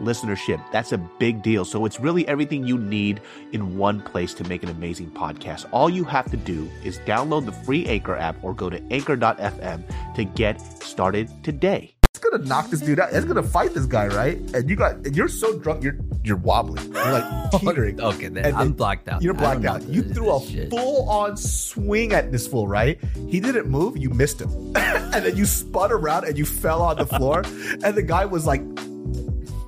listenership. 0.00 0.62
That's 0.72 0.92
a 0.92 0.98
big 0.98 1.42
deal. 1.42 1.64
So 1.64 1.84
it's 1.84 2.00
really 2.00 2.26
everything 2.28 2.66
you 2.66 2.78
need 2.78 3.20
in 3.52 3.76
one 3.76 4.00
place 4.00 4.34
to 4.34 4.44
make 4.44 4.62
an 4.62 4.68
amazing 4.68 5.10
podcast. 5.10 5.66
All 5.72 5.90
you 5.90 6.04
have 6.04 6.30
to 6.30 6.36
do 6.36 6.70
is 6.84 6.98
download 7.00 7.46
the 7.46 7.52
free 7.52 7.86
Anchor 7.86 8.16
app 8.16 8.42
or 8.42 8.54
go 8.54 8.70
to 8.70 8.82
anchor.fm 8.92 10.14
to 10.14 10.24
get 10.24 10.60
started 10.82 11.28
today. 11.44 11.94
It's 12.14 12.18
gonna 12.18 12.44
knock 12.44 12.68
this 12.68 12.80
dude 12.80 13.00
out. 13.00 13.10
It's 13.12 13.24
gonna 13.24 13.42
fight 13.42 13.72
this 13.72 13.86
guy, 13.86 14.06
right? 14.08 14.36
And 14.54 14.68
you 14.68 14.76
got, 14.76 14.96
and 14.96 15.16
you're 15.16 15.28
so 15.28 15.58
drunk, 15.58 15.82
you're 15.82 15.96
you're 16.22 16.36
wobbling. 16.36 16.84
You're 16.92 17.12
like 17.12 17.50
teetering. 17.52 18.00
Okay, 18.02 18.28
then 18.28 18.44
And 18.44 18.54
I'm 18.54 18.66
then 18.68 18.72
blacked 18.72 19.08
out. 19.08 19.22
You're 19.22 19.34
I 19.34 19.56
blacked 19.56 19.64
out. 19.64 19.88
You 19.88 20.02
threw 20.02 20.30
a 20.30 20.40
full 20.68 21.08
on 21.08 21.36
swing 21.38 22.12
at 22.12 22.30
this 22.30 22.46
fool, 22.46 22.68
right? 22.68 23.00
He 23.28 23.40
didn't 23.40 23.68
move. 23.68 23.96
You 23.96 24.10
missed 24.10 24.40
him, 24.42 24.50
and 24.76 25.24
then 25.24 25.36
you 25.36 25.46
spun 25.46 25.90
around 25.90 26.24
and 26.26 26.36
you 26.36 26.44
fell 26.44 26.82
on 26.82 26.98
the 26.98 27.06
floor. 27.06 27.44
And 27.82 27.96
the 27.96 28.02
guy 28.02 28.26
was 28.26 28.46
like, 28.46 28.60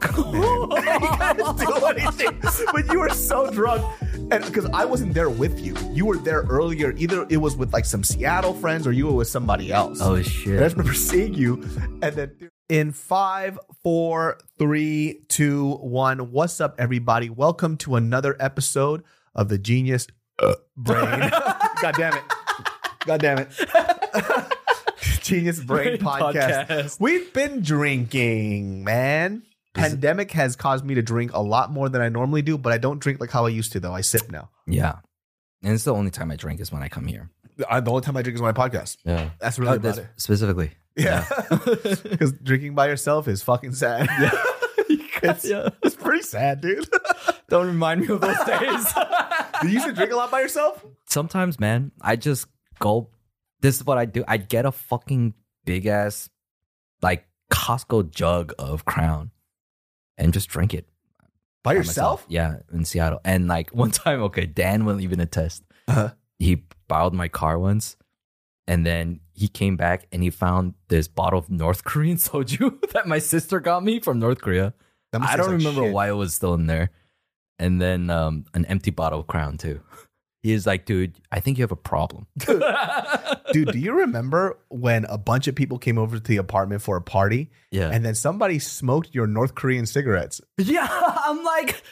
"Come 0.04 0.34
he 0.34 0.40
couldn't 1.36 1.56
do 1.56 1.86
anything." 1.86 2.40
But 2.72 2.92
you 2.92 3.00
were 3.00 3.10
so 3.10 3.50
drunk. 3.50 3.84
And 4.30 4.44
because 4.44 4.66
I 4.66 4.84
wasn't 4.84 5.12
there 5.12 5.28
with 5.28 5.60
you, 5.60 5.76
you 5.92 6.06
were 6.06 6.16
there 6.16 6.42
earlier. 6.42 6.94
Either 6.96 7.26
it 7.28 7.36
was 7.36 7.56
with 7.56 7.72
like 7.72 7.84
some 7.84 8.02
Seattle 8.02 8.54
friends 8.54 8.86
or 8.86 8.92
you 8.92 9.06
were 9.06 9.12
with 9.12 9.28
somebody 9.28 9.70
else. 9.72 9.98
Oh 10.00 10.16
I 10.16 10.22
shit! 10.22 10.58
just 10.58 10.76
remember 10.76 10.94
seeing 10.94 11.34
you, 11.34 11.62
and 12.02 12.16
then 12.16 12.50
in 12.68 12.92
five, 12.92 13.58
four, 13.82 14.38
three, 14.58 15.20
two, 15.28 15.72
one. 15.74 16.32
What's 16.32 16.60
up, 16.60 16.74
everybody? 16.78 17.28
Welcome 17.28 17.76
to 17.78 17.96
another 17.96 18.36
episode 18.40 19.04
of 19.34 19.48
the 19.48 19.58
Genius 19.58 20.06
uh, 20.38 20.54
Brain. 20.76 21.30
God 21.82 21.94
damn 21.96 22.14
it! 22.14 22.22
God 23.04 23.20
damn 23.20 23.38
it! 23.38 23.48
Genius 25.20 25.60
Brain, 25.60 25.98
Brain 25.98 25.98
podcast. 25.98 26.66
Podcast. 26.68 27.00
We've 27.00 27.32
been 27.32 27.62
drinking, 27.62 28.84
man. 28.84 29.42
Pandemic 29.74 30.30
has 30.32 30.56
caused 30.56 30.84
me 30.84 30.94
to 30.94 31.02
drink 31.02 31.32
a 31.34 31.42
lot 31.42 31.70
more 31.70 31.88
than 31.88 32.00
I 32.00 32.08
normally 32.08 32.42
do, 32.42 32.56
but 32.56 32.72
I 32.72 32.78
don't 32.78 32.98
drink 33.00 33.20
like 33.20 33.30
how 33.30 33.44
I 33.46 33.50
used 33.50 33.72
to. 33.72 33.80
Though 33.80 33.92
I 33.94 34.00
sip 34.02 34.30
now. 34.30 34.50
Yeah, 34.66 34.96
and 35.62 35.72
it's 35.74 35.84
the 35.84 35.94
only 35.94 36.10
time 36.10 36.30
I 36.30 36.36
drink 36.36 36.60
is 36.60 36.70
when 36.72 36.82
I 36.82 36.88
come 36.88 37.06
here. 37.06 37.30
I, 37.68 37.80
the 37.80 37.90
only 37.90 38.02
time 38.02 38.16
I 38.16 38.22
drink 38.22 38.34
is 38.36 38.42
my 38.42 38.52
podcast. 38.52 38.96
Yeah, 39.04 39.30
That's 39.40 39.58
really 39.58 39.72
Oh, 39.72 39.74
about 39.76 39.82
that's 39.96 39.98
it. 39.98 40.06
specifically. 40.16 40.70
Yeah, 40.96 41.24
because 41.50 42.32
drinking 42.42 42.74
by 42.74 42.86
yourself 42.88 43.26
is 43.28 43.42
fucking 43.42 43.74
sad. 43.74 44.08
it's, 44.88 45.44
Yeah. 45.44 45.68
it's 45.82 45.94
pretty 45.96 46.22
sad, 46.22 46.60
dude. 46.60 46.88
Don't 47.48 47.66
remind 47.66 48.00
me 48.00 48.08
of 48.08 48.20
those 48.20 48.36
days. 48.44 48.92
you 49.62 49.68
used 49.70 49.86
to 49.86 49.92
drink 49.92 50.12
a 50.12 50.16
lot 50.16 50.30
by 50.30 50.40
yourself? 50.40 50.84
Sometimes, 51.08 51.58
man, 51.60 51.92
I 52.00 52.16
just 52.16 52.46
go. 52.78 53.10
This 53.60 53.76
is 53.76 53.84
what 53.86 53.98
I 53.98 54.04
do. 54.04 54.24
I 54.26 54.36
get 54.36 54.66
a 54.66 54.72
fucking 54.72 55.34
big 55.64 55.86
ass, 55.86 56.28
like 57.02 57.24
Costco 57.52 58.10
jug 58.10 58.52
of 58.58 58.84
Crown, 58.84 59.30
and 60.18 60.32
just 60.32 60.48
drink 60.48 60.74
it 60.74 60.86
By 61.62 61.72
by 61.72 61.78
yourself? 61.78 62.20
myself. 62.20 62.26
Yeah, 62.28 62.56
in 62.72 62.84
Seattle. 62.84 63.20
And 63.24 63.48
like 63.48 63.70
one 63.74 63.90
time, 63.90 64.22
okay, 64.24 64.46
Dan 64.46 64.84
will 64.84 65.00
even 65.00 65.20
attest. 65.20 65.62
Uh-huh. 65.88 66.10
He 66.38 66.64
borrowed 66.88 67.14
my 67.14 67.28
car 67.28 67.58
once, 67.58 67.96
and 68.66 68.84
then 68.84 69.20
he 69.32 69.48
came 69.48 69.76
back 69.76 70.06
and 70.12 70.22
he 70.22 70.30
found 70.30 70.74
this 70.88 71.08
bottle 71.08 71.38
of 71.38 71.50
North 71.50 71.84
Korean 71.84 72.16
soju 72.26 72.80
that 72.92 73.06
my 73.06 73.18
sister 73.18 73.60
got 73.60 73.82
me 73.84 74.00
from 74.00 74.18
North 74.18 74.40
Korea. 74.40 74.74
I 75.12 75.36
don't 75.36 75.46
like 75.46 75.58
remember 75.58 75.82
shit. 75.82 75.92
why 75.92 76.08
it 76.08 76.12
was 76.12 76.34
still 76.34 76.54
in 76.54 76.66
there. 76.66 76.90
And 77.60 77.80
then 77.80 78.10
um, 78.10 78.46
an 78.52 78.64
empty 78.66 78.90
bottle 78.90 79.20
of 79.20 79.28
Crown 79.28 79.58
too. 79.58 79.80
He 80.44 80.52
is 80.52 80.66
like, 80.66 80.84
dude, 80.84 81.14
I 81.32 81.40
think 81.40 81.56
you 81.56 81.62
have 81.62 81.72
a 81.72 81.76
problem. 81.76 82.26
Dude, 82.36 83.72
do 83.72 83.78
you 83.78 83.94
remember 83.94 84.58
when 84.68 85.06
a 85.06 85.16
bunch 85.16 85.48
of 85.48 85.54
people 85.54 85.78
came 85.78 85.96
over 85.96 86.18
to 86.18 86.22
the 86.22 86.36
apartment 86.36 86.82
for 86.82 86.98
a 86.98 87.00
party 87.00 87.50
yeah. 87.70 87.88
and 87.88 88.04
then 88.04 88.14
somebody 88.14 88.58
smoked 88.58 89.14
your 89.14 89.26
North 89.26 89.54
Korean 89.54 89.86
cigarettes? 89.86 90.42
yeah. 90.58 90.86
I'm 91.24 91.42
like, 91.42 91.82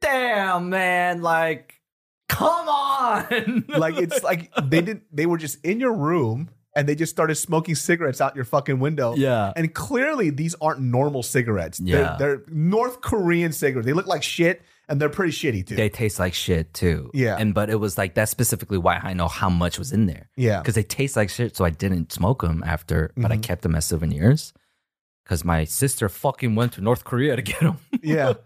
damn, 0.00 0.70
man. 0.70 1.20
Like, 1.20 1.82
come 2.30 2.68
on. 2.68 3.66
Like 3.68 3.98
it's 3.98 4.22
like 4.22 4.54
they 4.54 4.80
didn't 4.80 5.02
they 5.12 5.26
were 5.26 5.36
just 5.36 5.62
in 5.62 5.78
your 5.78 5.92
room 5.92 6.48
and 6.78 6.88
they 6.88 6.94
just 6.94 7.10
started 7.10 7.34
smoking 7.34 7.74
cigarettes 7.74 8.20
out 8.20 8.36
your 8.36 8.44
fucking 8.44 8.78
window. 8.78 9.14
yeah. 9.16 9.52
And 9.56 9.74
clearly 9.74 10.30
these 10.30 10.54
aren't 10.60 10.80
normal 10.80 11.22
cigarettes. 11.24 11.80
Yeah. 11.80 12.16
They're, 12.18 12.36
they're 12.36 12.42
North 12.48 13.00
Korean 13.00 13.50
cigarettes. 13.52 13.86
They 13.86 13.92
look 13.92 14.06
like 14.06 14.22
shit 14.22 14.62
and 14.88 15.00
they're 15.00 15.08
pretty 15.10 15.32
shitty 15.32 15.66
too. 15.66 15.74
They 15.76 15.88
taste 15.88 16.18
like 16.18 16.34
shit 16.34 16.72
too. 16.72 17.10
Yeah. 17.12 17.36
And 17.38 17.52
but 17.52 17.68
it 17.68 17.76
was 17.80 17.98
like 17.98 18.14
that's 18.14 18.30
specifically 18.30 18.78
why 18.78 19.00
I 19.02 19.12
know 19.12 19.28
how 19.28 19.50
much 19.50 19.78
was 19.78 19.92
in 19.92 20.06
there. 20.06 20.30
yeah. 20.36 20.60
Because 20.60 20.76
they 20.76 20.84
taste 20.84 21.16
like 21.16 21.30
shit, 21.30 21.56
so 21.56 21.64
I 21.64 21.70
didn't 21.70 22.12
smoke 22.12 22.42
them 22.42 22.62
after, 22.64 23.10
but 23.16 23.32
I 23.32 23.36
Mhm. 23.36 23.42
kept 23.42 23.62
them 23.62 23.74
as 23.74 23.84
souvenirs. 23.84 24.52
Because 25.24 25.44
my 25.44 25.64
sister 25.64 26.08
fucking 26.08 26.54
went 26.54 26.72
to 26.74 26.80
North 26.80 27.04
Korea 27.04 27.36
to 27.36 27.42
get 27.42 27.60
them. 27.60 27.78
Yeah. 28.02 28.34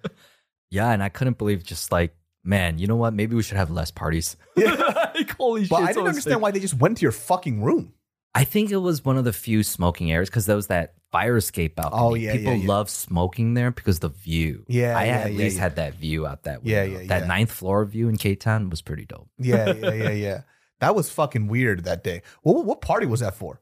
Yeah, 0.75 0.91
and 0.91 1.03
I 1.03 1.10
couldn't 1.10 1.37
believe 1.37 1.62
just 1.62 1.92
like, 1.92 2.16
man, 2.44 2.78
you 2.78 2.87
know 2.87 2.97
what? 2.97 3.12
Maybe 3.12 3.37
we 3.37 3.42
should 3.42 3.59
have 3.59 3.71
less 3.71 3.91
parties. 3.91 4.38
like, 4.56 5.37
holy 5.37 5.66
But 5.66 5.81
shit. 5.81 5.88
I 5.91 5.92
didn't 5.92 6.09
understand 6.09 6.41
why 6.41 6.50
they 6.50 6.60
just 6.60 6.72
went 6.81 6.97
to 6.97 7.03
your 7.03 7.12
fucking 7.12 7.62
room. 7.62 7.92
I 8.34 8.44
think 8.44 8.70
it 8.70 8.78
was 8.78 9.04
one 9.04 9.19
of 9.19 9.25
the 9.25 9.32
few 9.32 9.62
smoking 9.62 10.10
areas 10.10 10.31
because 10.31 10.47
there 10.47 10.56
was 10.56 10.69
that 10.69 10.94
fire 11.10 11.37
escape 11.37 11.78
out 11.78 11.91
Oh, 11.93 12.15
yeah, 12.15 12.32
People 12.32 12.53
yeah, 12.54 12.59
yeah. 12.60 12.69
love 12.69 12.88
smoking 12.88 13.53
there 13.54 13.70
because 13.70 13.98
the 13.98 14.09
view. 14.09 14.65
Yeah, 14.69 14.97
I 14.97 15.04
yeah, 15.04 15.12
at 15.19 15.32
yeah, 15.32 15.38
least 15.38 15.56
yeah. 15.56 15.62
had 15.62 15.76
that 15.76 15.94
view 15.94 16.26
out 16.26 16.44
that 16.44 16.65
Yeah, 16.65 16.84
window. 16.84 17.00
yeah, 17.00 17.06
That 17.09 17.21
yeah. 17.22 17.26
ninth 17.26 17.53
floor 17.53 17.84
view 17.84 18.09
in 18.09 18.16
K 18.16 18.34
Town 18.34 18.71
was 18.71 18.81
pretty 18.81 19.04
dope. 19.04 19.28
Yeah, 19.38 19.72
yeah, 19.75 19.92
yeah, 19.92 20.10
yeah. 20.10 20.41
That 20.81 20.94
was 20.94 21.10
fucking 21.10 21.47
weird 21.48 21.84
that 21.84 22.03
day. 22.03 22.22
What, 22.42 22.65
what 22.65 22.81
party 22.81 23.06
was 23.06 23.21
that 23.21 23.34
for? 23.34 23.60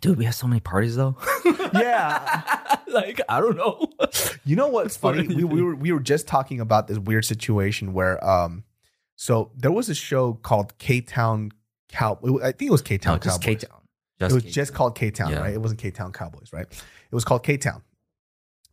Dude, 0.00 0.18
we 0.18 0.24
have 0.24 0.34
so 0.34 0.46
many 0.46 0.60
parties 0.60 0.96
though. 0.96 1.16
Yeah. 1.74 2.76
like, 2.88 3.20
I 3.28 3.40
don't 3.40 3.56
know. 3.56 3.90
You 4.44 4.56
know 4.56 4.68
what's 4.68 4.96
funny? 4.96 5.26
We, 5.28 5.42
we 5.44 5.60
were 5.62 5.74
we 5.74 5.90
were 5.92 6.00
just 6.00 6.26
talking 6.28 6.60
about 6.60 6.86
this 6.86 6.96
weird 6.98 7.24
situation 7.24 7.92
where 7.92 8.24
um, 8.24 8.62
so 9.16 9.50
there 9.56 9.72
was 9.72 9.88
a 9.88 9.94
show 9.94 10.34
called 10.34 10.78
K 10.78 11.00
Town 11.00 11.50
Cow. 11.88 12.18
I 12.42 12.52
think 12.52 12.68
it 12.68 12.70
was 12.70 12.82
K 12.82 12.98
Town 12.98 13.16
no, 13.16 13.18
Cowboys. 13.30 13.38
Cape 13.44 13.60
Town. 14.18 14.30
It 14.30 14.34
was 14.34 14.44
just 14.44 14.74
called 14.74 14.94
K 14.96 15.10
Town, 15.10 15.30
Yeah. 15.30 15.40
right? 15.40 15.54
It 15.54 15.60
wasn't 15.60 15.80
K 15.80 15.90
Town 15.90 16.12
Cowboys, 16.12 16.52
right? 16.52 16.66
It 16.70 17.14
was 17.14 17.24
called 17.24 17.42
K 17.44 17.56
Town, 17.56 17.82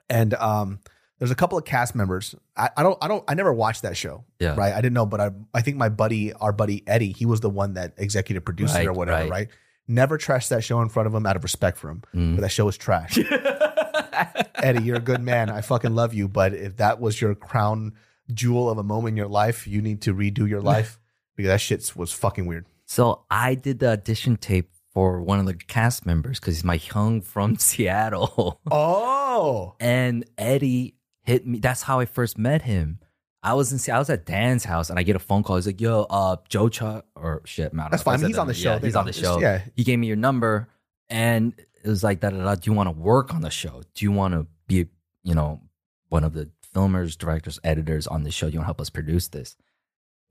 and 0.10 0.34
um, 0.36 0.80
there's 1.20 1.32
a 1.32 1.36
couple 1.36 1.58
of 1.58 1.66
cast 1.66 1.96
members. 1.96 2.36
I, 2.58 2.70
I 2.78 2.84
don't, 2.84 2.98
I 3.02 3.08
don't, 3.08 3.24
I 3.28 3.34
never 3.34 3.54
watched 3.54 3.82
that 3.84 3.96
show, 3.98 4.26
Yeah. 4.40 4.56
right? 4.56 4.74
I 4.74 4.78
didn't 4.82 4.94
know, 4.94 5.06
but 5.06 5.22
I, 5.22 5.32
I 5.54 5.62
think 5.62 5.78
my 5.78 5.90
buddy, 5.90 6.34
our 6.34 6.52
buddy 6.52 6.84
Eddie, 6.88 7.12
he 7.14 7.26
was 7.26 7.40
the 7.40 7.50
one 7.50 7.74
that 7.76 7.94
executive 7.98 8.44
produced 8.46 8.76
it 8.76 8.80
Right, 8.80 8.88
or 8.88 8.94
whatever, 8.94 9.22
right. 9.22 9.30
right? 9.30 9.48
Never 9.88 10.18
trashed 10.18 10.50
that 10.50 10.64
show 10.64 10.82
in 10.82 10.90
front 10.90 11.08
of 11.08 11.14
him 11.16 11.26
out 11.26 11.36
of 11.36 11.44
respect 11.44 11.78
for 11.78 11.90
him, 11.90 12.02
Mm. 12.14 12.36
but 12.36 12.42
that 12.42 12.50
show 12.50 12.66
was 12.66 12.78
trash. 12.78 13.18
Eddie, 14.56 14.84
you're 14.84 14.98
a 14.98 15.02
good 15.02 15.22
man. 15.22 15.50
I 15.50 15.62
fucking 15.62 15.94
love 15.94 16.14
you, 16.14 16.28
but 16.28 16.54
if 16.54 16.78
that 16.78 17.00
was 17.00 17.20
your 17.22 17.36
crown 17.36 17.94
jewel 18.34 18.70
of 18.70 18.78
a 18.78 18.84
moment 18.84 19.14
in 19.14 19.18
your 19.18 19.28
life, 19.28 19.68
you 19.68 19.82
need 19.82 20.02
to 20.04 20.14
redo 20.14 20.48
your 20.48 20.62
life 20.74 21.00
because 21.36 21.50
that 21.50 21.60
shit 21.62 21.92
was 21.96 22.12
fucking 22.14 22.46
weird. 22.46 22.66
So 22.86 23.24
I 23.30 23.56
did 23.56 23.80
the 23.80 23.92
audition 23.92 24.38
tape 24.38 24.70
for 24.94 25.22
one 25.22 25.40
of 25.40 25.46
the 25.46 25.54
cast 25.56 26.06
members 26.06 26.40
because 26.40 26.56
he's 26.56 26.64
my 26.64 26.80
young 26.94 27.22
from 27.34 27.56
Seattle. 27.58 28.60
Oh, 28.70 29.76
and 29.80 30.26
Eddie 30.38 30.96
hit 31.24 31.46
me. 31.48 31.60
That's 31.60 31.84
how 31.84 32.00
I 32.00 32.06
first 32.06 32.38
met 32.38 32.64
him. 32.64 33.00
I 33.42 33.56
was 33.56 33.74
in 33.74 33.94
I 33.94 34.00
was 34.00 34.10
at 34.10 34.26
Dan's 34.26 34.64
house 34.64 34.90
and 34.90 34.98
I 34.98 35.04
get 35.04 35.16
a 35.18 35.20
phone 35.20 35.44
call. 35.44 35.58
He's 35.58 35.68
like, 35.68 35.82
"Yo, 35.82 36.06
uh, 36.10 36.38
Joe 36.48 36.70
Chuck 36.70 37.06
or 37.16 37.42
shit, 37.46 37.74
man." 37.74 37.90
That's 37.92 38.06
know 38.06 38.14
if 38.14 38.20
I 38.20 38.22
fine. 38.22 38.28
He's 38.30 38.38
on 38.38 38.48
the 38.48 38.54
show. 38.54 38.74
Yeah, 38.76 38.80
he's 38.80 38.96
on 38.96 39.06
the 39.06 39.14
show. 39.14 39.40
yeah. 39.40 39.64
He 39.76 39.84
gave 39.84 40.00
me 40.00 40.08
your 40.08 40.16
number, 40.16 40.70
and 41.10 41.54
it 41.84 41.90
was 41.90 42.04
like, 42.04 42.22
da 42.22 42.30
da 42.30 42.38
da. 42.42 42.56
Do 42.56 42.72
you 42.72 42.76
want 42.76 42.88
to 42.88 42.98
work 42.98 43.34
on 43.34 43.42
the 43.42 43.50
show? 43.50 43.82
Do 43.94 44.06
you 44.06 44.12
want 44.14 44.34
to 44.34 44.48
be, 44.68 44.86
you 45.24 45.36
know, 45.36 45.62
one 46.08 46.24
of 46.24 46.34
the 46.34 46.50
filmers, 46.74 47.18
directors, 47.18 47.60
editors 47.66 48.08
on 48.08 48.24
the 48.24 48.32
show? 48.32 48.48
Do 48.48 48.54
You 48.54 48.60
want 48.60 48.64
to 48.66 48.68
help 48.68 48.82
us 48.82 48.90
produce 48.90 49.28
this? 49.28 49.58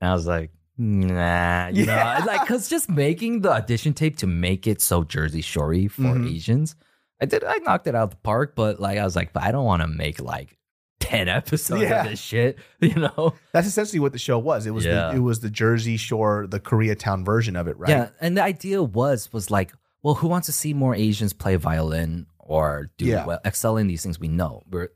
And 0.01 0.09
I 0.09 0.13
was 0.15 0.25
like, 0.25 0.49
nah, 0.77 1.67
you 1.67 1.85
Yeah. 1.85 2.19
know, 2.19 2.25
like 2.25 2.41
because 2.41 2.67
just 2.69 2.89
making 2.89 3.41
the 3.41 3.51
audition 3.51 3.93
tape 3.93 4.17
to 4.17 4.27
make 4.27 4.67
it 4.67 4.81
so 4.81 5.03
Jersey 5.03 5.41
Shorey 5.41 5.89
for 5.89 6.01
Mhm. 6.03 6.33
Asians, 6.33 6.75
I 7.21 7.25
did. 7.25 7.43
I 7.43 7.57
knocked 7.59 7.87
it 7.87 7.95
out 7.95 8.03
of 8.03 8.09
the 8.11 8.15
park, 8.17 8.53
but 8.55 8.79
like 8.79 8.97
I 8.97 9.03
was 9.03 9.15
like, 9.15 9.33
but 9.33 9.43
I 9.43 9.51
don't 9.51 9.65
want 9.65 9.81
to 9.81 9.87
make 9.87 10.19
like 10.19 10.57
ten 10.99 11.27
episodes 11.27 11.81
Yeah. 11.83 12.03
of 12.03 12.09
this 12.09 12.19
shit. 12.19 12.57
You 12.81 12.95
know? 12.95 13.33
That's 13.51 13.67
essentially 13.67 13.99
what 13.99 14.13
the 14.13 14.19
show 14.19 14.39
was. 14.39 14.65
It 14.65 14.71
was 14.73 14.85
Yeah. 14.85 15.09
the, 15.11 15.17
it 15.17 15.19
was 15.19 15.39
the 15.41 15.49
Jersey 15.49 15.97
Shore, 15.97 16.47
the 16.47 16.59
Koreatown 16.59 17.25
version 17.25 17.55
of 17.55 17.67
it, 17.67 17.77
right? 17.77 17.89
Yeah, 17.89 18.09
and 18.19 18.35
the 18.37 18.43
idea 18.43 18.81
was 18.83 19.31
was 19.31 19.49
like, 19.51 19.73
well, 20.01 20.15
who 20.15 20.27
wants 20.27 20.47
to 20.47 20.51
see 20.53 20.73
more 20.73 20.95
Asians 20.95 21.33
play 21.33 21.55
violin 21.55 22.25
or 22.39 22.89
do 22.97 23.05
Yeah. 23.05 23.25
well, 23.25 23.39
excel 23.45 23.77
in 23.77 23.87
these 23.87 24.03
things? 24.03 24.19
We 24.19 24.27
know. 24.27 24.63
We're, 24.69 24.89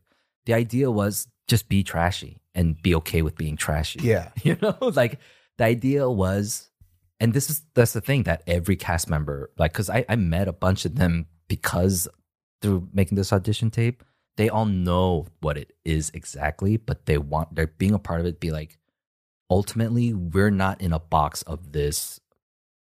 the 0.46 0.54
idea 0.54 0.92
was 0.92 1.28
just 1.48 1.70
be 1.70 1.82
trashy 1.84 2.42
and 2.54 2.82
be 2.82 2.94
okay 2.96 3.22
with 3.22 3.38
being 3.38 3.56
trashy. 3.56 4.00
Yeah. 4.04 4.30
you 4.44 4.58
know, 4.62 4.76
like 4.82 5.20
the 5.58 5.66
idea 5.66 6.10
was, 6.10 6.70
and 7.20 7.34
this 7.34 7.50
is 7.50 7.62
that's 7.74 7.94
the 7.94 8.02
thing 8.02 8.24
that 8.24 8.44
every 8.48 8.76
cast 8.76 9.10
member, 9.10 9.52
like, 9.58 9.74
because 9.74 9.90
I 9.90 10.06
I 10.08 10.16
met 10.16 10.48
a 10.48 10.54
bunch 10.54 10.86
of 10.86 10.96
them 10.96 11.28
because 11.48 12.08
through 12.62 12.88
making 12.94 13.16
this 13.16 13.34
audition 13.34 13.70
tape, 13.72 14.04
they 14.38 14.50
all 14.50 14.66
know 14.66 15.26
what 15.42 15.58
it 15.58 15.74
is 15.84 16.12
exactly, 16.14 16.78
but 16.78 17.06
they 17.06 17.18
want 17.18 17.56
they're 17.56 17.68
being 17.68 17.94
a 17.94 18.00
part 18.00 18.20
of 18.20 18.26
it. 18.26 18.40
Be 18.40 18.52
like, 18.52 18.78
ultimately, 19.50 20.14
we're 20.14 20.52
not 20.52 20.82
in 20.82 20.94
a 20.94 21.00
box 21.00 21.42
of 21.44 21.72
this 21.72 22.20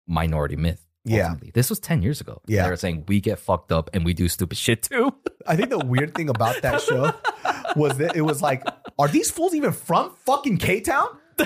minority 0.07 0.57
myth. 0.57 0.81
Yeah. 1.07 1.35
this 1.53 1.69
was 1.69 1.79
ten 1.79 2.03
years 2.03 2.21
ago. 2.21 2.41
Yeah. 2.47 2.65
they 2.65 2.71
were 2.71 2.77
saying 2.77 3.05
we 3.09 3.21
get 3.21 3.39
fucked 3.39 3.71
up 3.71 3.91
and 3.93 4.05
we 4.05 4.15
do 4.15 4.27
stupid 4.29 4.57
shit 4.57 4.83
too. 4.83 5.15
I 5.47 5.55
think 5.55 5.69
the 5.69 5.79
weird 5.79 6.15
thing 6.15 6.31
about 6.31 6.63
that 6.63 6.81
show 6.81 7.13
was 7.77 7.99
that 7.99 8.17
it 8.17 8.23
was 8.23 8.41
like, 8.41 8.67
are 8.99 9.09
these 9.09 9.31
fools 9.31 9.55
even 9.55 9.73
from 9.73 10.15
fucking 10.25 10.57
K 10.57 10.81
Town? 10.81 11.09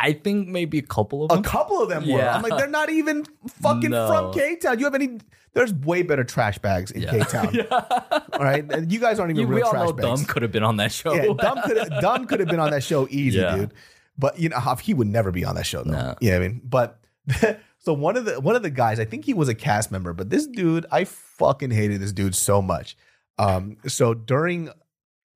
I 0.00 0.12
think 0.14 0.48
maybe 0.48 0.78
a 0.78 0.82
couple 0.82 1.22
of 1.22 1.28
them. 1.28 1.38
A 1.38 1.42
couple 1.42 1.80
of 1.82 1.88
them 1.88 2.02
were. 2.04 2.18
Yeah. 2.18 2.34
I'm 2.34 2.42
like, 2.42 2.56
they're 2.56 2.66
not 2.66 2.88
even 2.90 3.24
fucking 3.60 3.90
No. 3.90 4.08
from 4.08 4.32
K 4.32 4.56
Town. 4.56 4.78
You 4.78 4.86
have 4.86 4.94
any? 4.94 5.18
There's 5.52 5.74
way 5.74 6.02
better 6.02 6.24
trash 6.24 6.58
bags 6.58 6.90
in 6.90 7.02
K 7.02 7.18
Town. 7.20 7.54
All 7.70 8.40
right, 8.40 8.64
and 8.72 8.90
you 8.92 8.98
guys 9.00 9.18
aren't 9.18 9.30
even 9.32 9.48
You- 9.48 9.54
we 9.54 9.62
all 9.62 9.70
trash 9.72 9.86
know 9.88 9.92
bags. 9.92 10.20
Dumb 10.20 10.24
could 10.24 10.42
have 10.42 10.52
been 10.52 10.62
on 10.62 10.76
that 10.78 10.92
show. 10.92 11.12
Yeah, 11.12 11.32
Dumb 11.36 11.58
could 11.64 11.92
Dumb 12.00 12.26
could 12.26 12.40
have 12.40 12.48
been 12.48 12.60
on 12.60 12.70
that 12.70 12.82
show 12.82 13.06
easy, 13.10 13.38
Yeah. 13.38 13.56
dude. 13.56 13.74
But 14.18 14.38
you 14.38 14.48
know, 14.48 14.58
he 14.80 14.94
would 14.94 15.08
never 15.08 15.30
be 15.30 15.44
on 15.44 15.54
that 15.56 15.66
show 15.66 15.82
though. 15.82 15.90
No. 15.92 16.14
Yeah, 16.20 16.36
I 16.36 16.38
mean, 16.40 16.60
but 16.64 17.00
so 17.78 17.92
one 17.92 18.16
of 18.16 18.24
the 18.24 18.40
one 18.40 18.54
of 18.56 18.62
the 18.62 18.70
guys, 18.70 19.00
I 19.00 19.04
think 19.04 19.24
he 19.24 19.34
was 19.34 19.48
a 19.48 19.54
cast 19.54 19.90
member, 19.90 20.12
but 20.12 20.30
this 20.30 20.46
dude, 20.46 20.86
I 20.90 21.04
fucking 21.04 21.70
hated 21.70 22.00
this 22.00 22.12
dude 22.12 22.34
so 22.34 22.62
much. 22.62 22.96
Um, 23.38 23.78
so 23.86 24.12
during, 24.14 24.68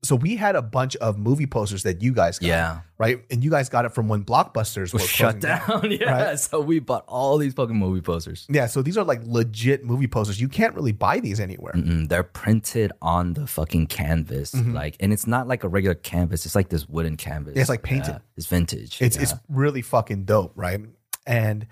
so 0.04 0.14
we 0.14 0.36
had 0.36 0.54
a 0.54 0.62
bunch 0.62 0.94
of 0.96 1.18
movie 1.18 1.46
posters 1.46 1.82
that 1.82 2.02
you 2.02 2.12
guys 2.12 2.38
got, 2.38 2.46
yeah. 2.46 2.80
right, 2.98 3.24
and 3.30 3.42
you 3.42 3.50
guys 3.50 3.68
got 3.68 3.84
it 3.84 3.88
from 3.92 4.06
when 4.06 4.22
Blockbusters 4.24 4.92
was 4.92 4.94
were 4.94 5.00
shut 5.00 5.40
closing 5.40 5.40
down. 5.40 5.90
yeah. 6.00 6.28
right? 6.28 6.38
So 6.38 6.60
we 6.60 6.78
bought 6.78 7.04
all 7.08 7.38
these 7.38 7.54
fucking 7.54 7.74
movie 7.76 8.00
posters. 8.02 8.46
Yeah, 8.48 8.66
so 8.66 8.82
these 8.82 8.96
are 8.96 9.04
like 9.04 9.22
legit 9.24 9.84
movie 9.84 10.06
posters. 10.06 10.40
You 10.40 10.48
can't 10.48 10.74
really 10.74 10.92
buy 10.92 11.18
these 11.20 11.40
anywhere. 11.40 11.72
Mm-mm, 11.72 12.08
they're 12.08 12.22
printed 12.22 12.92
on 13.02 13.32
the 13.32 13.46
fucking 13.46 13.86
canvas, 13.88 14.52
Mhm. 14.52 14.74
like, 14.74 14.96
and 15.00 15.12
it's 15.12 15.26
not 15.26 15.48
like 15.48 15.64
a 15.64 15.68
regular 15.68 15.94
canvas. 15.94 16.46
It's 16.46 16.54
like 16.54 16.68
this 16.68 16.88
wooden 16.88 17.16
canvas. 17.16 17.54
Yeah, 17.56 17.62
it's 17.62 17.70
like 17.70 17.82
painted. 17.82 18.12
Yeah, 18.12 18.18
it's 18.36 18.46
vintage. 18.46 19.00
It's 19.02 19.16
yeah. 19.16 19.22
it's 19.22 19.34
really 19.48 19.82
fucking 19.82 20.24
dope, 20.24 20.52
right? 20.54 20.80
And 21.26 21.66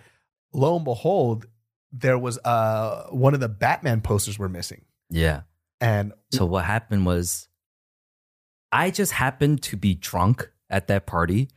lo 0.54 0.76
and 0.76 0.84
behold, 0.84 1.46
there 1.92 2.18
was 2.18 2.38
uh 2.38 3.08
one 3.10 3.34
of 3.34 3.40
the 3.40 3.48
Batman 3.50 4.00
posters 4.00 4.38
were 4.38 4.48
missing. 4.48 4.82
yeah. 5.10 5.42
And 5.80 6.12
So 6.30 6.46
what 6.46 6.64
happened 6.64 7.04
was, 7.06 7.48
I 8.72 8.90
just 8.90 9.12
happened 9.12 9.62
to 9.64 9.76
be 9.76 9.94
drunk 9.94 10.50
at 10.70 10.86
that 10.88 11.06
party, 11.06 11.48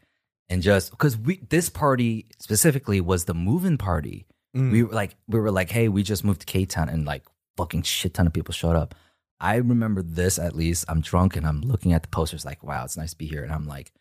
and 0.50 0.62
just 0.62 0.92
because 0.92 1.18
we 1.18 1.38
this 1.50 1.70
party 1.70 2.26
specifically 2.40 3.00
was 3.02 3.26
the 3.26 3.34
moving 3.34 3.78
party. 3.78 4.26
mm, 4.56 4.72
we 4.72 4.84
were 4.84 4.94
like 4.94 5.16
we 5.28 5.40
were 5.40 5.52
like 5.52 5.72
hey 5.72 5.88
we 5.88 6.04
just 6.04 6.24
moved 6.24 6.42
to 6.42 6.46
k-town 6.46 6.90
and 6.90 7.06
like 7.06 7.24
fucking 7.58 7.82
shit 7.84 8.14
ton 8.14 8.28
of 8.28 8.34
people 8.34 8.54
showed 8.54 8.76
up. 8.76 8.94
I 9.40 9.56
remember 9.56 10.02
this 10.02 10.38
at 10.40 10.56
least. 10.56 10.86
I'm 10.88 11.02
drunk 11.02 11.36
and 11.36 11.46
i'm 11.48 11.62
looking 11.62 11.94
at 11.94 12.04
the 12.04 12.10
posters 12.10 12.46
like 12.46 12.64
wow 12.64 12.84
it's 12.86 12.98
nice 12.98 13.12
to 13.12 13.18
be 13.18 13.26
here. 13.28 13.44
And 13.44 13.52
i'm 13.54 13.66
like 13.68 13.92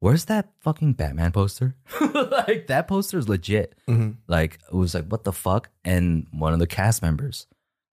where's 0.00 0.24
that 0.26 0.48
fucking 0.60 0.94
batman 0.94 1.32
poster? 1.32 1.76
Like 2.00 2.66
that 2.68 2.88
poster 2.88 3.18
is 3.18 3.28
legit. 3.28 3.74
Mhm. 3.88 4.16
like 4.28 4.58
it 4.72 4.74
was 4.74 4.94
like 4.94 5.06
what 5.06 5.24
the 5.24 5.32
fuck? 5.32 5.68
And 5.84 6.26
one 6.32 6.52
of 6.54 6.58
the 6.58 6.66
cast 6.66 7.02
members 7.02 7.46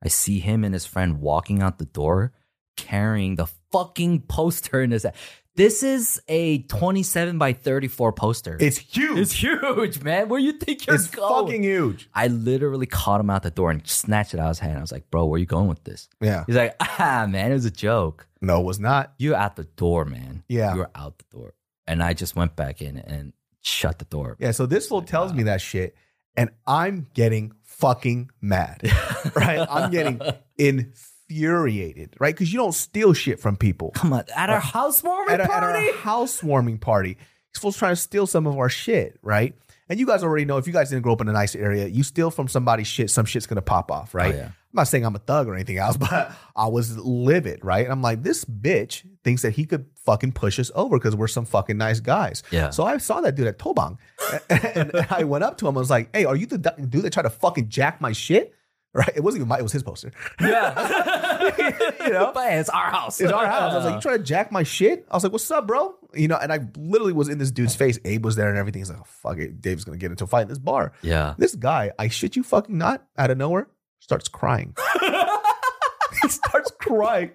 i 0.03 0.07
see 0.07 0.39
him 0.39 0.63
and 0.63 0.73
his 0.73 0.85
friend 0.85 1.19
walking 1.21 1.61
out 1.61 1.79
the 1.79 1.85
door 1.85 2.31
carrying 2.77 3.35
the 3.35 3.47
fucking 3.71 4.21
poster 4.21 4.81
in 4.81 4.91
his 4.91 5.05
this 5.55 5.81
is 5.81 6.21
a 6.27 6.59
27 6.63 7.37
by 7.39 7.51
34 7.53 8.13
poster 8.13 8.57
it's 8.59 8.77
huge. 8.77 9.17
it's 9.17 9.31
huge, 9.31 10.03
man. 10.03 10.29
Where 10.29 10.39
you 10.39 10.53
think 10.53 10.85
you're 10.85 10.95
It's 10.95 11.07
going? 11.07 11.45
fucking 11.47 11.63
huge. 11.63 12.09
I 12.13 12.27
literally 12.27 12.85
caught 12.85 13.19
him 13.19 13.31
out 13.31 13.41
the 13.41 13.49
door 13.49 13.71
and 13.71 13.85
snatched 13.87 14.35
it 14.35 14.39
out 14.39 14.43
of 14.45 14.49
his 14.49 14.59
hand. 14.59 14.77
I 14.77 14.81
was 14.81 14.91
like, 14.91 15.09
bro, 15.09 15.25
where 15.25 15.39
you 15.39 15.47
going 15.47 15.67
with 15.67 15.83
this? 15.83 16.09
Yeah. 16.21 16.43
He's 16.45 16.55
like, 16.55 16.75
ah, 16.79 17.25
man, 17.27 17.49
it 17.49 17.55
was 17.55 17.65
a 17.65 17.71
joke. 17.71 18.27
No, 18.39 18.61
it 18.61 18.65
was 18.65 18.79
not. 18.79 19.13
You're 19.17 19.35
out 19.35 19.55
the 19.55 19.63
door, 19.63 20.05
man. 20.05 20.43
Yeah. 20.47 20.73
You 20.73 20.79
were 20.81 20.91
out 20.93 21.17
the 21.17 21.25
door. 21.35 21.55
And 21.87 22.03
I 22.03 22.13
just 22.13 22.35
went 22.35 22.55
back 22.55 22.79
in 22.83 22.97
and 22.99 23.33
shut 23.63 23.97
the 23.97 24.05
door. 24.05 24.37
Yeah. 24.39 24.51
So 24.51 24.67
this 24.67 24.87
fool 24.87 25.01
tells 25.01 25.33
me 25.33 25.41
that 25.43 25.59
shit, 25.59 25.95
and 26.35 26.51
I'm 26.67 27.07
getting 27.15 27.53
fucking 27.63 28.29
mad. 28.41 28.81
right? 29.35 29.65
I'm 29.67 29.89
getting 29.89 30.21
infuriated, 31.29 32.15
right? 32.19 32.33
Because 32.33 32.51
you 32.51 32.59
don't 32.59 32.73
steal 32.73 33.13
shit 33.13 33.39
from 33.39 33.57
people. 33.57 33.91
Come 33.91 34.13
on. 34.13 34.23
At 34.35 34.49
our 34.49 34.59
housewarming 34.59 35.33
at, 35.33 35.39
a, 35.41 35.43
at 35.43 35.49
party? 35.49 35.87
our 35.87 35.93
housewarming 35.95 36.79
party. 36.79 37.17
These 37.53 37.61
fools 37.61 37.77
trying 37.77 37.93
to 37.93 38.01
steal 38.01 38.27
some 38.27 38.47
of 38.47 38.57
our 38.57 38.69
shit, 38.69 39.19
right? 39.21 39.55
And 39.89 39.99
you 39.99 40.05
guys 40.05 40.23
already 40.23 40.43
know 40.43 40.57
if 40.57 40.67
you 40.67 40.73
guys 40.73 40.89
didn't 40.89 41.03
grow 41.03 41.13
up 41.13 41.21
in 41.21 41.29
a 41.29 41.33
nice 41.33 41.55
area, 41.55 41.87
you 41.87 42.03
steal 42.03 42.29
from 42.29 42.49
somebody's 42.49 42.87
shit, 42.87 43.09
some 43.09 43.25
shit's 43.25 43.47
gonna 43.47 43.61
pop 43.61 43.89
off, 43.89 44.13
right? 44.13 44.35
Oh, 44.35 44.37
yeah. 44.37 44.45
I'm 44.45 44.81
not 44.81 44.89
saying 44.89 45.05
I'm 45.05 45.15
a 45.15 45.19
thug 45.19 45.47
or 45.47 45.55
anything 45.55 45.77
else, 45.77 45.95
but 45.97 46.33
I 46.55 46.67
was 46.67 46.97
livid, 46.97 47.63
right? 47.63 47.85
And 47.85 47.93
I'm 47.93 48.01
like, 48.01 48.21
this 48.21 48.43
bitch 48.43 49.07
thinks 49.23 49.43
that 49.43 49.51
he 49.51 49.65
could 49.65 49.85
fucking 49.95 50.33
push 50.33 50.59
us 50.59 50.71
over 50.75 50.97
because 50.97 51.15
we're 51.15 51.27
some 51.27 51.45
fucking 51.45 51.77
nice 51.77 52.01
guys. 52.01 52.43
Yeah. 52.51 52.69
So 52.71 52.83
I 52.83 52.97
saw 52.97 53.21
that 53.21 53.35
dude 53.35 53.47
at 53.47 53.59
Tobang, 53.59 53.97
and 54.49 54.91
I 55.09 55.23
went 55.23 55.45
up 55.45 55.57
to 55.59 55.67
him. 55.67 55.77
I 55.77 55.79
was 55.79 55.89
like, 55.89 56.09
"Hey, 56.13 56.25
are 56.25 56.35
you 56.35 56.47
the 56.47 56.57
dude 56.57 57.03
that 57.03 57.13
tried 57.13 57.23
to 57.23 57.29
fucking 57.29 57.69
jack 57.69 58.01
my 58.01 58.11
shit?" 58.11 58.53
Right? 58.97 59.11
It 59.15 59.23
wasn't 59.23 59.41
even 59.41 59.49
my. 59.49 59.59
It 59.59 59.61
was 59.63 59.71
his 59.71 59.83
poster. 59.83 60.11
Yeah. 60.41 61.51
You 62.07 62.13
know? 62.13 62.31
But 62.33 62.53
it's 62.53 62.69
our 62.69 62.89
house. 62.89 63.19
It's 63.19 63.31
our 63.31 63.45
house. 63.45 63.73
I 63.73 63.75
was 63.75 63.85
like, 63.85 63.95
you 63.95 64.01
trying 64.01 64.17
to 64.17 64.23
jack 64.23 64.51
my 64.51 64.63
shit? 64.63 65.05
I 65.11 65.15
was 65.15 65.23
like, 65.23 65.33
what's 65.33 65.51
up, 65.51 65.67
bro? 65.67 65.93
You 66.13 66.27
know, 66.29 66.37
and 66.37 66.51
I 66.53 66.61
literally 66.77 67.11
was 67.13 67.27
in 67.29 67.37
this 67.37 67.51
dude's 67.51 67.75
face. 67.75 67.99
Abe 68.05 68.23
was 68.25 68.35
there 68.37 68.47
and 68.49 68.57
everything. 68.57 68.79
He's 68.79 68.89
like, 68.89 68.99
oh, 68.99 69.05
fuck 69.05 69.37
it. 69.39 69.61
Dave's 69.61 69.83
gonna 69.83 69.97
get 69.97 70.09
into 70.11 70.23
a 70.23 70.27
fight 70.27 70.43
in 70.43 70.47
this 70.47 70.57
bar. 70.57 70.93
yeah. 71.01 71.35
This 71.37 71.53
guy, 71.55 71.91
I 71.99 72.07
shit 72.07 72.35
you 72.37 72.43
fucking 72.43 72.77
not, 72.77 73.05
out 73.17 73.29
of 73.29 73.37
nowhere, 73.37 73.67
starts 73.99 74.27
crying. 74.29 74.73
he 76.21 76.29
starts 76.29 76.71
crying. 76.79 77.31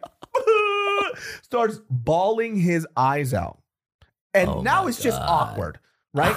starts 1.42 1.78
bawling 1.90 2.56
his 2.56 2.86
eyes 2.96 3.34
out. 3.34 3.58
And 4.34 4.48
Oh 4.48 4.62
now 4.62 4.82
my 4.84 4.88
it's 4.88 5.02
just 5.02 5.20
awkward, 5.20 5.78
right? 6.14 6.34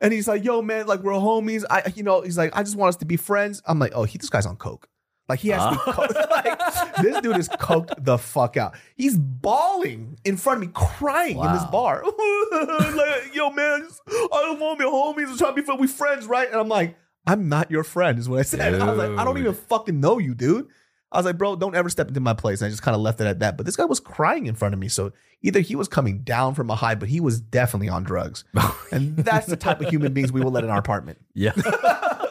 And 0.00 0.12
he's 0.12 0.28
like, 0.28 0.44
"Yo, 0.44 0.60
man, 0.62 0.86
like 0.86 1.00
we're 1.00 1.12
homies. 1.12 1.64
I, 1.70 1.92
you 1.94 2.02
know, 2.02 2.20
he's 2.22 2.36
like, 2.36 2.54
I 2.56 2.62
just 2.62 2.76
want 2.76 2.90
us 2.90 2.96
to 2.96 3.04
be 3.06 3.16
friends." 3.16 3.62
I'm 3.66 3.78
like, 3.78 3.92
"Oh, 3.94 4.04
he, 4.04 4.18
this 4.18 4.28
guy's 4.30 4.46
on 4.46 4.56
coke. 4.56 4.88
Like 5.28 5.40
he 5.40 5.48
has 5.48 5.62
to 5.62 5.70
be 5.70 5.80
Ah. 5.86 5.92
coked. 5.92 6.30
like, 6.30 6.96
this 6.96 7.20
dude 7.22 7.38
is 7.38 7.48
coked 7.48 8.04
the 8.04 8.18
fuck 8.18 8.56
out. 8.58 8.74
He's 8.96 9.16
bawling 9.16 10.18
in 10.24 10.36
front 10.36 10.62
of 10.62 10.66
me, 10.68 10.72
crying 10.74 11.38
in 11.38 11.52
this 11.52 11.64
bar. 11.64 12.02
like, 12.52 13.34
yo, 13.34 13.50
man, 13.50 13.88
I 14.08 14.28
don't 14.42 14.60
want 14.60 14.78
to 14.78 14.84
be 14.84 14.90
homies. 14.90 15.30
I'm 15.30 15.38
trying 15.38 15.54
to 15.54 15.62
be 15.62 15.62
friends. 15.62 15.80
We 15.80 15.86
friends, 15.86 16.26
right? 16.26 16.48
And 16.50 16.56
I'm 16.60 16.68
like, 16.68 16.96
I'm 17.26 17.48
not 17.48 17.70
your 17.70 17.84
friend, 17.84 18.18
is 18.18 18.28
what 18.28 18.40
I 18.40 18.42
said. 18.42 18.74
I 18.82 18.90
was 18.90 18.98
like, 18.98 19.18
I 19.18 19.24
don't 19.24 19.38
even 19.38 19.54
fucking 19.54 19.98
know 19.98 20.18
you, 20.18 20.34
dude. 20.34 20.68
I 21.14 21.18
was 21.18 21.26
like, 21.26 21.38
bro, 21.38 21.54
don't 21.54 21.76
ever 21.76 21.88
step 21.88 22.08
into 22.08 22.20
my 22.20 22.34
place. 22.34 22.60
And 22.60 22.66
I 22.66 22.70
just 22.70 22.82
kind 22.82 22.94
of 22.94 23.00
left 23.00 23.20
it 23.20 23.26
at 23.26 23.38
that. 23.38 23.56
But 23.56 23.66
this 23.66 23.76
guy 23.76 23.84
was 23.84 24.00
crying 24.00 24.46
in 24.46 24.56
front 24.56 24.74
of 24.74 24.80
me. 24.80 24.88
So 24.88 25.12
either 25.42 25.60
he 25.60 25.76
was 25.76 25.86
coming 25.86 26.22
down 26.22 26.54
from 26.54 26.70
a 26.70 26.74
high, 26.74 26.96
but 26.96 27.08
he 27.08 27.20
was 27.20 27.40
definitely 27.40 27.88
on 27.88 28.02
drugs. 28.02 28.44
Oh, 28.56 28.86
and 28.90 29.16
that's 29.16 29.46
the 29.46 29.56
type 29.56 29.80
of 29.80 29.88
human 29.88 30.12
beings 30.14 30.32
we 30.32 30.40
will 30.40 30.50
let 30.50 30.64
in 30.64 30.70
our 30.70 30.78
apartment. 30.78 31.18
yeah. 31.34 31.52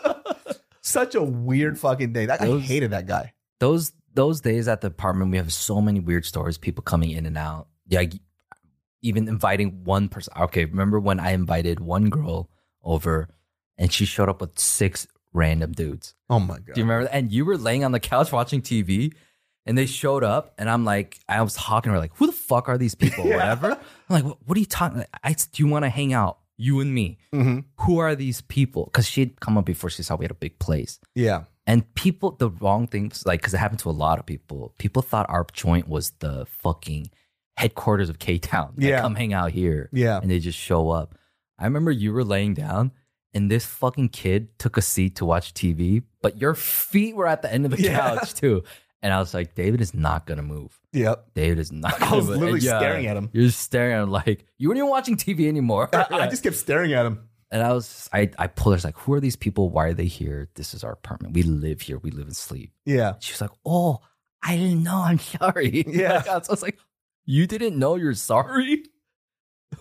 Such 0.81 1.15
a 1.15 1.21
weird 1.21 1.79
fucking 1.79 2.11
day. 2.11 2.25
That, 2.25 2.41
I 2.41 2.59
hated 2.59 2.91
that 2.91 3.05
guy. 3.05 3.33
those 3.59 3.91
those 4.13 4.41
days 4.41 4.67
at 4.67 4.81
the 4.81 4.87
apartment, 4.87 5.31
we 5.31 5.37
have 5.37 5.51
so 5.53 5.79
many 5.81 5.99
weird 5.99 6.25
stories, 6.25 6.57
people 6.57 6.83
coming 6.83 7.11
in 7.11 7.25
and 7.25 7.37
out. 7.37 7.67
Yeah, 7.87 8.03
even 9.01 9.27
inviting 9.27 9.83
one 9.83 10.09
person. 10.09 10.33
Okay, 10.39 10.65
remember 10.65 10.99
when 10.99 11.19
I 11.19 11.31
invited 11.31 11.79
one 11.79 12.09
girl 12.09 12.49
over, 12.83 13.29
and 13.77 13.91
she 13.91 14.05
showed 14.05 14.29
up 14.29 14.41
with 14.41 14.59
six 14.59 15.07
random 15.33 15.71
dudes. 15.73 16.15
Oh 16.29 16.39
my 16.39 16.55
god. 16.59 16.73
Do 16.75 16.81
you 16.81 16.85
remember? 16.85 17.03
that? 17.05 17.13
And 17.15 17.31
you 17.31 17.45
were 17.45 17.57
laying 17.57 17.83
on 17.83 17.91
the 17.91 17.99
couch 17.99 18.31
watching 18.31 18.61
TV, 18.61 19.13
and 19.65 19.77
they 19.77 19.85
showed 19.85 20.23
up, 20.23 20.53
and 20.57 20.69
I'm 20.69 20.85
like, 20.85 21.19
I 21.27 21.41
was 21.41 21.53
talking 21.53 21.89
to 21.89 21.93
her 21.93 21.99
like, 21.99 22.15
who 22.15 22.25
the 22.27 22.31
fuck 22.33 22.67
are 22.69 22.77
these 22.77 22.95
people? 22.95 23.25
Yeah. 23.27 23.37
Whatever. 23.37 23.71
I'm 23.71 23.79
like, 24.09 24.23
what, 24.23 24.37
what 24.45 24.57
are 24.57 24.59
you 24.59 24.65
talking? 24.65 25.03
I 25.23 25.33
do 25.33 25.63
you 25.63 25.67
want 25.67 25.83
to 25.85 25.89
hang 25.89 26.13
out? 26.13 26.39
You 26.57 26.79
and 26.81 26.93
me. 26.93 27.17
hmm 27.31 27.59
Who 27.79 27.97
are 27.97 28.15
these 28.15 28.41
people? 28.41 28.85
Because 28.85 29.07
she'd 29.07 29.39
come 29.39 29.57
up 29.57 29.65
before 29.65 29.89
she 29.89 30.03
saw 30.03 30.15
we 30.15 30.23
had 30.25 30.31
a 30.31 30.35
big 30.35 30.59
place. 30.59 30.99
Yeah. 31.15 31.43
And 31.65 31.91
people, 31.95 32.31
the 32.31 32.49
wrong 32.49 32.87
things, 32.87 33.23
like, 33.25 33.39
because 33.41 33.53
it 33.53 33.57
happened 33.57 33.79
to 33.79 33.89
a 33.89 33.91
lot 33.91 34.19
of 34.19 34.25
people. 34.25 34.73
People 34.77 35.01
thought 35.01 35.25
our 35.29 35.47
joint 35.53 35.87
was 35.87 36.11
the 36.19 36.45
fucking 36.45 37.09
headquarters 37.57 38.09
of 38.09 38.19
K 38.19 38.37
Town. 38.37 38.73
Like, 38.77 38.85
Yeah. 38.87 39.01
come 39.01 39.15
hang 39.15 39.33
out 39.33 39.51
here. 39.51 39.89
Yeah. 39.93 40.19
And 40.21 40.29
they 40.29 40.39
just 40.39 40.59
show 40.59 40.89
up. 40.89 41.15
I 41.57 41.63
remember 41.65 41.91
you 41.91 42.11
were 42.13 42.23
laying 42.23 42.53
down 42.53 42.91
and 43.33 43.49
this 43.49 43.65
fucking 43.65 44.09
kid 44.09 44.57
took 44.59 44.77
a 44.77 44.81
seat 44.81 45.15
to 45.17 45.25
watch 45.25 45.53
TV, 45.53 46.03
but 46.21 46.37
your 46.39 46.53
feet 46.55 47.15
were 47.15 47.27
at 47.27 47.41
the 47.41 47.51
end 47.51 47.65
of 47.65 47.71
the 47.71 47.81
Yeah. 47.81 48.15
couch 48.17 48.33
too. 48.33 48.63
And 49.01 49.11
I 49.13 49.19
was 49.19 49.33
like, 49.33 49.53
David 49.55 49.81
is 49.81 49.93
not 49.93 50.25
gonna 50.25 50.43
move. 50.43 50.79
Yep. 50.93 51.33
David 51.33 51.59
is 51.59 51.71
not. 51.71 51.93
I 52.01 52.15
was 52.15 52.25
gonna 52.25 52.39
move. 52.39 52.39
literally 52.39 52.53
And 52.59 52.63
yeah, 52.63 52.79
staring 52.79 53.05
at 53.07 53.17
him. 53.17 53.29
You're 53.33 53.45
just 53.47 53.59
staring 53.59 53.93
at 53.93 54.03
him 54.03 54.11
like 54.11 54.45
you 54.57 54.69
weren't 54.69 54.77
even 54.77 54.89
watching 54.89 55.17
TV 55.17 55.47
anymore. 55.47 55.89
I, 55.93 56.05
I 56.11 56.27
just 56.29 56.43
kept 56.43 56.55
staring 56.55 56.93
at 56.93 57.05
him. 57.05 57.27
and 57.51 57.61
I 57.61 57.73
was, 57.73 58.09
I, 58.13 58.29
I 58.37 58.47
pulled 58.47 58.73
her. 58.73 58.75
I 58.75 58.77
was 58.77 58.85
like, 58.85 58.97
who 58.97 59.13
are 59.13 59.19
these 59.19 59.35
people? 59.35 59.69
Why 59.69 59.85
are 59.87 59.93
they 59.93 60.05
here? 60.05 60.49
This 60.55 60.73
is 60.73 60.83
our 60.83 60.91
apartment. 60.93 61.33
We 61.33 61.43
live 61.43 61.81
here. 61.81 61.97
We 61.97 62.11
live 62.11 62.27
and 62.27 62.35
sleep. 62.35 62.71
Yeah. 62.85 63.15
She 63.19 63.33
was 63.33 63.41
like, 63.41 63.51
oh, 63.65 63.99
I 64.41 64.55
didn't 64.55 64.83
know. 64.83 65.01
I'm 65.01 65.19
sorry. 65.19 65.83
Yeah. 65.87 66.13
Like, 66.13 66.27
I 66.29 66.37
was 66.37 66.61
like, 66.61 66.77
you 67.25 67.45
didn't 67.47 67.77
know 67.77 67.95
you're 67.95 68.13
sorry. 68.13 68.83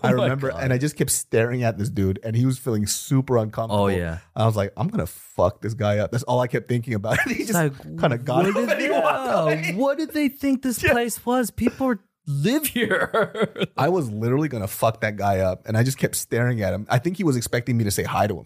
I 0.01 0.09
Oh 0.11 0.13
remember, 0.13 0.51
God. 0.51 0.63
and 0.63 0.73
I 0.73 0.77
just 0.77 0.95
kept 0.95 1.11
staring 1.11 1.63
at 1.63 1.77
this 1.77 1.89
dude, 1.89 2.19
and 2.23 2.35
he 2.35 2.45
was 2.45 2.57
feeling 2.57 2.87
super 2.87 3.37
uncomfortable. 3.37 3.83
Oh 3.83 3.87
yeah. 3.87 4.19
I 4.35 4.45
was 4.45 4.55
like, 4.55 4.73
I'm 4.77 4.87
gonna 4.87 5.05
fuck 5.07 5.61
this 5.61 5.73
guy 5.73 5.97
up. 5.99 6.11
That's 6.11 6.23
all 6.23 6.39
I 6.39 6.47
kept 6.47 6.67
thinking 6.67 6.93
about. 6.93 7.19
he 7.27 7.39
just 7.45 7.53
like, 7.53 7.73
kind 7.99 8.13
of 8.13 8.25
got 8.25 8.43
did 8.45 8.55
and 8.55 8.81
he 8.81 8.89
walked 8.89 9.43
away. 9.43 9.73
What 9.75 9.97
did 9.97 10.11
they 10.13 10.29
think 10.29 10.61
this 10.61 10.81
Yeah. 10.81 10.91
place 10.93 11.23
was? 11.25 11.51
People 11.51 11.95
live 12.25 12.65
here. 12.65 13.67
I 13.77 13.89
was 13.89 14.09
literally 14.09 14.47
gonna 14.47 14.67
fuck 14.67 15.01
that 15.01 15.17
guy 15.17 15.39
up, 15.39 15.67
and 15.67 15.75
I 15.77 15.83
just 15.83 15.97
kept 15.97 16.15
staring 16.15 16.61
at 16.61 16.73
him. 16.73 16.87
I 16.89 16.97
think 16.99 17.17
he 17.17 17.23
was 17.23 17.35
expecting 17.35 17.75
me 17.77 17.83
to 17.83 17.91
say 17.91 18.03
hi 18.03 18.27
to 18.27 18.37
him. 18.39 18.45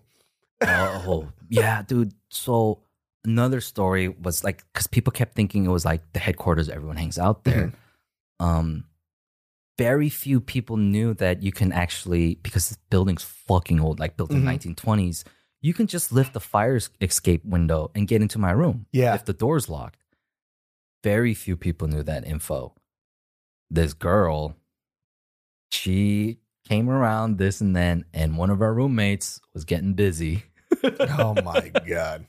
oh 0.62 1.27
yeah, 1.50 1.84
dude. 1.84 2.13
So 2.30 2.80
another 3.24 3.62
story 3.62 4.08
was 4.10 4.44
like 4.44 4.63
because 4.74 4.88
people 4.88 5.12
kept 5.12 5.36
thinking 5.36 5.66
it 5.66 5.70
was 5.70 5.86
like 5.86 6.01
the 6.13 6.20
headquarters. 6.20 6.70
Everyone 6.70 6.98
hangs 6.98 7.20
out 7.20 7.44
there. 7.44 7.74
Um, 8.39 8.86
very 9.77 10.10
few 10.10 10.39
people 10.41 10.77
knew 10.77 11.13
that 11.15 11.43
you 11.43 11.51
can 11.51 11.72
actually 11.72 12.36
because 12.36 12.69
this 12.69 12.77
building's 12.89 13.24
fucking 13.24 13.79
old, 13.79 14.00
like 14.00 14.17
built 14.17 14.31
in 14.31 14.41
Mhm. 14.41 14.75
1920s. 14.75 15.24
You 15.62 15.74
can 15.74 15.88
just 15.88 16.12
lift 16.12 16.34
the 16.34 16.39
fire 16.39 16.79
escape 17.01 17.43
window 17.46 17.91
and 17.96 18.07
get 18.07 18.22
into 18.22 18.39
my 18.39 18.51
room. 18.51 18.86
Yeah. 18.91 19.13
if 19.15 19.25
the 19.25 19.34
door's 19.34 19.67
locked. 19.69 20.03
Very 21.03 21.34
few 21.34 21.55
people 21.57 21.88
knew 21.88 22.03
that 22.03 22.25
info. 22.25 22.74
This 23.69 23.93
girl, 23.93 24.55
she 25.72 26.39
came 26.67 26.89
around 26.89 27.38
this 27.38 27.62
and 27.62 27.75
then, 27.75 28.05
and 28.13 28.38
one 28.38 28.50
of 28.50 28.62
our 28.62 28.74
roommates 28.74 29.39
was 29.53 29.65
getting 29.65 29.93
busy. 29.93 30.43
Oh 30.84 31.34
my 31.43 31.69
god. 31.88 32.27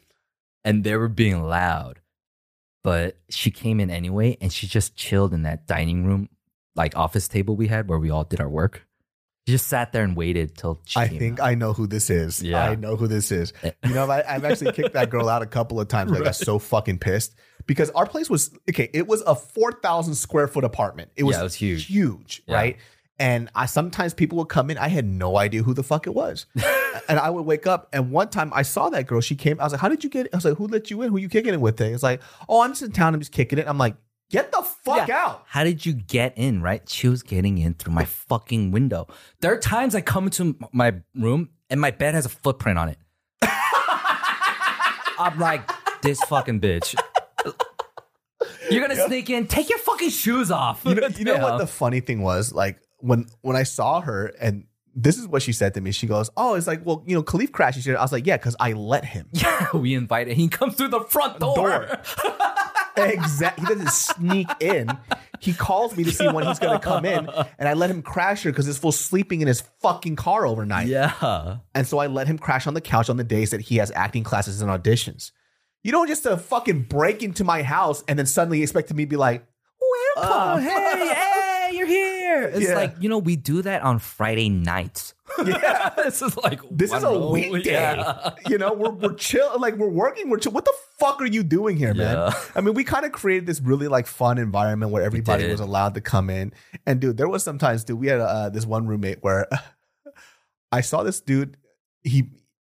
and 0.65 0.83
they 0.85 0.97
were 0.97 1.09
being 1.09 1.43
loud. 1.43 2.01
But 2.85 3.19
she 3.29 3.51
came 3.51 3.79
in 3.81 3.91
anyway 3.91 4.37
and 4.41 4.53
she 4.53 4.67
just 4.67 4.97
chilled 4.97 5.35
in 5.35 5.43
that 5.43 5.67
dining 5.67 6.05
room, 6.05 6.29
like 6.79 6.97
office 6.97 7.29
table 7.29 7.57
we 7.57 7.67
had 7.67 7.89
where 7.89 7.99
we 7.99 8.09
all 8.11 8.25
did 8.25 8.41
our 8.41 8.49
work. 8.49 8.87
She 9.47 9.53
just 9.53 9.67
sat 9.67 9.93
there 9.93 10.05
and 10.05 10.15
waited 10.15 10.57
till 10.57 10.79
she 10.85 10.99
I 11.01 11.09
came 11.09 11.19
think 11.19 11.41
out. 11.41 11.47
I 11.49 11.55
know 11.55 11.73
who 11.73 11.87
this 11.87 12.11
is. 12.11 12.43
Yeah. 12.43 12.69
I 12.71 12.75
know 12.75 12.97
who 12.97 13.07
this 13.07 13.31
is. 13.33 13.53
Eh. 13.63 13.71
You 13.87 13.95
know, 13.95 14.09
I, 14.11 14.23
I've 14.35 14.45
actually 14.45 14.73
kicked 14.73 14.93
that 14.93 15.09
girl 15.11 15.27
out 15.29 15.41
a 15.43 15.47
couple 15.47 15.81
of 15.81 15.89
times. 15.89 16.13
I 16.13 16.21
got 16.21 16.37
so 16.37 16.59
fucking 16.59 16.99
pissed 16.99 17.35
because 17.67 17.89
our 17.91 18.05
place 18.07 18.29
was 18.29 18.51
okay. 18.69 18.91
It 18.93 19.07
was 19.07 19.23
a 19.23 19.35
four 19.35 19.73
thousand 19.73 20.15
square 20.17 20.49
foot 20.49 20.65
apartment. 20.65 21.11
It 21.17 21.25
was, 21.25 21.37
Yeah, 21.37 21.41
it 21.41 21.45
was 21.45 21.55
huge. 21.55 21.87
huge, 21.87 22.43
Yeah. 22.47 22.55
right? 22.57 22.77
And 23.21 23.51
I 23.55 23.65
sometimes 23.67 24.13
people 24.15 24.39
would 24.39 24.49
come 24.51 24.71
in. 24.71 24.77
I 24.79 24.89
had 24.89 25.05
no 25.05 25.39
idea 25.39 25.63
who 25.65 25.73
the 25.75 25.83
fuck 25.83 26.07
it 26.07 26.15
was, 26.15 26.47
and 27.09 27.19
I 27.19 27.31
would 27.31 27.43
wake 27.47 27.67
up. 27.67 27.89
And 27.93 28.13
one 28.13 28.29
time 28.29 28.53
I 28.55 28.63
saw 28.63 28.91
that 28.91 29.07
girl. 29.09 29.21
She 29.21 29.35
came. 29.35 29.59
I 29.61 29.65
was 29.65 29.73
like, 29.73 29.81
"How 29.81 29.89
did 29.89 30.05
you 30.05 30.11
get?" 30.11 30.29
I 30.33 30.37
was 30.37 30.45
like, 30.45 30.57
"Who 30.59 30.69
let 30.69 30.89
you 30.91 31.03
in? 31.03 31.11
Who 31.11 31.17
you 31.17 31.29
kicking 31.29 31.53
it 31.53 31.61
with?" 31.61 31.77
Today? 31.77 31.93
It's 31.95 32.03
like, 32.05 32.21
"Oh, 32.49 32.61
I'm 32.61 32.71
just 32.73 32.83
in 32.83 32.93
town. 32.93 33.15
I'm 33.15 33.21
just 33.21 33.33
kicking 33.33 33.59
it." 33.59 33.67
I'm 33.67 33.77
like, 33.79 33.97
"Get 34.31 34.53
the 34.53 34.63
fuck 34.63 35.09
Yeah. 35.09 35.25
out!" 35.25 35.45
How 35.47 35.65
did 35.65 35.85
you 35.87 35.93
get 35.93 36.35
in, 36.37 36.61
right? 36.63 36.89
She 36.89 37.09
was 37.09 37.23
getting 37.23 37.59
in 37.59 37.75
through 37.75 37.93
my 37.95 38.05
fucking 38.05 38.71
window. 38.71 39.07
There 39.41 39.53
are 39.53 39.59
times 39.59 39.95
I 39.95 40.01
come 40.01 40.25
into 40.25 40.57
my 40.73 40.95
room 41.15 41.51
and 41.71 41.81
my 41.81 41.91
bed 41.91 42.15
has 42.15 42.27
a 42.27 42.29
footprint 42.31 42.79
on 42.79 42.89
it. 42.89 42.99
I'm 45.19 45.39
like, 45.39 45.69
this 46.03 46.21
fucking 46.25 46.61
bitch. 46.61 46.95
You're 48.71 48.87
gonna 48.87 49.07
sneak 49.07 49.31
in, 49.31 49.47
take 49.47 49.69
your 49.71 49.79
fucking 49.79 50.11
shoes 50.11 50.51
off. 50.51 50.83
you 50.85 50.95
know, 50.95 51.09
you 51.09 51.25
know 51.25 51.35
Yeah. 51.35 51.43
what 51.43 51.59
the 51.59 51.67
funny 51.67 52.01
thing 52.01 52.23
was? 52.23 52.53
Like 52.53 52.79
when 52.99 53.27
when 53.41 53.57
I 53.57 53.63
saw 53.63 54.01
her, 54.03 54.27
and 54.41 54.65
this 54.95 55.17
is 55.17 55.27
what 55.27 55.43
she 55.43 55.53
said 55.53 55.75
to 55.75 55.81
me. 55.81 55.91
She 55.93 56.07
goes, 56.07 56.29
"Oh, 56.37 56.55
it's 56.55 56.67
like, 56.67 56.85
well, 56.85 57.03
you 57.07 57.15
know, 57.17 57.23
Khalif 57.23 57.51
crashed." 57.53 57.81
She 57.83 57.95
I 57.95 58.03
was 58.03 58.13
like, 58.13 58.27
"Yeah, 58.27 58.37
because 58.37 58.57
I 58.61 58.73
let 58.73 59.05
him." 59.07 59.29
Yeah, 59.33 59.69
we 59.75 59.95
invited. 59.95 60.37
He 60.37 60.49
comes 60.49 60.75
through 60.75 60.89
the 60.89 61.01
front 61.01 61.41
door. 61.41 61.57
Door. 61.57 61.99
exactly. 63.05 63.67
He 63.67 63.75
doesn't 63.75 63.91
sneak 63.91 64.49
in. 64.61 64.89
He 65.41 65.53
calls 65.53 65.97
me 65.97 66.05
to 66.05 66.11
see 66.11 66.29
when 66.29 66.47
he's 66.47 66.59
gonna 66.59 66.81
come 66.81 67.05
in, 67.05 67.29
and 67.59 67.69
I 67.69 67.75
let 67.75 67.91
him 67.91 68.03
crash 68.03 68.43
here 68.43 68.53
because 68.53 68.67
this 68.67 68.79
fool's 68.79 68.99
sleeping 68.99 69.41
in 69.41 69.49
his 69.49 69.61
fucking 69.81 70.17
car 70.17 70.47
overnight. 70.47 70.89
Yeah. 70.89 71.59
And 71.75 71.87
so 71.87 71.99
I 71.99 72.07
let 72.07 72.27
him 72.27 72.39
crash 72.39 72.67
on 72.67 72.75
the 72.75 72.81
couch 72.81 73.09
on 73.09 73.17
the 73.17 73.25
days 73.25 73.51
that 73.51 73.61
he 73.61 73.77
has 73.77 73.93
acting 73.93 74.25
classes 74.25 74.61
and 74.61 74.71
auditions. 74.71 75.31
You 75.85 75.93
don't 75.93 76.09
just 76.09 76.27
uh, 76.27 76.37
fucking 76.37 76.83
break 76.83 77.23
into 77.23 77.45
my 77.45 77.63
house 77.63 78.03
and 78.09 78.19
then 78.19 78.27
suddenly 78.27 78.63
expect 78.63 78.93
me 78.93 79.05
to 79.05 79.09
be 79.09 79.17
like, 79.17 79.47
"Welcome." 80.17 80.63
hey, 80.69 80.69
hey, 80.69 81.48
It's 82.45 82.69
Yeah. 82.69 82.75
like, 82.75 82.95
you 83.01 83.09
know, 83.09 83.19
we 83.19 83.37
do 83.37 83.63
that 83.63 83.83
on 83.83 83.99
Friday 83.99 84.49
nights. 84.49 85.15
Yeah. 85.45 85.91
this 85.97 86.21
is 86.23 86.37
like, 86.39 86.61
This 86.71 86.93
is 86.93 87.03
a 87.03 87.07
know. 87.13 87.31
weekday. 87.31 87.73
Yeah. 87.73 88.31
You 88.49 88.59
know, 88.59 88.73
we're 88.73 88.91
we're 88.91 89.15
chill, 89.15 89.59
like 89.61 89.77
we're 89.77 89.89
working. 89.89 90.31
We're 90.31 90.39
chill. 90.39 90.51
What 90.53 90.65
the 90.65 90.73
fuck 90.99 91.21
are 91.21 91.27
you 91.27 91.43
doing 91.45 91.77
here, 91.77 91.95
man? 91.95 92.17
Yeah. 92.17 92.33
I 92.57 92.61
mean, 92.61 92.75
we 92.75 92.83
kind 92.83 93.05
of 93.07 93.13
created 93.13 93.47
this 93.47 93.61
really 93.61 93.87
like 93.89 94.07
fun 94.07 94.39
environment 94.39 94.91
where 94.91 95.03
everybody 95.05 95.47
was 95.49 95.61
allowed 95.61 95.95
to 95.95 96.01
come 96.01 96.29
in. 96.31 96.53
And 96.87 96.99
dude, 97.01 97.19
there 97.19 97.29
was 97.29 97.45
sometimes, 97.45 97.85
dude, 97.85 98.01
we 98.01 98.09
had 98.09 98.21
uh, 98.21 98.49
this 98.49 98.67
one 98.67 98.87
roommate 98.89 99.19
where 99.23 99.47
I 100.73 100.81
saw 100.81 101.03
this 101.03 101.21
dude. 101.21 101.57
He 102.03 102.31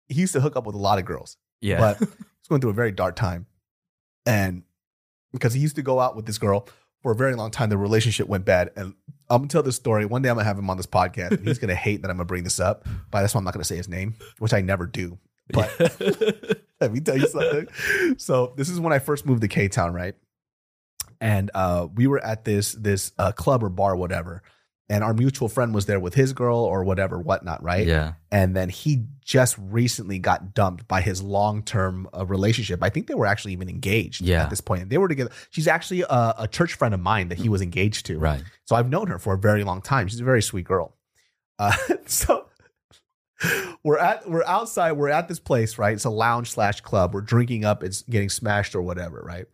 he 0.07 0.21
used 0.21 0.33
to 0.33 0.41
hook 0.41 0.55
up 0.55 0.65
with 0.65 0.75
a 0.75 0.79
lot 0.79 0.99
of 0.99 1.05
girls, 1.05 1.37
Yeah. 1.61 1.79
but 1.79 1.99
he's 1.99 2.47
going 2.49 2.61
through 2.61 2.69
a 2.71 2.73
very 2.73 2.91
dark 2.91 3.15
time, 3.15 3.45
and 4.25 4.63
because 5.33 5.53
he 5.53 5.59
used 5.59 5.75
to 5.77 5.81
go 5.81 5.99
out 5.99 6.15
with 6.15 6.25
this 6.25 6.37
girl 6.37 6.67
for 7.03 7.11
a 7.11 7.15
very 7.15 7.35
long 7.35 7.51
time, 7.51 7.69
the 7.69 7.77
relationship 7.77 8.27
went 8.27 8.45
bad. 8.45 8.71
And 8.75 8.95
I'm 9.29 9.41
gonna 9.41 9.49
tell 9.49 9.61
this 9.61 9.75
story. 9.75 10.05
One 10.05 10.21
day 10.21 10.29
I'm 10.29 10.35
gonna 10.35 10.45
have 10.45 10.57
him 10.57 10.69
on 10.69 10.77
this 10.77 10.87
podcast. 10.87 11.31
and 11.31 11.47
he's 11.47 11.59
gonna 11.59 11.75
hate 11.75 12.01
that 12.01 12.09
I'm 12.09 12.17
gonna 12.17 12.25
bring 12.25 12.43
this 12.43 12.59
up, 12.59 12.87
but 13.11 13.21
that's 13.21 13.35
why 13.35 13.39
I'm 13.39 13.45
not 13.45 13.53
gonna 13.53 13.65
say 13.65 13.75
his 13.75 13.89
name, 13.89 14.15
which 14.39 14.53
I 14.53 14.61
never 14.61 14.87
do. 14.87 15.19
But 15.49 15.69
let 16.81 16.93
me 16.93 17.01
tell 17.01 17.17
you 17.17 17.27
something. 17.27 17.67
So 18.17 18.53
this 18.55 18.69
is 18.69 18.79
when 18.79 18.93
I 18.93 18.99
first 18.99 19.25
moved 19.25 19.41
to 19.41 19.47
K 19.47 19.67
Town, 19.67 19.93
right? 19.93 20.15
And 21.19 21.51
uh, 21.53 21.87
we 21.93 22.07
were 22.07 22.23
at 22.23 22.45
this 22.45 22.71
this 22.71 23.11
uh, 23.19 23.33
club 23.33 23.63
or 23.63 23.69
bar, 23.69 23.95
whatever. 23.95 24.41
And 24.89 25.01
our 25.03 25.13
mutual 25.13 25.47
friend 25.47 25.73
was 25.73 25.85
there 25.85 25.99
with 25.99 26.13
his 26.13 26.33
girl 26.33 26.57
or 26.57 26.83
whatever, 26.83 27.17
whatnot, 27.17 27.63
right? 27.63 27.87
yeah. 27.87 28.13
And 28.31 28.53
then 28.55 28.67
he 28.69 29.05
just 29.23 29.55
recently 29.57 30.19
got 30.19 30.53
dumped 30.53 30.87
by 30.89 30.99
his 31.01 31.23
long 31.23 31.63
term 31.63 32.07
uh, 32.15 32.25
relationship. 32.25 32.83
I 32.83 32.89
think 32.89 33.07
they 33.07 33.13
were 33.15 33.25
actually 33.25 33.53
even 33.53 33.69
engaged 33.69 34.21
Yeah. 34.21 34.43
at 34.43 34.49
this 34.49 34.59
point. 34.61 34.89
They 34.89 34.97
were 34.97 35.07
together. 35.07 35.31
She's 35.51 35.67
actually 35.69 36.01
a, 36.01 36.33
a 36.39 36.47
church 36.51 36.73
friend 36.73 36.93
of 36.93 36.99
mine 36.99 37.29
that 37.29 37.37
he 37.37 37.47
was 37.47 37.61
engaged 37.61 38.05
to. 38.07 38.19
Right. 38.19 38.43
So 38.65 38.75
I've 38.75 38.89
known 38.89 39.07
her 39.07 39.17
for 39.19 39.33
a 39.33 39.37
very 39.37 39.63
long 39.63 39.81
time. 39.81 40.09
She's 40.09 40.19
a 40.19 40.25
very 40.25 40.41
sweet 40.41 40.65
girl. 40.65 40.95
Uh, 41.57 41.71
so 42.05 42.47
we're 43.83 43.97
at 43.97 44.29
we're 44.29 44.43
outside. 44.45 44.93
We're 44.93 45.09
at 45.09 45.27
this 45.27 45.39
place, 45.39 45.77
right? 45.77 45.93
It's 45.93 46.05
a 46.05 46.09
lounge 46.09 46.51
slash 46.51 46.81
club. 46.81 47.13
We're 47.13 47.21
drinking 47.21 47.65
up. 47.65 47.83
It's 47.83 48.01
getting 48.03 48.29
smashed 48.29 48.75
or 48.75 48.81
whatever, 48.81 49.21
right? 49.25 49.45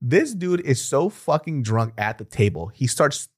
This 0.00 0.34
dude 0.34 0.60
is 0.60 0.82
so 0.82 1.08
fucking 1.08 1.62
drunk 1.62 1.94
at 1.96 2.18
the 2.18 2.24
table. 2.24 2.68
He 2.68 2.86
starts. 2.86 3.28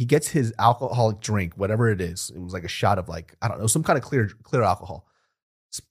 He 0.00 0.06
gets 0.06 0.28
his 0.28 0.54
alcoholic 0.58 1.20
drink, 1.20 1.52
whatever 1.56 1.90
it 1.90 2.00
is. 2.00 2.32
It 2.34 2.40
was 2.40 2.54
like 2.54 2.64
a 2.64 2.68
shot 2.68 2.98
of 2.98 3.10
like 3.10 3.36
I 3.42 3.48
don't 3.48 3.60
know, 3.60 3.66
some 3.66 3.82
kind 3.82 3.98
of 3.98 4.02
clear 4.02 4.30
clear 4.44 4.62
alcohol. 4.62 5.06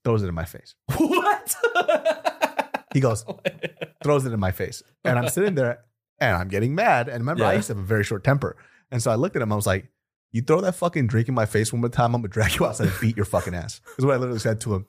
Throws 0.03 0.23
it 0.23 0.27
in 0.27 0.33
my 0.33 0.45
face. 0.45 0.73
What? 0.97 1.55
He 2.91 3.01
goes, 3.01 3.23
throws 4.03 4.25
it 4.25 4.33
in 4.33 4.39
my 4.39 4.49
face. 4.49 4.81
And 5.05 5.19
I'm 5.19 5.29
sitting 5.29 5.53
there 5.53 5.81
and 6.19 6.35
I'm 6.35 6.47
getting 6.47 6.73
mad. 6.73 7.07
And 7.07 7.19
remember, 7.19 7.45
I 7.45 7.53
used 7.53 7.67
to 7.67 7.73
have 7.75 7.83
a 7.83 7.85
very 7.85 8.03
short 8.03 8.23
temper. 8.23 8.57
And 8.89 8.99
so 8.99 9.11
I 9.11 9.15
looked 9.15 9.35
at 9.35 9.43
him. 9.43 9.53
I 9.53 9.55
was 9.55 9.67
like, 9.67 9.87
you 10.31 10.41
throw 10.41 10.59
that 10.61 10.73
fucking 10.73 11.05
drink 11.05 11.27
in 11.27 11.35
my 11.35 11.45
face 11.45 11.71
one 11.71 11.81
more 11.81 11.89
time, 11.89 12.15
I'm 12.15 12.23
going 12.23 12.31
to 12.31 12.33
drag 12.33 12.55
you 12.55 12.65
outside 12.65 12.87
and 12.87 12.99
beat 12.99 13.15
your 13.15 13.27
fucking 13.27 13.53
ass. 13.53 13.79
Is 13.99 14.05
what 14.05 14.15
I 14.15 14.17
literally 14.17 14.39
said 14.39 14.59
to 14.61 14.73
him. 14.73 14.87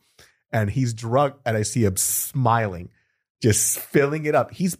And 0.50 0.71
he's 0.71 0.95
drunk 0.95 1.35
and 1.45 1.59
I 1.59 1.62
see 1.62 1.85
him 1.85 1.99
smiling, 1.99 2.89
just 3.43 3.81
filling 3.81 4.25
it 4.25 4.35
up. 4.35 4.50
He's, 4.50 4.79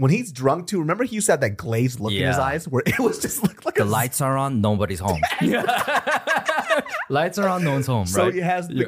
when 0.00 0.10
he's 0.10 0.32
drunk 0.32 0.66
too, 0.66 0.78
remember 0.80 1.04
he 1.04 1.14
used 1.16 1.26
to 1.26 1.32
have 1.32 1.40
that 1.40 1.56
glazed 1.56 2.00
look 2.00 2.12
in 2.12 2.26
his 2.26 2.36
Yeah. 2.36 2.42
eyes 2.42 2.68
where 2.68 2.82
it 2.86 2.98
was 2.98 3.18
just 3.18 3.42
looked 3.42 3.64
like 3.64 3.74
the 3.76 3.82
a 3.82 3.84
lights 3.84 4.20
are 4.20 4.36
on, 4.36 4.60
nobody's 4.60 5.00
home. 5.00 5.20
Yeah, 5.40 6.82
lights 7.08 7.38
are 7.38 7.48
on, 7.48 7.64
no 7.64 7.72
one's 7.72 7.86
home, 7.86 8.00
right? 8.00 8.08
So 8.08 8.24
right? 8.24 8.34
he 8.34 8.40
has 8.40 8.68
the, 8.68 8.86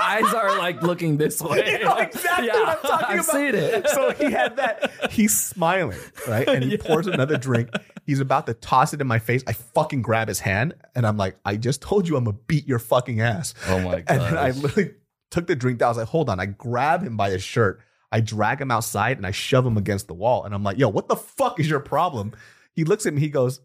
eyes 0.00 0.32
are 0.34 0.58
like 0.58 0.82
looking 0.82 1.16
this 1.16 1.40
way. 1.40 1.80
Know 1.82 1.96
exactly 1.96 2.48
what 2.48 2.68
I'm 2.68 2.78
talking 2.78 3.06
I've 3.06 3.14
about. 3.20 3.26
seen 3.26 3.54
it. 3.54 3.88
so 3.88 4.12
he 4.12 4.30
had 4.30 4.56
that. 4.56 4.90
He's 5.10 5.36
smiling, 5.38 5.98
right? 6.28 6.48
And 6.48 6.64
he 6.64 6.76
pours 6.76 7.06
another 7.06 7.36
drink. 7.36 7.70
He's 8.06 8.20
about 8.20 8.46
to 8.46 8.54
toss 8.54 8.92
it 8.94 9.00
in 9.00 9.06
my 9.06 9.18
face. 9.18 9.42
I 9.46 9.52
fucking 9.52 10.02
grab 10.02 10.28
his 10.28 10.40
hand 10.40 10.74
and 10.94 11.06
I'm 11.06 11.16
like, 11.16 11.36
I 11.44 11.56
just 11.56 11.80
told 11.82 12.08
you 12.08 12.16
I'm 12.16 12.24
gonna 12.24 12.36
beat 12.46 12.66
your 12.66 12.78
fucking 12.78 13.20
ass. 13.20 13.54
Oh 13.68 13.80
my 13.80 14.00
God. 14.00 14.04
And 14.08 14.20
then 14.22 14.38
I 14.38 14.50
literally 14.50 14.92
took 15.30 15.46
the 15.46 15.54
drink 15.56 15.78
down. 15.78 15.86
I 15.86 15.90
was 15.90 15.98
like, 15.98 16.08
hold 16.08 16.28
on. 16.28 16.40
I 16.40 16.46
grab 16.46 17.02
him 17.02 17.16
by 17.16 17.30
his 17.30 17.42
shirt. 17.42 17.80
I 18.12 18.20
drag 18.20 18.60
him 18.60 18.70
outside 18.70 19.16
and 19.16 19.26
I 19.26 19.30
shove 19.32 19.66
him 19.66 19.76
against 19.76 20.06
the 20.06 20.14
wall. 20.14 20.44
And 20.44 20.54
I'm 20.54 20.62
like, 20.62 20.78
yo, 20.78 20.88
what 20.88 21.08
the 21.08 21.16
fuck 21.16 21.58
is 21.58 21.68
your 21.68 21.80
problem? 21.80 22.32
He 22.74 22.84
looks 22.84 23.06
at 23.06 23.14
me. 23.14 23.20
He 23.20 23.28
goes, 23.30 23.60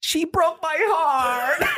she 0.00 0.24
broke 0.24 0.62
my 0.62 0.76
heart. 0.78 1.60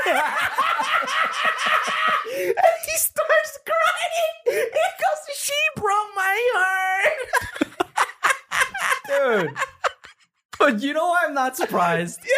and 2.36 2.74
he 2.86 2.96
starts 2.98 3.58
crying. 3.64 4.34
He 4.46 4.60
goes, 4.60 5.36
she 5.36 5.54
broke 5.76 6.08
my 6.14 6.50
heart. 6.54 7.18
Dude. 9.08 9.50
but 10.58 10.82
you 10.82 10.92
know 10.94 11.08
why 11.08 11.22
I'm 11.26 11.34
not 11.34 11.56
surprised? 11.56 12.20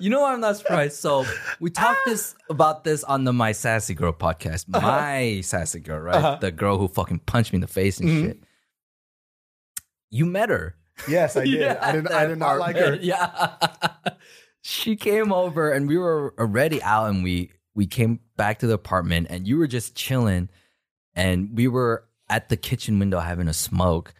You 0.00 0.10
know 0.10 0.22
why 0.22 0.32
I'm 0.32 0.40
not 0.40 0.56
surprised? 0.56 0.96
So 0.96 1.24
we 1.60 1.70
talked 1.70 2.00
this 2.04 2.34
about 2.50 2.82
this 2.82 3.04
on 3.04 3.22
the 3.22 3.32
My 3.32 3.52
Sassy 3.52 3.94
Girl 3.94 4.12
podcast. 4.12 4.66
My 4.68 5.40
Sassy 5.42 5.78
Girl, 5.78 6.00
right? 6.00 6.16
Uh-huh. 6.16 6.36
The 6.40 6.50
girl 6.50 6.78
who 6.78 6.88
fucking 6.88 7.20
punched 7.20 7.52
me 7.52 7.58
in 7.58 7.60
the 7.60 7.68
face 7.68 8.00
and 8.00 8.08
Mhm. 8.08 8.22
shit. 8.26 8.38
You 10.14 10.26
met 10.26 10.48
her. 10.48 10.76
Yes, 11.08 11.36
I 11.36 11.44
did. 11.44 11.54
Yeah, 11.54 11.78
I 11.82 11.90
did. 11.90 12.06
I 12.06 12.26
did 12.26 12.38
not 12.38 12.58
like 12.58 12.76
her. 12.76 12.94
Yeah. 12.94 13.56
she 14.62 14.94
came 14.94 15.32
over 15.32 15.72
and 15.72 15.88
we 15.88 15.98
were 15.98 16.32
already 16.38 16.80
out 16.84 17.10
and 17.10 17.24
we 17.24 17.50
we 17.74 17.88
came 17.88 18.20
back 18.36 18.60
to 18.60 18.68
the 18.68 18.74
apartment 18.74 19.26
and 19.28 19.48
you 19.48 19.58
were 19.58 19.66
just 19.66 19.96
chilling 19.96 20.48
and 21.16 21.56
we 21.56 21.66
were 21.66 22.04
at 22.30 22.48
the 22.48 22.56
kitchen 22.56 23.00
window 23.00 23.18
having 23.18 23.48
a 23.48 23.52
smoke 23.52 24.14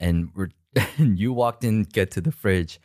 and 0.00 0.30
we're 0.34 0.48
and 0.96 1.18
you 1.18 1.30
walked 1.34 1.62
in 1.62 1.82
get 1.82 2.10
to 2.12 2.22
the 2.22 2.32
fridge 2.32 2.80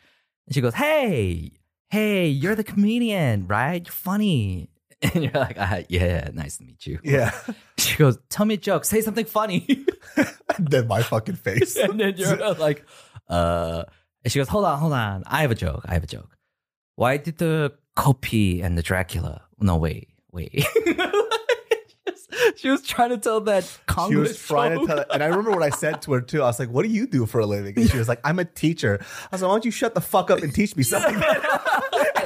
and 0.46 0.54
she 0.54 0.60
goes, 0.60 0.74
"Hey, 0.74 1.54
hey, 1.90 2.28
you're 2.28 2.56
the 2.56 2.64
comedian, 2.66 3.48
right? 3.48 3.86
You're 3.86 3.94
funny." 3.94 4.70
And 5.14 5.24
you're 5.24 5.32
like, 5.34 5.56
ah, 5.58 5.80
"Yeah, 5.88 6.30
nice 6.34 6.58
to 6.58 6.64
meet 6.66 6.86
you." 6.86 7.00
Yeah. 7.04 7.32
She 7.78 7.96
goes, 7.96 8.18
"Tell 8.30 8.46
me 8.46 8.56
a 8.56 8.58
joke. 8.58 8.84
Say 8.84 9.00
something 9.02 9.26
funny." 9.26 9.86
then 10.60 10.88
my 10.88 11.02
fucking 11.02 11.36
face. 11.36 11.78
and 11.78 11.98
then 12.00 12.16
you're 12.18 12.36
like, 12.56 12.84
uh, 13.30 13.84
and 14.24 14.32
she 14.34 14.40
goes, 14.40 14.50
hold 14.50 14.66
on, 14.66 14.78
hold 14.78 14.92
on. 14.92 15.24
I 15.26 15.42
have 15.42 15.52
a 15.52 15.56
joke. 15.56 15.86
I 15.88 15.94
have 15.94 16.04
a 16.04 16.08
joke. 16.08 16.36
Why 16.96 17.16
did 17.16 17.38
the 17.38 17.74
Kopi 17.96 18.62
and 18.62 18.78
the 18.78 18.82
Dracula? 18.82 19.44
No, 19.62 19.78
wait, 19.78 20.10
wait. 20.34 20.66
she 22.58 22.70
was 22.70 22.82
trying 22.82 23.12
to 23.12 23.18
tell 23.18 23.40
that 23.42 23.64
Congress 23.86 24.12
She 24.12 24.34
was 24.34 24.46
trying 24.46 24.72
to 24.72 24.78
joke. 24.80 24.88
tell, 24.88 25.06
and 25.14 25.24
I 25.24 25.28
remember 25.28 25.52
what 25.52 25.64
I 25.64 25.70
said 25.70 26.02
to 26.04 26.12
her 26.14 26.22
too. 26.22 26.42
I 26.42 26.48
was 26.48 26.60
like, 26.60 26.70
"What 26.70 26.84
do 26.84 26.90
you 26.90 27.08
do 27.08 27.26
for 27.26 27.40
a 27.40 27.46
living?" 27.46 27.78
And 27.78 27.90
she 27.90 27.98
was 27.98 28.10
like, 28.10 28.20
"I'm 28.26 28.40
a 28.40 28.46
teacher." 28.46 29.00
I 29.02 29.28
was 29.32 29.42
like, 29.42 29.48
"Why 29.48 29.54
don't 29.56 29.66
you 29.66 29.72
shut 29.72 29.96
the 29.96 30.02
fuck 30.02 30.30
up 30.30 30.40
and 30.40 30.54
teach 30.54 30.76
me 30.76 30.84
something?" 30.84 31.16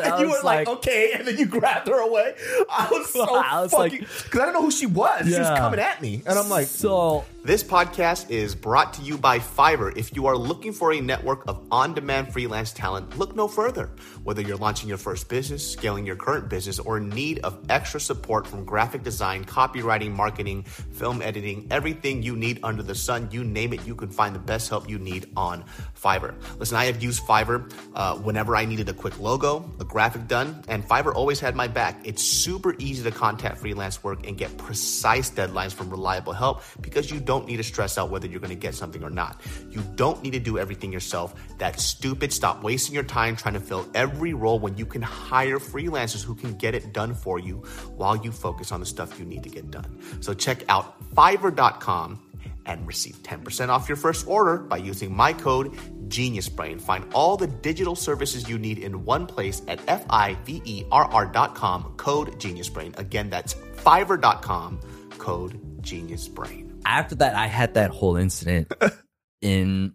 And 0.06 0.14
I 0.14 0.20
you 0.22 0.28
were 0.28 0.42
like, 0.44 0.68
like- 0.68 0.78
"Okay," 0.78 1.12
and 1.14 1.28
then 1.28 1.38
you 1.38 1.46
grabbed 1.46 1.88
her 1.88 2.00
away. 2.00 2.34
I 2.70 2.88
was 2.92 3.10
so 3.14 3.24
I 3.36 3.62
was 3.62 3.72
fucking 3.72 4.00
because 4.00 4.40
I 4.40 4.46
don't 4.46 4.54
know 4.54 4.62
who 4.62 4.72
she 4.72 4.86
was. 4.86 5.26
She 5.28 5.38
was 5.38 5.48
coming 5.60 5.80
at 5.80 6.02
me, 6.02 6.22
and 6.26 6.38
I'm 6.38 6.50
like, 6.50 6.68
so 6.68 7.26
This 7.44 7.62
podcast 7.62 8.30
is 8.30 8.56
brought 8.56 8.94
to 8.94 9.02
you 9.02 9.18
by 9.18 9.40
Fiverr. 9.40 9.92
If 9.98 10.16
you 10.16 10.28
are 10.28 10.38
looking 10.38 10.72
for 10.72 10.94
a 10.94 11.02
network 11.02 11.44
of 11.48 11.60
on 11.72 11.94
demand 11.94 12.32
freelance 12.32 12.72
talent, 12.72 13.18
look 13.20 13.36
no 13.36 13.50
further. 13.50 13.90
Whether 14.24 14.42
you're 14.42 14.56
launching 14.58 14.88
your 14.88 14.98
first 14.98 15.28
business, 15.28 15.70
scaling 15.70 16.06
your 16.06 16.16
current 16.16 16.48
business, 16.48 16.80
or 16.80 16.98
in 16.98 17.10
need 17.10 17.40
of 17.40 17.60
extra 17.70 18.00
support 18.00 18.48
from 18.48 18.64
graphic 18.64 19.04
design, 19.04 19.44
copywriting, 19.44 20.12
marketing, 20.16 20.64
film 20.64 21.22
editing, 21.22 21.68
everything 21.70 22.24
you 22.24 22.38
need 22.38 22.60
under 22.64 22.82
the 22.82 22.96
sun, 22.96 23.28
you 23.32 23.44
name 23.44 23.74
it, 23.74 23.86
you 23.86 23.94
can 23.94 24.10
find 24.10 24.34
the 24.34 24.40
best 24.40 24.70
help 24.70 24.90
you 24.90 24.98
need 24.98 25.28
on 25.36 25.66
Fiverr. 26.02 26.34
Listen, 26.60 26.78
I 26.78 26.86
have 26.86 27.04
used 27.04 27.24
Fiverr 27.24 27.70
uh, 27.94 28.16
whenever 28.20 28.56
I 28.56 28.64
needed 28.64 28.88
a 28.88 28.94
quick 28.94 29.20
logo, 29.20 29.70
a 29.82 29.84
graphic 29.94 30.28
done, 30.28 30.64
and 30.68 30.84
Fiverr 30.84 31.14
always 31.14 31.40
had 31.40 31.56
my 31.56 31.68
back. 31.68 32.02
It's 32.04 32.24
super 32.24 32.74
easy 32.80 33.04
to 33.04 33.12
contact 33.12 33.60
freelance 33.60 34.04
work 34.04 34.26
and 34.28 34.36
get 34.36 34.58
precise 34.58 35.30
deadlines 35.30 35.72
from 35.72 35.92
reliable 35.92 36.34
help 36.34 36.64
because 36.82 37.12
you 37.12 37.20
don't 37.20 37.46
need 37.46 37.58
to 37.58 37.64
stress 37.64 37.96
out 38.00 38.10
whether 38.10 38.26
you're 38.26 38.40
going 38.40 38.50
to 38.50 38.56
get 38.56 38.74
something 38.74 39.04
or 39.04 39.12
not. 39.12 39.40
You 39.70 39.84
don't 39.96 40.24
need 40.24 40.32
to 40.32 40.40
do 40.40 40.58
everything 40.58 40.92
yourself. 40.92 41.36
That's 41.60 41.84
stupid. 41.84 42.34
Stop 42.34 42.64
wasting 42.64 42.96
your 42.96 43.04
time 43.04 43.36
trying 43.36 43.54
to 43.54 43.60
fill 43.60 43.88
every 43.94 44.34
role 44.34 44.58
when 44.58 44.76
you 44.78 44.88
can 44.88 45.04
hire 45.04 45.60
freelancers 45.60 46.24
who 46.24 46.34
can 46.34 46.56
get 46.56 46.74
it 46.74 46.92
done 46.92 47.14
for 47.14 47.38
you 47.38 47.58
while 47.96 48.16
you 48.16 48.32
focus 48.32 48.72
on 48.72 48.80
the 48.80 48.88
stuff 48.88 49.20
you 49.20 49.26
need 49.26 49.44
to 49.44 49.50
get 49.50 49.70
done. 49.70 50.00
So 50.22 50.34
check 50.34 50.64
out 50.70 51.00
fiverr.com 51.14 52.20
and 52.66 52.86
receive 52.88 53.16
10% 53.24 53.70
off 53.70 53.88
your 53.90 53.96
first 53.96 54.28
order 54.28 54.58
by 54.58 54.78
using 54.78 55.16
my 55.16 55.34
code 55.34 55.74
GeniusBrain. 56.08 56.80
Find 56.82 57.06
all 57.14 57.38
the 57.38 57.48
digital 57.48 57.96
services 57.96 58.48
you 58.50 58.58
need 58.58 58.80
in 58.80 59.04
one 59.06 59.26
place 59.28 59.62
at 59.68 59.80
F-I-V-E-R-R 59.88 61.26
dot 61.28 61.56
com, 61.56 61.94
code 61.98 62.40
GeniusBrain. 62.40 62.98
Again, 63.00 63.30
that's 63.30 63.54
fiverr.com, 63.78 64.80
code 65.18 65.60
GeniusBrain. 65.82 66.82
after 66.86 67.16
that, 67.16 67.36
I 67.36 67.48
had 67.48 67.74
that 67.76 67.92
whole 67.92 68.16
incident 68.16 68.72
in 69.42 69.94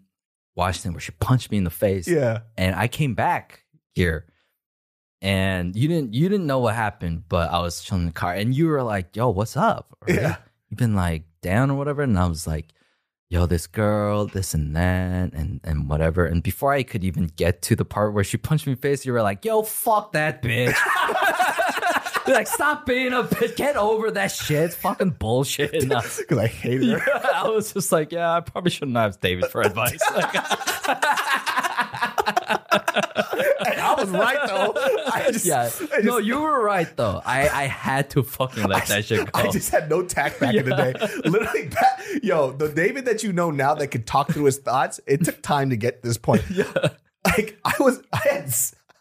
Washington 0.55 0.93
where 0.93 0.99
she 1.01 1.11
punched 1.13 1.51
me 1.51 1.57
in 1.57 1.63
the 1.63 1.69
face. 1.69 2.07
"Yeah, 2.07 2.39
and 2.57 2.75
I 2.75 2.87
came 2.87 3.15
back 3.15 3.63
here, 3.93 4.25
and 5.21 5.75
you 5.75 5.87
didn't 5.87 6.13
you 6.13 6.29
didn't 6.29 6.47
know 6.47 6.59
what 6.59 6.75
happened, 6.75 7.23
but 7.29 7.49
I 7.51 7.59
was 7.59 7.81
chilling 7.81 8.01
in 8.03 8.07
the 8.07 8.13
car, 8.13 8.33
and 8.33 8.53
you 8.53 8.67
were 8.67 8.83
like, 8.83 9.15
"Yo, 9.15 9.29
what's 9.29 9.55
up?" 9.57 9.95
Right? 10.07 10.15
Yeah. 10.15 10.35
you've 10.69 10.77
been 10.77 10.95
like 10.95 11.23
down 11.41 11.71
or 11.71 11.75
whatever, 11.75 12.01
and 12.01 12.17
I 12.17 12.27
was 12.27 12.45
like, 12.47 12.73
"Yo, 13.29 13.45
this 13.45 13.67
girl, 13.67 14.27
this 14.27 14.53
and 14.53 14.75
that, 14.75 15.33
and 15.33 15.59
and 15.63 15.89
whatever." 15.89 16.25
And 16.25 16.43
before 16.43 16.73
I 16.73 16.83
could 16.83 17.03
even 17.03 17.27
get 17.35 17.61
to 17.63 17.75
the 17.75 17.85
part 17.85 18.13
where 18.13 18.23
she 18.23 18.37
punched 18.37 18.65
me 18.65 18.73
in 18.73 18.77
the 18.77 18.81
face, 18.81 19.05
you 19.05 19.13
were 19.13 19.21
like, 19.21 19.45
"Yo, 19.45 19.63
fuck 19.63 20.13
that 20.13 20.41
bitch." 20.41 20.75
You're 22.29 22.37
like, 22.37 22.47
stop 22.47 22.85
being 22.85 23.11
a 23.11 23.23
bitch. 23.23 23.55
Get 23.55 23.75
over 23.75 24.11
that 24.11 24.31
shit. 24.31 24.65
It's 24.65 24.75
fucking 24.75 25.15
bullshit. 25.17 25.73
I, 25.91 26.01
because 26.01 26.37
I 26.37 26.45
hate 26.45 26.83
her." 26.83 27.01
I 27.33 27.47
was 27.49 27.73
just 27.73 27.91
like, 27.91 28.11
yeah, 28.11 28.35
I 28.35 28.41
probably 28.41 28.69
shouldn't 28.69 28.97
ask 28.97 29.19
David 29.19 29.47
for 29.47 29.61
advice. 29.61 29.99
Like, 30.13 30.35
was 33.99 34.09
right 34.09 34.47
though. 34.47 34.73
I 35.13 35.31
just, 35.31 35.45
yeah. 35.45 35.61
I 35.63 35.69
just, 35.69 36.03
no, 36.03 36.17
you 36.17 36.39
were 36.39 36.63
right 36.63 36.87
though. 36.95 37.21
I, 37.25 37.49
I 37.49 37.63
had 37.65 38.09
to 38.11 38.23
fucking 38.23 38.63
let 38.63 38.87
that 38.87 39.05
shit 39.05 39.31
go. 39.31 39.39
I 39.39 39.49
just 39.49 39.71
had 39.71 39.89
no 39.89 40.03
tact 40.03 40.39
back 40.39 40.55
in 40.55 40.65
the 40.67 40.75
day. 40.75 40.93
Literally, 41.29 41.67
back, 41.67 42.01
yo, 42.23 42.51
the 42.51 42.69
David 42.69 43.05
that 43.05 43.23
you 43.23 43.33
know 43.33 43.51
now 43.51 43.75
that 43.75 43.87
could 43.87 44.05
talk 44.07 44.31
through 44.31 44.45
his 44.45 44.57
thoughts, 44.57 44.99
it 45.07 45.23
took 45.23 45.41
time 45.41 45.69
to 45.69 45.75
get 45.77 46.01
this 46.01 46.17
point. 46.17 46.43
yeah. 46.51 46.71
Like 47.25 47.59
I 47.65 47.73
was, 47.79 48.01
I 48.13 48.21
had, 48.29 48.53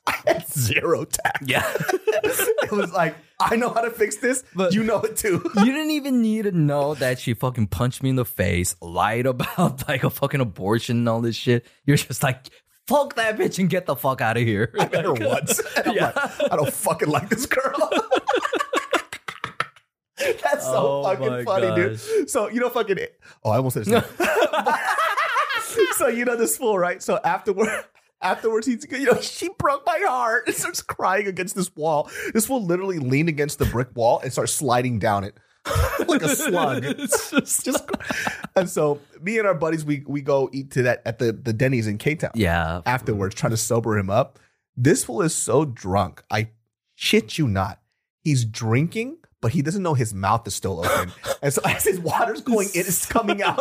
I 0.07 0.15
had 0.27 0.49
zero 0.49 1.05
tact. 1.05 1.45
Yeah. 1.47 1.65
it 1.79 2.73
was 2.73 2.93
like 2.93 3.15
I 3.41 3.57
know 3.57 3.71
how 3.71 3.83
to 3.83 3.91
fix 3.91 4.17
this, 4.17 4.43
But- 4.55 4.75
you 4.75 4.83
know 4.83 5.01
it 5.03 5.17
too. 5.17 5.41
you 5.57 5.65
didn't 5.65 5.93
even 5.93 6.23
need 6.23 6.43
to 6.43 6.53
know 6.53 6.95
that 6.95 7.21
she 7.21 7.35
fucking 7.35 7.69
punched 7.69 8.03
me 8.03 8.11
in 8.11 8.17
the 8.17 8.25
face, 8.25 8.75
lied 8.81 9.27
about 9.27 9.87
like 9.89 10.03
a 10.05 10.11
fucking 10.11 10.41
abortion 10.41 10.99
and 10.99 11.09
all 11.09 11.21
this 11.21 11.37
shit. 11.37 11.65
You're 11.85 11.97
just 11.97 12.23
like, 12.23 12.49
fuck 12.89 13.15
that 13.17 13.37
bitch 13.37 13.59
and 13.59 13.69
get 13.69 13.85
the 13.87 13.95
fuck 13.95 14.21
out 14.23 14.37
of 14.39 14.43
here. 14.43 14.73
I 14.79 14.89
met 14.89 15.05
her 15.05 15.13
once. 15.13 15.61
I'm 15.85 15.95
Yeah. 15.95 16.13
like, 16.17 16.53
I 16.53 16.57
don't 16.57 16.73
fucking 16.73 17.09
like 17.09 17.29
this 17.29 17.47
girl. 17.47 17.91
That's 20.43 20.65
so 20.65 20.75
Oh 20.75 21.03
fucking 21.05 21.45
funny, 21.45 21.75
dude. 21.77 22.29
So 22.29 22.49
you 22.49 22.61
know, 22.61 22.69
fucking. 22.71 22.99
Oh, 23.45 23.51
I 23.51 23.57
almost 23.59 23.75
said 23.75 23.87
name. 23.87 24.03
so 25.97 26.09
you 26.09 26.25
know 26.25 26.35
this 26.37 26.57
fool, 26.59 26.77
right? 26.77 27.01
So 27.01 27.21
afterward, 27.25 27.69
afterwards, 28.21 28.67
he's 28.67 28.85
you 28.91 29.05
know 29.13 29.21
she 29.21 29.49
broke 29.59 29.87
my 29.87 30.01
heart 30.09 30.49
and 30.49 30.57
starts 30.57 30.83
crying 30.83 31.29
against 31.29 31.55
this 31.55 31.75
wall. 31.77 32.11
This 32.35 32.47
fool 32.47 32.65
literally 32.65 32.99
leaned 32.99 33.29
against 33.29 33.61
the 33.61 33.67
brick 33.67 33.95
wall 33.95 34.19
and 34.19 34.33
starts 34.33 34.53
sliding 34.53 34.99
down 34.99 35.23
it 35.23 35.37
like 36.07 36.23
a 36.23 36.29
slug. 36.29 36.83
just, 36.99 37.65
Just 37.65 37.91
and 38.57 38.69
so 38.69 39.01
me 39.21 39.39
and 39.39 39.47
our 39.47 39.55
buddies, 39.55 39.85
we 39.85 40.03
we 40.07 40.21
go 40.21 40.49
eat 40.53 40.71
to 40.73 40.83
that 40.83 41.03
at 41.05 41.19
the 41.19 41.33
the 41.33 41.53
Denny's 41.53 41.87
in 41.87 41.99
K 41.99 42.15
Town 42.15 42.33
yeah. 42.35 42.83
afterwards, 42.87 43.35
trying 43.35 43.51
to 43.51 43.57
sober 43.57 43.99
him 43.99 44.11
up. 44.11 44.39
This 44.77 45.05
fool 45.05 45.23
is 45.23 45.35
so 45.35 45.65
drunk. 45.65 46.23
I 46.31 46.51
shit 46.95 47.39
you 47.39 47.49
not. 47.49 47.81
He's 48.23 48.45
drinking, 48.45 49.19
but 49.41 49.53
he 49.53 49.63
doesn't 49.63 49.83
know 49.83 49.95
his 49.95 50.15
mouth 50.15 50.47
is 50.47 50.55
still 50.55 50.85
open. 50.85 51.13
and 51.43 51.53
so 51.53 51.63
as 51.65 51.85
his 51.85 51.99
water's 51.99 52.41
going 52.41 52.69
in, 52.75 52.81
it's 52.81 53.07
coming 53.07 53.43
out. 53.43 53.61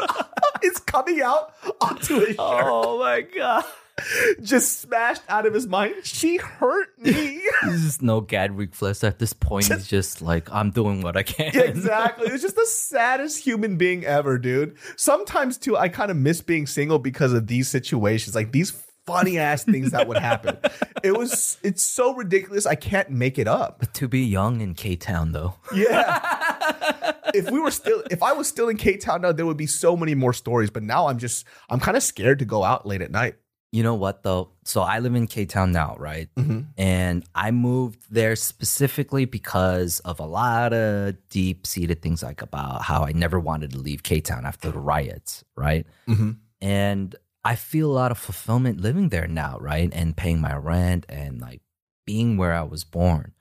it's 0.62 0.80
coming 0.80 1.22
out 1.22 1.54
onto 1.82 2.20
his 2.20 2.30
shirt. 2.30 2.38
Oh 2.40 3.00
my 3.00 3.22
god. 3.22 3.66
Just 4.42 4.82
smashed 4.82 5.24
out 5.30 5.46
of 5.46 5.54
his 5.54 5.68
mind. 5.68 5.96
She 6.04 6.38
hurt 6.38 6.98
me. 7.00 7.42
He's 7.66 7.84
just 7.84 8.02
no 8.02 8.22
gag 8.22 8.52
reflex 8.52 9.04
at 9.04 9.20
this 9.20 9.34
point. 9.34 9.66
he's 9.66 9.88
just 9.88 10.22
like, 10.22 10.52
I'm 10.52 10.70
doing 10.70 11.02
what 11.02 11.18
I 11.18 11.24
can. 11.24 11.52
Yeah, 11.54 11.62
exactly. 11.62 12.28
It's 12.28 12.44
just 12.44 12.56
the 12.56 12.66
saddest 12.68 13.44
human 13.44 13.78
being 13.78 14.06
ever, 14.06 14.38
dude. 14.38 14.78
Sometimes 14.96 15.58
too, 15.58 15.76
I 15.76 15.90
kind 15.90 16.12
of 16.12 16.18
miss 16.18 16.42
being 16.42 16.68
single 16.68 17.00
because 17.00 17.34
of 17.34 17.48
these 17.48 17.68
situations, 17.68 18.36
like 18.36 18.52
these 18.52 18.72
funny 19.08 19.40
ass 19.40 19.64
things 19.64 19.92
that 19.92 20.08
would 20.08 20.18
happen. 20.18 20.58
it 21.04 21.18
was, 21.18 21.58
it's 21.64 21.82
so 21.82 22.14
ridiculous. 22.14 22.68
I 22.68 22.76
can't 22.76 23.10
make 23.10 23.40
it 23.40 23.48
up. 23.48 23.92
to 23.94 24.08
be 24.08 24.22
young 24.22 24.62
in 24.62 24.76
K 24.76 24.96
Town 24.96 25.32
though. 25.32 25.56
Yeah. 25.74 27.14
if 27.34 27.50
we 27.50 27.60
were 27.60 27.72
still, 27.72 28.04
if 28.12 28.22
I 28.22 28.34
was 28.34 28.48
still 28.48 28.70
in 28.70 28.78
K 28.78 28.98
Town 28.98 29.22
now, 29.22 29.32
there 29.32 29.46
would 29.46 29.58
be 29.58 29.68
so 29.68 29.98
many 29.98 30.14
more 30.14 30.34
stories. 30.34 30.70
But 30.70 30.84
now 30.84 31.08
I'm 31.08 31.18
just, 31.18 31.46
I'm 31.70 31.80
kind 31.80 31.98
of 31.98 32.04
scared 32.04 32.40
to 32.40 32.46
go 32.46 32.64
out 32.64 32.86
late 32.86 33.02
at 33.02 33.10
night. 33.10 33.36
You 33.72 33.84
know 33.84 33.96
what 33.96 34.24
though? 34.24 34.52
So 34.64 34.82
I 34.82 35.00
live 35.00 35.14
in 35.14 35.28
K 35.28 35.46
Town 35.46 35.72
now, 35.72 35.96
right? 36.00 36.30
And 36.78 37.26
I 37.36 37.52
moved 37.52 38.02
there 38.10 38.36
specifically 38.36 39.26
because 39.26 40.00
of 40.02 40.20
a 40.20 40.26
lot 40.26 40.74
of 40.74 41.16
deep 41.30 41.68
seated 41.68 42.02
things 42.02 42.24
like 42.24 42.42
about 42.42 42.84
how 42.84 43.04
I 43.04 43.12
never 43.12 43.40
wanted 43.40 43.72
to 43.74 43.78
leave 43.78 44.04
K 44.04 44.22
Town 44.22 44.46
after 44.46 44.72
the 44.72 44.80
riots, 44.80 45.44
right? 45.56 45.86
Mm-hmm. 46.08 46.32
And 46.62 47.16
I 47.44 47.56
feel 47.56 47.92
a 47.92 47.94
lot 47.94 48.12
of 48.12 48.18
fulfillment 48.18 48.82
living 48.82 49.10
there 49.10 49.28
now, 49.28 49.58
right? 49.60 49.90
And 49.94 50.16
paying 50.16 50.40
my 50.40 50.56
rent 50.56 51.06
and 51.10 51.42
like 51.42 51.62
being 52.06 52.38
where 52.38 52.54
I 52.54 52.64
was 52.64 52.84
born. 52.84 53.34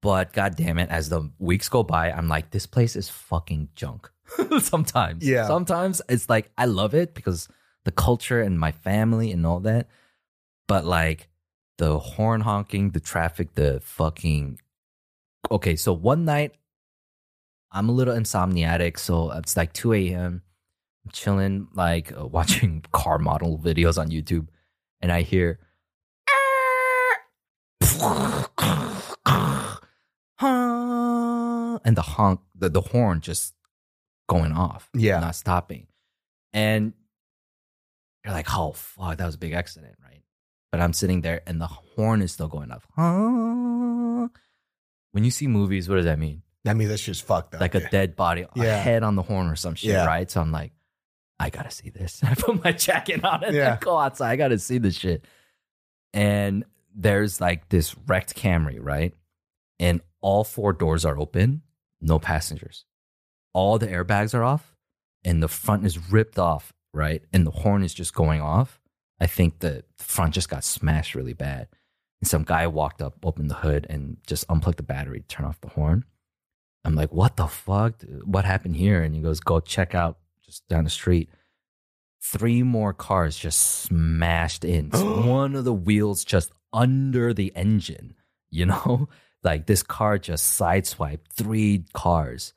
But 0.00 0.32
god 0.32 0.56
damn 0.56 0.78
it, 0.78 0.90
as 0.90 1.08
the 1.08 1.30
weeks 1.38 1.68
go 1.68 1.82
by, 1.82 2.10
I'm 2.12 2.28
like, 2.28 2.50
this 2.50 2.66
place 2.66 2.96
is 2.96 3.08
fucking 3.08 3.70
junk. 3.74 4.10
Sometimes. 4.60 5.26
Yeah. 5.26 5.46
Sometimes 5.46 6.00
it's 6.08 6.28
like 6.30 6.50
I 6.56 6.66
love 6.66 6.94
it 6.94 7.14
because 7.14 7.48
the 7.84 7.90
culture 7.92 8.40
and 8.42 8.58
my 8.58 8.72
family 8.72 9.32
and 9.32 9.46
all 9.46 9.60
that. 9.60 9.88
but 10.68 10.84
like 10.84 11.28
the 11.78 11.98
horn 11.98 12.42
honking, 12.42 12.90
the 12.90 13.00
traffic, 13.00 13.54
the 13.54 13.80
fucking. 13.82 14.60
Okay, 15.50 15.74
so 15.76 15.92
one 15.94 16.24
night, 16.26 16.52
I'm 17.72 17.88
a 17.88 17.92
little 17.92 18.14
insomniatic, 18.14 18.98
so 18.98 19.30
it's 19.32 19.56
like 19.56 19.72
2 19.72 19.94
a.m. 19.94 20.42
I'm 21.04 21.10
chilling, 21.12 21.68
like 21.74 22.12
uh, 22.12 22.26
watching 22.36 22.84
car 22.92 23.18
model 23.18 23.58
videos 23.58 23.96
on 23.98 24.10
YouTube, 24.10 24.48
and 25.00 25.10
I 25.10 25.22
hear. 25.22 25.58
And 30.42 31.96
the 31.96 32.02
honk, 32.02 32.40
the, 32.54 32.68
the 32.68 32.80
horn 32.80 33.20
just 33.20 33.54
going 34.28 34.52
off, 34.52 34.88
Yeah. 34.94 35.20
not 35.20 35.34
stopping. 35.34 35.86
And 36.52 36.92
you're 38.30 38.38
like, 38.38 38.54
oh, 38.56 38.72
fuck, 38.72 39.18
that 39.18 39.26
was 39.26 39.34
a 39.34 39.38
big 39.38 39.52
accident, 39.52 39.96
right? 40.02 40.22
But 40.72 40.80
I'm 40.80 40.92
sitting 40.92 41.20
there 41.20 41.40
and 41.46 41.60
the 41.60 41.66
horn 41.66 42.22
is 42.22 42.32
still 42.32 42.48
going 42.48 42.70
off. 42.70 42.86
When 45.12 45.24
you 45.24 45.30
see 45.30 45.46
movies, 45.48 45.88
what 45.88 45.96
does 45.96 46.04
that 46.04 46.18
mean? 46.18 46.42
That 46.64 46.76
means 46.76 46.90
that's 46.90 47.02
just 47.02 47.24
fucked 47.26 47.54
up. 47.54 47.60
Like 47.60 47.74
a 47.74 47.88
dead 47.88 48.14
body, 48.16 48.42
a 48.42 48.48
Yeah. 48.54 48.76
head 48.80 49.02
on 49.02 49.16
the 49.16 49.22
horn 49.22 49.48
or 49.48 49.56
some 49.56 49.74
shit, 49.74 49.90
Yeah. 49.90 50.04
right? 50.06 50.30
So 50.30 50.40
I'm 50.40 50.52
like, 50.52 50.72
I 51.38 51.50
gotta 51.50 51.70
see 51.70 51.90
this. 51.90 52.20
I 52.24 52.34
put 52.34 52.62
my 52.62 52.72
jacket 52.72 53.24
on 53.24 53.42
and 53.44 53.56
Yeah. 53.56 53.74
I 53.80 53.84
go 53.84 53.98
outside. 53.98 54.30
I 54.30 54.36
gotta 54.36 54.58
see 54.58 54.78
this 54.78 54.94
shit. 54.94 55.24
And 56.12 56.64
there's 56.94 57.40
like 57.40 57.68
this 57.68 57.96
wrecked 58.06 58.36
Camry, 58.36 58.78
right? 58.80 59.14
And 59.78 60.02
all 60.20 60.44
four 60.44 60.72
doors 60.72 61.04
are 61.04 61.18
open, 61.18 61.62
no 62.00 62.18
passengers. 62.18 62.84
All 63.54 63.78
the 63.78 63.86
airbags 63.88 64.34
are 64.34 64.44
off, 64.44 64.76
and 65.24 65.42
the 65.42 65.48
front 65.48 65.84
is 65.86 66.10
ripped 66.12 66.38
off, 66.38 66.72
right? 66.92 67.22
And 67.32 67.46
the 67.46 67.50
horn 67.50 67.82
is 67.82 67.94
just 67.94 68.14
going 68.14 68.40
off. 68.40 68.80
I 69.20 69.26
think 69.26 69.58
the 69.58 69.84
front 69.98 70.34
just 70.34 70.48
got 70.48 70.64
smashed 70.64 71.14
really 71.14 71.34
bad. 71.34 71.68
And 72.20 72.28
some 72.28 72.44
guy 72.44 72.66
walked 72.66 73.02
up, 73.02 73.16
opened 73.24 73.50
the 73.50 73.56
hood, 73.56 73.86
and 73.88 74.18
just 74.26 74.44
unplugged 74.48 74.78
the 74.78 74.82
battery, 74.82 75.24
turn 75.28 75.46
off 75.46 75.60
the 75.60 75.68
horn. 75.68 76.04
I'm 76.84 76.94
like, 76.94 77.12
what 77.12 77.36
the 77.36 77.46
fuck? 77.46 78.02
What 78.24 78.44
happened 78.44 78.76
here? 78.76 79.02
And 79.02 79.14
he 79.14 79.20
goes, 79.20 79.40
go 79.40 79.60
check 79.60 79.94
out 79.94 80.18
just 80.44 80.66
down 80.68 80.84
the 80.84 80.90
street. 80.90 81.30
Three 82.22 82.62
more 82.62 82.92
cars 82.92 83.36
just 83.36 83.60
smashed 83.82 84.64
in. 84.64 84.92
So 84.92 85.22
one 85.26 85.54
of 85.54 85.64
the 85.64 85.72
wheels 85.72 86.24
just 86.24 86.52
under 86.72 87.34
the 87.34 87.52
engine, 87.54 88.14
you 88.50 88.66
know? 88.66 89.08
Like 89.42 89.66
this 89.66 89.82
car 89.82 90.18
just 90.18 90.60
sideswiped 90.60 91.28
three 91.32 91.86
cars 91.94 92.52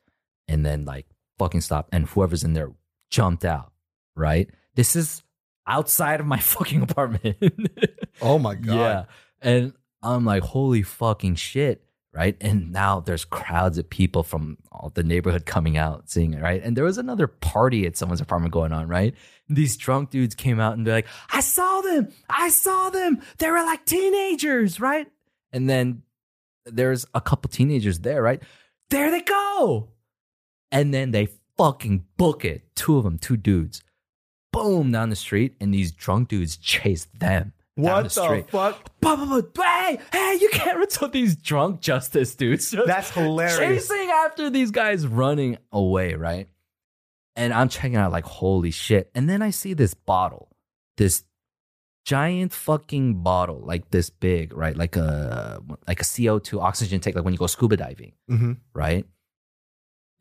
and 0.50 0.66
then 0.66 0.84
like 0.84 1.06
fucking 1.40 1.62
stopped. 1.62 1.90
And 1.94 2.08
whoever's 2.08 2.44
in 2.44 2.52
there 2.52 2.74
jumped 3.10 3.46
out, 3.46 3.72
right? 4.16 4.50
This 4.76 4.96
is 4.96 5.24
outside 5.68 6.20
of 6.20 6.26
my 6.26 6.40
fucking 6.40 6.82
apartment. 6.82 7.38
oh 8.22 8.40
my 8.40 8.56
god. 8.56 8.76
Yeah. 8.76 9.06
And 9.42 9.74
I'm 10.02 10.26
like, 10.26 10.44
holy 10.44 10.82
fucking 10.84 11.36
shit. 11.36 11.84
Right. 12.14 12.38
And 12.42 12.72
now 12.72 13.00
there's 13.00 13.26
crowds 13.26 13.80
of 13.80 13.90
people 13.90 14.22
from 14.22 14.60
all 14.72 14.92
the 14.94 15.02
neighborhood 15.02 15.48
coming 15.48 15.78
out 15.78 16.12
seeing 16.12 16.36
it. 16.36 16.42
Right. 16.44 16.62
And 16.64 16.78
there 16.78 16.84
was 16.84 17.00
another 17.00 17.26
party 17.26 17.88
at 17.88 17.98
someone's 17.98 18.22
apartment 18.22 18.54
going 18.54 18.72
on. 18.72 18.88
Right. 18.88 19.16
And 19.48 19.58
these 19.58 19.76
drunk 19.78 20.12
dudes 20.12 20.36
came 20.36 20.60
out 20.60 20.78
and 20.78 20.86
they're 20.86 20.94
like, 20.94 21.08
I 21.32 21.40
saw 21.40 21.82
them. 21.82 22.10
I 22.30 22.50
saw 22.50 22.92
them. 22.92 23.20
They 23.40 23.50
were 23.50 23.64
like 23.64 23.86
teenagers. 23.86 24.80
Right. 24.80 25.08
And 25.52 25.68
then 25.68 26.04
there's 26.68 27.08
a 27.16 27.22
couple 27.22 27.50
teenagers 27.50 28.00
there. 28.00 28.22
Right. 28.22 28.44
There 28.92 29.10
they 29.10 29.22
go. 29.22 29.90
And 30.72 30.94
then 30.94 31.10
they 31.10 31.30
fucking 31.58 32.06
book 32.18 32.46
it. 32.46 32.76
Two 32.76 32.98
of 32.98 33.06
them, 33.06 33.18
two 33.18 33.38
dudes. 33.38 33.82
Boom 34.54 34.92
down 34.94 35.10
the 35.10 35.16
street. 35.18 35.56
And 35.60 35.74
these 35.74 35.92
drunk 35.92 36.30
dudes 36.30 36.56
chase 36.56 37.08
them. 37.14 37.52
down 37.76 37.84
What 37.84 38.04
the 38.04 38.10
the, 38.10 38.46
fuck? 38.50 38.90
Bah, 39.02 39.16
bah, 39.18 39.42
bah, 39.54 39.64
Hey, 39.64 40.00
hey, 40.14 40.38
you 40.40 40.50
can't 40.54 40.78
run 40.78 41.12
these 41.12 41.36
drunk 41.36 41.82
justice 41.82 42.34
dudes. 42.36 42.74
That's 42.86 43.10
hilarious. 43.10 43.58
chasing 43.90 44.10
after 44.12 44.50
these 44.50 44.72
guys 44.72 45.06
running 45.06 45.58
away, 45.72 46.14
right? 46.14 46.48
And 47.36 47.52
I'm 47.52 47.68
checking 47.68 47.96
out 47.98 48.12
like, 48.12 48.26
holy 48.26 48.70
shit. 48.72 49.10
And 49.16 49.28
then 49.28 49.42
I 49.42 49.50
see 49.50 49.74
this 49.74 49.96
bottle, 49.96 50.50
this 50.98 51.24
giant 52.06 52.54
fucking 52.54 53.24
bottle, 53.24 53.60
like 53.66 53.90
this 53.90 54.10
big, 54.12 54.56
right? 54.56 54.78
Like 54.78 54.96
a 54.98 55.62
like 55.88 56.00
a 56.02 56.04
CO2 56.04 56.62
oxygen 56.62 57.00
tank, 57.00 57.16
like 57.16 57.26
when 57.26 57.34
you 57.34 57.40
go 57.40 57.48
scuba 57.48 57.76
diving, 57.78 58.12
Mhm. 58.30 58.58
right? 58.74 59.06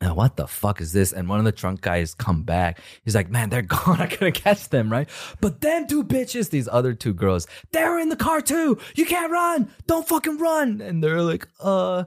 Now, 0.01 0.15
what 0.15 0.35
the 0.35 0.47
fuck 0.47 0.81
is 0.81 0.91
this? 0.91 1.13
And 1.13 1.29
one 1.29 1.39
of 1.39 1.45
the 1.45 1.51
drunk 1.53 1.79
guys 1.81 2.13
come 2.13 2.43
back. 2.43 2.79
He's 3.05 3.15
like, 3.15 3.29
man, 3.29 3.49
they're 3.49 3.61
gone. 3.85 4.01
I 4.01 4.07
couldn't 4.07 4.33
catch 4.33 4.69
them, 4.69 4.91
right? 4.91 5.07
But 5.39 5.61
them 5.61 5.87
two 5.87 6.03
bitches, 6.03 6.49
these 6.49 6.67
other 6.67 6.93
two 6.93 7.13
girls, 7.13 7.47
they're 7.71 7.99
in 7.99 8.09
the 8.09 8.17
car 8.17 8.41
too. 8.41 8.77
You 8.95 9.05
can't 9.05 9.31
run. 9.31 9.71
Don't 9.87 10.07
fucking 10.07 10.39
run. 10.39 10.81
And 10.81 11.01
they're 11.01 11.21
like, 11.21 11.47
uh, 11.61 12.03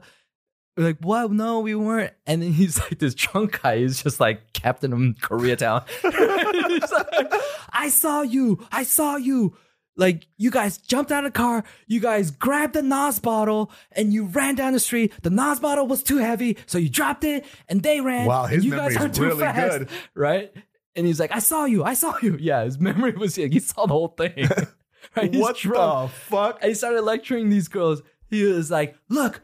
we're 0.77 0.83
like, 0.83 0.97
what? 1.01 1.31
No, 1.31 1.61
we 1.61 1.73
weren't. 1.73 2.13
And 2.27 2.43
then 2.43 2.51
he's 2.53 2.79
like, 2.79 2.99
this 2.99 3.15
drunk 3.15 3.61
guy 3.63 3.75
is 3.75 4.03
just 4.03 4.19
like 4.19 4.53
Captain 4.53 4.93
of 4.93 4.99
Koreatown. 5.19 5.83
Like, 6.91 7.33
I 7.71 7.89
saw 7.89 8.21
you. 8.21 8.65
I 8.71 8.83
saw 8.83 9.15
you. 9.17 9.55
Like, 9.97 10.27
you 10.37 10.51
guys 10.51 10.77
jumped 10.77 11.11
out 11.11 11.25
of 11.25 11.33
the 11.33 11.37
car. 11.37 11.63
You 11.87 11.99
guys 11.99 12.29
grabbed 12.31 12.73
the 12.73 12.83
NOS 12.83 13.19
bottle 13.19 13.71
and 13.91 14.13
you 14.13 14.25
ran 14.25 14.55
down 14.55 14.73
the 14.73 14.79
street. 14.79 15.11
The 15.23 15.31
NOS 15.31 15.59
bottle 15.59 15.87
was 15.87 16.03
too 16.03 16.17
heavy. 16.17 16.55
So 16.67 16.77
you 16.77 16.87
dropped 16.87 17.23
it 17.23 17.45
and 17.67 17.81
they 17.81 17.99
ran. 17.99 18.27
Wow, 18.27 18.45
his 18.45 18.63
you 18.63 18.71
memory 18.71 18.95
guys 18.95 19.11
is 19.11 19.19
really 19.19 19.39
fast, 19.39 19.79
good. 19.79 19.89
Right? 20.13 20.53
And 20.95 21.05
he's 21.05 21.19
like, 21.19 21.31
I 21.31 21.39
saw 21.39 21.65
you. 21.65 21.83
I 21.83 21.95
saw 21.95 22.15
you. 22.21 22.37
Yeah, 22.39 22.63
his 22.63 22.79
memory 22.79 23.13
was, 23.13 23.37
like, 23.37 23.51
he 23.51 23.59
saw 23.59 23.87
the 23.87 23.93
whole 23.93 24.09
thing. 24.09 24.33
right? 25.15 25.33
He's 25.33 25.41
what 25.41 25.57
drunk. 25.57 26.11
the 26.11 26.15
fuck? 26.15 26.59
And 26.61 26.69
he 26.69 26.75
started 26.75 27.01
lecturing 27.01 27.49
these 27.49 27.67
girls. 27.67 28.03
He 28.29 28.43
was 28.43 28.69
like, 28.69 28.95
look, 29.09 29.41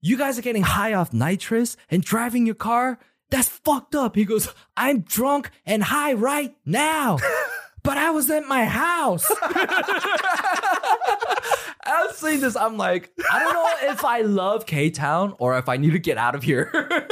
you 0.00 0.16
guys 0.16 0.38
are 0.38 0.42
getting 0.42 0.62
high 0.62 0.94
off 0.94 1.12
nitrous 1.12 1.76
and 1.90 2.02
driving 2.02 2.46
your 2.46 2.54
car. 2.54 2.98
That's 3.30 3.48
fucked 3.48 3.94
up. 3.94 4.16
He 4.16 4.24
goes, 4.24 4.48
I'm 4.76 5.00
drunk 5.00 5.50
and 5.66 5.82
high 5.82 6.14
right 6.14 6.56
now. 6.64 7.18
But 7.82 7.98
I 7.98 8.10
was 8.10 8.30
at 8.30 8.46
my 8.46 8.64
house. 8.64 9.26
I 11.84 12.04
was 12.06 12.16
seeing 12.16 12.40
this. 12.40 12.56
I'm 12.56 12.76
like, 12.76 13.10
I 13.32 13.38
don't 13.40 13.54
know 13.54 13.90
if 13.92 14.04
I 14.04 14.20
love 14.20 14.66
K 14.66 14.90
Town 14.90 15.34
or 15.38 15.56
if 15.58 15.68
I 15.68 15.76
need 15.76 15.92
to 15.92 15.98
get 15.98 16.18
out 16.18 16.34
of 16.34 16.42
here. 16.42 16.70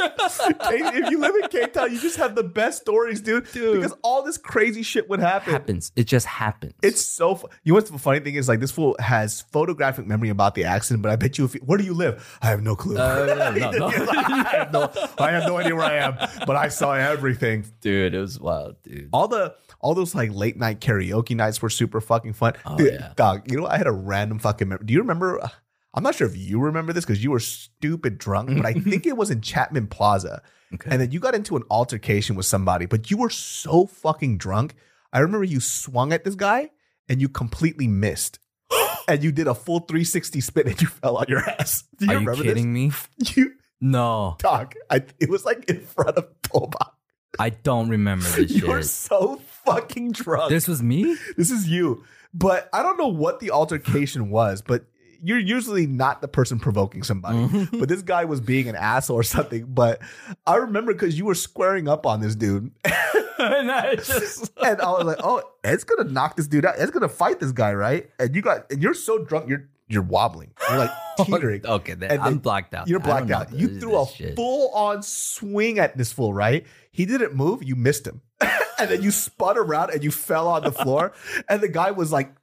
If 0.71 1.09
you 1.09 1.19
live 1.19 1.33
in 1.41 1.49
K 1.49 1.65
Town, 1.67 1.91
you 1.91 1.99
just 1.99 2.17
have 2.17 2.35
the 2.35 2.43
best 2.43 2.81
stories, 2.81 3.19
dude. 3.19 3.51
Dude. 3.51 3.77
Because 3.81 3.93
all 4.03 4.23
this 4.23 4.37
crazy 4.37 4.83
shit 4.83 5.09
would 5.09 5.19
happen. 5.19 5.51
happens. 5.53 5.91
It 5.95 6.03
just 6.05 6.27
happens. 6.27 6.73
It's 6.83 7.03
so. 7.03 7.35
Fu- 7.35 7.47
you 7.63 7.71
know 7.73 7.77
what's 7.77 7.89
the 7.89 7.97
funny 7.97 8.19
thing 8.19 8.35
is? 8.35 8.47
Like 8.47 8.59
this 8.59 8.71
fool 8.71 8.95
has 8.99 9.41
photographic 9.41 10.05
memory 10.05 10.29
about 10.29 10.53
the 10.55 10.65
accident, 10.65 11.01
but 11.01 11.11
I 11.11 11.15
bet 11.15 11.37
you, 11.37 11.45
if 11.45 11.55
you, 11.55 11.61
where 11.61 11.77
do 11.77 11.83
you 11.83 11.93
live? 11.95 12.37
I 12.41 12.47
have 12.47 12.61
no 12.61 12.75
clue. 12.75 12.97
Uh, 12.97 13.25
no, 13.25 13.51
no, 13.51 13.71
no. 13.71 13.85
Like, 13.87 14.29
I, 14.29 14.55
have 14.57 14.71
no, 14.71 14.91
I 15.17 15.31
have 15.31 15.43
no 15.47 15.57
idea 15.57 15.75
where 15.75 15.85
I 15.85 15.95
am, 15.95 16.15
but 16.45 16.55
I 16.55 16.67
saw 16.67 16.93
everything. 16.93 17.65
dude. 17.81 18.13
It 18.13 18.19
was 18.19 18.39
wild, 18.39 18.75
dude. 18.83 19.09
All 19.11 19.27
the 19.27 19.55
all 19.81 19.95
those 19.95 20.13
like 20.13 20.31
late 20.33 20.57
night 20.57 20.79
karaoke 20.81 21.35
nights 21.35 21.61
were 21.61 21.69
super 21.69 22.01
fucking 22.01 22.33
fun. 22.33 22.53
Oh, 22.65 22.77
Dude, 22.77 22.93
yeah. 22.93 23.13
dog. 23.15 23.49
You 23.49 23.61
know, 23.61 23.67
I 23.67 23.77
had 23.77 23.87
a 23.87 23.91
random 23.91 24.37
fucking. 24.39 24.58
Mem- 24.65 24.85
do 24.85 24.93
you 24.93 24.99
remember? 24.99 25.43
Uh, 25.43 25.49
I'm 25.93 26.03
not 26.03 26.15
sure 26.15 26.27
if 26.27 26.37
you 26.37 26.59
remember 26.59 26.93
this 26.93 27.05
because 27.05 27.23
you 27.23 27.31
were 27.31 27.39
stupid 27.39 28.17
drunk, 28.17 28.55
but 28.55 28.65
I 28.65 28.73
mm-hmm. 28.73 28.89
think 28.89 29.07
it 29.07 29.17
was 29.17 29.31
in 29.31 29.41
Chapman 29.41 29.87
Plaza. 29.87 30.41
Okay. 30.73 30.89
And 30.91 31.01
then 31.01 31.11
you 31.11 31.19
got 31.19 31.33
into 31.33 31.57
an 31.57 31.63
altercation 31.71 32.35
with 32.35 32.45
somebody, 32.45 32.85
but 32.85 33.09
you 33.09 33.17
were 33.17 33.31
so 33.31 33.87
fucking 33.87 34.37
drunk. 34.37 34.75
I 35.11 35.19
remember 35.19 35.43
you 35.43 35.59
swung 35.59 36.13
at 36.13 36.23
this 36.23 36.35
guy 36.35 36.69
and 37.07 37.19
you 37.19 37.27
completely 37.27 37.87
missed. 37.87 38.39
and 39.07 39.23
you 39.23 39.31
did 39.31 39.47
a 39.47 39.55
full 39.55 39.79
360 39.79 40.41
spin 40.41 40.67
and 40.67 40.81
you 40.81 40.87
fell 40.87 41.17
on 41.17 41.25
your 41.27 41.39
ass. 41.39 41.85
Do 41.97 42.05
you 42.05 42.11
Are 42.11 42.13
you 42.13 42.19
remember 42.19 42.43
kidding 42.43 42.71
me? 42.71 42.91
You 43.35 43.53
No, 43.81 44.35
dog. 44.39 44.75
I, 44.91 45.03
it 45.19 45.29
was 45.29 45.43
like 45.43 45.67
in 45.69 45.81
front 45.81 46.17
of 46.17 46.27
Tobak. 46.43 46.91
I 47.39 47.49
don't 47.49 47.89
remember 47.89 48.27
this 48.27 48.51
You 48.51 48.67
were 48.67 48.81
shit. 48.81 48.91
so 48.91 49.41
fucking 49.65 50.11
drunk. 50.11 50.49
This 50.49 50.67
was 50.67 50.83
me. 50.83 51.17
This 51.35 51.49
is 51.49 51.67
you. 51.67 52.03
But 52.33 52.69
I 52.73 52.83
don't 52.83 52.97
know 52.97 53.07
what 53.07 53.39
the 53.39 53.51
altercation 53.51 54.29
was, 54.29 54.61
but 54.61 54.85
you're 55.21 55.39
usually 55.39 55.87
not 55.87 56.21
the 56.21 56.27
person 56.27 56.59
provoking 56.59 57.03
somebody. 57.03 57.37
Mm-hmm. 57.39 57.79
But 57.79 57.89
this 57.89 58.01
guy 58.01 58.25
was 58.25 58.39
being 58.39 58.69
an 58.69 58.75
asshole 58.75 59.17
or 59.17 59.23
something. 59.23 59.65
But 59.65 60.01
I 60.45 60.55
remember 60.57 60.93
because 60.93 61.17
you 61.17 61.25
were 61.25 61.35
squaring 61.35 61.87
up 61.87 62.05
on 62.05 62.21
this 62.21 62.35
dude. 62.35 62.71
and 63.39 63.71
I 63.71 63.95
just 63.95 64.51
and 64.63 64.81
I 64.81 64.91
was 64.91 65.05
like, 65.05 65.19
oh, 65.23 65.41
Ed's 65.63 65.83
gonna 65.83 66.09
knock 66.09 66.37
this 66.37 66.47
dude 66.47 66.65
out. 66.65 66.75
Ed's 66.77 66.91
gonna 66.91 67.09
fight 67.09 67.39
this 67.39 67.51
guy, 67.51 67.73
right? 67.73 68.09
And 68.19 68.35
you 68.35 68.41
got 68.41 68.71
and 68.71 68.81
you're 68.81 68.93
so 68.93 69.23
drunk, 69.23 69.49
you're 69.49 69.69
you're 69.87 70.03
wobbling. 70.03 70.51
You're 70.69 70.77
like 70.77 70.91
teetering. 71.17 71.65
okay. 71.65 71.95
Then 71.95 72.11
And 72.11 72.21
I'm 72.21 72.33
then 72.33 72.37
blacked 72.39 72.73
out. 72.75 72.87
You're 72.87 72.99
blacked 72.99 73.31
out. 73.31 73.51
You 73.51 73.79
threw 73.79 73.97
a 73.97 74.05
full 74.05 74.69
on 74.73 75.01
swing 75.01 75.79
at 75.79 75.97
this 75.97 76.11
fool, 76.13 76.33
right? 76.33 76.65
He 76.91 77.05
didn't 77.05 77.35
move. 77.35 77.63
You 77.63 77.75
missed 77.75 78.05
him. 78.05 78.21
and 78.79 78.89
then 78.89 79.01
you 79.01 79.11
spun 79.11 79.57
around 79.57 79.91
and 79.91 80.03
you 80.03 80.11
fell 80.11 80.47
on 80.47 80.63
the 80.63 80.71
floor. 80.71 81.13
And 81.47 81.61
the 81.61 81.67
guy 81.67 81.91
was 81.91 82.11
like, 82.11 82.33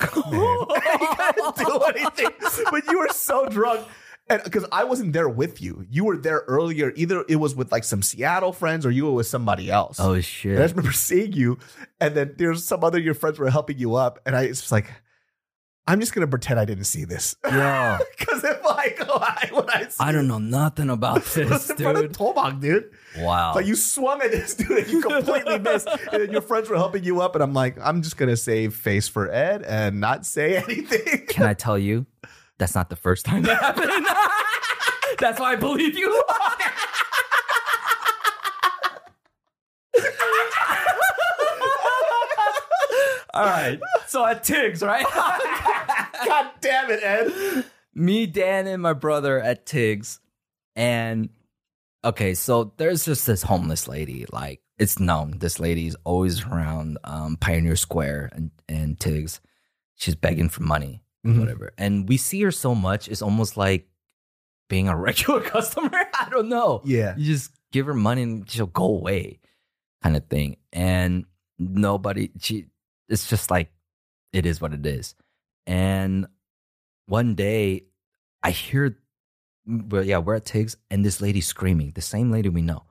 man, 0.00 0.58
he 0.98 1.06
couldn't 1.16 1.56
do 1.56 1.80
anything. 1.80 2.30
But 2.70 2.86
you 2.90 2.98
were 2.98 3.08
so 3.08 3.46
drunk. 3.48 3.86
And 4.28 4.42
because 4.42 4.64
I 4.72 4.84
wasn't 4.84 5.12
there 5.12 5.28
with 5.28 5.60
you, 5.60 5.84
you 5.90 6.04
were 6.04 6.16
there 6.16 6.44
earlier. 6.46 6.92
Either 6.96 7.24
it 7.28 7.36
was 7.36 7.54
with 7.54 7.70
like 7.70 7.84
some 7.84 8.00
Seattle 8.02 8.52
friends 8.52 8.86
or 8.86 8.90
you 8.90 9.04
were 9.04 9.12
with 9.12 9.26
somebody 9.26 9.70
else. 9.70 9.98
Oh 10.00 10.14
And 10.54 10.62
I 10.62 10.64
just 10.64 10.74
remember 10.74 10.92
seeing 10.92 11.32
you, 11.32 11.58
and 12.00 12.14
then 12.14 12.34
there's 12.38 12.64
some 12.64 12.82
other 12.84 12.98
your 12.98 13.14
friends 13.14 13.38
were 13.38 13.50
helping 13.50 13.78
you 13.78 13.96
up, 13.96 14.20
and 14.24 14.34
I 14.34 14.44
it's 14.44 14.60
just 14.60 14.72
like, 14.72 14.90
I'm 15.86 16.00
just 16.00 16.14
gonna 16.14 16.26
pretend 16.26 16.58
I 16.58 16.64
didn't 16.64 16.84
see 16.84 17.04
this. 17.04 17.36
Yo, 17.44 17.98
Because 18.18 18.42
if 18.42 18.64
I 18.64 18.88
go, 18.98 19.04
I, 19.20 19.48
when 19.52 19.68
I, 19.68 19.82
see 19.88 19.96
I 20.00 20.12
don't 20.12 20.26
know 20.26 20.38
nothing 20.38 20.88
about 20.88 21.16
was 21.22 21.34
this, 21.34 21.70
in 21.70 21.76
front 21.76 21.98
of 21.98 22.16
dude. 22.16 22.60
Dude. 22.60 22.90
Wow. 23.18 23.54
Like 23.54 23.66
you 23.66 23.76
swung 23.76 24.22
at 24.22 24.30
this 24.30 24.54
dude 24.54 24.70
and 24.78 24.88
you 24.88 25.02
completely 25.02 25.58
missed, 25.58 25.86
and 26.12 26.22
then 26.22 26.30
your 26.30 26.40
friends 26.40 26.70
were 26.70 26.76
helping 26.76 27.04
you 27.04 27.20
up, 27.20 27.34
and 27.34 27.42
I'm 27.44 27.52
like, 27.52 27.76
I'm 27.82 28.00
just 28.00 28.16
gonna 28.16 28.36
save 28.36 28.74
face 28.74 29.08
for 29.08 29.30
Ed 29.30 29.62
and 29.62 30.00
not 30.00 30.24
say 30.24 30.56
anything. 30.56 31.26
Can 31.26 31.44
I 31.46 31.52
tell 31.54 31.78
you? 31.78 32.06
That's 32.56 32.74
not 32.74 32.88
the 32.88 32.96
first 32.96 33.26
time 33.26 33.42
that 33.42 33.60
happened. 33.60 34.06
That's 35.18 35.38
why 35.38 35.52
I 35.52 35.56
believe 35.56 35.98
you. 35.98 36.22
All 43.34 43.44
right. 43.44 43.78
So 44.06 44.24
at 44.24 44.44
Tiggs, 44.44 44.80
right? 44.82 45.04
God 46.26 46.50
damn 46.60 46.90
it, 46.90 47.02
Ed. 47.02 47.64
Me, 47.94 48.26
Dan, 48.26 48.66
and 48.68 48.80
my 48.82 48.92
brother 48.92 49.40
at 49.40 49.66
Tiggs. 49.66 50.20
And 50.76 51.30
okay, 52.04 52.34
so 52.34 52.74
there's 52.76 53.04
just 53.04 53.26
this 53.26 53.42
homeless 53.42 53.88
lady. 53.88 54.26
Like 54.30 54.60
it's 54.78 55.00
known. 55.00 55.38
This 55.38 55.58
lady's 55.58 55.96
always 56.04 56.44
around 56.44 56.98
um, 57.04 57.36
Pioneer 57.36 57.76
Square 57.76 58.30
and, 58.34 58.50
and 58.68 58.98
Tiggs. 59.00 59.40
She's 59.96 60.14
begging 60.14 60.48
for 60.48 60.62
money, 60.62 61.02
Mhm. 61.26 61.40
whatever. 61.40 61.72
And 61.78 62.08
we 62.08 62.16
see 62.16 62.42
her 62.42 62.50
so 62.52 62.74
much, 62.74 63.08
it's 63.08 63.22
almost 63.22 63.56
like 63.56 63.88
being 64.68 64.88
a 64.88 64.96
regular 65.08 65.40
customer. 65.40 65.90
I 65.92 66.28
don't 66.30 66.48
know. 66.48 66.82
Yeah. 66.84 67.14
You 67.16 67.24
just 67.34 67.50
give 67.72 67.86
her 67.86 67.94
money 67.94 68.22
and 68.22 68.48
she'll 68.50 68.66
go 68.66 68.84
away, 68.84 69.40
kind 70.02 70.16
of 70.16 70.26
thing. 70.28 70.56
And 70.72 71.24
nobody, 71.58 72.30
she, 72.40 72.66
it's 73.08 73.28
just 73.28 73.50
like, 73.50 73.70
it 74.32 74.46
is 74.46 74.60
what 74.60 74.72
it 74.72 74.84
is. 74.84 75.14
And 75.66 76.26
one 77.06 77.34
day 77.34 77.84
I 78.42 78.50
hear, 78.50 78.98
mm, 79.68 79.90
well, 79.90 80.04
yeah, 80.04 80.18
we're 80.18 80.36
at 80.36 80.44
Tiggs 80.44 80.76
and 80.90 81.04
this 81.04 81.20
lady 81.20 81.40
screaming, 81.40 81.92
the 81.94 82.02
same 82.02 82.30
lady 82.30 82.48
we 82.48 82.62
know, 82.62 82.84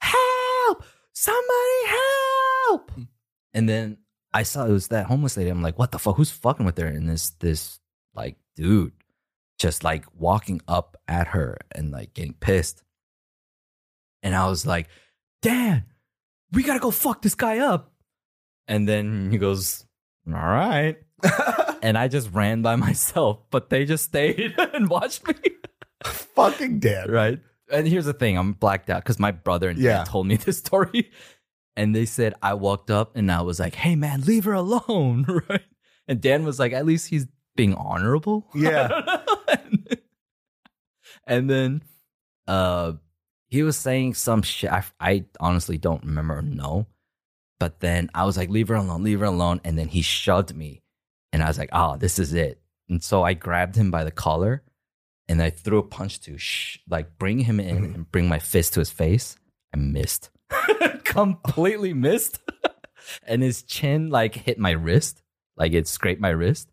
help, 0.00 0.84
somebody 1.12 1.86
help. 1.86 2.90
Mm. 2.92 3.08
And 3.54 3.68
then 3.68 3.98
I 4.32 4.42
saw 4.42 4.66
it 4.66 4.72
was 4.72 4.88
that 4.88 5.06
homeless 5.06 5.36
lady. 5.36 5.50
I'm 5.50 5.62
like, 5.62 5.78
what 5.78 5.92
the 5.92 5.98
fuck? 5.98 6.16
Who's 6.16 6.30
fucking 6.30 6.66
with 6.66 6.78
her? 6.78 6.86
And 6.86 7.08
this, 7.08 7.30
this 7.40 7.80
like 8.14 8.36
dude 8.56 8.92
just 9.58 9.84
like 9.84 10.04
walking 10.18 10.60
up 10.66 10.96
at 11.08 11.28
her 11.28 11.56
and 11.72 11.90
like 11.90 12.14
getting 12.14 12.34
pissed. 12.34 12.82
And 14.22 14.34
I 14.34 14.48
was 14.48 14.66
like, 14.66 14.88
Dan, 15.42 15.84
we 16.52 16.62
gotta 16.62 16.80
go 16.80 16.90
fuck 16.90 17.22
this 17.22 17.34
guy 17.34 17.58
up. 17.58 17.93
And 18.68 18.88
then 18.88 19.30
he 19.30 19.38
goes, 19.38 19.84
All 20.26 20.32
right. 20.34 20.96
and 21.82 21.96
I 21.98 22.08
just 22.08 22.30
ran 22.32 22.62
by 22.62 22.76
myself, 22.88 23.40
but 23.50 23.70
they 23.70 23.84
just 23.84 24.04
stayed 24.04 24.54
and 24.58 24.88
watched 24.88 25.26
me. 25.26 25.34
Fucking 26.04 26.80
dead. 26.80 27.10
right. 27.10 27.40
And 27.72 27.88
here's 27.88 28.04
the 28.04 28.12
thing 28.12 28.36
I'm 28.38 28.52
blacked 28.52 28.90
out 28.90 29.02
because 29.02 29.18
my 29.18 29.30
brother 29.30 29.68
and 29.70 29.78
Yeah. 29.78 29.98
dad 29.98 30.06
told 30.06 30.26
me 30.26 30.36
this 30.36 30.58
story. 30.58 31.10
And 31.76 31.94
they 31.94 32.04
said, 32.06 32.34
I 32.42 32.54
walked 32.54 32.90
up 32.90 33.16
and 33.16 33.32
I 33.32 33.40
was 33.42 33.58
like, 33.58 33.74
Hey, 33.74 33.96
man, 33.96 34.20
leave 34.22 34.44
her 34.44 34.52
alone. 34.52 35.26
Right. 35.48 35.62
And 36.06 36.20
Dan 36.20 36.44
was 36.44 36.58
like, 36.58 36.72
At 36.72 36.84
least 36.86 37.08
he's 37.08 37.26
being 37.56 37.74
honorable. 37.74 38.46
Yeah. 38.54 39.18
and, 41.26 41.48
then 41.48 41.82
uh 42.46 42.92
he 43.46 43.62
was 43.62 43.76
saying 43.76 44.14
some 44.14 44.42
shit. 44.42 44.70
I, 44.70 44.82
I 45.00 45.24
honestly 45.40 45.78
don't 45.78 46.02
remember 46.04 46.42
know. 46.42 46.86
But 47.60 47.80
then 47.80 48.10
I 48.14 48.24
was 48.24 48.36
like, 48.36 48.50
leave 48.50 48.68
her 48.68 48.74
alone, 48.74 49.02
leave 49.04 49.20
her 49.20 49.26
alone. 49.26 49.60
And 49.64 49.78
then 49.78 49.88
he 49.88 50.02
shoved 50.02 50.54
me. 50.54 50.82
And 51.32 51.42
I 51.42 51.48
was 51.48 51.58
like, 51.58 51.70
oh, 51.72 51.96
this 51.96 52.18
is 52.18 52.32
it. 52.34 52.60
And 52.88 53.02
so 53.02 53.22
I 53.22 53.34
grabbed 53.34 53.76
him 53.76 53.90
by 53.90 54.04
the 54.04 54.10
collar 54.10 54.62
and 55.28 55.40
I 55.40 55.50
threw 55.50 55.78
a 55.78 55.82
punch 55.82 56.20
to 56.22 56.36
sh- 56.36 56.78
like 56.88 57.16
bring 57.18 57.40
him 57.40 57.58
in 57.60 57.76
Mhm. 57.90 57.94
and 57.94 58.12
bring 58.12 58.28
my 58.28 58.38
fist 58.38 58.74
to 58.74 58.80
his 58.80 58.90
face. 58.90 59.36
I 59.72 59.78
missed. 59.78 60.30
Completely 61.04 61.92
missed. 61.94 62.40
and 63.26 63.42
his 63.42 63.62
chin 63.62 64.10
like 64.10 64.34
hit 64.34 64.58
my 64.58 64.70
wrist. 64.72 65.22
Like 65.56 65.72
it 65.72 65.86
scraped 65.88 66.20
my 66.20 66.30
wrist. 66.30 66.70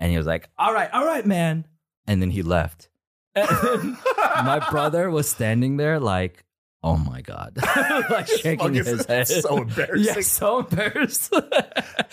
And 0.00 0.10
he 0.10 0.16
was 0.18 0.26
like, 0.26 0.48
all 0.58 0.72
right, 0.74 0.90
all 0.92 1.04
right, 1.06 1.24
man. 1.24 1.66
And 2.06 2.20
then 2.20 2.30
he 2.30 2.42
left. 2.42 2.88
And 3.36 3.48
then 3.48 3.96
my 4.44 4.64
brother 4.70 5.10
was 5.10 5.28
standing 5.28 5.76
there 5.76 5.98
like, 6.00 6.44
oh 6.84 6.96
my 6.98 7.20
God. 7.22 7.56
like 8.10 8.26
shaking 8.28 8.58
Fucking- 8.58 8.74
his 8.84 9.06
head. 9.06 9.26
So 9.26 9.56
embarrassing. 9.62 10.04
Yeah, 10.14 10.20
so 10.20 10.58
embarrassed. 10.60 11.34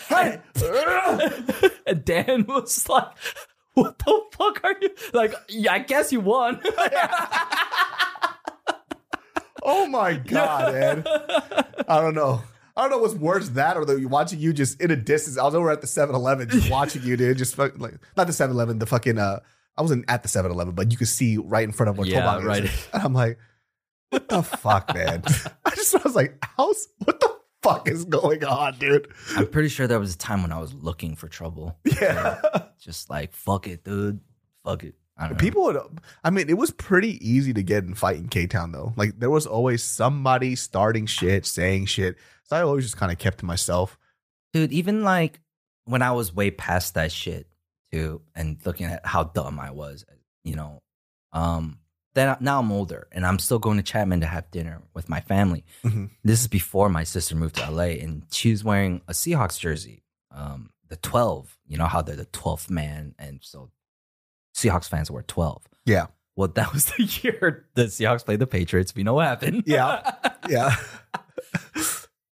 Hey. 0.08 0.40
and 1.86 2.04
Dan 2.04 2.44
was 2.46 2.88
like, 2.88 3.06
"What 3.74 3.98
the 4.00 4.20
fuck 4.32 4.60
are 4.64 4.74
you 4.80 4.90
like? 5.12 5.34
Yeah, 5.48 5.74
I 5.74 5.78
guess 5.78 6.10
you 6.12 6.20
won." 6.20 6.60
Oh 9.64 9.86
my 9.86 10.14
god, 10.14 10.74
Ed. 10.74 11.06
I 11.88 12.00
don't 12.00 12.14
know. 12.14 12.42
I 12.76 12.82
don't 12.82 12.90
know 12.90 12.98
what's 12.98 13.14
worse 13.14 13.50
that 13.50 13.76
or 13.76 13.84
the 13.84 14.04
watching 14.06 14.40
you 14.40 14.52
just 14.52 14.80
in 14.80 14.90
a 14.90 14.96
distance. 14.96 15.38
I 15.38 15.44
was 15.44 15.54
over 15.54 15.70
at 15.70 15.82
the 15.82 15.86
7-Eleven 15.86 16.48
just 16.48 16.70
watching 16.70 17.02
you, 17.02 17.16
dude. 17.16 17.36
Just 17.38 17.54
fuck, 17.54 17.78
like 17.78 17.94
not 18.16 18.26
the 18.26 18.32
7-Eleven, 18.32 18.78
the 18.78 18.86
fucking 18.86 19.18
uh 19.18 19.38
I 19.76 19.82
wasn't 19.82 20.04
at 20.08 20.22
the 20.22 20.28
7-Eleven, 20.28 20.74
but 20.74 20.90
you 20.90 20.96
could 20.98 21.08
see 21.08 21.36
right 21.38 21.64
in 21.64 21.72
front 21.72 21.90
of 21.90 21.98
where 21.98 22.06
Yeah, 22.08 22.22
Tobak 22.22 22.38
is. 22.40 22.44
right. 22.44 22.88
And 22.94 23.02
I'm 23.04 23.12
like, 23.14 23.38
what 24.12 24.28
the 24.28 24.42
fuck, 24.42 24.94
man? 24.94 25.22
I 25.64 25.70
just 25.74 26.02
was 26.04 26.14
like, 26.14 26.36
how's 26.56 26.88
what 27.04 27.18
the 27.20 27.34
fuck 27.62 27.88
is 27.88 28.04
going 28.04 28.44
on, 28.44 28.78
dude? 28.78 29.08
I'm 29.36 29.46
pretty 29.48 29.68
sure 29.68 29.86
there 29.86 29.98
was 30.00 30.14
a 30.14 30.18
time 30.18 30.42
when 30.42 30.52
I 30.52 30.58
was 30.60 30.74
looking 30.74 31.16
for 31.16 31.28
trouble. 31.28 31.78
Yeah. 31.84 32.40
Just 32.78 33.10
like, 33.10 33.32
fuck 33.32 33.66
it, 33.68 33.84
dude. 33.84 34.20
Fuck 34.64 34.84
it. 34.84 34.94
I 35.16 35.28
don't 35.28 35.32
know. 35.32 35.38
People 35.38 35.62
would 35.64 35.78
I 36.24 36.30
mean, 36.30 36.48
it 36.48 36.56
was 36.56 36.70
pretty 36.70 37.18
easy 37.28 37.52
to 37.52 37.62
get 37.62 37.84
in 37.84 37.94
fight 37.94 38.16
in 38.16 38.28
K 38.28 38.46
Town 38.46 38.72
though. 38.72 38.92
Like 38.96 39.18
there 39.18 39.30
was 39.30 39.46
always 39.46 39.82
somebody 39.82 40.56
starting 40.56 41.06
shit, 41.06 41.46
saying 41.46 41.86
shit. 41.86 42.16
So 42.44 42.56
I 42.56 42.62
always 42.62 42.84
just 42.84 42.96
kind 42.96 43.12
of 43.12 43.18
kept 43.18 43.38
to 43.38 43.44
myself. 43.46 43.98
dude 44.52 44.72
even 44.72 45.02
like 45.04 45.40
when 45.84 46.02
i 46.02 46.12
was 46.12 46.34
way 46.34 46.50
past 46.50 46.94
that 46.94 47.10
shit 47.10 47.46
too 47.92 48.20
and 48.34 48.58
looking 48.64 48.86
at 48.86 49.04
how 49.06 49.24
dumb 49.24 49.58
i 49.58 49.70
was 49.70 50.04
you 50.44 50.54
know 50.54 50.80
um 51.32 51.78
then 52.14 52.36
now 52.40 52.58
i'm 52.60 52.70
older 52.72 53.08
and 53.12 53.24
i'm 53.26 53.38
still 53.38 53.58
going 53.58 53.76
to 53.76 53.82
chapman 53.82 54.20
to 54.20 54.26
have 54.26 54.50
dinner 54.50 54.82
with 54.94 55.08
my 55.08 55.20
family 55.20 55.64
Mhm. 55.84 56.10
this 56.24 56.40
is 56.40 56.48
before 56.48 56.88
my 56.88 57.04
sister 57.04 57.34
moved 57.36 57.56
to 57.56 57.70
la 57.70 57.82
and 57.84 58.24
she's 58.30 58.62
wearing 58.64 59.00
a 59.08 59.12
seahawks 59.12 59.58
jersey 59.58 60.02
um 60.30 60.70
the 60.88 60.96
12 60.96 61.58
you 61.66 61.78
know 61.78 61.86
how 61.86 62.02
they're 62.02 62.16
the 62.16 62.26
12th 62.26 62.68
man 62.70 63.14
and 63.18 63.40
so 63.42 63.70
seahawks 64.54 64.88
fans 64.88 65.10
wear 65.10 65.22
12 65.22 65.62
Yeah. 65.86 66.06
well 66.36 66.48
that 66.48 66.72
was 66.72 66.84
the 66.96 67.04
year 67.22 67.66
the 67.74 67.84
seahawks 67.84 68.24
played 68.24 68.40
the 68.40 68.46
patriots 68.46 68.94
we 68.94 69.02
know 69.02 69.14
what 69.14 69.26
happened 69.26 69.64
Yeah. 69.66 70.12
Yeah. 70.48 70.74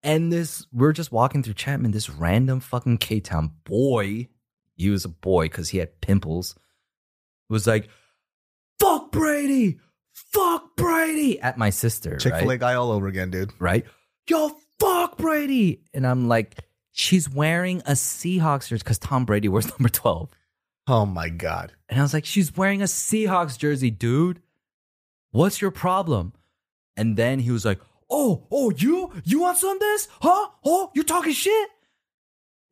And 0.03 0.31
this, 0.31 0.65
we're 0.71 0.93
just 0.93 1.11
walking 1.11 1.43
through 1.43 1.55
Chapman. 1.55 1.91
This 1.91 2.09
random 2.09 2.61
fucking 2.61 2.99
K 2.99 3.19
Town 3.19 3.51
boy, 3.65 4.29
he 4.75 4.89
was 4.89 5.03
a 5.03 5.09
boy 5.09 5.45
because 5.45 5.69
he 5.69 5.79
had 5.79 5.99
pimples, 5.99 6.55
was 7.49 7.67
like, 7.67 7.89
"Fuck 8.79 9.11
Brady, 9.11 9.79
fuck 10.13 10.75
Brady" 10.75 11.39
at 11.39 11.57
my 11.57 11.69
sister. 11.69 12.17
Chick 12.17 12.33
fil 12.35 12.43
A 12.43 12.47
right? 12.47 12.59
guy 12.59 12.73
all 12.75 12.91
over 12.91 13.07
again, 13.07 13.31
dude. 13.31 13.51
right? 13.59 13.85
Yo, 14.29 14.51
fuck 14.79 15.17
Brady, 15.17 15.81
and 15.93 16.05
I'm 16.05 16.27
like, 16.27 16.55
she's 16.91 17.29
wearing 17.29 17.79
a 17.81 17.91
Seahawks 17.91 18.67
jersey 18.69 18.83
because 18.83 18.99
Tom 18.99 19.25
Brady 19.25 19.47
wears 19.49 19.67
number 19.79 19.89
12. 19.89 20.29
Oh 20.87 21.05
my 21.05 21.29
God. 21.29 21.73
and 21.89 21.99
I 21.99 22.01
was 22.01 22.13
like, 22.13 22.25
she's 22.25 22.55
wearing 22.55 22.81
a 22.81 22.85
Seahawks 22.85 23.57
jersey, 23.57 23.89
dude. 23.91 24.41
What's 25.31 25.61
your 25.61 25.71
problem? 25.71 26.33
And 26.95 27.15
then 27.17 27.39
he 27.39 27.51
was 27.51 27.63
like, 27.65 27.79
"Oh, 28.09 28.47
oh, 28.51 28.71
you, 28.75 29.11
you 29.23 29.41
want 29.41 29.57
some 29.57 29.71
of 29.75 29.79
this? 29.79 30.07
Huh? 30.21 30.47
Oh, 30.65 30.91
you're 30.95 31.03
talking 31.03 31.33
shit." 31.33 31.69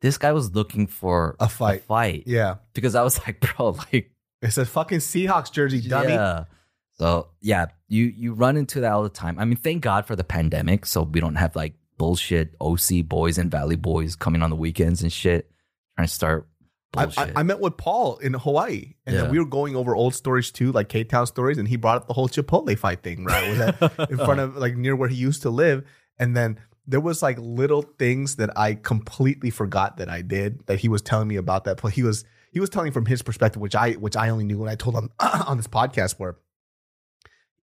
This 0.00 0.18
guy 0.18 0.32
was 0.32 0.54
looking 0.54 0.86
for 0.86 1.36
A 1.40 1.48
fight. 1.48 1.82
fight 1.84 2.24
Yeah. 2.26 2.56
because 2.74 2.94
I 2.94 3.02
was 3.02 3.18
like, 3.20 3.40
"Bro, 3.56 3.76
like, 3.92 4.10
It's 4.46 4.58
a 4.58 4.66
fucking 4.66 4.98
Seahawks 4.98 5.52
jersey, 5.52 5.80
dummy. 5.86 6.12
yeah." 6.12 6.44
So 6.98 7.28
yeah, 7.40 7.66
you 7.88 8.04
you 8.04 8.32
run 8.32 8.56
into 8.56 8.80
that 8.80 8.92
all 8.92 9.02
the 9.02 9.08
time. 9.08 9.38
I 9.38 9.44
mean, 9.44 9.56
thank 9.56 9.82
God 9.82 10.06
for 10.06 10.16
the 10.16 10.24
pandemic, 10.24 10.86
so 10.86 11.02
we 11.02 11.20
don't 11.20 11.34
have 11.34 11.54
like 11.54 11.74
bullshit 11.98 12.54
OC 12.60 13.04
boys 13.04 13.38
and 13.38 13.50
Valley 13.50 13.76
boys 13.76 14.16
coming 14.16 14.42
on 14.42 14.50
the 14.50 14.56
weekends 14.56 15.02
and 15.02 15.12
shit, 15.12 15.50
trying 15.94 16.08
to 16.08 16.12
start 16.12 16.48
I, 16.96 17.04
bullshit. 17.04 17.36
I, 17.36 17.40
I 17.40 17.42
met 17.42 17.60
with 17.60 17.76
Paul 17.76 18.16
in 18.18 18.34
Hawaii, 18.34 18.94
and 19.04 19.16
then 19.16 19.30
we 19.30 19.38
were 19.38 19.44
going 19.44 19.76
over 19.76 19.94
old 19.94 20.14
stories 20.14 20.50
too, 20.50 20.72
like 20.72 20.88
K 20.88 21.04
Town 21.04 21.26
stories, 21.26 21.58
and 21.58 21.68
he 21.68 21.76
brought 21.76 21.96
up 21.96 22.06
the 22.06 22.14
whole 22.14 22.28
Chipotle 22.28 22.78
fight 22.78 23.02
thing, 23.02 23.24
right? 23.24 23.44
In 24.10 24.16
front 24.16 24.40
of 24.40 24.56
like 24.56 24.76
near 24.76 24.96
where 24.96 25.08
he 25.08 25.16
used 25.16 25.42
to 25.42 25.50
live, 25.50 25.84
and 26.18 26.36
then 26.36 26.58
there 26.86 27.00
was 27.00 27.22
like 27.22 27.36
little 27.38 27.82
things 27.82 28.36
that 28.36 28.56
I 28.56 28.74
completely 28.74 29.50
forgot 29.50 29.98
that 29.98 30.08
I 30.08 30.22
did 30.22 30.66
that 30.66 30.78
he 30.78 30.88
was 30.88 31.02
telling 31.02 31.28
me 31.28 31.36
about 31.36 31.64
that. 31.64 31.82
But 31.82 31.92
he 31.92 32.02
was 32.02 32.24
he 32.56 32.60
was 32.60 32.70
telling 32.70 32.90
from 32.90 33.04
his 33.04 33.20
perspective, 33.20 33.60
which 33.60 33.74
I 33.76 33.92
which 33.92 34.16
I 34.16 34.30
only 34.30 34.46
knew 34.46 34.58
when 34.58 34.70
I 34.70 34.76
told 34.76 34.96
him 34.96 35.10
on 35.20 35.58
this 35.58 35.66
podcast 35.66 36.12
where 36.12 36.36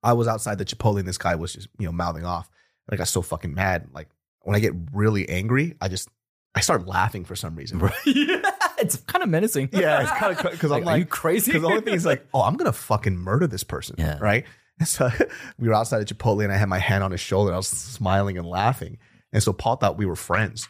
I 0.03 0.15
was 0.15 0.27
outside 0.27 0.57
the 0.57 0.65
Chipotle 0.65 0.99
and 0.99 1.07
this 1.07 1.19
guy 1.19 1.35
was 1.35 1.53
just 1.53 1.69
you 1.79 1.85
know 1.85 1.93
mouthing 1.93 2.25
off, 2.25 2.49
and 2.87 2.95
I 2.95 2.97
got 2.97 3.07
so 3.07 3.21
fucking 3.21 3.53
mad. 3.53 3.89
Like 3.93 4.09
when 4.41 4.57
I 4.57 4.61
get 4.61 4.73
really 4.95 5.29
angry, 5.29 5.75
I 5.79 5.89
just 5.89 6.09
I 6.55 6.63
start 6.63 6.87
laughing 6.87 7.27
for 7.27 7.37
some 7.37 7.55
reason. 7.55 7.83
it's 8.07 8.97
kind 8.97 9.23
of 9.23 9.29
menacing. 9.29 9.69
Yeah, 9.73 10.01
it's 10.01 10.13
kind 10.13 10.35
of 10.35 10.53
because 10.53 10.71
Like, 10.71 10.81
I'm 10.81 10.89
are 10.89 10.93
like 10.93 11.01
you 11.01 11.05
crazy? 11.05 11.53
Because 11.53 11.61
the 11.65 11.69
only 11.69 11.83
thing 11.83 11.93
is 11.93 12.07
like, 12.07 12.27
oh, 12.33 12.41
I'm 12.41 12.57
gonna 12.57 12.73
fucking 12.73 13.15
murder 13.15 13.47
this 13.47 13.65
person. 13.65 13.97
Yeah. 13.99 14.17
Right. 14.19 14.47
And 14.79 14.89
so 14.89 15.11
we 15.59 15.69
were 15.69 15.75
outside 15.75 16.01
of 16.01 16.07
Chipotle, 16.07 16.45
and 16.45 16.51
I 16.51 16.57
had 16.57 16.71
my 16.71 16.79
hand 16.79 17.05
on 17.05 17.11
his 17.11 17.21
shoulder. 17.21 17.51
And 17.51 17.57
I 17.57 17.59
was 17.59 17.69
smiling 17.69 18.39
and 18.39 18.47
laughing, 18.47 18.97
and 19.35 19.43
so 19.43 19.53
Paul 19.53 19.77
thought 19.77 19.99
we 19.99 20.07
were 20.07 20.17
friends. 20.17 20.67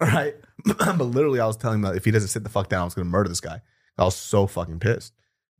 right. 0.14 0.34
but 0.64 1.00
literally, 1.00 1.40
I 1.40 1.46
was 1.46 1.56
telling 1.56 1.76
him 1.76 1.82
that 1.82 1.96
if 1.96 2.04
he 2.04 2.10
doesn't 2.10 2.28
sit 2.28 2.42
the 2.42 2.48
fuck 2.50 2.68
down, 2.68 2.82
I 2.82 2.84
was 2.84 2.94
gonna 2.94 3.04
murder 3.08 3.28
this 3.28 3.40
guy. 3.40 3.60
I 3.98 4.04
was 4.04 4.16
so 4.16 4.46
fucking 4.46 4.78
pissed. 4.80 5.12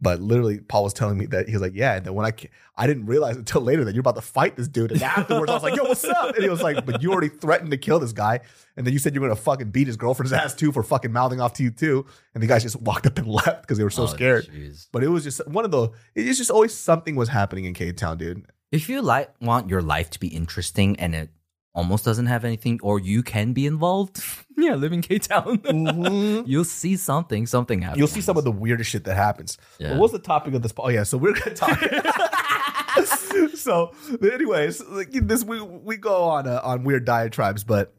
But 0.03 0.23
literally, 0.23 0.61
Paul 0.61 0.85
was 0.85 0.95
telling 0.95 1.19
me 1.19 1.27
that 1.27 1.47
he 1.47 1.53
was 1.53 1.61
like, 1.61 1.75
"Yeah." 1.75 1.95
And 1.95 2.07
then 2.07 2.15
when 2.15 2.25
I, 2.25 2.33
I 2.75 2.87
didn't 2.87 3.05
realize 3.05 3.37
until 3.37 3.61
later 3.61 3.85
that 3.85 3.95
you're 3.95 4.01
about 4.01 4.15
to 4.15 4.23
fight 4.23 4.57
this 4.57 4.67
dude. 4.67 4.93
And 4.93 5.03
afterwards, 5.03 5.51
I 5.51 5.55
was 5.55 5.63
like, 5.63 5.77
"Yo, 5.77 5.85
what's 5.85 6.05
up?" 6.05 6.35
And 6.35 6.43
he 6.43 6.49
was 6.49 6.63
like, 6.63 6.87
"But 6.87 7.03
you 7.03 7.13
already 7.13 7.29
threatened 7.29 7.71
to 7.73 7.77
kill 7.77 7.99
this 7.99 8.13
guy, 8.13 8.41
and 8.79 8.87
then 8.87 8.95
you 8.95 8.99
said 8.99 9.15
you're 9.15 9.21
gonna 9.21 9.37
fucking 9.37 9.71
beat 9.73 9.89
his 9.89 9.99
girlfriend's 9.99 10.33
ass 10.33 10.55
too 10.55 10.73
for 10.73 10.83
fucking 10.83 11.13
mouthing 11.13 11.39
off 11.43 11.53
to 11.55 11.63
you 11.63 11.71
too." 11.71 12.07
And 12.33 12.43
the 12.43 12.47
guys 12.47 12.63
just 12.63 12.81
walked 12.81 13.07
up 13.07 13.19
and 13.19 13.27
left 13.47 13.61
because 13.61 13.77
they 13.77 13.85
were 13.85 13.91
so 13.91 14.05
Oh, 14.05 14.07
scared. 14.07 14.47
jeez. 14.47 14.89
But 14.91 15.05
it 15.05 15.09
was 15.09 15.23
just 15.23 15.47
one 15.47 15.67
of 15.67 15.71
the. 15.71 15.91
It's 16.15 16.39
just 16.39 16.51
always 16.51 16.73
something 16.73 17.15
was 17.15 17.29
happening 17.29 17.67
in 17.67 17.75
K 17.75 17.93
Town, 17.93 18.17
dude. 18.17 18.47
If 18.73 18.89
you 18.89 19.03
like 19.03 19.29
want 19.43 19.69
your 19.69 19.83
life 19.83 20.09
to 20.11 20.21
be 20.21 20.29
interesting 20.29 20.99
and 20.99 21.15
it 21.15 21.29
almost 21.73 22.05
doesn't 22.05 22.27
have 22.27 22.45
anything, 22.45 22.81
or 22.83 22.99
you 22.99 23.23
can 23.23 23.53
be 23.53 23.67
involved, 23.67 24.23
yeah, 24.57 24.75
live 24.75 24.93
in 24.93 25.03
K 25.03 25.19
Town. 25.19 25.61
You'll 26.47 26.65
see 26.65 26.97
something. 26.97 27.47
Something 27.47 27.83
happens. 27.83 27.99
You'll 27.99 28.09
see 28.09 28.21
some 28.21 28.37
of 28.37 28.45
the 28.45 28.51
weirdest 28.53 28.91
shit 28.91 29.05
that 29.05 29.15
happens. 29.17 29.57
Yeah. 29.79 29.91
But 29.91 29.99
what's 29.99 30.13
the 30.13 30.19
topic 30.19 30.55
of 30.55 30.63
this? 30.63 30.73
Oh 30.77 30.89
yeah, 30.89 31.05
so 31.05 31.17
we're 31.19 31.35
gonna 31.35 31.55
talk. 31.55 31.79
so, 33.55 33.93
anyways, 34.23 34.85
like, 34.87 35.11
this 35.13 35.45
we 35.45 35.61
we 35.61 35.97
go 35.97 36.25
on 36.25 36.47
uh, 36.49 36.61
on 36.65 36.85
weird 36.85 37.05
diatribes, 37.05 37.65
but 37.65 37.95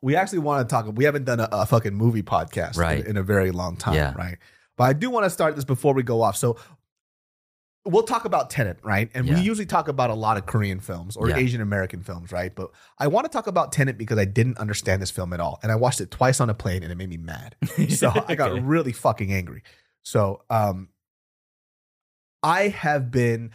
we 0.00 0.16
actually 0.16 0.40
want 0.40 0.68
to 0.68 0.72
talk. 0.72 0.86
We 0.94 1.04
haven't 1.04 1.24
done 1.24 1.40
a, 1.40 1.48
a 1.52 1.66
fucking 1.66 1.94
movie 1.94 2.22
podcast 2.22 2.76
Right. 2.76 3.00
in, 3.00 3.12
in 3.12 3.16
a 3.16 3.22
very 3.22 3.50
long 3.52 3.76
time, 3.76 3.94
Yeah. 3.94 4.14
right? 4.14 4.36
But 4.76 4.84
I 4.84 4.92
do 4.94 5.10
want 5.10 5.24
to 5.24 5.30
start 5.30 5.54
this 5.56 5.64
before 5.64 5.94
we 5.94 6.02
go 6.02 6.22
off. 6.22 6.36
So. 6.36 6.56
We'll 7.84 8.04
talk 8.04 8.24
about 8.24 8.48
Tenet, 8.48 8.78
right? 8.84 9.10
And 9.12 9.26
Yeah. 9.26 9.34
we 9.34 9.40
usually 9.40 9.66
talk 9.66 9.88
about 9.88 10.08
a 10.10 10.14
lot 10.14 10.36
of 10.36 10.46
Korean 10.46 10.78
films 10.78 11.16
or 11.16 11.28
Yeah. 11.28 11.36
Asian 11.36 11.60
American 11.60 12.02
films, 12.02 12.30
right? 12.30 12.54
But 12.54 12.70
I 12.98 13.08
want 13.08 13.24
to 13.24 13.28
talk 13.28 13.48
about 13.48 13.72
Tenet 13.72 13.98
because 13.98 14.18
I 14.18 14.24
didn't 14.24 14.58
understand 14.58 15.02
this 15.02 15.10
film 15.10 15.32
at 15.32 15.40
all. 15.40 15.58
And 15.64 15.72
I 15.72 15.74
watched 15.74 16.00
it 16.00 16.10
twice 16.12 16.40
on 16.40 16.48
a 16.48 16.54
plane 16.54 16.84
and 16.84 16.92
it 16.92 16.94
made 16.96 17.08
me 17.08 17.16
mad 17.16 17.56
so 17.88 18.12
I 18.28 18.36
got 18.36 18.62
really 18.62 18.92
fucking 18.92 19.32
angry. 19.32 19.64
So 20.04 20.42
um 20.48 20.90
I 22.42 22.68
have 22.68 23.10
been 23.10 23.50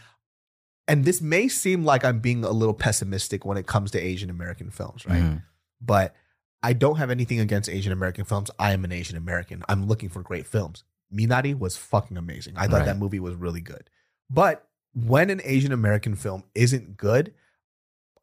and 0.90 1.04
this 1.06 1.22
may 1.22 1.48
seem 1.48 1.84
like 1.84 2.04
I'm 2.06 2.20
being 2.20 2.44
a 2.44 2.52
little 2.52 2.74
pessimistic 2.74 3.46
when 3.46 3.58
it 3.58 3.66
comes 3.68 3.92
to 3.92 4.00
Asian 4.00 4.30
American 4.30 4.72
films, 4.72 5.06
right? 5.06 5.22
Mhm. 5.24 5.44
But 5.82 6.16
I 6.64 6.74
don't 6.74 6.98
have 6.98 7.10
anything 7.10 7.40
against 7.40 7.70
Asian 7.70 7.92
American 7.94 8.26
films. 8.26 8.50
I 8.60 8.72
am 8.74 8.84
an 8.84 8.92
Asian 8.92 9.16
American. 9.18 9.64
I'm 9.70 9.86
looking 9.88 10.10
for 10.10 10.22
great 10.22 10.48
films. 10.48 10.84
Minari 11.14 11.58
was 11.58 11.78
fucking 11.78 12.18
amazing. 12.18 12.56
I 12.58 12.68
thought 12.68 12.78
Right. 12.80 12.86
that 12.86 12.98
movie 12.98 13.20
was 13.20 13.36
really 13.36 13.62
good. 13.62 13.90
But 14.30 14.68
when 14.94 15.30
an 15.30 15.42
Asian 15.44 15.72
American 15.72 16.16
film 16.16 16.44
isn't 16.56 16.98
good, 16.98 17.34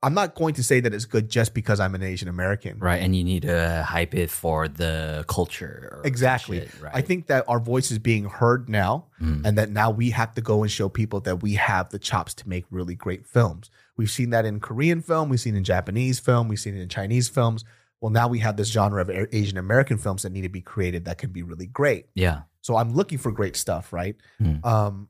I'm 0.03 0.13
not 0.13 0.35
going 0.35 0.53
to 0.55 0.63
say 0.63 0.81
that 0.81 0.93
it's 0.93 1.07
good 1.07 1.31
just 1.31 1.55
because 1.55 1.81
I'm 1.81 1.95
an 1.95 2.03
Asian 2.03 2.29
American. 2.29 2.79
Right, 2.79 3.01
and 3.03 3.17
you 3.17 3.25
need 3.25 3.43
to 3.43 3.83
hype 3.89 4.15
it 4.15 4.29
for 4.31 4.69
the 4.69 5.25
culture. 5.29 6.03
Exactly. 6.05 6.61
shit, 6.61 6.71
right. 6.83 6.93
I 6.95 7.01
think 7.01 7.29
that 7.29 7.45
our 7.49 7.59
voice 7.59 7.91
is 7.91 7.99
being 7.99 8.27
heard 8.27 8.69
now, 8.69 9.07
Mm. 9.23 9.47
and 9.47 9.57
that 9.57 9.71
now 9.71 9.91
we 9.91 10.11
have 10.11 10.35
to 10.35 10.43
go 10.43 10.63
and 10.63 10.71
show 10.71 10.91
people 10.91 11.21
that 11.21 11.43
we 11.43 11.55
have 11.55 11.89
the 11.89 11.99
chops 11.99 12.35
to 12.35 12.49
make 12.49 12.67
really 12.71 12.95
great 12.95 13.27
films. 13.27 13.71
We've 13.97 14.11
seen 14.11 14.29
that 14.31 14.45
in 14.45 14.61
Korean 14.61 15.01
film, 15.01 15.31
we've 15.31 15.41
seen 15.41 15.57
in 15.57 15.65
Japanese 15.65 16.19
film, 16.21 16.49
we've 16.49 16.61
seen 16.61 16.77
it 16.77 16.83
in 16.83 16.89
Chinese 16.91 17.31
films. 17.31 17.65
Well, 18.03 18.11
now 18.11 18.29
we 18.29 18.41
have 18.41 18.59
this 18.59 18.69
genre 18.71 19.01
of 19.01 19.09
Asian 19.33 19.57
American 19.57 19.97
films 19.97 20.25
that 20.25 20.33
need 20.33 20.43
to 20.43 20.51
be 20.51 20.61
created 20.61 21.07
that 21.07 21.17
can 21.17 21.31
be 21.31 21.43
really 21.43 21.67
great. 21.67 22.09
Yeah. 22.15 22.43
So 22.61 22.77
I'm 22.77 22.93
looking 22.93 23.17
for 23.17 23.33
great 23.33 23.57
stuff, 23.57 23.91
right? 23.91 24.17
Hmm. 24.37 24.57
Um, 24.65 25.09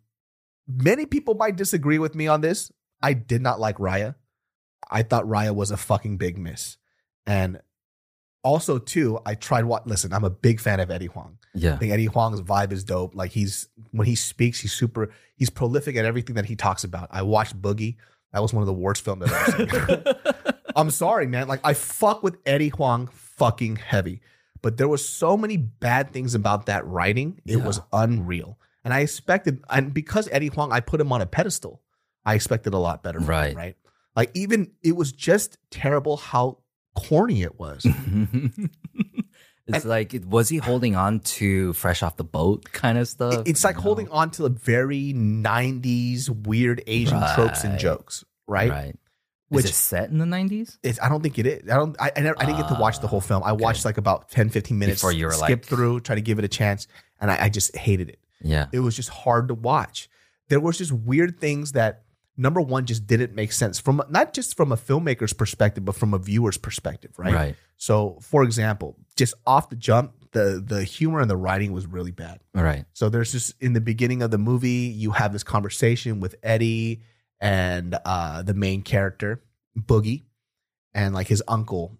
many 0.68 1.06
people 1.06 1.34
might 1.34 1.56
disagree 1.56 1.98
with 1.98 2.14
me 2.14 2.26
on 2.26 2.40
this. 2.40 2.70
I 3.02 3.12
did 3.12 3.42
not 3.42 3.60
like 3.60 3.78
Raya. 3.78 4.14
I 4.90 5.02
thought 5.02 5.24
Raya 5.24 5.54
was 5.54 5.70
a 5.70 5.76
fucking 5.76 6.16
big 6.18 6.38
miss. 6.38 6.76
And 7.26 7.60
also, 8.42 8.78
too, 8.78 9.18
I 9.24 9.34
tried 9.34 9.64
what 9.64 9.86
listen, 9.86 10.12
I'm 10.12 10.24
a 10.24 10.30
big 10.30 10.60
fan 10.60 10.80
of 10.80 10.90
Eddie 10.90 11.06
Huang. 11.06 11.38
Yeah. 11.54 11.74
I 11.74 11.76
think 11.76 11.92
Eddie 11.92 12.06
Huang's 12.06 12.42
vibe 12.42 12.72
is 12.72 12.84
dope. 12.84 13.14
Like 13.14 13.30
he's 13.32 13.68
when 13.92 14.06
he 14.06 14.14
speaks, 14.14 14.60
he's 14.60 14.72
super 14.72 15.10
he's 15.36 15.50
prolific 15.50 15.96
at 15.96 16.04
everything 16.04 16.34
that 16.36 16.46
he 16.46 16.56
talks 16.56 16.84
about. 16.84 17.08
I 17.10 17.22
watched 17.22 17.60
Boogie. 17.60 17.96
That 18.32 18.42
was 18.42 18.52
one 18.52 18.62
of 18.62 18.66
the 18.66 18.72
worst 18.74 19.02
films 19.04 19.22
I've 19.30 19.60
ever 19.60 20.02
seen. 20.04 20.34
I'm 20.76 20.90
sorry, 20.90 21.26
man. 21.26 21.46
Like 21.48 21.60
I 21.64 21.72
fuck 21.72 22.22
with 22.22 22.36
Eddie 22.44 22.68
Huang 22.70 23.06
fucking 23.12 23.76
heavy. 23.76 24.20
But 24.60 24.76
there 24.76 24.88
were 24.88 24.98
so 24.98 25.36
many 25.36 25.56
bad 25.56 26.10
things 26.12 26.34
about 26.34 26.66
that 26.66 26.86
writing. 26.86 27.40
It 27.46 27.58
Yeah. 27.58 27.66
was 27.66 27.80
unreal. 27.92 28.58
And 28.84 28.92
I 28.92 29.00
expected, 29.00 29.62
and 29.70 29.94
because 29.94 30.28
Eddie 30.30 30.48
Huang, 30.48 30.70
I 30.70 30.80
put 30.80 31.00
him 31.00 31.10
on 31.12 31.20
a 31.22 31.26
pedestal. 31.26 31.80
I 32.24 32.34
expected 32.34 32.74
a 32.74 32.78
lot 32.78 33.02
better 33.02 33.18
from 33.18 33.28
Right. 33.30 33.50
him, 33.52 33.56
right? 33.56 33.76
Like 34.14 34.30
even 34.34 34.72
it 34.82 34.94
was 34.94 35.10
just 35.12 35.58
terrible 35.70 36.16
how 36.18 36.58
corny 36.94 37.42
it 37.42 37.58
was. 37.58 37.86
it's 39.66 39.84
like, 39.84 40.14
was 40.26 40.48
he 40.48 40.58
holding 40.58 40.94
on 40.96 41.20
to 41.20 41.72
fresh 41.72 42.02
off 42.02 42.16
the 42.16 42.24
boat 42.24 42.70
kind 42.72 42.98
of 42.98 43.08
stuff? 43.08 43.42
it's 43.46 43.64
like 43.64 43.76
No. 43.76 43.82
holding 43.82 44.08
on 44.10 44.30
to 44.32 44.42
the 44.42 44.50
very 44.50 45.12
90s 45.14 46.28
weird 46.46 46.82
Asian 46.86 47.22
tropes 47.34 47.64
and 47.64 47.78
jokes, 47.78 48.24
right? 48.46 48.70
Right. 48.70 48.98
Which 49.48 49.64
Is 49.66 49.70
it 49.72 49.74
set 49.74 50.10
in 50.10 50.18
the 50.18 50.24
90s? 50.24 50.78
it's 50.82 51.00
I 51.00 51.08
don't 51.08 51.22
think 51.22 51.38
it 51.38 51.46
is. 51.46 51.70
I 51.70 51.74
don't 51.76 51.94
I 52.00 52.10
I, 52.16 52.20
never, 52.20 52.40
I 52.40 52.46
didn't 52.46 52.60
get 52.60 52.68
to 52.68 52.80
watch 52.80 52.98
the 53.00 53.06
whole 53.06 53.18
ah, 53.22 53.28
film. 53.28 53.42
I 53.44 53.52
watched 53.52 53.84
like 53.84 53.98
about 53.98 54.28
10 54.30 54.48
15 54.50 54.78
minutes 54.78 55.00
Before 55.00 55.12
you 55.12 55.26
were 55.26 55.32
skip 55.32 55.48
like- 55.60 55.64
through, 55.64 56.00
try 56.00 56.14
to 56.14 56.20
give 56.22 56.38
it 56.38 56.44
a 56.44 56.48
chance 56.48 56.86
and 57.20 57.30
I, 57.30 57.44
I 57.44 57.48
just 57.50 57.76
hated 57.76 58.08
it. 58.08 58.18
Yeah. 58.44 58.66
It 58.72 58.80
was 58.80 58.94
just 58.94 59.08
hard 59.08 59.48
to 59.48 59.54
watch. 59.54 60.08
There 60.48 60.60
was 60.60 60.78
just 60.78 60.92
weird 60.92 61.40
things 61.40 61.72
that 61.72 62.04
number 62.36 62.60
one 62.60 62.84
just 62.86 63.06
didn't 63.06 63.34
make 63.34 63.52
sense 63.52 63.78
from 63.78 64.02
not 64.10 64.32
just 64.32 64.56
from 64.56 64.72
a 64.72 64.76
filmmaker's 64.76 65.32
perspective, 65.32 65.84
but 65.84 65.94
from 65.96 66.14
a 66.14 66.18
viewer's 66.18 66.58
perspective, 66.58 67.12
right? 67.18 67.34
Right. 67.34 67.56
So, 67.76 68.18
for 68.20 68.42
example, 68.42 68.96
just 69.16 69.34
off 69.46 69.70
the 69.70 69.76
jump, 69.76 70.12
the 70.32 70.62
the 70.64 70.84
humor 70.84 71.20
and 71.20 71.30
the 71.30 71.36
writing 71.36 71.72
was 71.72 71.86
really 71.86 72.10
bad. 72.10 72.40
Right. 72.54 72.84
So 72.92 73.08
there's 73.08 73.32
just 73.32 73.54
in 73.60 73.72
the 73.72 73.80
beginning 73.80 74.22
of 74.22 74.30
the 74.30 74.38
movie, 74.38 74.68
you 74.68 75.12
have 75.12 75.32
this 75.32 75.44
conversation 75.44 76.20
with 76.20 76.34
Eddie 76.42 77.02
and 77.40 77.96
uh, 78.04 78.42
the 78.42 78.54
main 78.54 78.82
character, 78.82 79.42
Boogie, 79.78 80.24
and 80.92 81.14
like 81.14 81.28
his 81.28 81.42
uncle. 81.48 81.98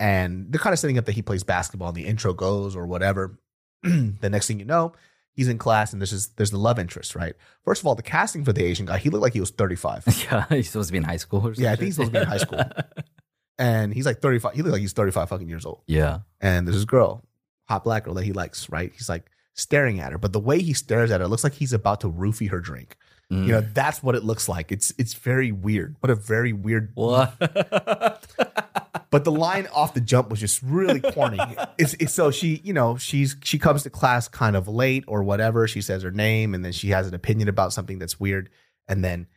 And 0.00 0.50
they're 0.50 0.58
kind 0.58 0.72
of 0.72 0.78
setting 0.78 0.98
up 0.98 1.04
that 1.04 1.12
he 1.12 1.22
plays 1.22 1.44
basketball 1.44 1.88
and 1.88 1.96
the 1.96 2.06
intro 2.06 2.34
goes 2.34 2.74
or 2.74 2.86
whatever. 2.86 3.38
the 3.82 4.30
next 4.30 4.46
thing 4.46 4.58
you 4.58 4.64
know, 4.64 4.92
he's 5.34 5.48
in 5.48 5.58
class 5.58 5.92
and 5.92 6.00
there's 6.00 6.12
this, 6.12 6.26
there's 6.28 6.50
the 6.50 6.58
love 6.58 6.78
interest, 6.78 7.14
right? 7.14 7.34
First 7.64 7.82
of 7.82 7.86
all, 7.86 7.94
the 7.94 8.02
casting 8.02 8.44
for 8.44 8.52
the 8.52 8.64
Asian 8.64 8.86
guy, 8.86 8.98
he 8.98 9.10
looked 9.10 9.22
like 9.22 9.32
he 9.32 9.40
was 9.40 9.50
35. 9.50 10.04
Yeah. 10.30 10.46
He's 10.48 10.70
supposed 10.70 10.88
to 10.88 10.92
be 10.92 10.98
in 10.98 11.04
high 11.04 11.16
school 11.16 11.40
or 11.40 11.54
something. 11.54 11.64
Yeah, 11.64 11.72
I 11.72 11.76
think 11.76 11.86
he's 11.86 11.96
supposed 11.96 12.12
to 12.12 12.18
be 12.18 12.22
in 12.22 12.28
high 12.28 12.38
school. 12.38 12.62
and 13.58 13.92
he's 13.92 14.06
like 14.06 14.20
35. 14.20 14.54
He 14.54 14.62
looked 14.62 14.72
like 14.72 14.80
he's 14.80 14.92
35 14.92 15.28
fucking 15.28 15.48
years 15.48 15.66
old 15.66 15.82
yeah. 15.86 16.20
and 16.40 16.66
there's 16.66 16.76
this 16.76 16.84
girl, 16.84 17.24
hot 17.68 17.84
black 17.84 18.04
girl 18.04 18.14
that 18.14 18.24
he 18.24 18.32
likes, 18.32 18.70
right? 18.70 18.92
He's 18.94 19.08
like 19.08 19.30
staring 19.54 20.00
at 20.00 20.12
her, 20.12 20.18
but 20.18 20.32
the 20.32 20.40
way 20.40 20.60
he 20.60 20.72
stares 20.72 21.10
at 21.10 21.20
her 21.20 21.28
looks 21.28 21.44
like 21.44 21.54
he's 21.54 21.72
about 21.72 22.00
to 22.00 22.10
roofie 22.10 22.50
her 22.50 22.60
drink. 22.60 22.96
Mm. 23.30 23.46
You 23.46 23.52
know, 23.52 23.60
that's 23.60 24.02
what 24.02 24.14
it 24.14 24.24
looks 24.24 24.48
like. 24.48 24.70
It's 24.70 24.92
it's 24.98 25.14
very 25.14 25.50
weird. 25.50 25.96
What 26.00 26.10
a 26.10 26.14
very 26.14 26.52
weird. 26.52 26.92
What? 26.94 27.32
But 29.14 29.22
the 29.22 29.30
line 29.30 29.68
off 29.72 29.94
the 29.94 30.00
jump 30.00 30.28
was 30.28 30.40
just 30.40 30.60
really 30.60 30.98
corny. 30.98 31.38
it's, 31.78 31.94
it's 32.00 32.12
so 32.12 32.32
she, 32.32 32.60
you 32.64 32.72
know, 32.72 32.96
she's 32.96 33.36
she 33.44 33.60
comes 33.60 33.84
to 33.84 33.90
class 33.90 34.26
kind 34.26 34.56
of 34.56 34.66
late 34.66 35.04
or 35.06 35.22
whatever. 35.22 35.68
She 35.68 35.82
says 35.82 36.02
her 36.02 36.10
name 36.10 36.52
and 36.52 36.64
then 36.64 36.72
she 36.72 36.88
has 36.88 37.06
an 37.06 37.14
opinion 37.14 37.48
about 37.48 37.72
something 37.72 38.00
that's 38.00 38.18
weird, 38.18 38.50
and 38.88 39.04
then 39.04 39.28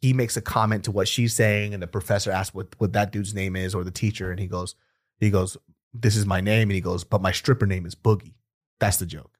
he 0.00 0.14
makes 0.14 0.38
a 0.38 0.40
comment 0.40 0.84
to 0.84 0.92
what 0.92 1.08
she's 1.08 1.34
saying, 1.34 1.74
and 1.74 1.82
the 1.82 1.86
professor 1.86 2.30
asks 2.30 2.54
what 2.54 2.68
what 2.78 2.94
that 2.94 3.12
dude's 3.12 3.34
name 3.34 3.54
is 3.54 3.74
or 3.74 3.84
the 3.84 3.90
teacher, 3.90 4.30
and 4.30 4.40
he 4.40 4.46
goes, 4.46 4.74
he 5.18 5.28
goes, 5.28 5.58
this 5.92 6.16
is 6.16 6.24
my 6.24 6.40
name, 6.40 6.70
and 6.70 6.72
he 6.72 6.80
goes, 6.80 7.04
but 7.04 7.20
my 7.20 7.30
stripper 7.30 7.66
name 7.66 7.84
is 7.84 7.94
Boogie. 7.94 8.32
That's 8.80 8.96
the 8.96 9.04
joke, 9.04 9.36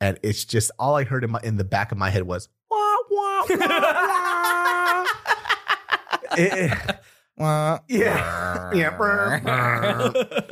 and 0.00 0.20
it's 0.22 0.44
just 0.44 0.70
all 0.78 0.94
I 0.94 1.02
heard 1.02 1.24
in 1.24 1.32
my 1.32 1.40
in 1.42 1.56
the 1.56 1.64
back 1.64 1.90
of 1.90 1.98
my 1.98 2.10
head 2.10 2.22
was. 2.22 2.48
"Wah, 2.70 2.76
wah, 3.10 3.44
wah, 3.50 3.56
wah." 3.58 5.06
It- 6.38 6.52
it- 6.70 7.00
yeah, 7.88 8.70
yeah. 8.74 8.96
brr, 8.96 9.40
brr. 9.42 10.46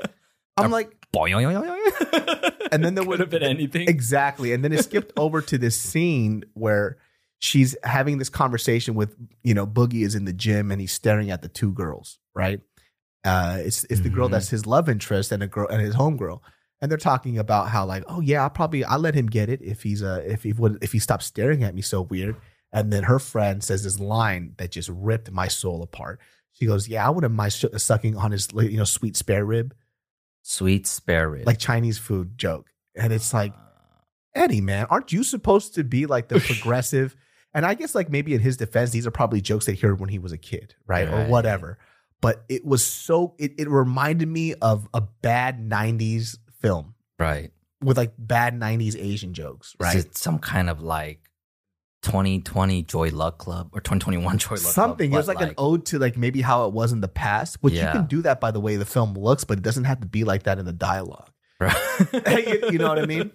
I'm 0.56 0.70
like, 0.70 0.94
and 2.72 2.84
then 2.84 2.94
there 2.94 3.04
would 3.04 3.20
have 3.20 3.30
been 3.30 3.42
anything. 3.42 3.88
Exactly. 3.88 4.52
And 4.52 4.62
then 4.64 4.72
it 4.72 4.82
skipped 4.84 5.12
over 5.16 5.40
to 5.42 5.58
this 5.58 5.76
scene 5.78 6.44
where 6.54 6.98
she's 7.40 7.76
having 7.82 8.18
this 8.18 8.28
conversation 8.28 8.94
with, 8.94 9.16
you 9.42 9.54
know, 9.54 9.66
Boogie 9.66 10.04
is 10.04 10.14
in 10.14 10.24
the 10.24 10.32
gym 10.32 10.70
and 10.70 10.80
he's 10.80 10.92
staring 10.92 11.30
at 11.30 11.42
the 11.42 11.48
two 11.48 11.72
girls, 11.72 12.18
right? 12.34 12.60
Uh, 13.24 13.58
it's 13.60 13.84
it's 13.84 14.02
the 14.02 14.10
girl 14.10 14.28
Mhm. 14.28 14.32
that's 14.32 14.50
his 14.50 14.66
love 14.66 14.88
interest 14.88 15.32
and 15.32 15.42
a 15.42 15.46
girl 15.46 15.66
and 15.68 15.80
his 15.80 15.94
homegirl. 15.96 16.40
And 16.80 16.90
they're 16.90 16.98
talking 16.98 17.38
about 17.38 17.68
how 17.70 17.86
like, 17.86 18.04
oh 18.06 18.20
yeah, 18.20 18.42
I'll 18.42 18.50
probably 18.50 18.84
I'll 18.84 18.98
let 18.98 19.14
him 19.14 19.26
get 19.26 19.48
it 19.48 19.62
if 19.62 19.82
he's 19.82 20.02
uh 20.02 20.22
if 20.26 20.42
he 20.42 20.52
would 20.52 20.78
if 20.82 20.92
he 20.92 20.98
stops 20.98 21.24
staring 21.24 21.62
at 21.64 21.74
me 21.74 21.80
so 21.82 22.02
weird. 22.02 22.36
And 22.72 22.92
then 22.92 23.04
her 23.04 23.18
friend 23.18 23.62
says 23.64 23.84
this 23.84 23.98
line 23.98 24.52
that 24.58 24.72
just 24.72 24.90
ripped 24.90 25.30
my 25.30 25.48
soul 25.48 25.82
apart. 25.82 26.20
She 26.54 26.66
goes, 26.66 26.88
"Yeah, 26.88 27.06
I 27.06 27.10
wouldn't 27.10 27.34
mind 27.34 27.52
sucking 27.52 28.16
on 28.16 28.32
his 28.32 28.48
you 28.54 28.76
know 28.76 28.84
sweet 28.84 29.16
spare 29.16 29.44
rib." 29.44 29.74
Sweet 30.42 30.86
spare 30.86 31.30
rib. 31.30 31.46
like 31.46 31.58
Chinese 31.58 31.98
food 31.98 32.36
joke, 32.36 32.70
and 32.94 33.12
it's 33.12 33.32
like 33.32 33.52
ah. 33.56 33.60
Eddie, 34.34 34.60
man, 34.60 34.86
aren't 34.90 35.12
you 35.12 35.24
supposed 35.24 35.74
to 35.74 35.84
be 35.84 36.06
like 36.06 36.28
the 36.28 36.40
progressive? 36.46 37.16
And 37.54 37.64
I 37.64 37.74
guess 37.74 37.94
like 37.94 38.10
maybe 38.10 38.34
in 38.34 38.40
his 38.40 38.56
defense, 38.56 38.90
these 38.90 39.06
are 39.06 39.10
probably 39.10 39.40
jokes 39.40 39.66
that 39.66 39.72
he 39.72 39.80
heard 39.80 40.00
when 40.00 40.08
he 40.08 40.18
was 40.18 40.32
a 40.32 40.38
kid, 40.38 40.74
right, 40.86 41.08
or 41.08 41.26
whatever. 41.26 41.78
But 42.20 42.44
it 42.48 42.64
was 42.64 42.84
so 42.84 43.34
it, 43.38 43.52
it 43.58 43.68
reminded 43.68 44.28
me 44.28 44.54
of 44.54 44.88
a 44.94 45.00
bad 45.00 45.58
'90s 45.60 46.36
film 46.60 46.94
right. 47.18 47.52
with 47.80 47.96
like 47.96 48.12
bad 48.18 48.58
'90s 48.58 48.96
Asian 48.98 49.34
jokes, 49.34 49.76
right? 49.78 49.96
Is 49.96 50.06
it 50.06 50.16
some 50.16 50.38
kind 50.38 50.68
of 50.68 50.82
like 50.82 51.30
2020 52.04 52.82
Joy 52.82 53.08
Luck 53.10 53.38
Club 53.38 53.70
or 53.72 53.80
2021 53.80 54.38
Joy 54.38 54.50
Luck 54.50 54.60
Club? 54.60 54.72
Something. 54.72 55.12
It 55.12 55.16
was 55.16 55.26
but, 55.26 55.36
like, 55.36 55.48
an 55.48 55.54
ode 55.58 55.86
to 55.86 55.98
like 55.98 56.16
maybe 56.16 56.40
how 56.40 56.66
it 56.66 56.72
was 56.72 56.92
in 56.92 57.00
the 57.00 57.08
past, 57.08 57.56
which 57.62 57.74
Yeah. 57.74 57.86
you 57.86 57.92
can 57.98 58.06
do 58.06 58.22
that 58.22 58.40
by 58.40 58.50
the 58.50 58.60
way 58.60 58.76
the 58.76 58.84
film 58.84 59.14
looks, 59.14 59.44
but 59.44 59.58
it 59.58 59.62
doesn't 59.64 59.84
have 59.84 60.00
to 60.00 60.06
be 60.06 60.22
like 60.24 60.44
that 60.44 60.58
in 60.58 60.64
the 60.64 60.72
dialogue. 60.72 61.30
Right. 61.60 61.76
you, 62.12 62.70
you 62.72 62.78
know 62.78 62.88
what 62.88 62.98
I 62.98 63.06
mean? 63.06 63.30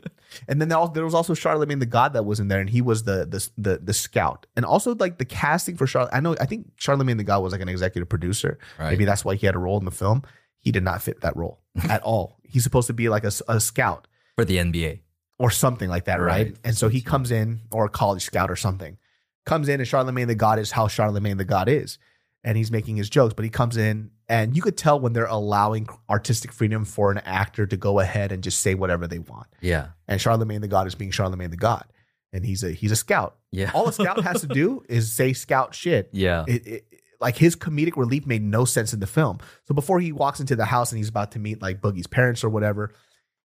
And 0.47 0.59
then 0.61 0.67
there 0.69 0.85
there 0.93 1.03
was 1.05 1.13
also 1.13 1.33
Charlamagne 1.33 1.79
the 1.79 1.85
God 1.85 2.13
that 2.13 2.23
was 2.25 2.39
in 2.39 2.47
there, 2.49 2.59
and 2.59 2.69
he 2.69 2.81
was 2.81 3.03
the 3.03 3.25
the 3.25 3.49
the, 3.57 3.77
the 3.77 3.93
scout, 3.93 4.45
and 4.55 4.65
also 4.65 4.93
like 4.95 5.17
the 5.17 5.25
casting 5.25 5.77
for 5.77 5.87
Charlotte. 5.87 6.13
I 6.13 6.19
know 6.19 6.35
I 6.39 6.45
think 6.45 6.75
Charlamagne 6.77 7.17
the 7.17 7.23
God 7.23 7.41
was 7.41 7.53
like 7.53 7.61
an 7.61 7.69
executive 7.69 8.09
producer. 8.09 8.59
Right. 8.77 8.91
Maybe 8.91 9.05
that's 9.05 9.23
why 9.25 9.35
he 9.35 9.45
had 9.45 9.55
a 9.55 9.59
role 9.59 9.79
in 9.79 9.85
the 9.85 9.91
film. 9.91 10.23
He 10.59 10.71
did 10.71 10.83
not 10.83 11.01
fit 11.01 11.21
that 11.21 11.35
role 11.37 11.61
at 11.89 12.03
all. 12.03 12.37
He's 12.43 12.63
supposed 12.63 12.87
to 12.87 12.93
be 12.93 13.07
like 13.09 13.23
a, 13.23 13.31
a 13.47 13.59
scout 13.59 14.07
For 14.35 14.43
the 14.45 14.57
NBA. 14.57 14.99
Or 15.39 15.49
something 15.49 15.89
like 15.89 16.05
that, 16.05 16.19
right? 16.19 16.47
Right. 16.47 16.55
And 16.63 16.77
so 16.77 16.89
he 16.89 17.01
comes 17.01 17.31
in, 17.31 17.61
or 17.71 17.85
a 17.85 17.89
college 17.89 18.23
scout 18.23 18.51
or 18.51 18.57
something, 18.57 18.97
comes 19.45 19.69
in, 19.69 19.79
and 19.79 19.89
Charlamagne 19.89 20.27
the 20.27 20.35
God 20.35 20.59
is 20.59 20.71
how 20.71 20.87
Charlamagne 20.87 21.37
the 21.37 21.45
God 21.45 21.69
is. 21.69 21.97
And 22.43 22.57
he's 22.57 22.71
making 22.71 22.97
his 22.97 23.09
jokes, 23.09 23.33
but 23.33 23.43
he 23.43 23.49
comes 23.49 23.75
in, 23.75 24.11
and 24.29 24.55
you 24.55 24.61
could 24.61 24.77
tell 24.77 24.99
when 24.99 25.13
they're 25.13 25.25
allowing 25.25 25.89
artistic 26.09 26.51
freedom 26.51 26.85
for 26.85 27.11
an 27.11 27.17
actor 27.19 27.65
to 27.65 27.75
go 27.75 27.99
ahead 27.99 28.31
and 28.31 28.43
just 28.43 28.59
say 28.59 28.75
whatever 28.75 29.07
they 29.07 29.19
want. 29.19 29.47
Yeah. 29.59 29.87
And 30.07 30.21
Charlamagne 30.21 30.61
the 30.61 30.67
God 30.67 30.87
is 30.87 30.95
being 30.95 31.11
Charlamagne 31.11 31.49
the 31.49 31.57
God. 31.57 31.85
And 32.31 32.45
he's 32.45 32.63
a 32.63 32.71
he's 32.71 32.91
a 32.91 32.95
scout. 32.95 33.37
Yeah. 33.51 33.71
All 33.73 33.87
a 33.87 33.93
scout 33.93 34.23
has 34.23 34.41
to 34.41 34.47
do 34.47 34.83
is 34.89 35.11
say 35.11 35.33
scout 35.33 35.73
shit. 35.73 36.09
yeah. 36.11 36.45
It, 36.47 36.67
it, 36.67 36.85
like 37.19 37.35
his 37.37 37.55
comedic 37.55 37.97
relief 37.97 38.25
made 38.25 38.41
no 38.41 38.65
sense 38.65 38.93
in 38.93 38.99
the 38.99 39.07
film. 39.07 39.39
So 39.67 39.73
before 39.73 39.99
he 39.99 40.11
walks 40.11 40.39
into 40.39 40.55
the 40.55 40.65
house 40.65 40.91
and 40.91 40.97
he's 40.97 41.09
about 41.09 41.31
to 41.31 41.39
meet 41.39 41.61
like 41.61 41.81
Boogie's 41.81 42.07
parents 42.07 42.43
or 42.43 42.49
whatever, 42.49 42.93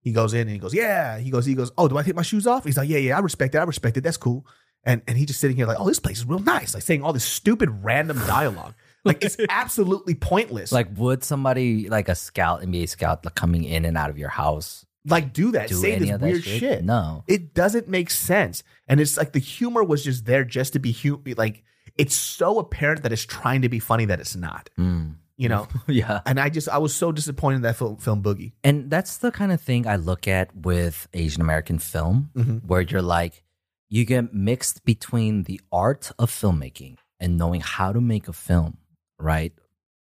he 0.03 0.13
goes 0.13 0.35
in 0.35 0.43
and 0.43 0.51
he 0.51 0.59
goes, 0.59 0.75
"Yeah." 0.75 1.19
He 1.19 1.31
goes, 1.31 1.47
he 1.47 1.55
goes, 1.55 1.73
"Oh, 1.79 1.89
do 1.89 1.97
I 1.97 2.03
take 2.03 2.15
my 2.15 2.23
shoes 2.23 2.47
off?" 2.47 2.65
He's 2.65 2.77
like, 2.77 2.89
"Yeah, 2.89 2.99
yeah, 2.99 3.17
I 3.17 3.21
respect 3.21 3.55
it. 3.55 3.59
I 3.59 3.65
respect 3.65 3.97
it. 3.97 4.03
That's 4.03 4.17
cool." 4.17 4.47
And 4.85 5.01
and 5.09 5.17
he's 5.17 5.29
just 5.29 5.41
sitting 5.41 5.57
here 5.57 5.67
like, 5.67 5.79
"Oh, 5.81 5.87
this 5.87 6.01
place 6.01 6.19
is 6.19 6.27
real 6.27 6.41
nice." 6.41 6.75
Like 6.75 6.83
saying 6.83 7.03
all 7.03 7.13
this 7.13 7.25
stupid 7.25 7.85
random 7.85 8.19
dialogue. 8.27 8.75
like 9.05 9.25
it's 9.25 9.37
absolutely 9.49 10.15
pointless. 10.15 10.71
like, 10.73 10.89
would 10.97 11.25
somebody 11.25 11.89
like 11.89 12.09
a 12.09 12.15
scout, 12.15 12.63
NBA 12.63 12.89
scout, 12.89 13.25
like, 13.25 13.35
coming 13.35 13.65
in 13.65 13.85
and 13.85 13.97
out 13.97 14.11
of 14.11 14.19
your 14.19 14.29
house 14.29 14.85
like 15.05 15.33
do 15.33 15.53
that. 15.53 15.69
do 15.69 15.75
say 15.75 15.99
this 15.99 16.21
weird 16.21 16.45
shit? 16.45 16.61
shit. 16.61 16.85
No. 16.85 17.25
It 17.27 17.55
doesn't 17.55 17.89
make 17.89 18.11
sense. 18.11 18.63
And 18.87 19.01
it's 19.01 19.17
like 19.17 19.33
the 19.33 19.41
humor 19.41 19.83
was 19.83 20.05
just 20.05 20.27
there 20.27 20.45
just 20.45 20.75
to 20.75 20.79
be 20.79 20.93
hu- 20.93 21.21
like 21.37 21.65
it's 21.97 22.15
so 22.15 22.59
apparent 22.59 23.03
that 23.03 23.13
it's 23.13 23.25
trying 23.25 23.63
to 23.63 23.69
be 23.69 23.79
funny 23.79 24.05
that 24.07 24.21
it's 24.21 24.37
not. 24.37 24.71
Mm. 24.79 25.17
You 25.43 25.49
know? 25.49 25.67
yeah. 25.89 26.21
and 26.25 26.39
I 26.39 26.49
just 26.49 26.69
I 26.69 26.79
was 26.79 26.95
so 26.95 27.11
disappointed 27.13 27.57
in 27.57 27.63
that 27.63 27.77
film, 27.77 27.97
film 27.97 28.23
Boogie. 28.23 28.53
And 28.63 28.91
that's 28.91 29.19
the 29.19 29.31
kind 29.33 29.51
of 29.53 29.61
thing 29.61 29.87
I 29.87 29.97
look 29.97 30.29
at 30.29 30.55
with 30.57 31.09
Asian 31.13 31.43
American 31.43 31.79
film, 31.79 32.31
Mhm. 32.37 32.65
where 32.65 32.81
you're 32.83 33.03
like, 33.03 33.43
you 33.89 34.05
get 34.05 34.33
mixed 34.33 34.85
between 34.85 35.43
the 35.43 35.61
art 35.73 36.13
of 36.19 36.31
filmmaking 36.31 36.97
and 37.21 37.37
knowing 37.37 37.61
how 37.61 37.93
to 37.93 38.01
make 38.01 38.29
a 38.29 38.33
film, 38.33 38.79
right? 39.19 39.53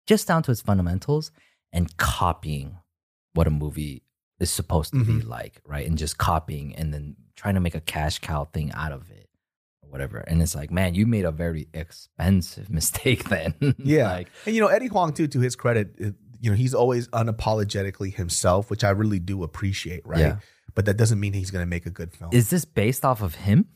Just 0.07 0.27
down 0.27 0.43
to 0.43 0.51
its 0.51 0.61
fundamentals 0.61 1.31
and 1.73 1.95
copying 1.97 2.77
what 3.33 3.47
a 3.47 3.51
movie 3.51 4.03
is 4.39 4.49
supposed 4.51 4.93
to 4.93 5.03
be 5.03 5.21
like, 5.21 5.61
right? 5.65 5.87
And 5.87 5.97
just 5.97 6.17
copying 6.17 6.75
and 6.75 6.93
then 6.93 7.15
trying 7.35 7.55
to 7.55 7.61
make 7.61 7.75
a 7.75 7.81
cash 7.81 8.19
cow 8.19 8.45
thing 8.45 8.71
out 8.73 8.91
of 8.91 9.09
it 9.11 9.27
whatever. 9.91 10.19
And 10.19 10.41
it's 10.41 10.55
like, 10.55 10.71
man, 10.71 10.95
you 10.95 11.05
made 11.05 11.25
a 11.25 11.31
very 11.31 11.67
expensive 11.73 12.69
mistake 12.79 13.25
then. 13.29 13.53
like, 13.79 14.29
and 14.45 14.55
you 14.55 14.61
know 14.61 14.67
Eddie 14.67 14.87
Huang 14.87 15.13
too. 15.13 15.27
To 15.27 15.39
his 15.39 15.55
credit, 15.55 15.93
uh, 16.03 16.09
you 16.39 16.49
know 16.49 16.55
he's 16.55 16.73
always 16.73 17.07
unapologetically 17.09 18.13
himself, 18.15 18.69
which 18.69 18.83
I 18.83 18.89
really 18.89 19.19
do 19.19 19.43
appreciate. 19.43 20.01
Right, 20.05 20.19
Yeah. 20.21 20.37
but 20.73 20.85
that 20.85 20.97
doesn't 20.97 21.19
mean 21.19 21.33
he's 21.33 21.51
going 21.51 21.63
to 21.63 21.69
make 21.69 21.85
a 21.85 21.91
good 21.91 22.13
film. 22.13 22.31
is 22.33 22.49
this 22.49 22.65
based 22.65 23.05
off 23.05 23.21
of 23.21 23.35
him? 23.35 23.67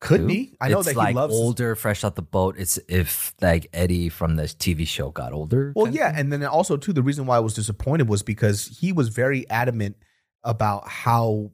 Could 0.00 0.22
too? 0.22 0.26
be. 0.26 0.56
I 0.60 0.68
know 0.68 0.80
it's 0.80 0.88
that 0.88 0.96
like 0.96 1.08
he 1.10 1.14
loves. 1.14 1.32
older, 1.34 1.74
fresh 1.76 2.04
out 2.04 2.14
the 2.14 2.20
boat. 2.20 2.56
It's 2.58 2.78
if 2.88 3.32
like 3.40 3.68
Eddie 3.72 4.10
from 4.10 4.36
the 4.36 4.42
TV 4.42 4.86
show 4.86 5.10
got 5.10 5.32
older. 5.32 5.72
well, 5.74 5.88
yeah, 5.90 6.12
and 6.14 6.30
then 6.30 6.44
also 6.44 6.76
too, 6.76 6.92
the 6.92 7.02
reason 7.02 7.24
why 7.24 7.36
I 7.36 7.40
was 7.40 7.54
disappointed 7.54 8.06
was 8.08 8.22
because 8.22 8.66
he 8.80 8.92
was 8.92 9.08
very 9.08 9.48
adamant 9.48 9.96
about 10.42 10.86
how 10.88 11.52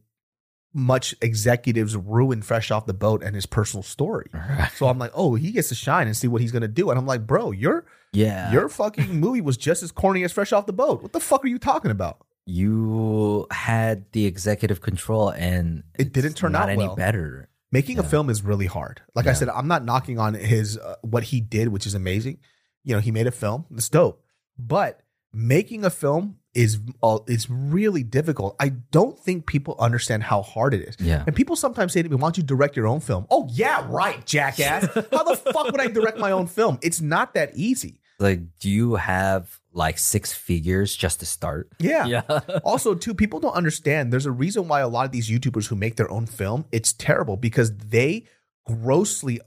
much 0.72 1.14
executives 1.20 1.96
ruin 1.96 2.42
Fresh 2.42 2.70
Off 2.70 2.86
the 2.86 2.94
Boat 2.94 3.22
and 3.22 3.34
his 3.34 3.46
personal 3.46 3.82
story. 3.82 4.28
Right. 4.32 4.70
So 4.76 4.86
I'm 4.88 4.98
like, 4.98 5.10
oh, 5.14 5.34
he 5.34 5.50
gets 5.52 5.68
to 5.70 5.74
shine 5.74 6.06
and 6.06 6.16
see 6.16 6.28
what 6.28 6.40
he's 6.40 6.52
gonna 6.52 6.68
do. 6.68 6.90
And 6.90 6.98
I'm 6.98 7.06
like, 7.06 7.26
bro, 7.26 7.50
your 7.50 7.84
yeah, 8.12 8.52
your 8.52 8.68
fucking 8.68 9.18
movie 9.20 9.40
was 9.40 9.56
just 9.56 9.82
as 9.82 9.92
corny 9.92 10.24
as 10.24 10.32
Fresh 10.32 10.52
Off 10.52 10.66
the 10.66 10.72
Boat. 10.72 11.02
What 11.02 11.12
the 11.12 11.20
fuck 11.20 11.44
are 11.44 11.48
you 11.48 11.58
talking 11.58 11.90
about? 11.90 12.24
you 12.46 13.46
had 13.52 14.10
the 14.12 14.26
executive 14.26 14.80
control, 14.80 15.28
and 15.28 15.84
It 15.98 16.12
didn't 16.12 16.32
turn 16.34 16.50
not 16.52 16.62
out 16.64 16.68
any 16.70 16.86
well. 16.86 16.96
better. 16.96 17.48
Making 17.70 18.00
a 18.00 18.02
film 18.02 18.28
is 18.28 18.42
really 18.42 18.66
hard. 18.66 19.00
Like 19.14 19.28
I 19.28 19.34
said, 19.34 19.48
I'm 19.48 19.68
not 19.68 19.84
knocking 19.84 20.18
on 20.18 20.34
his 20.34 20.76
uh, 20.76 20.96
what 21.02 21.22
he 21.24 21.40
did, 21.40 21.68
which 21.68 21.86
is 21.86 21.94
amazing. 21.94 22.38
You 22.82 22.94
know, 22.94 23.00
he 23.00 23.12
made 23.12 23.28
a 23.28 23.30
film. 23.30 23.66
It's 23.72 23.88
dope. 23.88 24.24
But 24.58 25.02
making 25.32 25.84
a 25.84 25.90
film 25.90 26.38
is 26.54 26.80
uh, 27.02 27.18
is 27.28 27.48
really 27.48 28.02
difficult. 28.02 28.56
I 28.58 28.70
don't 28.70 29.18
think 29.18 29.46
people 29.46 29.76
understand 29.78 30.24
how 30.24 30.42
hard 30.42 30.74
it 30.74 30.82
is. 30.82 30.96
Yeah, 30.98 31.22
And 31.26 31.34
people 31.36 31.54
sometimes 31.56 31.92
say 31.92 32.02
to 32.02 32.08
me, 32.08 32.16
"Why 32.16 32.22
don't 32.26 32.36
you 32.38 32.42
direct 32.42 32.76
your 32.76 32.86
own 32.88 33.00
film?" 33.00 33.26
Oh 33.30 33.46
yeah, 33.50 33.86
right, 33.88 34.24
jackass. 34.26 34.86
How 35.12 35.22
the 35.22 35.36
fuck 35.36 35.70
would 35.70 35.80
I 35.80 35.86
direct 35.86 36.18
my 36.18 36.32
own 36.32 36.46
film? 36.48 36.78
It's 36.82 37.00
not 37.00 37.34
that 37.34 37.52
easy. 37.54 38.00
like, 38.18 38.40
do 38.58 38.68
you 38.68 38.96
have 38.96 39.60
like 39.72 39.96
six 39.98 40.32
figures 40.32 40.94
just 40.96 41.20
to 41.20 41.26
start? 41.26 41.70
Yeah. 41.78 42.06
Yeah, 42.06 42.22
also, 42.64 42.94
too, 42.94 43.14
people 43.14 43.38
don't 43.40 43.54
understand. 43.54 44.12
There's 44.12 44.26
a 44.26 44.32
reason 44.32 44.66
why 44.68 44.80
a 44.80 44.88
lot 44.88 45.06
of 45.06 45.12
these 45.12 45.30
YouTubers 45.30 45.68
who 45.68 45.76
make 45.76 45.96
their 45.96 46.10
own 46.10 46.26
film, 46.26 46.64
it's 46.72 46.92
terrible 46.92 47.36
because 47.36 47.74
they 47.76 48.24
grossly 48.66 49.40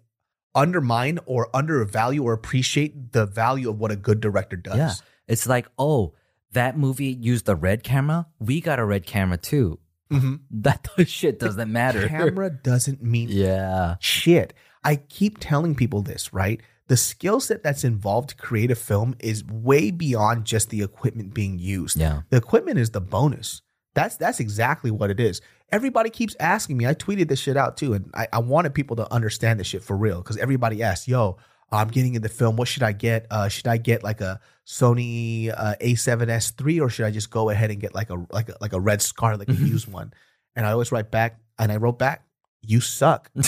undermine 0.55 1.19
or 1.25 1.49
undervalue 1.53 2.23
or 2.23 2.33
appreciate 2.33 3.11
the 3.11 3.25
value 3.25 3.69
of 3.69 3.79
what 3.79 3.91
a 3.91 3.95
good 3.95 4.19
director 4.21 4.55
does. 4.55 4.77
yeah. 4.77 4.93
It's 5.27 5.47
like, 5.47 5.67
oh, 5.77 6.13
that 6.53 6.77
movie 6.77 7.07
used 7.07 7.47
a 7.49 7.55
red 7.55 7.83
camera. 7.83 8.27
We 8.39 8.61
got 8.61 8.79
a 8.79 8.85
red 8.85 9.05
camera 9.05 9.37
too. 9.37 9.79
Mhm. 10.11 10.39
That 10.51 10.87
shit 11.07 11.39
doesn't 11.39 11.71
matter. 11.71 12.07
Camera 12.07 12.49
doesn't 12.49 13.01
mean 13.03 13.29
Yeah. 13.31 13.95
shit. 13.99 14.53
I 14.83 14.97
keep 14.97 15.37
telling 15.39 15.75
people 15.75 16.01
this, 16.01 16.33
right? 16.33 16.61
The 16.87 16.97
skill 16.97 17.39
set 17.39 17.63
that's 17.63 17.83
involved 17.85 18.29
to 18.29 18.35
create 18.35 18.69
a 18.69 18.75
film 18.75 19.15
is 19.19 19.43
way 19.45 19.89
beyond 19.91 20.45
just 20.45 20.69
the 20.69 20.81
equipment 20.83 21.33
being 21.33 21.57
used. 21.57 21.95
Yeah. 21.97 22.21
The 22.29 22.37
equipment 22.37 22.77
is 22.77 22.91
the 22.91 22.99
bonus. 23.01 23.61
That's 23.95 24.17
that's 24.17 24.39
exactly 24.39 24.91
what 24.91 25.09
it 25.09 25.19
is. 25.19 25.39
Everybody 25.71 26.09
keeps 26.09 26.35
asking 26.39 26.77
me. 26.77 26.85
I 26.85 26.93
tweeted 26.93 27.29
this 27.29 27.39
shit 27.39 27.57
out 27.57 27.77
too, 27.77 27.93
and 27.93 28.11
I, 28.13 28.27
I 28.33 28.39
wanted 28.39 28.73
people 28.73 28.95
to 28.97 29.11
understand 29.13 29.59
this 29.59 29.67
shit 29.67 29.83
for 29.83 29.95
real 29.95 30.17
because 30.17 30.37
everybody 30.37 30.83
asks, 30.83 31.07
"Yo, 31.07 31.37
I'm 31.74 31.88
getting 31.89 32.15
into 32.15 32.30
film. 32.30 32.55
What 32.55 32.67
should 32.67 32.84
I 32.84 32.91
get? 32.91 33.26
Uh, 33.32 33.49
should 33.49 33.67
I 33.67 33.78
get 33.78 34.03
like 34.03 34.21
a 34.21 34.39
Sony 34.65 35.51
uh, 35.55 35.76
A7S 35.82 36.55
three, 36.55 36.80
or 36.80 36.89
should 36.89 37.05
I 37.05 37.11
just 37.11 37.30
go 37.30 37.49
ahead 37.49 37.71
and 37.71 37.82
get 37.82 37.95
like 37.95 38.09
a 38.09 38.26
like 38.32 38.49
a, 38.49 38.55
like 38.61 38.74
a 38.74 38.80
red 38.80 39.01
scar, 39.01 39.38
like 39.38 39.49
a 39.49 39.53
used 39.53 39.91
one?" 39.91 40.13
And 40.55 40.65
I 40.65 40.71
always 40.71 40.91
write 40.91 41.09
back, 41.11 41.39
and 41.57 41.71
I 41.71 41.78
wrote 41.78 41.97
back, 41.99 42.26
"You 42.61 42.80
suck. 42.80 43.32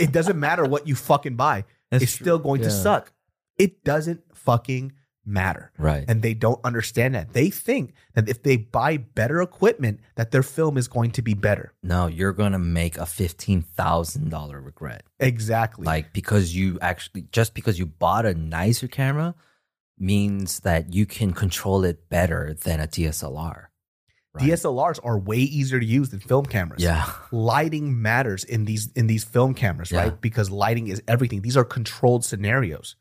It 0.00 0.12
doesn't 0.12 0.40
matter 0.40 0.64
what 0.64 0.88
you 0.88 0.94
fucking 0.94 1.36
buy. 1.36 1.64
That's 1.90 2.04
it's 2.04 2.16
true. 2.16 2.24
still 2.24 2.38
going 2.38 2.62
to 2.62 2.70
suck. 2.70 3.12
It 3.58 3.84
doesn't 3.84 4.22
fucking 4.34 4.92
matter." 5.24 5.70
Right. 5.78 6.04
and 6.08 6.22
they 6.22 6.34
don't 6.34 6.60
understand 6.64 7.14
that. 7.14 7.32
They 7.32 7.50
think 7.50 7.92
that 8.14 8.28
if 8.28 8.42
they 8.42 8.56
buy 8.56 8.96
better 8.96 9.40
equipment, 9.42 10.00
that 10.16 10.30
their 10.30 10.42
film 10.42 10.76
is 10.76 10.88
going 10.88 11.10
to 11.12 11.22
be 11.22 11.34
better. 11.34 11.72
no, 11.82 12.06
you're 12.06 12.32
gonna 12.32 12.58
make 12.58 12.96
a 12.98 13.06
fifteen 13.06 13.62
thousand 13.62 14.30
dollar 14.30 14.60
regret. 14.60 15.02
Exactly. 15.18 15.84
Like 15.86 16.12
because 16.12 16.54
you 16.56 16.78
actually 16.80 17.26
just 17.32 17.54
because 17.54 17.78
you 17.78 17.86
bought 17.86 18.26
a 18.26 18.34
nicer 18.34 18.88
camera 18.88 19.34
means 19.98 20.60
that 20.60 20.94
you 20.94 21.06
can 21.06 21.32
control 21.32 21.84
it 21.84 22.08
better 22.08 22.54
than 22.64 22.80
a 22.80 22.86
DSLR. 22.86 23.66
right? 24.32 24.44
DSLRs 24.48 24.98
are 25.04 25.18
way 25.18 25.38
easier 25.38 25.78
to 25.80 25.84
use 25.84 26.08
than 26.10 26.20
film 26.20 26.46
cameras. 26.46 26.82
Yeah. 26.82 27.10
Lighting 27.32 28.00
matters 28.00 28.44
in 28.44 28.64
these 28.64 28.90
in 28.92 29.06
these 29.08 29.24
film 29.24 29.54
cameras, 29.54 29.90
Yeah. 29.90 30.04
right? 30.04 30.20
Because 30.20 30.50
lighting 30.50 30.88
is 30.88 31.02
everything. 31.06 31.42
These 31.42 31.56
are 31.56 31.64
controlled 31.64 32.24
scenarios. 32.24 32.96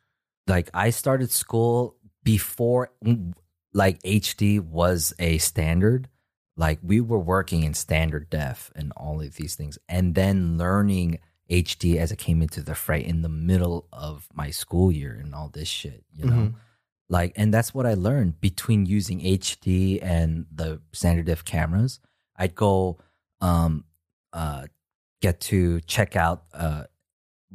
Like 0.47 0.69
I 0.73 0.89
started 0.89 1.29
school 1.31 1.95
before 2.23 2.91
mm, 3.03 3.33
like 3.73 4.01
HD 4.03 4.59
was 4.59 5.13
a 5.19 5.37
standard. 5.37 6.09
Like 6.57 6.79
we 6.83 6.99
were 6.99 7.19
working 7.19 7.63
in 7.63 7.73
standard 7.73 8.29
def 8.29 8.71
and 8.75 8.91
all 8.97 9.21
of 9.21 9.35
these 9.35 9.55
things 9.55 9.77
and 9.87 10.15
then 10.15 10.57
learning 10.57 11.19
HD 11.49 11.95
as 11.95 12.11
it 12.11 12.17
came 12.17 12.41
into 12.41 12.61
the 12.61 12.75
fray 12.75 13.03
in 13.03 13.21
the 13.21 13.29
middle 13.29 13.87
of 13.91 14.27
my 14.33 14.51
school 14.51 14.91
year 14.91 15.17
and 15.19 15.33
all 15.33 15.49
this 15.49 15.67
shit, 15.67 16.03
you 16.13 16.25
know. 16.25 16.33
Mhm. 16.33 16.55
Like, 17.09 17.33
and 17.35 17.51
that's 17.51 17.73
what 17.73 17.87
I 17.87 17.95
learned 17.95 18.39
between 18.39 18.85
using 18.85 19.19
HD 19.21 19.99
and 19.99 20.45
the 20.51 20.79
standard 20.91 21.25
def 21.25 21.43
cameras. 21.43 21.99
I'd 22.35 22.53
go 22.53 22.99
um, 23.41 23.85
uh, 24.31 24.67
get 25.21 25.39
to 25.41 25.81
check 25.81 26.15
out 26.15 26.43
uh, 26.53 26.83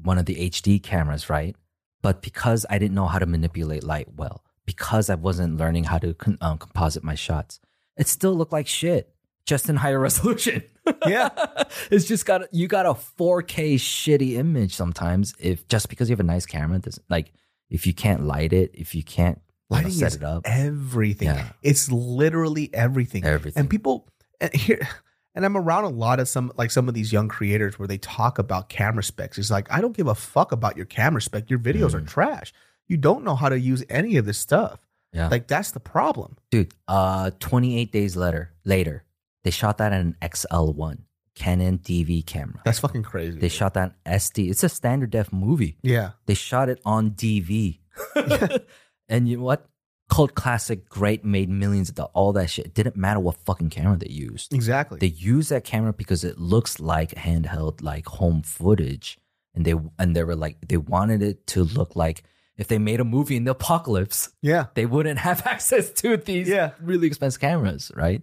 one 0.03 0.19
of 0.19 0.27
the 0.27 0.37
HD 0.51 0.83
cameras, 0.83 1.31
right? 1.31 1.55
But 2.03 2.21
because 2.21 2.67
I 2.69 2.79
didn't 2.79 2.95
know 2.95 3.07
how 3.07 3.19
to 3.19 3.27
manipulate 3.27 3.85
light 3.85 4.09
well, 4.17 4.43
because 4.67 5.11
I 5.11 5.15
wasn't 5.15 5.57
learning 5.59 5.85
how 5.85 5.99
to 5.99 6.15
con- 6.15 6.39
um, 6.41 6.59
composite 6.59 7.05
my 7.05 7.15
shots, 7.15 7.61
it 7.97 8.09
still 8.09 8.35
looked 8.35 8.53
like 8.53 8.67
shit, 8.67 9.15
just 9.47 9.69
in 9.69 9.77
higher 9.77 9.99
resolution. 10.09 10.63
Yeah. 11.07 11.29
it's 11.91 12.07
just 12.07 12.27
got 12.27 12.53
you 12.53 12.67
got 12.69 12.87
a 12.87 12.95
4K 12.95 13.75
shitty 13.77 14.33
image 14.37 14.75
sometimes. 14.75 15.35
If 15.39 15.67
just 15.69 15.89
because 15.89 16.09
you 16.09 16.13
have 16.15 16.21
a 16.21 16.25
nice 16.25 16.47
camera, 16.47 16.79
doesn't 16.79 17.05
like 17.09 17.33
if 17.71 17.87
you 17.87 17.95
can't 17.95 18.27
light 18.27 18.53
it, 18.53 18.71
if 18.75 18.95
you 18.95 19.03
can't 19.03 19.41
you 19.71 19.83
know, 19.83 19.89
set 19.89 20.15
it 20.15 20.23
up, 20.23 20.43
everything. 20.45 21.29
Yeah. 21.29 21.49
It's 21.63 21.91
literally 21.91 22.71
everything. 22.75 23.25
everything. 23.25 23.61
And 23.61 23.71
people 23.71 24.09
and 24.41 24.55
here 24.55 24.87
and 25.35 25.45
I'm 25.45 25.57
around 25.57 25.85
a 25.85 25.89
lot 25.89 26.21
of 26.21 26.29
some 26.29 26.53
like 26.57 26.71
some 26.71 26.87
of 26.89 26.95
these 26.95 27.13
young 27.13 27.29
creators 27.29 27.79
where 27.79 27.89
they 27.89 27.99
talk 27.99 28.39
about 28.39 28.69
camera 28.69 29.03
specs. 29.03 29.39
It's 29.39 29.51
like 29.51 29.71
I 29.73 29.81
don't 29.81 29.97
give 29.97 30.07
a 30.07 30.15
fuck 30.15 30.53
about 30.53 30.77
your 30.77 30.87
camera 30.87 31.23
spec. 31.23 31.49
Your 31.51 31.59
videos 31.59 31.95
are 31.95 32.01
Mm. 32.01 32.09
trash. 32.09 32.53
You 32.89 32.97
don't 32.97 33.25
know 33.25 33.35
how 33.35 33.49
to 33.49 33.59
use 33.59 33.83
any 33.89 34.17
of 34.17 34.27
this 34.27 34.39
stuff. 34.39 34.79
yeah, 35.13 35.29
Like 35.29 35.47
that's 35.47 35.71
the 35.73 35.81
problem. 35.81 36.37
dude. 36.51 36.73
Uh, 36.89 37.31
28 37.41 37.91
days 37.93 38.17
later, 38.17 38.53
later, 38.65 39.05
they 39.43 39.51
shot 39.51 39.79
that 39.79 39.93
in 39.93 40.01
an 40.01 40.17
XL1 40.23 40.99
Canon 41.35 41.79
DV 41.79 42.27
camera. 42.27 42.61
That's 42.65 42.79
fucking 42.79 43.03
crazy. 43.03 43.39
They 43.39 43.49
shot 43.49 43.75
that 43.75 43.95
SD. 44.05 44.51
It's 44.51 44.63
a 44.63 44.69
standard 44.69 45.11
def 45.11 45.33
movie. 45.33 45.77
yeah. 45.83 46.11
They 46.27 46.35
shot 46.35 46.69
it 46.69 46.81
on 46.85 47.11
DV. 47.13 47.79
and 49.09 49.29
you 49.29 49.39
know 49.39 49.43
what? 49.45 49.67
Cult 50.11 50.35
classic, 50.35 50.89
great, 50.89 51.25
made 51.25 51.49
millions 51.49 51.89
of 51.89 51.95
dollars, 51.95 52.11
all 52.15 52.33
that 52.35 52.51
shit. 52.51 52.67
It 52.67 52.75
didn't 52.75 52.97
matter 52.97 53.19
what 53.19 53.37
fucking 53.47 53.71
camera 53.71 53.97
they 53.97 54.11
used. 54.11 54.53
Exactly. 54.53 54.99
They 54.99 55.07
used 55.07 55.49
that 55.51 55.65
camera 55.65 55.95
because 55.95 56.25
it 56.25 56.39
looks 56.39 56.79
like 56.79 57.13
handheld, 57.13 57.83
like 57.83 58.07
home 58.07 58.43
footage. 58.43 59.19
And 59.55 59.65
they 59.65 59.75
and 59.99 60.15
they 60.15 60.23
were 60.23 60.37
like 60.37 60.59
they 60.69 60.77
wanted 60.77 61.23
it 61.23 61.47
to 61.49 61.65
look 61.65 61.97
like 61.97 62.23
if 62.57 62.69
they 62.69 62.79
made 62.79 63.01
a 63.01 63.05
movie 63.05 63.37
in 63.37 63.45
the 63.45 63.51
apocalypse, 63.53 64.31
yeah. 64.43 64.67
they 64.75 64.87
wouldn't 64.87 65.19
have 65.21 65.47
access 65.47 65.91
to 65.91 66.17
these 66.17 66.49
Yeah. 66.49 66.71
really 66.81 67.07
expensive 67.07 67.41
cameras, 67.41 67.91
right? 67.95 68.23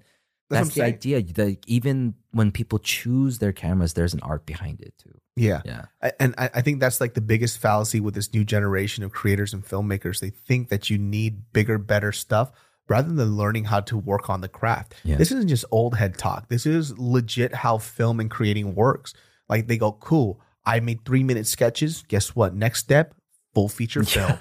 That's, 0.49 0.67
That's, 0.67 0.75
the 0.75 0.81
saying. 0.81 0.93
idea. 0.95 1.45
Like 1.45 1.63
even 1.67 2.15
when 2.31 2.51
people 2.51 2.79
choose 2.79 3.39
their 3.39 3.53
cameras, 3.53 3.93
there's 3.93 4.13
an 4.13 4.19
art 4.21 4.45
behind 4.45 4.81
it 4.81 4.93
too. 4.97 5.17
Yeah. 5.37 5.61
Yeah. 5.65 5.85
I- 6.01 6.11
and 6.19 6.35
I, 6.37 6.49
I 6.55 6.61
think 6.61 6.79
that's 6.81 6.99
like 6.99 7.13
the 7.13 7.21
biggest 7.21 7.57
fallacy 7.57 7.99
with 8.01 8.15
this 8.15 8.33
new 8.33 8.43
generation 8.43 9.03
of 9.03 9.11
creators 9.13 9.53
and 9.53 9.65
filmmakers. 9.65 10.19
They 10.19 10.29
think 10.29 10.67
that 10.69 10.89
you 10.89 10.97
need 10.97 11.53
bigger, 11.53 11.77
better 11.77 12.11
stuff 12.11 12.51
rather 12.89 13.13
than 13.13 13.37
learning 13.37 13.65
how 13.65 13.79
to 13.79 13.97
work 13.97 14.29
on 14.29 14.41
the 14.41 14.49
craft. 14.49 14.93
Yeah. 15.05 15.15
This 15.15 15.31
isn't 15.31 15.47
just 15.47 15.63
old 15.71 15.95
head 15.95 16.17
talk. 16.17 16.49
This 16.49 16.65
is 16.65 16.97
legit 16.99 17.55
how 17.55 17.77
film 17.77 18.19
and 18.19 18.29
creating 18.29 18.75
works. 18.75 19.13
Like 19.47 19.67
they 19.67 19.77
go, 19.77 19.93
cool. 19.93 20.41
I 20.65 20.81
made 20.81 21.05
three 21.05 21.23
minute 21.23 21.47
sketches. 21.47 22.03
Guess 22.09 22.35
what? 22.35 22.53
Next 22.53 22.79
step, 22.79 23.15
full 23.53 23.69
feature 23.69 24.03
film. 24.05 24.31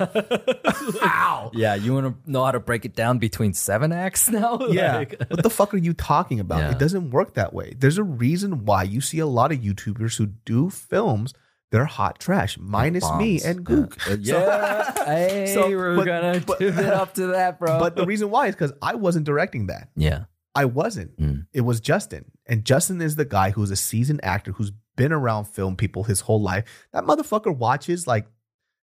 Wow. 1.02 1.50
Yeah, 1.54 1.74
you 1.74 1.94
want 1.94 2.06
to 2.24 2.30
know 2.30 2.44
how 2.44 2.52
to 2.52 2.60
break 2.60 2.84
it 2.84 2.94
down 2.94 3.18
between 3.18 3.52
seven 3.54 3.92
acts 3.92 4.28
now? 4.30 4.58
Yeah. 4.70 4.98
Like- 4.98 5.20
what 5.28 5.42
the 5.42 5.50
fuck 5.50 5.74
are 5.74 5.78
you 5.78 5.92
talking 5.94 6.40
about? 6.40 6.58
Yeah. 6.60 6.70
It 6.72 6.78
doesn't 6.78 7.10
work 7.10 7.34
that 7.34 7.52
way. 7.52 7.74
There's 7.76 7.98
a 7.98 8.02
reason 8.04 8.64
why 8.64 8.84
you 8.84 9.00
see 9.00 9.18
a 9.18 9.26
lot 9.26 9.52
of 9.52 9.58
YouTubers 9.58 10.16
who 10.16 10.26
do 10.26 10.70
films. 10.70 11.34
They're 11.72 11.84
hot 11.84 12.18
trash, 12.18 12.58
minus 12.58 13.08
me 13.14 13.40
and 13.44 13.64
Gook. 13.64 13.96
Yeah. 14.24 14.90
So- 14.94 15.04
yeah. 15.04 15.04
hey, 15.06 15.46
So, 15.54 15.68
we're 15.68 15.96
but- 15.96 16.04
gonna 16.06 16.40
but- 16.46 16.58
give 16.58 16.78
it 16.78 16.86
up 16.86 17.14
to 17.14 17.28
that, 17.28 17.58
bro. 17.58 17.78
but 17.78 17.96
the 17.96 18.04
reason 18.06 18.30
why 18.30 18.46
is 18.48 18.54
because 18.54 18.72
I 18.82 18.94
wasn't 18.96 19.24
directing 19.26 19.66
that. 19.68 19.88
yeah, 19.96 20.24
I 20.54 20.64
wasn't. 20.64 21.16
Mm. 21.20 21.46
It 21.52 21.60
was 21.60 21.80
Justin. 21.80 22.24
And 22.46 22.64
Justin 22.64 23.00
is 23.00 23.14
the 23.16 23.24
guy 23.24 23.50
who's 23.50 23.70
a 23.70 23.76
seasoned 23.76 24.20
actor 24.24 24.50
who's 24.52 24.72
been 24.96 25.12
around 25.12 25.44
film 25.44 25.76
people 25.76 26.02
his 26.04 26.20
whole 26.22 26.42
life. 26.42 26.64
That 26.92 27.04
motherfucker 27.04 27.56
watches 27.56 28.06
like 28.08 28.26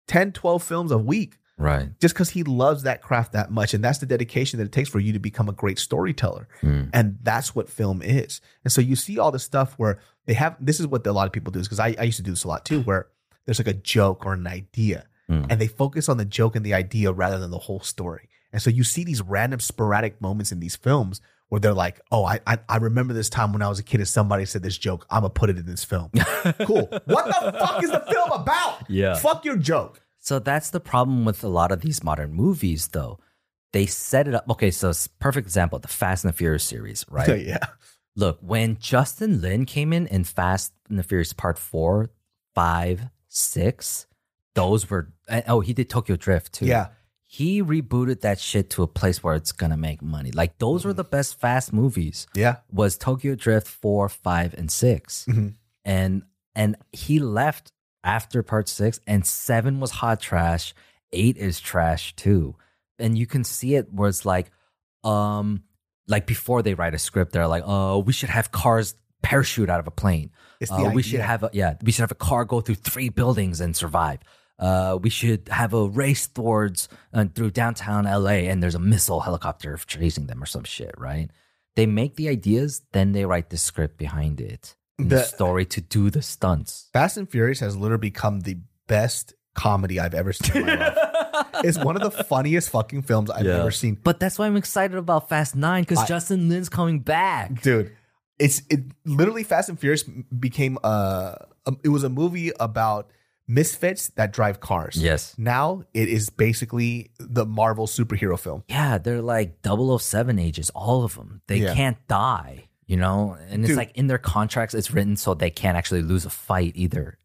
10, 0.08 0.32
12 0.32 0.62
films 0.62 0.90
a 0.90 0.98
week 0.98 1.38
right. 1.58 1.88
just 2.00 2.14
because 2.14 2.30
he 2.30 2.42
loves 2.42 2.82
that 2.82 3.02
craft 3.02 3.32
that 3.32 3.50
much. 3.50 3.74
And 3.74 3.82
that's 3.82 3.98
the 3.98 4.06
dedication 4.06 4.58
that 4.58 4.64
it 4.66 4.72
takes 4.72 4.88
for 4.88 4.98
you 5.00 5.12
to 5.12 5.18
become 5.18 5.48
a 5.48 5.52
great 5.52 5.78
storyteller. 5.78 6.48
Mm. 6.62 6.90
And 6.92 7.18
that's 7.22 7.54
what 7.54 7.68
film 7.70 8.02
is. 8.02 8.40
And 8.64 8.72
so 8.72 8.80
you 8.80 8.96
see 8.96 9.18
all 9.18 9.30
the 9.30 9.38
stuff 9.38 9.74
where 9.78 9.98
they 10.26 10.34
have 10.34 10.56
this 10.60 10.80
is 10.80 10.86
what 10.86 11.06
a 11.06 11.12
lot 11.12 11.26
of 11.26 11.32
people 11.32 11.50
do 11.52 11.60
is 11.60 11.68
because 11.68 11.80
I, 11.80 11.94
I 11.98 12.04
used 12.04 12.18
to 12.18 12.22
do 12.22 12.30
this 12.32 12.44
a 12.44 12.48
lot 12.48 12.64
too, 12.64 12.82
where 12.82 13.08
there's 13.46 13.58
like 13.58 13.66
a 13.66 13.72
joke 13.74 14.26
or 14.26 14.34
an 14.34 14.46
idea 14.46 15.06
Mm. 15.30 15.46
and 15.48 15.60
they 15.60 15.68
focus 15.68 16.08
on 16.08 16.16
the 16.16 16.24
joke 16.24 16.56
and 16.56 16.66
the 16.66 16.74
idea 16.74 17.12
rather 17.12 17.38
than 17.38 17.52
the 17.52 17.58
whole 17.58 17.78
story. 17.78 18.28
And 18.52 18.60
so 18.60 18.70
you 18.70 18.82
see 18.82 19.04
these 19.04 19.22
random 19.22 19.60
sporadic 19.60 20.20
moments 20.20 20.50
in 20.50 20.58
these 20.58 20.74
films 20.74 21.20
where 21.52 21.60
they're 21.60 21.74
like, 21.74 22.00
oh, 22.10 22.24
I, 22.24 22.40
I, 22.46 22.58
I 22.66 22.78
remember 22.78 23.12
this 23.12 23.28
time 23.28 23.52
when 23.52 23.60
I 23.60 23.68
was 23.68 23.78
a 23.78 23.82
kid 23.82 24.00
and 24.00 24.08
somebody 24.08 24.46
said 24.46 24.62
this 24.62 24.78
joke. 24.78 25.04
I'm 25.10 25.22
to 25.22 25.28
put 25.28 25.50
it 25.50 25.58
in 25.58 25.66
this 25.66 25.84
film. 25.84 26.08
cool. 26.64 26.88
What 27.04 27.26
the 27.26 27.54
fuck 27.58 27.84
is 27.84 27.90
the 27.90 28.02
film 28.10 28.32
about? 28.32 28.88
Yeah. 28.88 29.16
Fuck 29.16 29.44
your 29.44 29.58
joke. 29.58 30.00
So 30.18 30.38
that's 30.38 30.70
the 30.70 30.80
problem 30.80 31.26
with 31.26 31.44
a 31.44 31.48
lot 31.48 31.70
of 31.70 31.82
these 31.82 32.02
modern 32.02 32.32
movies, 32.32 32.88
though. 32.88 33.18
They 33.74 33.84
set 33.84 34.28
it 34.28 34.34
up. 34.34 34.48
Okay, 34.48 34.70
so 34.70 34.88
it's 34.88 35.04
a 35.04 35.10
perfect 35.20 35.46
example, 35.46 35.78
the 35.78 35.88
Fast 35.88 36.24
and 36.24 36.32
the 36.32 36.36
Furious 36.38 36.64
series, 36.64 37.04
right? 37.10 37.44
yeah. 37.44 37.58
Look, 38.16 38.38
when 38.40 38.78
Justin 38.78 39.42
Lin 39.42 39.66
came 39.66 39.92
in 39.92 40.06
in 40.06 40.24
Fast 40.24 40.72
and 40.88 40.98
the 40.98 41.02
Furious 41.02 41.34
Part 41.34 41.58
Four, 41.58 42.08
Five, 42.54 43.10
Six, 43.28 44.06
those 44.54 44.88
were 44.88 45.12
oh 45.46 45.60
he 45.60 45.74
did 45.74 45.90
Tokyo 45.90 46.16
Drift 46.16 46.54
too. 46.54 46.64
Yeah. 46.64 46.88
He 47.38 47.62
rebooted 47.62 48.20
that 48.20 48.38
shit 48.38 48.68
to 48.68 48.82
a 48.82 48.86
place 48.86 49.22
where 49.24 49.34
it's 49.34 49.52
gonna 49.52 49.76
make 49.78 50.02
money. 50.02 50.30
Like 50.32 50.58
those 50.58 50.84
were 50.84 50.92
the 50.92 51.02
best 51.16 51.40
Fast 51.40 51.72
movies. 51.72 52.26
Yeah. 52.34 52.56
Was 52.70 52.98
Tokyo 52.98 53.34
Drift 53.34 53.66
four, 53.66 54.10
five, 54.10 54.52
and 54.58 54.70
6 54.70 55.24
Mhm. 55.28 55.54
and 55.82 56.22
and 56.54 56.76
he 56.92 57.18
left 57.18 57.72
after 58.04 58.42
Part 58.42 58.68
Six, 58.68 59.00
and 59.06 59.24
Seven 59.24 59.80
was 59.80 59.90
hot 60.02 60.20
trash. 60.20 60.74
Eight 61.12 61.38
is 61.38 61.58
trash 61.58 62.14
too, 62.16 62.56
and 62.98 63.16
you 63.16 63.26
can 63.26 63.44
see 63.44 63.76
it 63.76 63.90
where 63.90 64.10
it's 64.10 64.26
like, 64.26 64.50
um, 65.02 65.62
like 66.08 66.26
before 66.26 66.60
they 66.62 66.74
write 66.74 66.94
a 66.94 66.98
script, 66.98 67.32
they're 67.32 67.46
like, 67.48 67.62
oh, 67.66 68.00
we 68.00 68.12
should 68.12 68.28
have 68.28 68.52
cars 68.52 68.94
parachute 69.22 69.70
out 69.70 69.80
of 69.80 69.86
a 69.86 69.90
plane. 69.90 70.30
Uh, 70.70 70.90
we 70.94 71.02
should 71.02 71.20
have 71.20 71.42
a 71.44 71.50
yeah, 71.54 71.74
we 71.82 71.92
should 71.92 72.02
have 72.02 72.12
a 72.12 72.24
car 72.28 72.44
go 72.44 72.60
through 72.60 72.74
three 72.76 73.08
buildings 73.08 73.60
and 73.62 73.74
survive. 73.74 74.18
Uh, 74.62 74.96
we 75.02 75.10
should 75.10 75.42
have 75.50 75.74
a 75.74 75.84
race 75.88 76.28
towards 76.28 76.88
uh, 77.12 77.24
through 77.34 77.50
downtown 77.50 78.04
LA 78.04 78.46
and 78.50 78.62
there's 78.62 78.76
a 78.76 78.84
missile 78.94 79.20
helicopter 79.26 79.76
chasing 79.86 80.26
them 80.28 80.40
or 80.42 80.46
some 80.46 80.62
shit, 80.64 80.94
right? 80.96 81.28
They 81.74 81.86
make 81.86 82.14
the 82.16 82.28
ideas, 82.28 82.82
then 82.92 83.10
they 83.12 83.24
write 83.24 83.50
the 83.50 83.56
script 83.58 83.98
behind 83.98 84.40
it, 84.40 84.76
and 84.98 85.10
the, 85.10 85.16
The- 85.16 85.24
story 85.24 85.64
to 85.74 85.80
do 85.80 86.10
the 86.10 86.22
stunts. 86.22 86.88
Fast 86.92 87.16
and 87.16 87.28
Furious 87.28 87.60
has 87.60 87.76
literally 87.76 88.02
become 88.12 88.40
the 88.40 88.58
best 88.86 89.34
comedy 89.54 89.98
I've 89.98 90.14
ever 90.14 90.32
seen 90.32 90.62
in 90.62 90.66
my 90.66 90.76
life. 90.88 90.98
It's 91.64 91.78
one 91.78 91.96
of 91.96 92.02
the 92.02 92.24
funniest 92.24 92.70
fucking 92.70 93.02
films 93.02 93.30
I've 93.30 93.46
Yeah. 93.46 93.60
ever 93.60 93.70
seen. 93.70 93.94
But 94.02 94.18
that's 94.20 94.38
why 94.38 94.46
I'm 94.46 94.56
excited 94.56 94.96
about 94.96 95.28
Fast 95.28 95.54
Nine 95.56 95.82
because 95.82 96.06
Justin 96.08 96.48
Lin's 96.48 96.68
coming 96.68 97.00
back. 97.00 97.62
dude 97.62 97.90
it's 98.38 98.62
it 98.70 98.80
literally 99.04 99.42
fast 99.44 99.68
and 99.68 99.78
furious 99.78 100.02
became 100.48 100.78
uh 100.82 101.34
a, 101.66 101.72
it 101.84 101.90
was 101.90 102.02
a 102.04 102.08
movie 102.08 102.50
about 102.58 103.10
misfits 103.48 104.08
that 104.10 104.32
drive 104.32 104.60
cars 104.60 104.96
Yes. 104.96 105.34
now 105.36 105.82
it 105.92 106.08
is 106.08 106.30
basically 106.30 107.10
the 107.18 107.44
marvel 107.44 107.86
superhero 107.86 108.38
film 108.38 108.62
Yeah, 108.68 108.98
they're 108.98 109.20
like 109.22 109.60
007 109.62 110.38
ages, 110.38 110.70
all 110.70 111.04
of 111.04 111.14
them. 111.16 111.42
They 111.48 111.56
Yeah. 111.56 111.74
can't 111.74 111.98
die, 112.08 112.68
you 112.86 112.96
know? 112.96 113.36
And 113.50 113.62
it's 113.62 113.68
Dude. 113.70 113.76
like 113.76 113.92
in 113.96 114.06
their 114.06 114.18
contracts, 114.18 114.74
it's 114.74 114.90
written 114.92 115.16
so 115.16 115.34
they 115.34 115.50
can't 115.50 115.76
actually 115.76 116.02
lose 116.02 116.24
a 116.24 116.30
fight 116.30 116.72
either. 116.76 117.18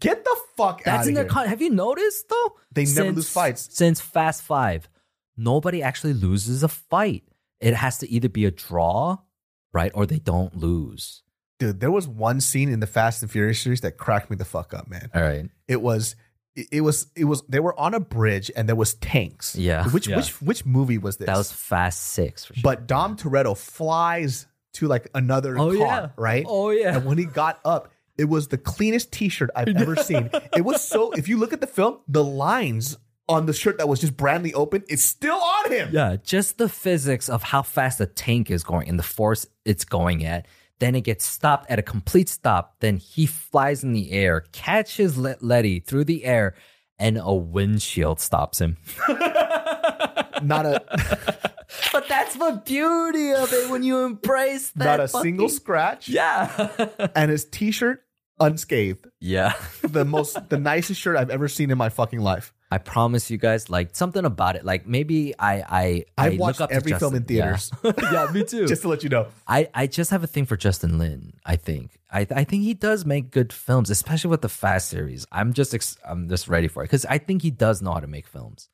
get 0.00 0.24
the 0.24 0.36
fuck 0.56 0.80
out 0.80 0.84
That's 0.84 1.02
of 1.04 1.08
in 1.08 1.14
their 1.14 1.24
here 1.24 1.30
con- 1.30 1.46
Have 1.48 1.62
you 1.62 1.70
noticed 1.70 2.28
though? 2.28 2.56
They 2.72 2.84
never 2.86 3.12
lose 3.12 3.28
fights. 3.28 3.68
Since 3.72 4.00
Fast 4.00 4.42
Five, 4.42 4.88
nobody 5.36 5.82
actually 5.82 6.12
loses 6.14 6.62
a 6.62 6.68
fight. 6.68 7.22
It 7.60 7.74
has 7.74 7.98
to 7.98 8.10
either 8.10 8.28
be 8.28 8.44
a 8.46 8.50
draw, 8.50 9.18
right? 9.72 9.92
Or 9.94 10.04
they 10.06 10.18
don't 10.18 10.56
lose. 10.56 11.22
Dude 11.58 11.80
there 11.80 11.90
was 11.90 12.06
one 12.06 12.40
scene 12.40 12.68
in 12.68 12.80
the 12.80 12.86
fast 12.86 13.22
and 13.22 13.30
furious 13.30 13.60
series 13.60 13.80
that 13.82 13.92
cracked 13.98 14.30
me 14.30 14.36
the 14.36 14.44
fuck 14.44 14.74
up 14.74 14.88
man 14.88 15.10
All 15.14 15.22
right. 15.22 15.48
it 15.68 15.80
was 15.80 16.16
it 16.54 16.66
it 16.72 16.80
was 16.82 17.06
it 17.16 17.24
was 17.24 17.42
they 17.48 17.60
were 17.60 17.78
on 17.78 17.94
a 17.94 18.00
bridge 18.00 18.50
and 18.56 18.68
there 18.68 18.76
was 18.76 18.94
tanks 18.94 19.54
Yeah, 19.56 19.88
which 19.88 20.08
yeah. 20.08 20.16
which 20.16 20.40
which 20.42 20.66
movie 20.66 20.98
was 20.98 21.16
this 21.18 21.26
That 21.26 21.36
was 21.36 21.52
Fast 21.52 22.00
Six 22.02 22.44
for 22.44 22.54
sure. 22.54 22.62
but 22.62 22.86
dom 22.86 23.16
toretto 23.16 23.56
flies 23.56 24.46
to 24.74 24.86
like 24.88 25.08
another 25.14 25.58
Oh, 25.58 25.68
car 25.76 25.76
yeah. 25.78 26.08
right 26.16 26.44
oh, 26.48 26.70
yeah. 26.70 26.96
And 26.96 27.06
when 27.06 27.16
he 27.18 27.24
got 27.24 27.60
up, 27.64 27.90
it 28.18 28.24
was 28.26 28.48
the 28.48 28.58
cleanest 28.58 29.12
t-shirt 29.12 29.50
I've 29.56 29.68
ever 29.76 29.96
seen. 30.10 30.30
It 30.56 30.64
was 30.64 30.82
so 30.82 31.12
if 31.12 31.28
you 31.28 31.36
look 31.38 31.52
at 31.54 31.60
the 31.60 31.66
film, 31.66 31.98
the 32.08 32.24
lines 32.24 32.96
on 33.28 33.46
the 33.46 33.52
shirt 33.52 33.78
that 33.78 33.88
was 33.88 34.00
just 34.00 34.16
brandly 34.16 34.52
open, 34.54 34.84
it's 34.88 35.02
still 35.02 35.36
on 35.38 35.72
him. 35.72 35.90
Yeah, 35.92 36.16
just 36.22 36.58
the 36.58 36.68
physics 36.68 37.28
of 37.28 37.42
how 37.42 37.62
fast 37.62 37.98
the 37.98 38.06
tank 38.06 38.50
is 38.50 38.62
going 38.64 38.88
and 38.88 38.98
the 38.98 39.02
force 39.02 39.46
it's 39.64 39.84
going 39.84 40.24
at. 40.24 40.46
Then 40.78 40.94
it 40.94 41.02
gets 41.02 41.24
stopped 41.24 41.70
at 41.70 41.78
a 41.78 41.82
complete 41.82 42.28
stop. 42.28 42.76
Then 42.80 42.98
he 42.98 43.24
flies 43.26 43.82
in 43.82 43.92
the 43.94 44.12
air, 44.12 44.42
catches 44.52 45.16
Le- 45.16 45.36
Letty 45.40 45.80
through 45.80 46.04
the 46.04 46.24
air, 46.24 46.54
and 46.98 47.18
a 47.22 47.32
windshield 47.34 48.20
stops 48.20 48.60
him. 48.60 48.76
not 50.42 50.66
a 50.66 50.82
but 51.92 52.08
that's 52.08 52.34
the 52.34 52.62
beauty 52.64 53.32
of 53.32 53.52
it 53.52 53.70
when 53.70 53.82
you 53.82 54.04
embrace 54.04 54.70
that. 54.72 54.84
not 54.84 55.00
a 55.00 55.08
fucking- 55.08 55.22
single 55.22 55.48
scratch, 55.48 56.08
Yeah. 56.08 56.68
and 57.16 57.30
his 57.30 57.44
T-shirt 57.46 58.02
unscathed. 58.38 59.06
yeah. 59.20 59.54
The 59.82 60.04
most, 60.04 60.48
the 60.50 60.58
nicest 60.58 61.00
shirt 61.00 61.16
I've 61.16 61.30
ever 61.30 61.48
seen 61.48 61.70
in 61.70 61.78
my 61.78 61.88
fucking 61.88 62.20
life. 62.20 62.52
I 62.70 62.78
promise 62.78 63.30
you 63.30 63.38
guys, 63.38 63.70
like 63.70 63.94
something 63.94 64.24
about 64.24 64.56
it. 64.56 64.64
Like 64.64 64.86
maybe 64.86 65.34
I 65.38 66.04
I 66.16 66.26
I 66.26 66.28
look 66.30 66.40
watched 66.40 66.60
every 66.70 66.92
film 66.94 67.14
in 67.14 67.22
Justin- 67.22 67.36
yeah. 67.36 67.56
theaters. 67.56 67.70
Yeah, 68.12 68.30
me 68.32 68.44
too. 68.44 68.66
Just 68.72 68.82
to 68.82 68.88
let 68.88 69.02
you 69.04 69.08
know. 69.08 69.28
I, 69.46 69.68
I 69.72 69.86
just 69.86 70.10
have 70.10 70.24
a 70.24 70.26
thing 70.26 70.46
for 70.46 70.56
Justin 70.56 70.98
Lin. 70.98 71.34
I 71.44 71.56
think 71.56 71.98
I 72.10 72.26
I 72.30 72.44
think 72.44 72.64
he 72.64 72.74
does 72.74 73.04
make 73.04 73.30
good 73.30 73.52
films, 73.52 73.88
especially 73.90 74.30
with 74.30 74.42
the 74.42 74.48
Fast 74.48 74.88
series. 74.88 75.26
I'm 75.30 75.52
just 75.52 75.74
ex- 75.74 75.96
I'm 76.04 76.28
just 76.28 76.48
ready 76.48 76.66
for 76.68 76.82
it 76.82 76.86
because 76.86 77.04
I 77.06 77.18
think 77.18 77.42
he 77.42 77.50
does 77.50 77.80
know 77.82 77.92
how 77.92 78.00
to 78.00 78.06
make 78.08 78.26
films, 78.26 78.68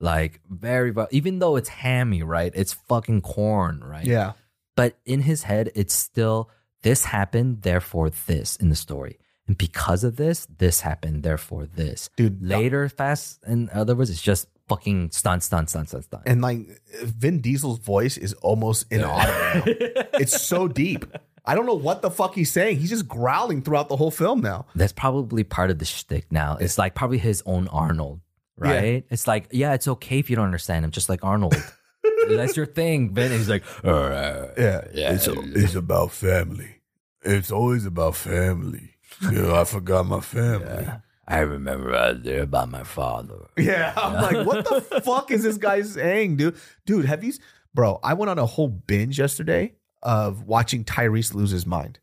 like 0.00 0.40
very 0.48 0.90
well. 0.92 1.08
Even 1.10 1.38
though 1.40 1.56
it's 1.56 1.68
hammy, 1.68 2.22
right? 2.22 2.52
It's 2.54 2.72
fucking 2.72 3.22
corn, 3.22 3.82
right? 3.82 4.06
Yeah. 4.06 4.32
But 4.76 4.96
in 5.04 5.20
his 5.22 5.42
head, 5.42 5.70
it's 5.74 5.94
still 5.94 6.48
this 6.82 7.04
happened, 7.06 7.62
therefore 7.62 8.10
this 8.10 8.56
in 8.56 8.68
the 8.70 8.76
story, 8.76 9.18
and 9.46 9.58
because 9.58 10.04
of 10.04 10.16
this, 10.16 10.46
this 10.58 10.80
happened, 10.80 11.22
therefore 11.22 11.66
this. 11.66 12.10
Dude, 12.16 12.42
Later, 12.42 12.88
Fast, 12.88 13.42
in 13.46 13.68
other 13.70 13.94
words, 13.94 14.10
it's 14.10 14.22
just 14.22 14.48
fucking 14.68 15.10
stunt, 15.10 15.42
stunt, 15.42 15.68
stunt, 15.70 15.88
stunt, 15.88 16.04
stunt. 16.04 16.22
And 16.26 16.40
like 16.40 16.80
Vin 17.02 17.40
Diesel's 17.40 17.78
voice 17.78 18.16
is 18.16 18.32
almost 18.34 18.90
inaudible. 18.90 19.62
it's 20.14 20.40
so 20.40 20.68
deep. 20.68 21.04
I 21.44 21.54
don't 21.56 21.66
know 21.66 21.74
what 21.74 22.02
the 22.02 22.10
fuck 22.10 22.34
he's 22.34 22.52
saying. 22.52 22.78
He's 22.78 22.90
just 22.90 23.08
growling 23.08 23.62
throughout 23.62 23.88
the 23.88 23.96
whole 23.96 24.12
film 24.12 24.40
now. 24.40 24.66
That's 24.76 24.92
probably 24.92 25.42
part 25.42 25.70
of 25.70 25.78
the 25.78 25.84
shtick 25.84 26.30
now. 26.30 26.56
It's 26.60 26.78
like 26.78 26.94
probably 26.94 27.18
his 27.18 27.42
own 27.44 27.66
Arnold, 27.68 28.20
right? 28.56 29.04
It's 29.10 29.26
like, 29.26 29.48
yeah, 29.50 29.74
it's 29.74 29.88
okay 29.88 30.20
if 30.20 30.30
you 30.30 30.36
don't 30.36 30.44
understand 30.44 30.84
him, 30.84 30.92
just 30.92 31.08
like 31.08 31.24
Arnold. 31.24 31.56
That's 32.28 32.56
your 32.56 32.66
thing. 32.66 33.08
Ben, 33.08 33.32
he's 33.32 33.48
like, 33.48 33.64
all 33.84 33.92
right. 33.92 34.50
Yeah. 34.56 34.84
Yeah. 34.94 35.12
It's, 35.14 35.26
it's 35.26 35.74
about 35.74 36.12
family. 36.12 36.76
It's 37.22 37.50
always 37.50 37.86
about 37.86 38.14
family. 38.14 38.91
You 39.22 39.42
know, 39.42 39.54
I 39.54 39.64
forgot 39.64 40.06
my 40.06 40.20
family. 40.20 40.88
I 41.28 41.38
remember 41.38 41.94
I 41.94 42.12
was 42.12 42.22
there 42.22 42.42
about 42.42 42.70
my 42.70 42.82
father. 42.82 43.46
Yeah. 43.56 43.92
I'm 43.96 44.14
like, 44.14 44.46
what 44.46 44.64
the 44.68 45.00
fuck 45.04 45.30
is 45.30 45.42
this 45.44 45.56
guy 45.56 45.82
saying, 45.82 46.36
dude? 46.36 46.56
Dude, 46.84 47.04
have 47.04 47.22
you, 47.22 47.32
bro? 47.74 48.00
I 48.02 48.14
went 48.14 48.30
on 48.30 48.38
a 48.38 48.46
whole 48.46 48.68
binge 48.68 49.18
yesterday 49.18 49.74
of 50.02 50.42
watching 50.44 50.84
Tyrese 50.84 51.34
lose 51.34 51.50
his 51.50 51.64
mind. 51.64 52.00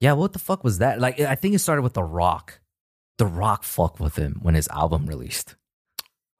Yeah, 0.00 0.12
what 0.12 0.32
the 0.34 0.38
fuck 0.38 0.62
was 0.62 0.78
that? 0.78 1.00
Like, 1.00 1.18
I 1.18 1.34
think 1.34 1.54
it 1.54 1.58
started 1.60 1.82
with 1.82 1.94
The 1.94 2.04
Rock. 2.04 2.60
The 3.16 3.26
Rock 3.26 3.64
fucked 3.64 3.98
with 3.98 4.16
him 4.16 4.38
when 4.42 4.54
his 4.54 4.68
album 4.68 5.06
released. 5.06 5.56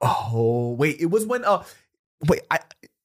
Oh, 0.01 0.74
wait. 0.78 1.01
It 1.01 1.07
was 1.07 1.26
when, 1.26 1.45
uh, 1.45 1.64
wait, 2.28 2.43
I, 2.51 2.61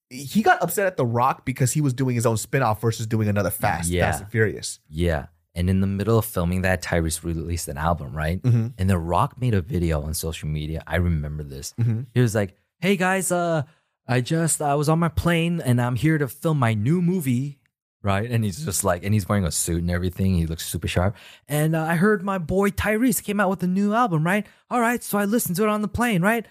he 0.09 0.43
got 0.43 0.61
upset 0.61 0.85
at 0.85 0.97
The 0.97 1.05
Rock 1.05 1.43
because 1.45 1.71
he 1.71 1.81
was 1.81 1.93
doing 1.93 2.13
his 2.15 2.25
own 2.27 2.35
spinoff 2.35 2.79
versus 2.81 3.07
doing 3.07 3.27
another 3.29 3.49
Fast, 3.49 3.89
Yeah. 3.89 4.11
Fast 4.11 4.21
and 4.23 4.31
Furious. 4.31 4.79
Yeah. 4.89 5.27
And 5.55 5.69
in 5.69 5.81
the 5.81 5.87
middle 5.87 6.17
of 6.17 6.25
filming 6.25 6.63
that, 6.63 6.81
Tyrese 6.81 7.23
released 7.23 7.67
an 7.67 7.77
album, 7.77 8.15
right? 8.15 8.41
Mm-hmm. 8.41 8.67
And 8.77 8.89
The 8.89 8.97
Rock 8.97 9.39
made 9.39 9.53
a 9.53 9.61
video 9.61 10.01
on 10.01 10.13
social 10.13 10.49
media. 10.49 10.83
I 10.87 10.95
remember 10.95 11.43
this. 11.43 11.73
Mm-hmm. 11.79 12.01
He 12.13 12.19
was 12.21 12.33
like, 12.33 12.55
"Hey 12.79 12.95
guys, 12.97 13.31
uh, 13.31 13.63
I 14.07 14.21
just 14.21 14.61
I 14.61 14.75
was 14.75 14.89
on 14.89 14.99
my 14.99 15.09
plane 15.09 15.61
and 15.61 15.79
I'm 15.79 15.95
here 15.95 16.17
to 16.17 16.27
film 16.27 16.59
my 16.59 16.73
new 16.73 17.01
movie." 17.01 17.59
Right, 18.01 18.29
and 18.29 18.43
he's 18.43 18.65
just 18.65 18.83
like, 18.83 19.05
and 19.05 19.13
he's 19.13 19.29
wearing 19.29 19.45
a 19.45 19.51
suit 19.51 19.81
and 19.81 19.89
everything. 19.89 20.35
He 20.35 20.45
looks 20.45 20.67
super 20.67 20.89
sharp. 20.89 21.15
And 21.47 21.73
uh, 21.73 21.83
I 21.83 21.95
heard 21.95 22.21
my 22.21 22.37
boy 22.37 22.69
Tyrese 22.69 23.23
came 23.23 23.39
out 23.39 23.49
with 23.49 23.63
a 23.63 23.67
new 23.67 23.93
album, 23.93 24.25
right? 24.25 24.45
All 24.69 24.81
right, 24.81 25.01
so 25.01 25.17
I 25.17 25.23
listened 25.23 25.55
to 25.55 25.63
it 25.63 25.69
on 25.69 25.81
the 25.81 25.87
plane, 25.87 26.21
right? 26.21 26.45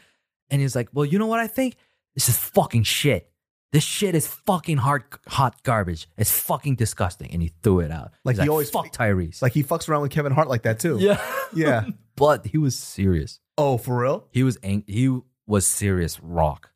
And 0.48 0.62
he's 0.62 0.74
like, 0.74 0.88
"Well, 0.94 1.04
you 1.04 1.18
know 1.18 1.26
what 1.26 1.40
I 1.40 1.48
think? 1.48 1.76
This 2.14 2.28
is 2.28 2.38
fucking 2.38 2.84
shit. 2.84 3.31
This 3.72 3.82
shit 3.84 4.14
is 4.14 4.26
fucking 4.26 4.76
hard, 4.76 5.04
hot 5.26 5.62
garbage. 5.62 6.06
It's 6.18 6.30
fucking 6.30 6.76
disgusting." 6.76 7.30
And 7.32 7.40
he 7.42 7.48
threw 7.62 7.80
it 7.80 7.90
out. 7.90 8.12
Like 8.24 8.36
He's 8.36 8.44
he 8.44 8.48
always- 8.50 8.70
fuck 8.70 8.92
Tyrese. 8.92 9.40
Like 9.42 9.52
he 9.52 9.64
fucks 9.64 9.88
around 9.88 10.02
with 10.02 10.10
Kevin 10.10 10.32
Hart 10.32 10.48
like 10.48 10.62
that 10.62 10.78
too. 10.78 10.98
yeah, 11.00 11.20
Yeah. 11.54 11.84
but 12.16 12.46
he 12.46 12.58
was 12.58 12.78
serious. 12.78 13.40
Oh, 13.58 13.78
for 13.78 14.02
real? 14.02 14.26
He 14.30 14.42
was 14.42 14.58
ang- 14.62 14.84
he 14.86 15.18
was 15.46 15.66
serious 15.66 16.20
rock. 16.20 16.70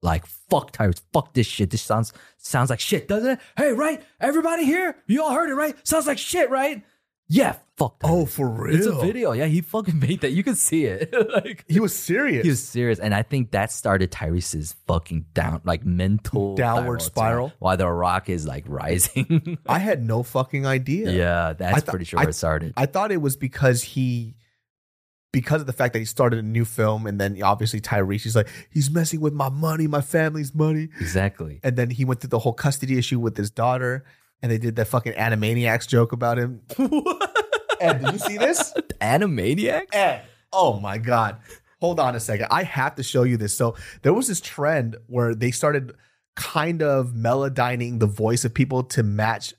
Like 0.00 0.26
fuck 0.26 0.70
Tyrese, 0.72 1.02
fuck 1.12 1.34
this 1.34 1.46
shit. 1.48 1.70
This 1.70 1.82
sounds 1.82 2.12
sounds 2.36 2.70
like 2.70 2.78
shit, 2.78 3.08
doesn't 3.08 3.30
it? 3.30 3.40
Hey, 3.56 3.72
right? 3.72 4.00
Everybody 4.20 4.64
here, 4.64 4.94
you 5.08 5.22
all 5.24 5.32
heard 5.32 5.50
it, 5.50 5.54
right? 5.54 5.74
Sounds 5.86 6.06
like 6.06 6.18
shit, 6.18 6.50
right? 6.50 6.84
Yeah, 7.30 7.56
fuck. 7.76 8.00
Tyrese. 8.00 8.08
Oh, 8.10 8.24
for 8.26 8.48
real? 8.48 8.74
it's 8.76 8.86
a 8.86 8.94
video. 8.94 9.32
Yeah, 9.32 9.44
he 9.46 9.60
fucking 9.60 9.98
made 10.08 10.22
that. 10.22 10.30
You 10.32 10.42
can 10.42 10.54
see 10.54 10.84
it. 10.86 11.12
like 11.34 11.64
He 11.68 11.78
was 11.78 11.94
serious. 11.94 12.42
he 12.44 12.48
was 12.50 12.62
serious, 12.66 12.98
and 12.98 13.14
I 13.14 13.22
think 13.22 13.50
that 13.50 13.70
started 13.70 14.10
Tyrese's 14.10 14.74
fucking 14.86 15.26
down, 15.34 15.60
like 15.64 15.84
mental 15.84 16.54
Downward 16.54 17.02
spiral? 17.02 17.52
While 17.58 17.76
the 17.76 17.86
rock 17.88 18.28
is 18.30 18.46
like 18.46 18.64
rising. 18.68 19.58
I 19.66 19.78
had 19.78 20.02
no 20.02 20.22
fucking 20.22 20.64
idea. 20.66 21.10
yeah, 21.10 21.52
that's 21.52 21.82
thought- 21.82 21.90
pretty 21.90 22.06
sure 22.06 22.18
I- 22.18 22.22
where 22.22 22.30
it 22.30 22.34
started. 22.34 22.72
I 22.76 22.86
thought 22.86 23.12
it 23.12 23.20
was 23.20 23.36
because 23.36 23.82
he, 23.82 24.34
because 25.30 25.60
of 25.60 25.66
the 25.66 25.74
fact 25.74 25.92
that 25.92 25.98
he 25.98 26.06
started 26.06 26.38
a 26.38 26.42
new 26.42 26.64
film, 26.64 27.06
and 27.06 27.20
then 27.20 27.40
obviously 27.42 27.82
Tyrese, 27.82 28.22
he's 28.22 28.34
like, 28.36 28.48
he's 28.70 28.90
messing 28.90 29.20
with 29.20 29.34
my 29.34 29.50
money, 29.50 29.86
my 29.86 30.00
family's 30.00 30.54
money, 30.54 30.88
exactly. 30.98 31.60
and 31.62 31.76
then 31.76 31.90
he 31.90 32.06
went 32.06 32.20
through 32.22 32.30
the 32.30 32.38
whole 32.38 32.54
custody 32.54 32.96
issue 32.96 33.18
with 33.20 33.36
his 33.36 33.50
daughter, 33.50 34.04
and 34.42 34.50
they 34.52 34.58
did 34.58 34.76
that 34.76 34.86
fucking 34.86 35.14
Animaniacs 35.14 35.86
joke 35.88 36.12
about 36.12 36.38
him. 36.38 36.60
Ed, 37.80 38.00
did 38.02 38.12
you 38.12 38.18
see 38.18 38.38
this? 38.38 38.72
Animaniacs. 39.00 39.86
Ed, 39.94 40.22
oh 40.52 40.80
my 40.80 40.98
god. 40.98 41.38
Hold 41.80 42.00
on 42.00 42.16
a 42.16 42.20
second. 42.20 42.48
I 42.50 42.64
have 42.64 42.96
to 42.96 43.02
show 43.04 43.22
you 43.22 43.36
this. 43.36 43.56
So 43.56 43.76
there 44.02 44.12
was 44.12 44.26
this 44.26 44.40
trend 44.40 44.96
where 45.06 45.34
they 45.34 45.52
started 45.52 45.92
kind 46.34 46.82
of 46.82 47.14
melodyning 47.14 47.98
the 47.98 48.06
voice 48.06 48.44
of 48.44 48.52
people 48.54 48.82
to 48.84 49.02
match 49.02 49.54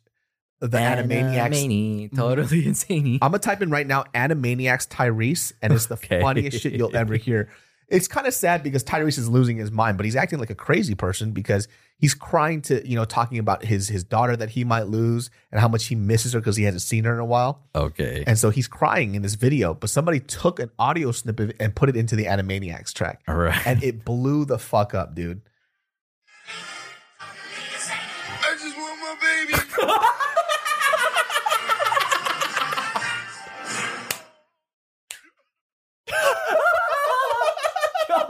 the 0.60 0.68
Animaniacs 0.78 1.50
Animani- 1.50 2.06
mm-hmm. 2.06 2.16
totally 2.18 2.66
insane. 2.66 3.20
I'm 3.22 3.32
gonna 3.32 3.40
type 3.40 3.62
in 3.62 3.70
right 3.70 3.88
now 3.88 4.04
Animaniacs 4.14 4.90
Tyrese, 4.90 5.54
and 5.62 5.72
it's 5.72 5.86
the 5.86 5.94
Okay. 6.04 6.20
funniest 6.22 6.62
shit 6.62 6.74
you'll 6.74 6.96
ever 6.96 7.16
hear. 7.16 7.50
It's 7.90 8.08
kind 8.08 8.28
of 8.28 8.34
sad 8.34 8.64
because 8.64 8.84
Tyrese 8.84 9.18
is 9.18 9.30
losing 9.30 9.58
his 9.58 9.72
mind, 9.72 9.98
but 9.98 10.06
he's 10.06 10.16
acting 10.16 10.40
like 10.40 10.50
a 10.50 10.56
crazy 10.56 10.96
person 10.96 11.32
because 11.32 11.68
he's 11.98 12.14
crying 12.14 12.62
to, 12.64 12.88
you 12.88 12.96
know, 12.96 13.06
talking 13.06 13.40
about 13.40 13.66
his 13.66 13.90
his 13.90 14.04
daughter 14.04 14.36
that 14.36 14.50
he 14.50 14.64
might 14.64 14.88
lose 14.88 15.30
and 15.52 15.60
how 15.60 15.68
much 15.68 15.86
he 15.86 15.96
misses 15.96 16.34
her 16.34 16.40
because 16.40 16.56
he 16.56 16.64
hasn't 16.64 16.82
seen 16.82 17.04
her 17.04 17.14
in 17.14 17.20
a 17.20 17.26
while. 17.26 17.62
Okay. 17.76 18.24
And 18.26 18.38
so 18.38 18.50
he's 18.50 18.68
crying 18.68 19.16
in 19.16 19.22
this 19.22 19.36
video, 19.36 19.74
but 19.74 19.90
somebody 19.90 20.20
took 20.20 20.60
an 20.60 20.72
audio 20.80 21.12
snippet 21.12 21.56
and 21.60 21.76
put 21.76 21.90
it 21.90 21.96
into 21.96 22.16
the 22.16 22.26
Animaniacs 22.26 22.94
track. 22.94 23.22
All 23.28 23.36
right. 23.36 23.68
And 23.68 23.84
it 23.84 24.06
blew 24.06 24.46
the 24.46 24.60
fuck 24.60 24.94
up, 24.94 25.16
dude. 25.16 25.42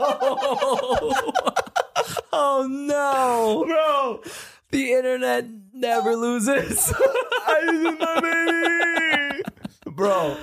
oh 2.32 2.66
no, 2.70 3.64
Bro, 3.66 4.22
the 4.70 4.92
internet 4.92 5.46
never 5.74 6.16
loses. 6.16 6.92
I 6.96 7.60
just 7.66 8.00
my 8.00 8.20
baby. 8.20 9.42
Bro, 9.94 10.36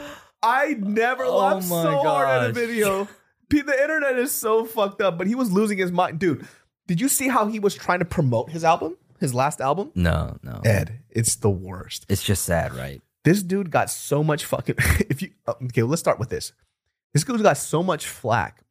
I 0.43 0.75
never 0.79 1.23
Oh 1.25 1.37
laughed 1.37 1.67
so 1.67 1.97
hard 2.03 2.29
at 2.29 2.49
a 2.49 2.53
video. 2.53 3.07
The 3.49 3.81
internet 3.81 4.19
is 4.19 4.31
so 4.31 4.65
fucked 4.65 5.01
up, 5.01 5.17
but 5.17 5.25
he 5.25 5.33
was 5.33 5.51
losing 5.51 5.77
his 5.77 5.91
mind. 5.91 6.19
Dude, 6.19 6.45
did 6.85 7.01
you 7.01 7.09
see 7.09 7.27
how 7.27 7.47
he 7.47 7.59
was 7.59 7.73
trying 7.73 7.99
to 7.99 8.05
promote 8.05 8.51
his 8.51 8.63
album? 8.63 8.97
His 9.19 9.33
last 9.33 9.61
album? 9.61 9.91
no, 9.95 10.37
no. 10.43 10.61
Ed, 10.63 10.99
it's 11.09 11.37
the 11.37 11.49
worst. 11.49 12.05
It's 12.09 12.21
just 12.21 12.43
sad, 12.43 12.75
right? 12.75 13.01
This 13.23 13.41
dude 13.41 13.71
got 13.71 13.89
so 13.89 14.23
much 14.23 14.45
fucking 14.45 14.75
if 15.09 15.21
you 15.21 15.31
okay, 15.47 15.83
let's 15.83 15.99
start 15.99 16.19
with 16.19 16.29
this. 16.29 16.53
This 17.13 17.23
dude 17.23 17.41
got 17.41 17.57
so 17.57 17.81
much 17.81 18.05
flack 18.05 18.61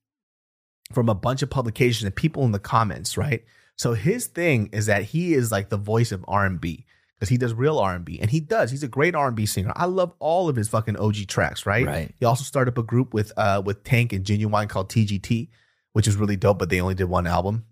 from 0.93 1.09
a 1.09 1.15
bunch 1.15 1.43
of 1.43 1.51
publications 1.51 2.05
and 2.05 2.15
people 2.15 2.45
in 2.45 2.53
the 2.53 2.59
comments, 2.59 3.17
right? 3.17 3.45
So 3.77 3.93
his 3.95 4.27
thing 4.27 4.71
is 4.73 4.87
that 4.87 5.03
he 5.03 5.35
is 5.35 5.51
like 5.53 5.69
the 5.69 5.77
voice 5.77 6.13
of 6.13 6.25
R&B 6.29 6.87
because 7.19 7.29
he 7.29 7.37
does 7.37 7.53
real 7.55 7.79
R&B 7.79 8.19
and 8.21 8.31
he 8.31 8.41
does. 8.41 8.71
He's 8.71 8.83
a 8.83 8.89
great 8.89 9.15
R&B 9.15 9.47
singer. 9.47 9.73
I 9.75 9.87
love 9.87 10.13
all 10.19 10.49
of 10.49 10.57
his 10.57 10.69
fucking 10.69 10.97
OG 10.97 11.27
tracks, 11.27 11.67
right? 11.67 11.87
Right. 11.87 12.15
He 12.19 12.25
also 12.25 12.45
started 12.45 12.73
up 12.73 12.79
a 12.79 12.83
group 12.83 13.13
with 13.13 13.33
uh 13.37 13.63
with 13.65 13.85
Tank 13.85 14.13
and 14.13 14.25
Ginuwine 14.25 14.69
called 14.69 14.89
TGT, 14.89 15.49
which 15.93 16.07
is 16.09 16.17
really 16.17 16.37
dope, 16.37 16.59
but 16.59 16.71
they 16.71 16.81
only 16.81 16.95
did 16.95 17.07
one 17.07 17.27
album. 17.27 17.65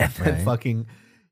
And 0.00 0.12
then 0.14 0.34
Right. 0.34 0.44
fucking 0.44 0.86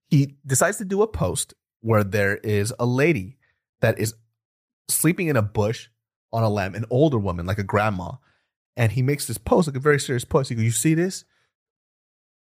he 0.09 0.37
decides 0.47 0.77
to 0.79 0.85
do 0.85 1.03
a 1.03 1.09
post 1.09 1.55
where 1.81 2.05
there 2.05 2.37
is 2.37 2.73
a 2.79 2.87
lady 2.87 3.39
that 3.81 3.99
is 3.99 4.15
sleeping 4.89 5.27
in 5.29 5.37
a 5.37 5.43
bush 5.43 5.89
on 6.33 6.43
a 6.43 6.49
lamb, 6.49 6.75
an 6.75 6.85
older 6.91 7.19
woman, 7.19 7.47
like 7.47 7.59
a 7.59 7.65
grandma. 7.65 8.13
And 8.77 8.93
he 8.93 9.03
makes 9.03 9.27
this 9.27 9.39
post, 9.39 9.69
like 9.69 9.77
a 9.77 9.81
very 9.81 9.99
serious 9.99 10.25
post. 10.25 10.49
He 10.51 10.55
goes, 10.55 10.65
"You 10.65 10.71
see 10.71 10.95
this? 10.95 11.25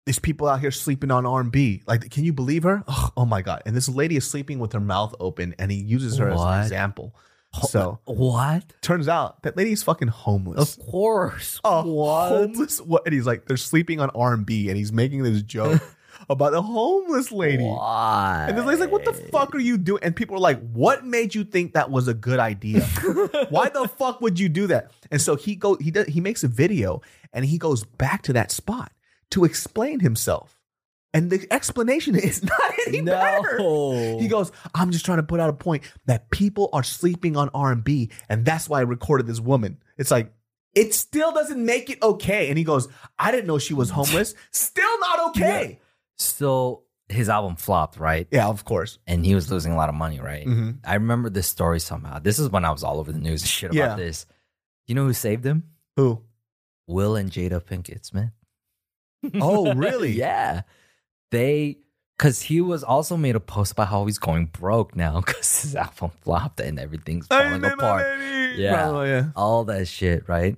These 0.05 0.19
people 0.19 0.47
out 0.47 0.61
here 0.61 0.71
sleeping 0.71 1.11
on 1.11 1.25
R 1.25 1.41
and 1.41 1.51
B. 1.51 1.83
Like, 1.85 2.09
can 2.09 2.23
you 2.23 2.31
believe 2.33 2.63
her? 2.63 2.83
Ugh, 2.87 3.11
oh 3.17 3.25
my 3.25 3.41
god!" 3.41 3.61
And 3.65 3.75
this 3.75 3.89
lady 3.89 4.15
is 4.17 4.29
sleeping 4.29 4.57
with 4.59 4.73
her 4.73 4.79
mouth 4.79 5.13
open, 5.19 5.53
and 5.59 5.69
he 5.71 5.77
uses 5.77 6.17
her 6.17 6.29
as 6.29 6.37
What? 6.37 6.53
an 6.53 6.61
example. 6.63 7.15
So 7.69 7.99
what? 8.05 8.73
turns 8.81 9.07
out 9.07 9.41
that 9.43 9.55
lady's 9.57 9.81
fucking 9.81 10.09
homeless. 10.09 10.77
Of 10.77 10.85
course. 10.85 11.59
a 11.63 11.81
what? 11.81 12.29
homeless 12.29 12.79
what 12.81 13.03
and 13.05 13.13
he's 13.13 13.25
like 13.25 13.45
they're 13.45 13.57
sleeping 13.57 13.99
on 13.99 14.09
R&B 14.11 14.67
and 14.67 14.77
he's 14.77 14.91
making 14.91 15.23
this 15.23 15.41
joke 15.41 15.81
about 16.29 16.51
the 16.51 16.61
homeless 16.61 17.31
lady. 17.31 17.63
Why? 17.63 18.45
And 18.49 18.57
this 18.57 18.65
lady's 18.65 18.79
like, 18.79 18.91
"What 18.91 19.05
the 19.05 19.13
fuck 19.13 19.55
are 19.55 19.59
you 19.59 19.77
doing?" 19.77 20.03
And 20.03 20.15
people 20.15 20.35
are 20.35 20.39
like, 20.39 20.59
"What 20.71 21.05
made 21.05 21.33
you 21.33 21.43
think 21.43 21.73
that 21.73 21.89
was 21.89 22.07
a 22.07 22.13
good 22.13 22.39
idea? 22.39 22.81
Why 23.49 23.69
the 23.69 23.87
fuck 23.97 24.21
would 24.21 24.39
you 24.39 24.49
do 24.49 24.67
that?" 24.67 24.91
And 25.09 25.21
so 25.21 25.35
he 25.35 25.55
go 25.55 25.75
he 25.75 25.91
does 25.91 26.07
he 26.07 26.19
makes 26.19 26.43
a 26.43 26.47
video 26.47 27.01
and 27.33 27.45
he 27.45 27.57
goes 27.57 27.83
back 27.83 28.23
to 28.23 28.33
that 28.33 28.51
spot 28.51 28.91
to 29.31 29.45
explain 29.45 29.99
himself. 29.99 30.53
And 31.13 31.29
the 31.29 31.47
explanation 31.51 32.15
is 32.29 32.43
not 32.43 32.73
any 32.87 33.01
better. 33.01 33.57
No. 33.57 34.17
He 34.19 34.27
goes, 34.27 34.51
"I'm 34.75 34.91
just 34.91 35.05
trying 35.05 35.17
to 35.19 35.23
put 35.23 35.39
out 35.39 35.49
a 35.49 35.53
point 35.53 35.83
that 36.05 36.29
people 36.29 36.69
are 36.73 36.83
sleeping 36.83 37.37
on 37.37 37.49
R&B 37.53 38.11
and 38.27 38.45
that's 38.45 38.67
why 38.67 38.79
I 38.79 38.83
recorded 38.83 39.27
this 39.27 39.39
woman." 39.39 39.77
It's 39.97 40.11
like 40.11 40.33
it 40.75 40.93
still 40.93 41.31
doesn't 41.31 41.65
make 41.65 41.89
it 41.89 41.99
okay. 42.03 42.49
And 42.49 42.57
he 42.57 42.65
goes, 42.65 42.89
"I 43.17 43.31
didn't 43.31 43.47
know 43.47 43.57
she 43.57 43.73
was 43.73 43.89
homeless. 43.99 44.35
Still 44.51 44.99
not 44.99 45.29
okay." 45.29 45.79
So 46.17 46.83
his 47.09 47.29
album 47.29 47.55
flopped, 47.55 47.97
right? 47.97 48.27
Yeah, 48.31 48.47
of 48.47 48.65
course. 48.65 48.99
And 49.07 49.25
he 49.25 49.33
was 49.35 49.49
losing 49.51 49.71
a 49.71 49.75
lot 49.77 49.89
of 49.89 49.95
money, 49.95 50.19
right? 50.19 50.45
Mhm. 50.45 50.79
I 50.83 50.95
remember 50.95 51.29
this 51.29 51.47
story 51.47 51.79
somehow. 51.79 52.19
This 52.19 52.37
is 52.39 52.49
when 52.49 52.65
I 52.65 52.71
was 52.71 52.83
all 52.83 52.99
over 52.99 53.11
the 53.11 53.19
news 53.19 53.41
and 53.43 53.49
shit 53.49 53.71
about 53.71 53.75
Yeah. 53.77 53.95
this. 53.95 54.25
You 54.87 54.95
know 54.95 55.05
who 55.05 55.13
saved 55.13 55.45
him? 55.45 55.63
Who? 55.95 56.23
Will 56.87 57.15
and 57.15 57.31
Jada 57.31 57.61
Pinkett 57.63 58.05
Smith. 58.05 58.31
Oh, 59.41 59.73
really? 59.73 60.11
yeah. 60.25 60.61
They, 61.31 61.77
because 62.17 62.41
he 62.41 62.61
was 62.61 62.83
also 62.83 63.15
made 63.17 63.35
a 63.35 63.39
post 63.39 63.73
about 63.73 63.87
how 63.89 64.05
he's 64.05 64.19
going 64.19 64.47
broke 64.47 64.95
now 64.95 65.21
because 65.25 65.61
his 65.61 65.75
album 65.75 66.11
flopped 66.21 66.59
and 66.59 66.79
everything's 66.79 67.27
falling 67.27 67.63
apart. 67.63 68.05
Yeah. 68.57 68.89
Oh, 68.89 69.03
yeah. 69.03 69.25
All 69.35 69.63
that 69.65 69.87
shit, 69.87 70.27
right? 70.27 70.57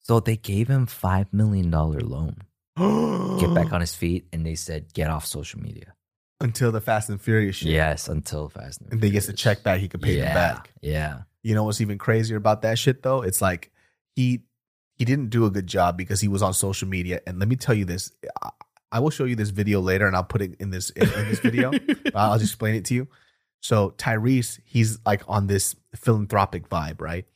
So 0.00 0.20
they 0.20 0.36
gave 0.36 0.68
him 0.68 0.86
$5 0.86 1.32
million 1.32 1.70
loan. 1.70 2.36
Get 3.40 3.54
back 3.54 3.72
on 3.72 3.80
his 3.80 3.94
feet. 3.94 4.26
And 4.32 4.44
they 4.44 4.54
said, 4.54 4.92
get 4.92 5.10
off 5.10 5.24
social 5.26 5.60
media. 5.60 5.94
until 6.40 6.72
the 6.72 6.80
Fast 6.80 7.08
and 7.08 7.20
Furious 7.20 7.56
shit. 7.56 7.68
Yes, 7.68 8.08
until 8.08 8.48
Fast 8.48 8.80
and 8.80 8.92
And 8.92 9.00
they 9.00 9.10
gets 9.10 9.26
the 9.26 9.32
check 9.32 9.62
back, 9.62 9.80
he 9.80 9.88
could 9.88 10.02
pay 10.02 10.18
yeah, 10.18 10.24
them 10.24 10.34
back. 10.34 10.72
Yeah. 10.82 11.22
You 11.42 11.54
know 11.54 11.64
what's 11.64 11.80
even 11.80 11.98
crazier 11.98 12.36
about 12.36 12.62
that 12.62 12.78
shit 12.78 13.02
though? 13.02 13.22
It's 13.22 13.40
like 13.40 13.70
he 14.14 14.42
he 14.96 15.04
didn't 15.04 15.28
do 15.28 15.44
a 15.44 15.50
good 15.50 15.66
job 15.66 15.96
because 15.96 16.20
he 16.20 16.28
was 16.28 16.42
on 16.42 16.54
social 16.54 16.88
media. 16.88 17.20
And 17.26 17.38
let 17.38 17.48
me 17.48 17.56
tell 17.56 17.74
you 17.74 17.84
this. 17.84 18.10
I, 18.42 18.50
I 18.92 19.00
will 19.00 19.10
show 19.10 19.24
you 19.24 19.36
this 19.36 19.50
video 19.50 19.80
later 19.80 20.06
and 20.06 20.16
I'll 20.16 20.24
put 20.24 20.42
it 20.42 20.56
in 20.58 20.70
this 20.70 20.90
in, 20.90 21.02
in 21.02 21.28
this 21.28 21.38
video. 21.40 21.72
I'll 22.14 22.38
just 22.38 22.52
explain 22.52 22.74
it 22.74 22.84
to 22.86 22.94
you. 22.94 23.08
So 23.60 23.90
Tyrese, 23.90 24.60
he's 24.64 24.98
like 25.04 25.22
on 25.28 25.46
this 25.46 25.74
philanthropic 25.94 26.68
vibe, 26.68 27.00
right? 27.00 27.26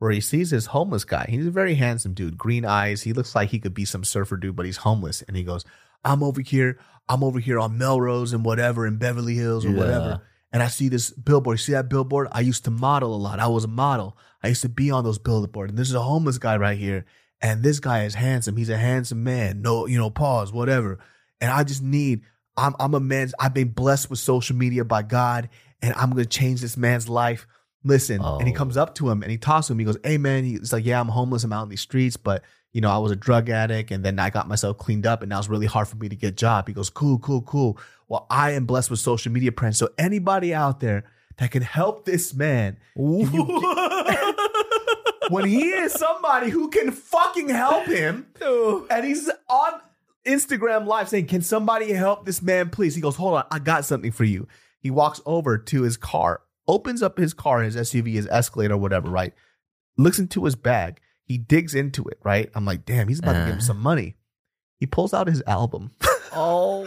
Where 0.00 0.10
he 0.10 0.20
sees 0.20 0.50
this 0.50 0.66
homeless 0.66 1.04
guy. 1.04 1.26
He's 1.28 1.46
a 1.46 1.50
very 1.50 1.74
handsome 1.76 2.14
dude, 2.14 2.36
green 2.36 2.64
eyes. 2.64 3.02
He 3.02 3.12
looks 3.12 3.34
like 3.34 3.50
he 3.50 3.58
could 3.60 3.74
be 3.74 3.84
some 3.84 4.02
surfer 4.02 4.36
dude, 4.36 4.56
but 4.56 4.66
he's 4.66 4.78
homeless. 4.78 5.22
And 5.22 5.36
he 5.36 5.44
goes, 5.44 5.64
I'm 6.04 6.22
over 6.22 6.40
here. 6.40 6.78
I'm 7.08 7.22
over 7.22 7.38
here 7.38 7.58
on 7.60 7.78
Melrose 7.78 8.32
and 8.32 8.44
whatever 8.44 8.86
in 8.86 8.96
Beverly 8.96 9.34
Hills 9.34 9.64
or 9.64 9.70
Yeah. 9.70 9.76
whatever. 9.78 10.22
And 10.52 10.62
I 10.62 10.68
see 10.68 10.88
this 10.88 11.10
billboard. 11.10 11.60
See 11.60 11.72
that 11.72 11.88
billboard? 11.88 12.28
I 12.32 12.40
used 12.40 12.64
to 12.64 12.70
model 12.72 13.14
a 13.14 13.16
lot. 13.16 13.38
I 13.38 13.46
was 13.46 13.64
a 13.64 13.68
model. 13.68 14.16
I 14.42 14.48
used 14.48 14.62
to 14.62 14.68
be 14.68 14.90
on 14.90 15.04
those 15.04 15.18
billboards. 15.18 15.70
And 15.70 15.78
this 15.78 15.88
is 15.88 15.94
a 15.94 16.02
homeless 16.02 16.38
guy 16.38 16.56
right 16.56 16.78
here. 16.78 17.04
And 17.42 17.62
this 17.62 17.78
guy 17.78 18.04
is 18.04 18.14
handsome. 18.14 18.56
He's 18.56 18.68
a 18.70 18.76
handsome 18.76 19.22
man. 19.22 19.62
No, 19.62 19.86
you 19.86 19.96
know, 19.98 20.10
pause, 20.10 20.52
whatever. 20.52 20.98
And 21.40 21.50
I 21.50 21.62
just 21.62 21.82
need, 21.82 22.22
I'm, 22.56 22.74
I'm 22.80 22.94
a 22.94 23.00
man. 23.00 23.30
I've 23.38 23.54
been 23.54 23.68
blessed 23.68 24.10
with 24.10 24.18
social 24.18 24.56
media 24.56 24.84
by 24.84 25.02
God, 25.02 25.48
and 25.80 25.94
I'm 25.94 26.10
going 26.10 26.24
to 26.24 26.28
change 26.28 26.60
this 26.60 26.76
man's 26.76 27.08
life. 27.08 27.46
Listen. 27.84 28.20
And 28.22 28.46
he 28.46 28.52
Oh. 28.52 28.56
comes 28.56 28.76
up 28.76 28.94
to 28.96 29.08
him 29.10 29.22
and 29.22 29.30
he 29.30 29.38
talks 29.38 29.68
to 29.68 29.72
him. 29.72 29.78
He 29.78 29.84
goes, 29.84 29.96
Hey, 30.04 30.18
man. 30.18 30.44
He's 30.44 30.72
like, 30.72 30.84
Yeah, 30.84 31.00
I'm 31.00 31.08
homeless. 31.08 31.44
I'm 31.44 31.52
out 31.52 31.62
in 31.64 31.68
these 31.70 31.80
streets, 31.80 32.16
but 32.16 32.42
you 32.72 32.80
know, 32.80 32.90
I 32.90 32.98
was 32.98 33.10
a 33.10 33.16
drug 33.16 33.48
addict 33.48 33.90
and 33.90 34.04
then 34.04 34.18
I 34.18 34.30
got 34.30 34.46
myself 34.46 34.78
cleaned 34.78 35.04
up 35.06 35.22
and 35.22 35.30
now 35.30 35.38
it's 35.38 35.48
really 35.48 35.66
hard 35.66 35.88
for 35.88 35.96
me 35.96 36.08
to 36.08 36.14
get 36.16 36.28
a 36.28 36.32
job. 36.32 36.68
He 36.68 36.72
goes, 36.74 36.90
Cool, 36.90 37.18
cool, 37.18 37.42
cool. 37.42 37.78
Well, 38.08 38.26
I 38.30 38.52
am 38.52 38.66
blessed 38.66 38.90
with 38.90 39.00
social 39.00 39.32
media 39.32 39.50
friends. 39.56 39.78
So 39.78 39.88
anybody 39.98 40.52
out 40.54 40.80
there 40.80 41.04
that 41.38 41.50
can 41.52 41.62
help 41.62 42.04
this 42.04 42.34
man, 42.34 42.76
when 45.30 45.46
he 45.46 45.68
is 45.68 45.92
somebody 45.92 46.50
who 46.50 46.68
can 46.68 46.90
fucking 46.90 47.48
help 47.48 47.86
him, 47.86 48.26
and 48.90 49.04
he's 49.04 49.30
on 49.48 49.72
Instagram 50.26 50.86
live 50.86 51.08
saying, 51.08 51.26
Can 51.26 51.42
somebody 51.42 51.92
help 51.92 52.26
this 52.26 52.42
man, 52.42 52.70
please? 52.70 52.94
He 52.94 53.00
goes, 53.00 53.16
Hold 53.16 53.34
on, 53.38 53.44
I 53.50 53.58
got 53.58 53.84
something 53.84 54.12
for 54.12 54.24
you. 54.24 54.48
He 54.80 54.90
walks 54.90 55.20
over 55.26 55.56
to 55.58 55.82
his 55.82 55.96
car, 55.96 56.40
opens 56.68 57.02
up 57.02 57.18
his 57.18 57.34
car, 57.34 57.62
his 57.62 57.76
SUV, 57.76 58.12
his 58.12 58.26
Escalade, 58.28 58.70
or 58.70 58.76
whatever, 58.76 59.08
right? 59.10 59.32
Looks 59.96 60.18
into 60.18 60.44
his 60.44 60.56
bag. 60.56 61.00
He 61.24 61.38
digs 61.38 61.74
into 61.74 62.04
it, 62.06 62.18
right? 62.24 62.50
I'm 62.54 62.64
like, 62.64 62.84
Damn, 62.84 63.08
he's 63.08 63.18
about 63.20 63.32
to 63.34 63.38
give 63.40 63.48
him 63.54 63.58
Uh. 63.58 63.62
some 63.62 63.80
money. 63.80 64.16
He 64.78 64.86
pulls 64.86 65.12
out 65.14 65.26
his 65.26 65.42
album. 65.46 65.90
Oh. 66.32 66.84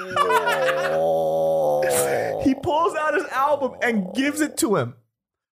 he 2.44 2.56
pulls 2.56 2.96
out 2.96 3.14
his 3.14 3.26
album 3.26 3.74
and 3.82 4.14
gives 4.14 4.42
it 4.42 4.58
to 4.58 4.76
him. 4.78 4.96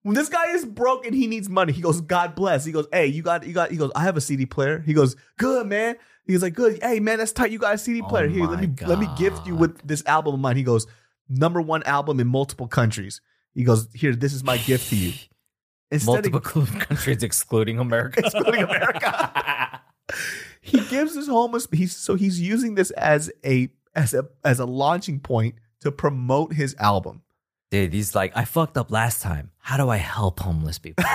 When 0.03 0.15
this 0.15 0.29
guy 0.29 0.51
is 0.53 0.65
broke 0.65 1.05
and 1.05 1.13
he 1.13 1.27
needs 1.27 1.47
money, 1.49 1.73
he 1.73 1.81
goes, 1.81 2.01
God 2.01 2.33
bless. 2.33 2.65
He 2.65 2.71
goes, 2.71 2.87
Hey, 2.91 3.07
you 3.07 3.21
got, 3.21 3.45
you 3.45 3.53
got, 3.53 3.69
he 3.69 3.77
goes, 3.77 3.91
I 3.95 4.03
have 4.03 4.17
a 4.17 4.21
CD 4.21 4.45
player. 4.45 4.79
He 4.79 4.93
goes, 4.93 5.15
Good, 5.37 5.67
man. 5.67 5.95
He's 6.25 6.41
like, 6.41 6.53
Good. 6.53 6.81
Hey, 6.81 6.99
man, 6.99 7.19
that's 7.19 7.31
tight. 7.33 7.51
You 7.51 7.59
got 7.59 7.75
a 7.75 7.77
CD 7.77 8.01
Oh 8.01 8.07
player. 8.07 8.27
Here, 8.27 8.45
let 8.45 8.59
me, 8.61 8.69
let 8.87 8.97
me 8.97 9.07
gift 9.17 9.45
you 9.45 9.55
with 9.55 9.85
this 9.85 10.03
album 10.05 10.33
of 10.35 10.39
mine. 10.39 10.55
He 10.57 10.63
goes, 10.63 10.87
Number 11.29 11.61
one 11.61 11.83
album 11.83 12.19
in 12.19 12.27
multiple 12.27 12.67
countries. 12.67 13.21
He 13.53 13.63
goes, 13.63 13.87
Here, 13.93 14.15
this 14.15 14.33
is 14.33 14.43
my 14.43 14.57
gift 14.57 14.89
to 14.89 14.95
you. 14.95 15.13
Instead 15.91 16.31
Multiple 16.31 16.61
of 16.61 16.79
countries 16.79 17.21
excluding 17.21 17.77
America. 17.77 18.21
Excluding 18.25 18.63
America. 18.63 19.81
he 20.61 20.79
gives 20.85 21.15
his 21.15 21.27
homeless, 21.27 21.67
he's 21.71 21.93
so 21.93 22.15
he's 22.15 22.39
using 22.39 22.75
this 22.75 22.91
as 22.91 23.29
a 23.45 23.69
as 23.93 24.13
a 24.13 24.25
as 24.45 24.61
a 24.61 24.65
launching 24.65 25.19
point 25.19 25.55
to 25.81 25.91
promote 25.91 26.53
his 26.53 26.75
album. 26.79 27.23
Dude, 27.71 27.93
he's 27.93 28.13
like, 28.13 28.33
I 28.35 28.43
fucked 28.45 28.77
up 28.77 28.91
last 28.91 29.21
time. 29.21 29.49
How 29.59 29.77
do 29.77 29.89
I 29.89 29.95
help 29.97 30.39
homeless 30.41 30.77
people? 30.77 31.03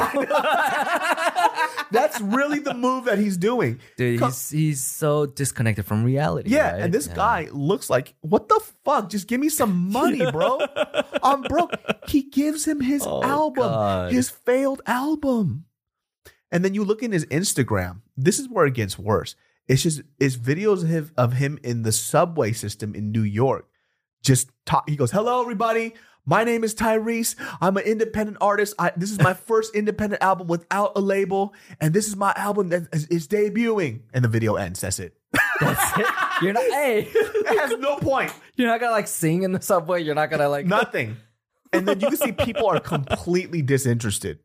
That's 1.90 2.20
really 2.20 2.58
the 2.58 2.74
move 2.74 3.04
that 3.04 3.18
he's 3.18 3.36
doing. 3.36 3.78
Dude, 3.96 4.18
Co- 4.18 4.26
he's 4.26 4.50
he's 4.50 4.82
so 4.84 5.26
disconnected 5.26 5.84
from 5.84 6.02
reality. 6.04 6.50
Yeah, 6.50 6.72
right? 6.72 6.82
and 6.82 6.92
this 6.94 7.06
Yeah. 7.08 7.14
guy 7.14 7.48
looks 7.52 7.88
like, 7.90 8.14
what 8.20 8.48
the 8.48 8.60
fuck? 8.84 9.10
Just 9.10 9.28
give 9.28 9.40
me 9.40 9.48
some 9.48 9.90
money, 9.92 10.28
bro. 10.30 10.58
I'm 11.22 11.42
broke. 11.42 11.72
He 12.08 12.22
gives 12.22 12.64
him 12.66 12.80
his 12.80 13.06
Oh, 13.06 13.22
album, 13.22 13.64
God. 13.68 14.12
his 14.12 14.30
failed 14.30 14.82
album. 14.86 15.66
And 16.50 16.64
then 16.64 16.74
you 16.74 16.84
look 16.84 17.02
in 17.02 17.12
his 17.12 17.26
Instagram. 17.26 18.00
This 18.16 18.38
is 18.38 18.48
where 18.48 18.66
it 18.66 18.74
gets 18.74 18.98
worse. 18.98 19.36
It's 19.68 19.82
just 19.82 20.02
it's 20.18 20.36
videos 20.36 20.82
of 20.82 20.88
him, 20.88 21.10
of 21.16 21.32
him 21.34 21.58
in 21.62 21.82
the 21.82 21.92
subway 21.92 22.52
system 22.52 22.94
in 22.94 23.12
New 23.12 23.22
York. 23.22 23.68
Just 24.22 24.50
talk. 24.64 24.88
He 24.88 24.96
goes, 24.96 25.10
"Hello, 25.12 25.40
everybody. 25.42 25.94
My 26.26 26.42
name 26.42 26.64
is 26.64 26.74
Tyrese. 26.74 27.36
I'm 27.60 27.76
an 27.76 27.84
independent 27.84 28.38
artist. 28.40 28.74
I, 28.78 28.92
this 28.96 29.12
is 29.12 29.20
my 29.20 29.32
first 29.48 29.74
independent 29.76 30.22
album 30.22 30.48
without 30.48 30.92
a 30.96 31.00
label, 31.00 31.54
and 31.80 31.94
this 31.94 32.08
is 32.08 32.16
my 32.16 32.32
album 32.36 32.70
that 32.70 32.88
is, 32.92 33.06
is 33.06 33.28
debuting." 33.28 34.00
And 34.12 34.24
the 34.24 34.28
video 34.28 34.56
ends. 34.56 34.80
That's 34.80 34.98
it. 34.98 35.16
That's 35.60 35.98
it. 35.98 36.06
You're 36.42 36.52
not 36.52 36.62
hey. 36.70 37.08
It 37.12 37.58
has 37.58 37.78
no 37.78 37.96
point. 37.96 38.32
You're 38.56 38.68
not 38.68 38.80
gonna 38.80 38.92
like 38.92 39.06
sing 39.06 39.44
in 39.44 39.52
the 39.52 39.62
subway. 39.62 40.02
You're 40.02 40.16
not 40.16 40.30
gonna 40.30 40.48
like 40.48 40.66
Nothing. 40.66 41.16
And 41.72 41.86
then 41.86 42.00
you 42.00 42.08
can 42.08 42.16
see 42.16 42.32
people 42.32 42.66
are 42.66 42.80
completely 42.80 43.62
disinterested. 43.62 44.40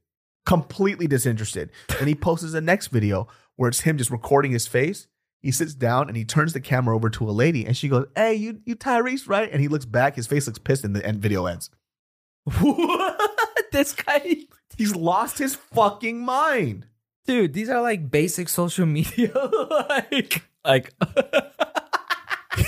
Completely 0.45 1.07
disinterested. 1.07 1.71
And 1.99 2.07
he 2.07 2.15
posts 2.15 2.51
the 2.51 2.61
next 2.61 2.87
video 2.87 3.27
where 3.55 3.69
it's 3.69 3.81
him 3.81 3.97
just 3.97 4.09
recording 4.11 4.51
his 4.51 4.67
face. 4.67 5.07
He 5.41 5.51
sits 5.51 5.73
down 5.73 6.07
and 6.07 6.15
he 6.15 6.23
turns 6.23 6.53
the 6.53 6.61
camera 6.61 6.95
over 6.95 7.09
to 7.09 7.29
a 7.29 7.31
lady 7.31 7.65
and 7.65 7.75
she 7.75 7.89
goes, 7.89 8.05
Hey, 8.15 8.35
you 8.35 8.61
you 8.65 8.75
Tyrese, 8.75 9.27
right? 9.27 9.49
And 9.51 9.59
he 9.59 9.67
looks 9.67 9.85
back, 9.85 10.15
his 10.15 10.27
face 10.27 10.47
looks 10.47 10.59
pissed, 10.59 10.83
and 10.83 10.95
the 10.95 11.05
end 11.05 11.19
video 11.19 11.45
ends. 11.45 11.69
What? 12.59 13.19
This 13.71 13.93
guy 13.93 14.37
He's 14.77 14.95
lost 14.95 15.37
his 15.37 15.55
fucking 15.55 16.19
mind. 16.19 16.87
Dude, 17.25 17.53
these 17.53 17.69
are 17.69 17.81
like 17.81 18.09
basic 18.09 18.49
social 18.49 18.85
media. 18.85 19.31
like 19.89 20.43
like 20.65 20.93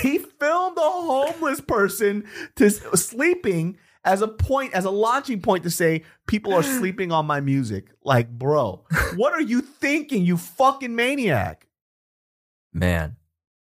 He 0.00 0.18
filmed 0.18 0.78
a 0.78 0.80
homeless 0.80 1.60
person 1.60 2.24
to 2.56 2.70
sleeping 2.70 3.78
as 4.04 4.20
a 4.22 4.28
point, 4.28 4.74
as 4.74 4.84
a 4.84 4.90
launching 4.90 5.40
point 5.40 5.64
to 5.64 5.70
say 5.70 6.04
people 6.26 6.52
are 6.52 6.62
sleeping 6.78 7.10
on 7.12 7.26
my 7.26 7.40
music. 7.40 7.88
Like, 8.04 8.30
bro, 8.30 8.84
what 9.16 9.32
are 9.32 9.40
you 9.40 9.60
thinking, 9.60 10.24
you 10.24 10.36
fucking 10.36 10.94
maniac? 10.94 11.66
Man. 12.74 13.16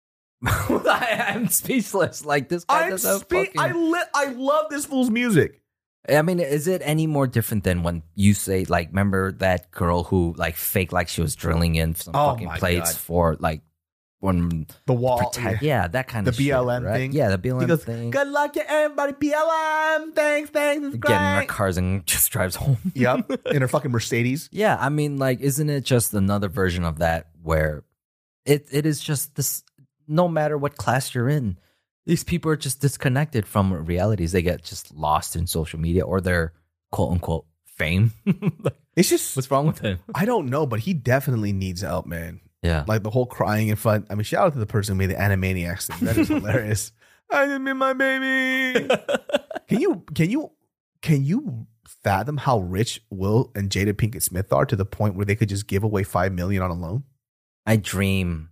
I, 0.47 1.25
I'm 1.35 1.49
speechless. 1.49 2.25
Like 2.25 2.49
this 2.49 2.65
guy 2.65 2.85
I'm 2.85 2.91
does 2.91 3.03
spe- 3.23 3.29
fucking 3.33 3.53
I 3.59 3.73
li- 3.73 4.03
I 4.15 4.27
love 4.27 4.67
this 4.71 4.85
fool's 4.87 5.11
music. 5.11 5.61
I 6.09 6.23
mean, 6.23 6.39
is 6.41 6.69
it 6.69 6.81
any 6.85 7.07
more 7.07 7.27
different 7.27 7.65
than 7.65 7.83
when 7.83 8.03
you 8.15 8.33
say 8.35 8.65
like, 8.65 8.89
remember 8.89 9.33
that 9.33 9.71
girl 9.73 10.05
who 10.05 10.35
like 10.39 10.55
faked 10.57 10.93
like 10.93 11.09
she 11.09 11.21
was 11.21 11.35
drilling 11.35 11.75
in 11.75 11.95
some 11.97 12.15
Oh 12.17 12.31
fucking 12.31 12.49
plates 12.51 12.93
God. 12.93 12.99
for 13.01 13.37
like 13.41 13.63
when 14.21 14.67
The 14.87 14.95
wall. 14.95 15.19
protect, 15.31 15.63
yeah. 15.63 15.87
that 15.89 16.09
kind 16.09 16.27
The 16.27 16.31
of 16.31 16.37
shit, 16.37 16.47
The 16.47 16.53
BLM 16.53 16.85
right? 16.85 16.95
thing? 16.95 17.13
Yeah, 17.13 17.29
the 17.31 17.39
BLM 17.39 17.67
goes, 17.69 17.85
thing. 17.85 18.11
Good 18.11 18.29
luck 18.29 18.53
to 18.55 18.71
everybody. 18.71 19.13
BLM. 19.13 20.15
Thanks, 20.15 20.51
thanks. 20.51 20.87
It's 20.87 20.97
Get 20.97 21.11
in 21.13 21.17
our 21.19 21.45
cars 21.45 21.77
and 21.77 22.05
just 22.07 22.31
drives 22.33 22.57
home. 22.57 22.79
Yep. 22.95 23.31
In 23.53 23.61
her 23.63 23.69
fucking 23.69 23.91
Mercedes. 23.91 24.49
Yeah, 24.53 24.77
I 24.81 24.89
mean, 24.89 25.19
like, 25.19 25.41
isn't 25.41 25.69
it 25.71 25.83
just 25.85 26.15
another 26.15 26.49
version 26.49 26.85
of 26.85 26.99
that 26.99 27.29
where 27.43 27.85
it 28.49 28.67
it 28.71 28.87
is 28.87 29.01
just 29.01 29.37
this? 29.37 29.63
No 30.07 30.27
matter 30.29 30.57
what 30.57 30.77
class 30.77 31.15
you're 31.15 31.29
in, 31.29 31.59
these 32.07 32.25
people 32.25 32.51
are 32.51 32.57
just 32.57 32.81
disconnected 32.81 33.47
from 33.47 33.73
realities. 33.85 34.33
They 34.33 34.43
get 34.43 34.65
just 34.65 34.95
lost 34.95 35.37
in 35.37 35.47
social 35.47 35.79
media 35.79 36.05
or 36.05 36.21
their 36.21 36.55
quote 36.91 37.13
unquote 37.13 37.45
fame. 37.67 38.13
Like, 38.65 38.77
It's 38.97 39.09
just, 39.11 39.37
What's 39.37 39.51
wrong 39.51 39.67
with 39.67 39.79
him? 39.79 39.99
I 40.15 40.25
don't 40.25 40.47
know, 40.49 40.67
but 40.67 40.81
he 40.81 40.93
definitely 40.95 41.53
needs 41.53 41.83
help, 41.83 42.07
man. 42.07 42.41
Yeah, 42.63 42.85
Like 42.89 43.05
the 43.05 43.11
whole 43.11 43.27
crying 43.27 43.69
in 43.69 43.77
front. 43.77 44.07
I 44.11 44.15
mean, 44.17 44.25
shout 44.25 44.47
out 44.47 44.53
to 44.55 44.59
the 44.59 44.67
person 44.67 44.95
who 44.95 44.99
made 44.99 45.11
the 45.11 45.21
Animaniacs 45.21 45.87
thing. 45.87 46.07
That 46.07 46.17
is 46.17 46.29
hilarious. 46.37 46.91
I 47.31 47.45
didn't 47.47 47.63
mean 47.65 47.77
my 47.77 47.93
baby. 47.93 48.89
Can 49.69 49.81
you 49.81 50.03
can 50.15 50.31
you 50.31 50.51
can 51.03 51.25
you 51.27 51.67
fathom 52.03 52.39
how 52.39 52.61
rich 52.61 53.03
Will 53.11 53.53
and 53.55 53.69
Jada 53.69 53.93
Pinkett 53.93 54.23
Smith 54.23 54.51
are 54.53 54.65
to 54.65 54.75
the 54.77 54.87
point 54.87 55.15
where 55.15 55.27
they 55.27 55.37
could 55.37 55.51
just 55.51 55.67
give 55.69 55.85
away 55.85 56.03
five 56.05 56.33
million 56.33 56.63
on 56.63 56.71
a 56.71 56.75
loan? 56.75 57.05
I 57.69 57.77
dream, 57.77 58.49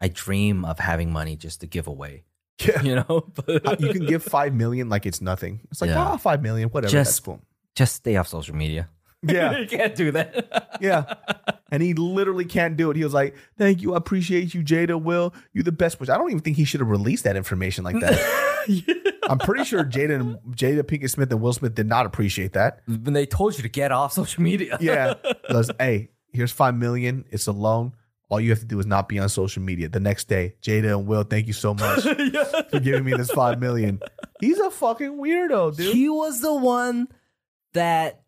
I 0.00 0.08
dream 0.08 0.64
of 0.64 0.78
having 0.78 1.10
money 1.10 1.34
just 1.36 1.60
to 1.62 1.66
give 1.66 1.86
away. 1.88 2.24
Yeah. 2.66 2.82
You 2.82 2.94
know, 2.96 3.24
but 3.46 3.80
you 3.80 3.92
can 3.92 4.04
give 4.06 4.22
five 4.24 4.52
million 4.52 4.88
like 4.88 5.06
it's 5.06 5.20
nothing. 5.20 5.60
It's 5.70 5.80
like, 5.80 5.90
Yeah. 5.90 6.12
oh, 6.12 6.16
five 6.16 6.42
million, 6.42 6.68
whatever. 6.70 6.90
Just- 6.90 7.08
that's 7.10 7.20
cool. 7.20 7.40
just 7.76 7.94
stay 7.94 8.16
off 8.16 8.26
social 8.28 8.54
media. 8.56 8.88
Yeah. 9.22 9.58
you 9.58 9.66
can't 9.66 9.96
do 9.96 10.12
that. 10.12 10.78
Yeah. 10.80 11.14
And 11.72 11.82
he 11.82 11.92
literally 11.94 12.44
can't 12.44 12.76
do 12.76 12.88
it. 12.90 12.96
He 12.96 13.02
was 13.02 13.12
like, 13.14 13.34
Thank 13.56 13.82
you. 13.82 13.94
I 13.94 13.96
appreciate 13.96 14.54
you, 14.54 14.62
Jada. 14.62 15.00
Will, 15.00 15.34
you're 15.52 15.64
the 15.64 15.72
best. 15.72 15.98
Which 16.00 16.08
I 16.08 16.16
don't 16.16 16.30
even 16.30 16.40
think 16.40 16.56
he 16.56 16.64
should 16.64 16.78
have 16.80 16.88
released 16.88 17.24
that 17.24 17.34
information 17.36 17.82
like 17.84 17.98
that. 18.00 18.16
I'm 19.28 19.38
pretty 19.38 19.64
sure 19.64 19.84
Jada 19.84 20.14
and 20.20 20.36
Jada 20.56 20.82
Pinkett 20.82 21.10
Smith 21.10 21.30
and 21.32 21.40
Will 21.40 21.52
Smith 21.52 21.74
did 21.74 21.86
not 21.88 22.06
appreciate 22.06 22.52
that. 22.52 22.80
when 22.86 23.12
they 23.12 23.26
told 23.26 23.56
you 23.56 23.62
to 23.62 23.68
get 23.68 23.90
off 23.92 24.12
social 24.12 24.42
media. 24.42 24.76
Yeah. 24.80 25.14
Because, 25.46 25.70
hey, 25.78 26.10
here's 26.32 26.52
five 26.52 26.74
million. 26.76 27.24
It's 27.30 27.46
a 27.46 27.52
loan. 27.52 27.92
All 28.30 28.40
you 28.40 28.50
have 28.50 28.60
to 28.60 28.66
do 28.66 28.78
is 28.78 28.86
not 28.86 29.08
be 29.08 29.18
on 29.18 29.28
social 29.30 29.62
media. 29.62 29.88
The 29.88 30.00
next 30.00 30.28
day, 30.28 30.54
Jada 30.60 30.98
and 30.98 31.06
Will, 31.06 31.22
thank 31.22 31.46
you 31.46 31.54
so 31.54 31.72
much 31.72 32.02
for 32.70 32.80
giving 32.80 33.04
me 33.04 33.14
this 33.14 33.30
five 33.30 33.58
million. 33.58 34.00
He's 34.40 34.58
a 34.58 34.70
fucking 34.70 35.12
weirdo, 35.12 35.76
dude. 35.76 35.94
He 35.94 36.10
was 36.10 36.42
the 36.42 36.54
one 36.54 37.08
that 37.72 38.22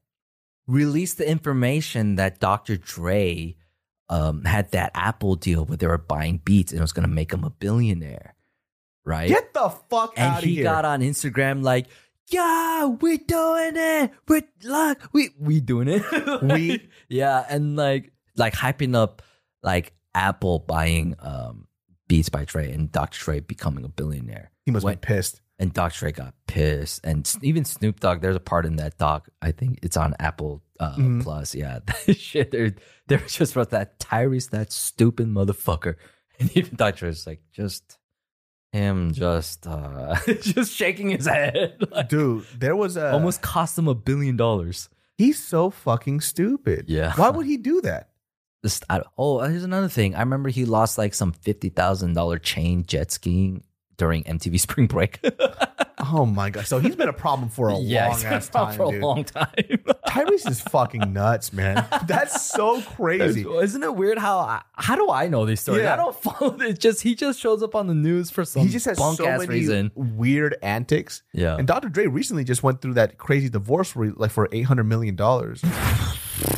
released 0.67 1.19
the 1.19 1.29
information 1.29 2.17
that 2.17 2.41
Dr. 2.41 2.79
Dre 2.79 3.57
um, 4.09 4.45
had 4.45 4.71
that 4.73 4.93
Apple 4.95 5.37
deal 5.37 5.65
where 5.65 5.77
they 5.77 5.87
were 5.87 5.99
buying 5.99 6.41
beats 6.45 6.73
and 6.73 6.79
it 6.79 6.83
was 6.83 6.93
going 6.93 7.07
to 7.07 7.15
make 7.15 7.33
him 7.33 7.45
a 7.45 7.51
billionaire, 7.51 8.35
right? 9.05 9.29
Get 9.29 9.53
the 9.53 9.69
fuck 9.69 10.15
and 10.17 10.33
out 10.33 10.39
of 10.39 10.45
here! 10.45 10.51
And 10.51 10.59
he 10.59 10.63
got 10.63 10.85
on 10.87 11.01
Instagram 11.01 11.63
like, 11.63 11.87
"Yeah, 12.29 12.87
we're 12.87 13.19
doing 13.19 13.73
it. 13.77 14.13
We're 14.27 14.43
like, 14.65 15.13
we 15.13 15.31
we 15.39 15.61
doing 15.61 15.89
it. 15.89 16.43
We? 16.43 16.89
yeah, 17.09 17.45
and 17.49 17.77
like 17.77 18.13
like 18.37 18.55
hyping 18.55 18.97
up 18.97 19.23
like 19.63 19.93
Apple 20.15 20.59
buying 20.61 21.15
um 21.21 21.67
Beats 22.09 22.29
by 22.29 22.45
Dre 22.45 22.73
and 22.73 22.91
Dr. 22.91 23.19
Dre 23.25 23.41
becoming 23.41 23.85
a 23.85 23.89
billionaire. 23.89 24.51
he 24.67 24.73
must 24.73 24.85
When- 24.85 24.95
be 24.97 25.01
pissed. 25.01 25.41
and 25.61 25.73
Dr. 25.73 25.99
Dre 26.01 26.13
got 26.13 26.35
pissed, 26.47 27.01
and 27.05 27.31
even 27.43 27.65
Snoop 27.65 28.01
Dogg. 28.01 28.21
There's 28.23 28.35
a 28.35 28.41
part 28.41 28.65
in 28.67 28.77
that 28.77 28.97
doc. 28.99 29.29
I 29.43 29.53
think 29.53 29.79
it's 29.83 29.97
on 29.97 30.15
Apple 30.19 30.63
uh, 30.81 30.97
Mhm. 30.97 31.23
Plus. 31.23 31.55
Yeah, 31.55 31.81
that 32.07 32.17
shit. 32.17 32.51
They're 32.51 32.75
they're 33.07 33.19
just 33.19 33.53
about 33.53 33.71
that 33.71 33.99
Tyrese, 34.01 34.51
that 34.51 34.73
stupid 34.73 35.29
motherfucker, 35.29 35.97
and 36.41 36.51
even 36.57 36.77
Dr. 36.77 36.99
Dre's 37.01 37.27
like 37.27 37.43
just 37.53 37.99
him, 38.73 39.13
just 39.13 39.67
uh 39.67 40.17
just 40.41 40.73
shaking 40.75 41.11
his 41.11 41.27
head. 41.27 41.77
Like, 41.91 42.09
Dude, 42.09 42.47
there 42.59 42.75
was 42.77 42.97
a 42.97 43.13
almost 43.13 43.43
cost 43.43 43.77
him 43.79 43.87
a 43.89 43.95
billion 43.95 44.37
dollars. 44.37 44.89
He's 45.19 45.43
so 45.45 45.71
fucking 45.71 46.21
stupid. 46.23 46.87
Yeah. 46.89 47.13
Why 47.15 47.29
would 47.31 47.47
he 47.47 47.57
do 47.59 47.81
that? 47.83 48.10
Just 48.63 48.85
I, 48.91 49.01
oh, 49.17 49.39
uh, 49.39 49.49
here's 49.49 49.65
another 49.65 49.89
thing. 49.89 50.15
I 50.15 50.21
remember 50.21 50.49
he 50.51 50.65
lost 50.65 50.99
like 50.99 51.15
some 51.15 51.33
fifty 51.33 51.69
thousand 51.71 52.13
dollar 52.15 52.39
chain 52.39 52.85
jet 52.87 53.11
skiing 53.11 53.65
during 53.97 54.23
MTV 54.25 54.61
Spring 54.69 54.87
Break. 54.87 55.21
Oh 56.03 56.25
my 56.27 56.49
god! 56.51 56.67
So 56.67 56.79
he's 56.79 56.97
been 56.97 57.09
a 57.09 57.13
problem 57.15 57.49
for 57.51 57.69
a 57.69 57.77
yeah, 57.79 58.07
long 58.09 58.15
he's 58.15 58.23
been 58.25 58.33
ass 58.33 58.49
time, 58.49 58.77
for 58.77 58.91
dude. 58.93 59.03
a 59.03 59.07
long 59.07 59.25
time. 59.25 59.47
Tyrese 60.09 60.49
is 60.51 60.61
fucking 60.63 61.13
nuts, 61.13 61.53
man. 61.53 61.87
That's 62.07 62.47
so 62.51 62.81
crazy. 62.83 63.47
Isn't 63.49 63.83
it 63.83 63.95
weird 63.95 64.19
how 64.19 64.39
I, 64.39 64.63
how 64.75 64.97
do 64.97 65.11
I 65.11 65.29
know 65.29 65.45
these 65.47 65.61
stories? 65.61 65.83
Yeah. 65.83 65.93
I 65.93 65.97
don't 65.97 66.17
follow 66.17 66.51
this. 66.57 66.79
Just 66.79 67.03
he 67.03 67.15
just 67.15 67.39
shows 67.39 67.63
up 67.63 67.75
on 67.75 67.87
the 67.87 67.95
news 67.95 68.31
for 68.31 68.45
some 68.45 68.63
He 68.63 68.69
just 68.71 68.87
has 68.87 68.99
bunk 68.99 69.19
so 69.19 69.27
ass 69.27 69.41
many 69.41 69.51
reason. 69.61 69.91
weird 69.95 70.57
antics. 70.63 71.23
Yeah, 71.33 71.57
And 71.57 71.67
Dr. 71.69 71.89
Dre 71.91 72.07
recently 72.07 72.45
just 72.45 72.63
went 72.63 72.81
through 72.83 72.95
that 72.95 73.17
crazy 73.19 73.49
divorce, 73.51 73.95
where, 73.95 74.11
like 74.17 74.31
for 74.33 74.49
eight 74.53 74.63
hundred 74.63 74.85
million 74.85 75.17
dollars. 75.17 75.63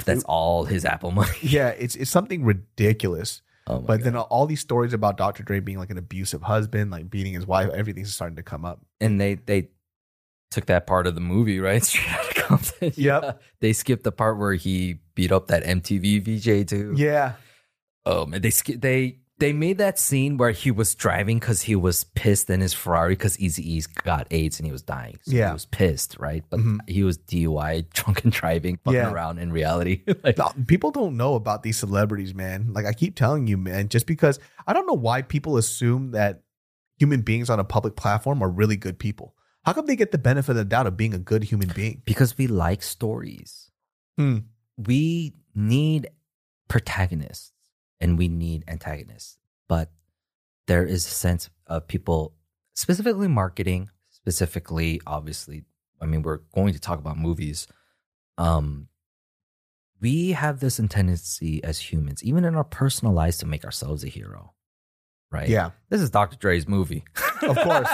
That's 0.05 0.25
all 0.25 0.65
his 0.65 0.85
Apple 0.85 1.11
money. 1.11 1.31
yeah, 1.43 1.69
it's 1.69 1.95
it's 1.97 2.11
something 2.11 2.45
ridiculous. 2.45 3.43
Oh 3.67 3.79
But 3.79 3.99
God. 3.99 4.05
then 4.05 4.17
all 4.17 4.47
these 4.47 4.61
stories 4.61 4.93
about 4.93 5.17
Dr. 5.17 5.43
Dre 5.45 5.61
being 5.61 5.79
like 5.79 5.91
an 5.91 5.99
abusive 5.99 6.43
husband, 6.43 6.91
like 6.91 7.09
beating 7.11 7.33
his 7.35 7.47
wife, 7.47 7.71
everything's 7.71 8.13
starting 8.13 8.37
to 8.37 8.43
come 8.43 8.65
up. 8.65 8.81
and 9.01 9.21
they 9.21 9.35
they 9.35 9.69
took 10.51 10.67
that 10.67 10.87
part 10.87 11.07
of 11.07 11.15
the 11.15 11.21
movie 11.21 11.61
right 11.61 11.83
straight 11.85 12.13
out 12.13 12.29
of 12.29 12.35
Compton. 12.35 12.93
Yep. 12.97 13.23
Yeah. 13.23 13.33
they 13.61 13.73
skipped 13.73 14.03
the 14.05 14.13
part 14.13 14.39
where 14.39 14.55
he 14.55 14.99
beat 15.15 15.33
up 15.33 15.47
that 15.49 15.63
MTV 15.65 16.23
VJ 16.23 16.69
too. 16.69 16.93
Yeah, 16.97 17.35
Oh 18.05 18.27
man, 18.27 18.43
they 18.43 18.51
sk- 18.51 18.81
they 18.81 19.19
they 19.43 19.53
made 19.53 19.79
that 19.79 19.99
scene 19.99 20.37
where 20.37 20.53
he 20.53 20.71
was 20.71 20.95
driving 20.95 21.39
because 21.39 21.63
he 21.63 21.75
was 21.77 22.05
pissed 22.05 22.49
in 22.49 22.61
his 22.61 22.73
Ferrari 22.73 23.15
because 23.15 23.39
Easy 23.39 23.63
E's 23.75 23.87
got 23.87 24.27
AIDS 24.31 24.59
and 24.59 24.67
he 24.67 24.73
was 24.73 24.83
dying. 24.83 25.19
So 25.23 25.33
Yeah. 25.37 25.49
he 25.49 25.53
was 25.53 25.67
pissed, 25.67 26.17
right? 26.19 26.45
But 26.49 26.61
Mhm. 26.61 26.79
he 26.89 27.03
was 27.03 27.19
DUI, 27.19 27.83
drunken 27.93 28.31
driving, 28.31 28.79
fucking 28.85 28.95
Yeah. 29.01 29.13
around 29.13 29.39
in 29.39 29.53
reality. 29.53 30.03
like, 30.25 30.39
No, 30.39 30.51
people 30.67 30.91
don't 30.93 31.17
know 31.17 31.35
about 31.35 31.63
these 31.63 31.77
celebrities, 31.77 32.35
man. 32.35 32.73
Like 32.73 32.87
I 32.87 32.93
keep 32.93 33.17
telling 33.17 33.47
you, 33.49 33.57
man, 33.59 33.89
just 33.89 34.07
because 34.07 34.39
I 34.67 34.73
don't 34.73 34.87
know 34.87 34.93
why 34.95 35.23
people 35.23 35.57
assume 35.57 36.13
that 36.13 36.43
human 36.99 37.23
beings 37.23 37.51
on 37.51 37.59
a 37.59 37.65
public 37.65 37.97
platform 37.97 38.43
are 38.43 38.49
really 38.51 38.77
good 38.77 38.99
people. 38.99 39.35
How 39.65 39.73
come 39.73 39.87
they 39.87 39.97
get 39.97 40.13
the 40.13 40.19
benefit 40.19 40.53
of 40.53 40.57
the 40.57 40.65
doubt 40.65 40.87
of 40.87 40.97
being 40.97 41.15
a 41.15 41.19
good 41.19 41.45
human 41.45 41.71
being? 41.75 42.03
because 42.05 42.39
we 42.39 42.47
like 42.47 42.83
stories. 42.83 43.71
Hmm. 44.17 44.39
We 44.77 45.35
need 45.55 46.09
protagonists 46.69 47.52
and 48.03 48.19
we 48.19 48.29
need 48.29 48.65
antagonists, 48.69 49.39
but 49.69 49.91
there 50.67 50.85
is 50.85 51.07
a 51.07 51.11
sense 51.11 51.49
of 51.67 51.89
people, 51.89 52.35
specifically 52.75 53.29
marketing, 53.29 53.89
specifically, 54.11 55.01
obviously. 55.07 55.65
I 56.01 56.07
mean, 56.07 56.23
we're 56.23 56.41
going 56.55 56.73
to 56.75 56.81
talk 56.81 56.99
about 56.99 57.17
movies. 57.17 57.67
Um, 58.37 58.89
we 60.01 60.33
have 60.33 60.59
this 60.61 60.81
tendency 60.91 61.63
as 61.63 61.79
humans, 61.79 62.25
even 62.25 62.45
in 62.45 62.57
our 62.57 62.65
personal 62.65 63.15
lives, 63.15 63.39
to 63.39 63.47
make 63.47 63.65
ourselves 63.65 64.03
a 64.03 64.09
hero, 64.09 64.53
right? 65.31 65.49
Yeah, 65.49 65.71
This 65.91 66.01
is 66.01 66.11
Dr. 66.11 66.37
Dre's 66.37 66.67
movie. 66.67 67.05
Of 67.43 67.57
course. 67.57 67.89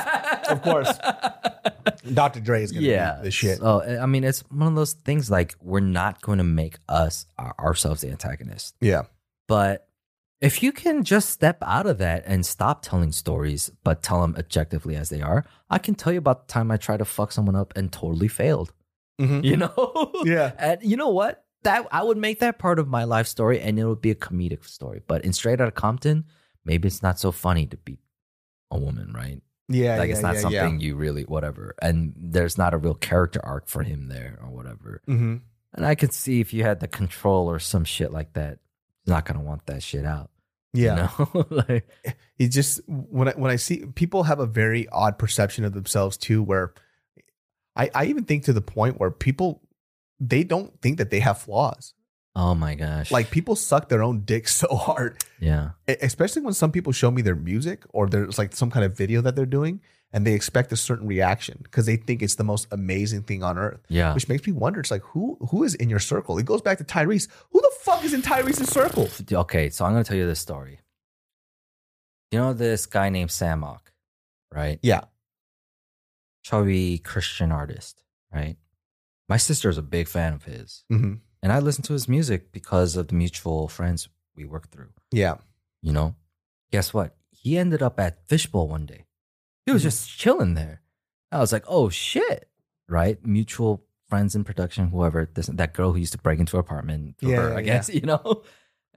Of 0.48 0.62
course. 0.62 0.90
Dr. 2.14 2.40
Dre 2.40 2.62
is 2.62 2.72
gonna 2.72 2.86
yeah, 2.86 3.16
be 3.16 3.24
the 3.24 3.30
shit. 3.30 3.58
So 3.58 3.82
I 3.82 4.06
mean, 4.06 4.24
it's 4.24 4.40
one 4.50 4.68
of 4.68 4.74
those 4.74 4.92
things 4.94 5.30
like 5.30 5.56
we're 5.60 5.80
not 5.80 6.22
going 6.22 6.38
to 6.38 6.44
make 6.44 6.78
us 6.88 7.26
our- 7.38 7.54
ourselves 7.58 8.00
the 8.02 8.10
antagonist, 8.10 8.74
Yeah, 8.80 9.02
but 9.46 9.87
if 10.40 10.62
you 10.62 10.70
can 10.72 11.02
just 11.04 11.30
step 11.30 11.58
out 11.62 11.86
of 11.86 11.98
that 11.98 12.22
and 12.26 12.46
stop 12.46 12.82
telling 12.82 13.12
stories, 13.12 13.70
but 13.82 14.02
tell 14.02 14.20
them 14.22 14.36
objectively 14.38 14.94
as 14.96 15.08
they 15.08 15.20
are, 15.20 15.44
I 15.68 15.78
can 15.78 15.94
tell 15.94 16.12
you 16.12 16.18
about 16.20 16.46
the 16.46 16.52
time 16.52 16.70
I 16.70 16.76
tried 16.76 16.98
to 16.98 17.04
fuck 17.04 17.32
someone 17.32 17.56
up 17.56 17.72
and 17.76 17.90
totally 17.92 18.28
failed. 18.28 18.72
Mhm. 19.20 19.42
You 19.42 19.56
know? 19.56 20.12
yeah, 20.24 20.52
And 20.58 20.82
you 20.82 20.96
know 20.96 21.08
what? 21.10 21.44
That 21.64 21.88
I 21.90 22.04
would 22.04 22.18
make 22.18 22.38
that 22.38 22.60
part 22.60 22.78
of 22.78 22.86
my 22.86 23.02
life 23.02 23.26
story, 23.26 23.58
and 23.60 23.78
it 23.80 23.84
would 23.84 24.00
be 24.00 24.12
a 24.12 24.14
comedic 24.14 24.64
story. 24.64 25.02
But 25.06 25.24
in 25.24 25.32
Straight 25.32 25.60
Outta 25.60 25.72
Compton, 25.72 26.24
maybe 26.64 26.86
it's 26.86 27.02
not 27.02 27.18
so 27.18 27.32
funny 27.32 27.66
to 27.66 27.76
beat 27.76 27.98
a 28.70 28.78
woman, 28.78 29.12
right? 29.12 29.42
yeah. 29.70 29.96
like 29.98 30.08
yeah, 30.08 30.14
it's 30.14 30.22
not 30.22 30.34
yeah, 30.36 30.40
something 30.40 30.80
you 30.80 30.94
really 30.96 31.24
whatever 31.24 31.74
and 31.82 32.14
there's 32.16 32.56
not 32.56 32.72
a 32.72 32.78
real 32.78 32.94
character 32.94 33.38
arc 33.44 33.68
for 33.68 33.82
him 33.82 34.08
there 34.08 34.38
or 34.42 34.48
whatever 34.48 35.02
Yeah. 35.06 35.14
hmm 35.16 35.36
and 35.74 35.84
i 35.84 35.94
could 35.94 36.14
see 36.14 36.40
if 36.40 36.54
you 36.54 36.62
had 36.62 36.80
the 36.80 36.88
control 36.88 37.50
or 37.50 37.58
some 37.58 37.84
shit 37.84 38.10
like 38.10 38.32
that 38.32 38.60
not 39.08 39.24
gonna 39.24 39.42
want 39.42 39.66
that 39.66 39.82
shit 39.82 40.04
out 40.04 40.30
yeah. 40.72 41.10
you 41.18 41.26
know? 41.34 41.46
like, 41.50 41.88
eh, 42.04 42.12
it 42.38 42.48
just 42.48 42.80
when 42.86 43.28
I 43.28 43.32
when 43.32 43.50
I 43.50 43.56
see 43.56 43.86
people 43.94 44.24
have 44.24 44.40
a 44.40 44.46
very 44.46 44.88
odd 44.88 45.18
perception 45.18 45.64
of 45.64 45.72
themselves 45.72 46.16
too, 46.16 46.42
where 46.42 46.74
I 47.76 47.90
I 47.94 48.04
even 48.06 48.24
think 48.24 48.44
to 48.44 48.52
the 48.52 48.60
point 48.60 48.98
where 48.98 49.10
people 49.10 49.62
they 50.20 50.44
don't 50.44 50.80
think 50.80 50.98
that 50.98 51.10
they 51.10 51.20
have 51.20 51.38
flaws. 51.38 51.94
oh 52.36 52.54
my 52.54 52.74
gosh 52.74 53.10
Like 53.10 53.30
people 53.30 53.56
suck 53.56 53.88
their 53.88 54.02
own 54.02 54.20
dick 54.20 54.48
so 54.60 54.68
hard, 54.74 55.18
yeah 55.40 55.70
especially 55.88 56.42
when 56.42 56.54
some 56.54 56.72
people 56.72 56.92
show 56.92 57.10
me 57.10 57.22
their 57.22 57.36
music 57.36 57.84
or 57.90 58.08
there's 58.08 58.38
like 58.38 58.54
some 58.54 58.70
kind 58.70 58.84
of 58.84 58.96
video 58.96 59.20
that 59.22 59.34
they're 59.36 59.46
doing 59.46 59.80
and 60.12 60.26
they 60.26 60.32
expect 60.34 60.72
a 60.72 60.76
certain 60.76 61.06
reaction 61.06 61.60
because 61.62 61.84
they 61.86 61.96
think 61.96 62.22
it's 62.22 62.36
the 62.36 62.44
most 62.44 62.66
amazing 62.72 63.22
thing 63.22 63.42
on 63.42 63.58
earth. 63.58 63.80
yeah 63.88 64.14
Which 64.14 64.28
makes 64.28 64.46
me 64.46 64.52
wonder. 64.52 64.80
It's 64.80 64.90
like 64.90 65.02
who 65.02 65.36
who 65.50 65.64
is 65.64 65.74
in 65.74 65.88
your 65.90 65.98
circle? 66.00 66.38
It 66.38 66.46
goes 66.46 66.62
back 66.62 66.78
to 66.78 66.84
Tyrese. 66.84 67.28
Who 67.52 67.60
the 67.60 67.72
fuck 67.82 68.02
is 68.04 68.14
in 68.14 68.22
Tyrese's 68.22 68.70
circle? 68.70 69.08
okay 69.32 69.70
so 69.70 69.84
i'm 69.84 69.92
gonna 69.92 70.04
tell 70.04 70.16
you 70.16 70.26
this 70.26 70.40
story 70.40 70.80
You 72.32 72.38
know 72.38 72.52
this 72.52 72.86
guy 72.86 73.08
named 73.10 73.30
Sam 73.30 73.64
Ock, 73.64 73.92
right? 74.52 74.78
Yeah. 74.82 75.04
Chubby 76.44 76.98
Christian 76.98 77.52
artist, 77.52 78.02
right? 78.32 78.56
My 79.28 79.36
sister 79.36 79.68
is 79.68 79.78
a 79.78 79.82
big 79.82 80.08
fan 80.08 80.32
of 80.34 80.44
his. 80.44 80.84
hmm 80.88 81.14
And 81.42 81.52
I 81.52 81.58
listen 81.60 81.82
to 81.84 81.92
his 81.92 82.08
music 82.08 82.52
because 82.52 82.96
of 82.96 83.08
the 83.08 83.14
mutual 83.14 83.68
friends 83.68 84.08
we 84.36 84.44
work 84.44 84.70
through. 84.70 84.90
Yeah. 85.12 85.36
You 85.82 85.92
know? 85.92 86.14
Guess 86.70 86.92
what? 86.94 87.16
He 87.30 87.58
ended 87.58 87.82
up 87.82 88.00
at 88.00 88.26
Fishbowl 88.28 88.68
one 88.68 88.86
day. 88.86 89.04
He 89.68 89.72
was 89.72 89.82
Mhm. 89.82 89.90
just 89.90 90.08
chilling 90.18 90.54
there. 90.54 90.80
I 91.30 91.40
was 91.40 91.52
like, 91.52 91.64
oh 91.68 91.90
shit. 91.90 92.48
Right? 92.88 93.22
Mutual 93.26 93.84
friends 94.08 94.34
in 94.34 94.42
production, 94.42 94.88
whoever, 94.88 95.28
this, 95.34 95.48
that 95.48 95.74
girl 95.74 95.92
who 95.92 95.98
used 95.98 96.12
to 96.12 96.18
break 96.18 96.40
into 96.40 96.56
her 96.56 96.60
apartment 96.60 97.16
Yeah, 97.20 97.36
her, 97.36 97.48
yeah, 97.50 97.54
I 97.56 97.58
yeah. 97.58 97.64
guess, 97.64 97.88
you 97.94 98.00
know? 98.00 98.42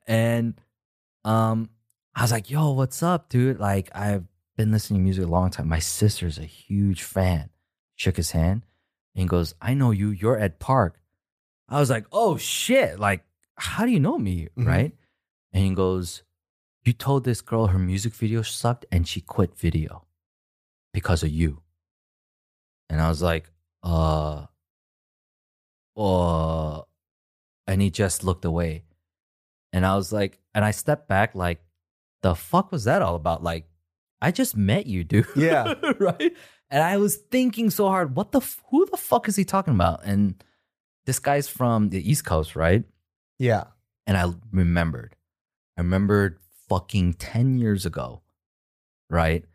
And 0.08 0.56
um, 1.26 1.70
I 2.16 2.22
was 2.22 2.32
like, 2.32 2.50
yo, 2.50 2.72
what's 2.72 3.04
up, 3.04 3.28
dude? 3.28 3.60
Like, 3.60 3.90
I've 3.94 4.24
been 4.56 4.72
listening 4.72 5.00
to 5.02 5.04
music 5.04 5.26
a 5.26 5.28
long 5.28 5.50
time. 5.50 5.68
My 5.68 5.80
sister's 5.80 6.38
a 6.38 6.46
huge 6.46 7.04
fan. 7.04 7.50
Shook 7.96 8.16
his 8.16 8.32
hand 8.32 8.66
and 9.14 9.28
goes, 9.28 9.54
I 9.62 9.74
know 9.74 9.92
you. 9.92 10.10
You're 10.12 10.40
Ed 10.40 10.58
Park. 10.60 11.02
I 11.68 11.80
was 11.82 11.90
like, 11.90 12.06
oh 12.14 12.38
shit. 12.38 12.98
Like, 12.98 13.26
how 13.56 13.86
do 13.86 13.92
you 13.92 14.00
know 14.00 14.18
me? 14.18 14.48
Mhm. 14.58 14.66
Right? 14.66 14.96
And 15.52 15.66
he 15.66 15.76
goes, 15.76 16.24
You 16.86 16.94
told 16.94 17.26
this 17.26 17.42
girl 17.42 17.68
her 17.68 17.78
music 17.78 18.14
video 18.14 18.42
sucked 18.42 18.86
and 18.90 19.06
she 19.06 19.20
quit 19.20 19.58
video 19.58 20.06
because 20.94 21.24
of 21.24 21.30
you. 21.30 21.62
And 22.90 23.02
I 23.02 23.08
was 23.08 23.22
like, 23.22 23.50
uh, 23.84 24.46
uh, 25.98 26.82
and 27.68 27.82
he 27.82 27.90
just 27.90 28.24
looked 28.24 28.46
away. 28.46 28.84
And 29.74 29.86
I 29.86 29.96
was 29.96 30.12
like, 30.12 30.40
and 30.54 30.66
I 30.66 30.72
stepped 30.72 31.08
back, 31.08 31.36
like, 31.36 31.62
the 32.22 32.36
fuck 32.36 32.72
was 32.72 32.84
that 32.84 33.02
all 33.02 33.16
about? 33.16 33.44
Like, 33.44 33.66
I 34.22 34.32
just 34.32 34.56
met 34.56 34.86
you, 34.86 35.04
dude. 35.04 35.28
Yeah. 35.36 35.74
right? 36.00 36.36
And 36.70 36.84
I 36.84 36.98
was 36.98 37.16
thinking 37.16 37.70
so 37.70 37.88
hard, 37.88 38.16
what 38.16 38.32
the, 38.32 38.40
f- 38.40 38.62
who 38.70 38.86
the 38.86 38.98
fuck 38.98 39.28
is 39.28 39.36
he 39.36 39.46
talking 39.46 39.74
about? 39.74 40.02
And 40.04 40.44
this 41.06 41.20
guy's 41.20 41.48
from 41.48 41.90
the 41.90 42.10
East 42.10 42.26
Coast, 42.26 42.56
right? 42.56 42.84
Yeah. 43.40 43.66
And 44.06 44.18
I 44.18 44.32
remembered. 44.52 45.16
I 45.78 45.82
remembered 45.82 46.38
fucking 46.70 47.14
10 47.14 47.58
years 47.58 47.86
ago, 47.86 48.22
right? 49.10 49.46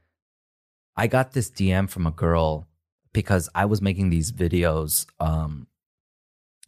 I 0.97 1.07
got 1.07 1.33
this 1.33 1.51
DM 1.51 1.89
from 1.89 2.07
a 2.07 2.11
girl 2.11 2.69
because 3.13 3.49
I 3.55 3.65
was 3.67 3.83
making 3.83 4.11
these 4.11 4.33
videos 4.33 5.07
um 5.21 5.67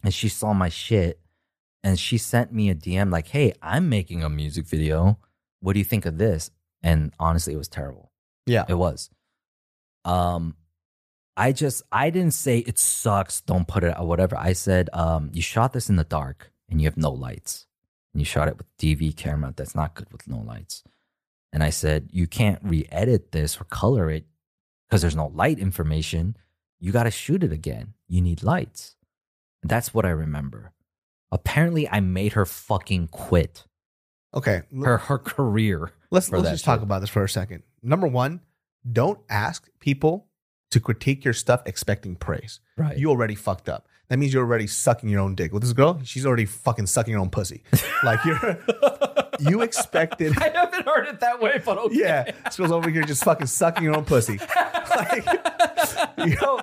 and 0.03 0.13
she 0.13 0.29
saw 0.29 0.53
my 0.53 0.69
shit 0.69 1.19
and 1.83 1.99
she 1.99 2.17
sent 2.17 2.51
me 2.51 2.69
a 2.69 2.75
DM 2.75 3.11
like, 3.11 3.29
"Hey, 3.29 3.53
I'm 3.61 3.89
making 3.89 4.23
a 4.23 4.29
music 4.29 4.65
video. 4.65 5.17
What 5.61 5.73
do 5.73 5.79
you 5.79 5.85
think 5.85 6.05
of 6.05 6.17
this?" 6.17 6.51
And 6.83 7.13
honestly, 7.19 7.53
it 7.53 7.57
was 7.57 7.67
terrible. 7.67 8.11
Yeah. 8.45 8.65
It 8.67 8.75
was. 8.75 9.09
Um, 10.05 10.55
I 11.37 11.51
just 11.51 11.83
I 11.91 12.09
didn't 12.09 12.33
say 12.33 12.59
it 12.59 12.79
sucks. 12.79 13.41
Don't 13.41 13.67
put 13.67 13.83
it 13.83 13.95
or 13.97 14.07
whatever. 14.07 14.35
I 14.37 14.53
said 14.53 14.89
um, 14.93 15.29
you 15.33 15.41
shot 15.41 15.73
this 15.73 15.89
in 15.89 15.95
the 15.95 16.03
dark 16.03 16.51
and 16.69 16.81
you 16.81 16.87
have 16.87 16.97
no 16.97 17.11
lights, 17.11 17.65
and 18.13 18.21
you 18.21 18.25
shot 18.25 18.47
it 18.47 18.57
with 18.57 18.67
DV 18.77 19.15
camera 19.15 19.53
that's 19.55 19.75
not 19.75 19.95
good 19.95 20.11
with 20.11 20.27
no 20.27 20.39
lights. 20.39 20.83
And 21.51 21.63
I 21.63 21.69
said 21.71 22.09
you 22.11 22.27
can't 22.27 22.59
re-edit 22.63 23.31
this 23.31 23.59
or 23.59 23.63
color 23.65 24.09
it 24.09 24.25
because 24.87 25.01
there's 25.01 25.15
no 25.15 25.27
light 25.27 25.59
information. 25.59 26.35
You 26.79 26.91
got 26.91 27.03
to 27.03 27.11
shoot 27.11 27.43
it 27.43 27.51
again. 27.51 27.93
You 28.07 28.21
need 28.21 28.43
lights. 28.43 28.95
That's 29.63 29.93
what 29.93 30.05
I 30.05 30.09
remember. 30.11 30.71
Apparently, 31.31 31.87
I 31.89 31.99
made 31.99 32.33
her 32.33 32.45
fucking 32.45 33.07
quit 33.09 33.65
Okay. 34.33 34.61
her 34.83 34.97
her 34.99 35.17
career. 35.17 35.91
let's 36.11 36.31
let's 36.31 36.49
just 36.49 36.63
talk 36.65 36.81
about 36.81 37.01
this 37.01 37.09
for 37.09 37.23
a 37.23 37.29
second. 37.29 37.63
Number 37.81 38.07
one, 38.07 38.41
don't 38.89 39.19
ask 39.29 39.67
people 39.79 40.27
to 40.71 40.79
critique 40.79 41.25
your 41.25 41.33
stuff 41.33 41.61
expecting 41.65 42.15
praise. 42.15 42.59
Right. 42.77 42.97
You 42.97 43.09
already 43.09 43.33
fucked 43.35 43.67
up. 43.69 43.87
That 44.07 44.17
means 44.19 44.33
you're 44.33 44.43
already 44.43 44.67
sucking 44.67 45.09
your 45.09 45.19
own 45.19 45.35
dick. 45.35 45.51
With 45.51 45.63
this 45.63 45.73
girl, 45.73 45.99
she's 46.03 46.25
already 46.25 46.45
fucking 46.45 46.85
sucking 46.87 47.13
her 47.13 47.19
own 47.19 47.29
pussy. 47.31 47.63
Like 48.03 48.23
you're 48.23 48.37
you 49.39 49.61
expected 49.61 50.37
I 50.41 50.49
haven't 50.49 50.85
heard 50.85 51.07
it 51.07 51.19
that 51.19 51.39
way, 51.39 51.61
but 51.63 51.77
okay. 51.77 51.95
Yeah, 51.95 52.31
this 52.45 52.57
girl's 52.57 52.71
over 52.71 52.89
here 52.89 53.03
just 53.03 53.23
fucking 53.23 53.47
sucking 53.47 53.83
her 53.85 53.95
own 53.95 54.05
pussy. 54.05 54.39
Like, 54.89 55.25
you 56.17 56.35
know, 56.41 56.59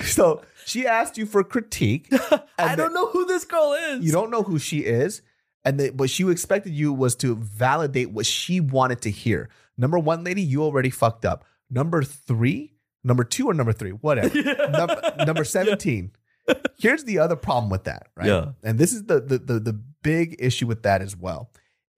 so 0.00 0.42
she 0.64 0.86
asked 0.86 1.18
you 1.18 1.26
for 1.26 1.42
critique. 1.42 2.08
I 2.58 2.76
don't 2.76 2.94
know 2.94 3.08
who 3.08 3.26
this 3.26 3.44
girl 3.44 3.72
is. 3.72 4.04
You 4.04 4.12
don't 4.12 4.30
know 4.30 4.44
who 4.44 4.60
she 4.60 4.78
is, 4.78 5.22
and 5.64 5.78
the, 5.80 5.90
what 5.90 6.08
she 6.08 6.26
expected 6.30 6.72
you 6.72 6.92
was 6.92 7.16
to 7.16 7.34
validate 7.34 8.10
what 8.12 8.26
she 8.26 8.60
wanted 8.60 9.02
to 9.02 9.10
hear. 9.10 9.50
Number 9.76 9.98
one, 9.98 10.22
lady, 10.22 10.40
you 10.40 10.62
already 10.62 10.88
fucked 10.88 11.24
up. 11.24 11.44
Number 11.68 12.02
three, 12.04 12.74
number 13.02 13.24
two, 13.24 13.50
or 13.50 13.54
number 13.54 13.72
three, 13.72 13.90
whatever. 13.90 14.42
number, 14.70 15.14
number 15.26 15.44
seventeen. 15.44 16.12
Here's 16.78 17.04
the 17.04 17.18
other 17.18 17.36
problem 17.36 17.70
with 17.70 17.84
that, 17.84 18.06
right? 18.16 18.28
Yeah. 18.28 18.52
And 18.62 18.78
this 18.78 18.92
is 18.92 19.04
the, 19.04 19.20
the 19.20 19.38
the 19.38 19.58
the 19.58 19.72
big 20.02 20.36
issue 20.38 20.66
with 20.66 20.84
that 20.84 21.02
as 21.02 21.16
well. 21.16 21.50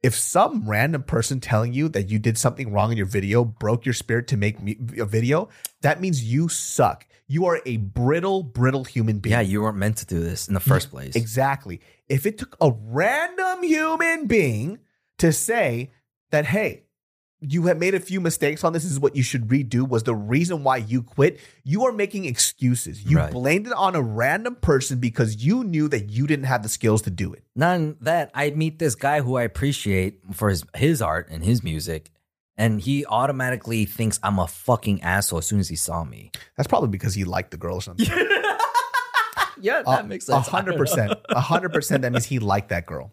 If 0.06 0.14
some 0.14 0.68
random 0.68 1.02
person 1.02 1.40
telling 1.40 1.72
you 1.72 1.88
that 1.88 2.10
you 2.10 2.20
did 2.20 2.38
something 2.38 2.72
wrong 2.72 2.92
in 2.92 2.96
your 2.96 3.08
video 3.08 3.44
broke 3.44 3.84
your 3.84 3.92
spirit 3.92 4.28
to 4.28 4.36
make 4.36 4.62
me- 4.62 4.78
a 5.00 5.04
video, 5.04 5.48
that 5.82 6.00
means 6.00 6.22
you 6.22 6.48
suck. 6.48 7.08
You 7.26 7.46
are 7.46 7.60
a 7.66 7.78
brittle, 7.78 8.44
brittle 8.44 8.84
human 8.84 9.18
being. 9.18 9.32
Yeah, 9.32 9.40
you 9.40 9.62
weren't 9.62 9.78
meant 9.78 9.96
to 9.96 10.06
do 10.06 10.20
this 10.20 10.46
in 10.46 10.54
the 10.54 10.60
first 10.60 10.92
place. 10.92 11.16
Exactly. 11.16 11.80
If 12.08 12.24
it 12.24 12.38
took 12.38 12.56
a 12.60 12.70
random 12.70 13.64
human 13.64 14.28
being 14.28 14.78
to 15.18 15.32
say 15.32 15.90
that, 16.30 16.46
hey, 16.46 16.84
you 17.40 17.64
have 17.66 17.78
made 17.78 17.94
a 17.94 18.00
few 18.00 18.20
mistakes 18.20 18.64
on 18.64 18.72
this, 18.72 18.82
this 18.82 18.92
is 18.92 18.98
what 18.98 19.14
you 19.14 19.22
should 19.22 19.48
redo, 19.48 19.86
was 19.88 20.04
the 20.04 20.14
reason 20.14 20.64
why 20.64 20.78
you 20.78 21.02
quit, 21.02 21.38
you 21.64 21.84
are 21.84 21.92
making 21.92 22.24
excuses. 22.24 23.04
You 23.04 23.18
Right. 23.18 23.30
blamed 23.32 23.66
it 23.66 23.72
on 23.74 23.94
a 23.94 24.00
random 24.02 24.54
person 24.56 24.98
because 24.98 25.36
you 25.44 25.62
knew 25.62 25.86
that 25.88 26.08
you 26.10 26.26
didn't 26.26 26.46
have 26.46 26.62
the 26.62 26.68
skills 26.68 27.02
to 27.02 27.10
do 27.10 27.32
it. 27.34 27.44
None 27.54 27.96
that 28.00 28.30
I 28.34 28.50
meet 28.50 28.78
this 28.78 28.94
guy 28.94 29.20
who 29.20 29.36
I 29.36 29.42
appreciate 29.42 30.20
for 30.32 30.48
his 30.48 30.64
his 30.74 31.02
art 31.02 31.28
and 31.30 31.44
his 31.44 31.62
music, 31.62 32.10
and 32.56 32.80
he 32.80 33.04
automatically 33.04 33.84
thinks 33.84 34.18
I'm 34.22 34.38
a 34.38 34.46
fucking 34.46 35.02
asshole 35.02 35.40
as 35.40 35.46
soon 35.46 35.60
as 35.60 35.68
he 35.68 35.76
saw 35.76 36.04
me. 36.04 36.30
That's 36.56 36.66
probably 36.68 36.88
because 36.88 37.14
he 37.14 37.24
liked 37.24 37.50
the 37.50 37.58
girl 37.58 37.74
or 37.76 37.82
something. 37.82 38.06
Yeah, 39.58 39.82
uh, 39.86 40.06
A 40.28 40.40
hundred 40.40 40.76
percent. 40.76 41.14
A 41.30 41.40
hundred 41.40 41.72
percent. 41.72 42.02
That 42.02 42.12
means 42.12 42.26
he 42.26 42.38
liked 42.38 42.68
that 42.68 42.84
girl. 42.84 43.12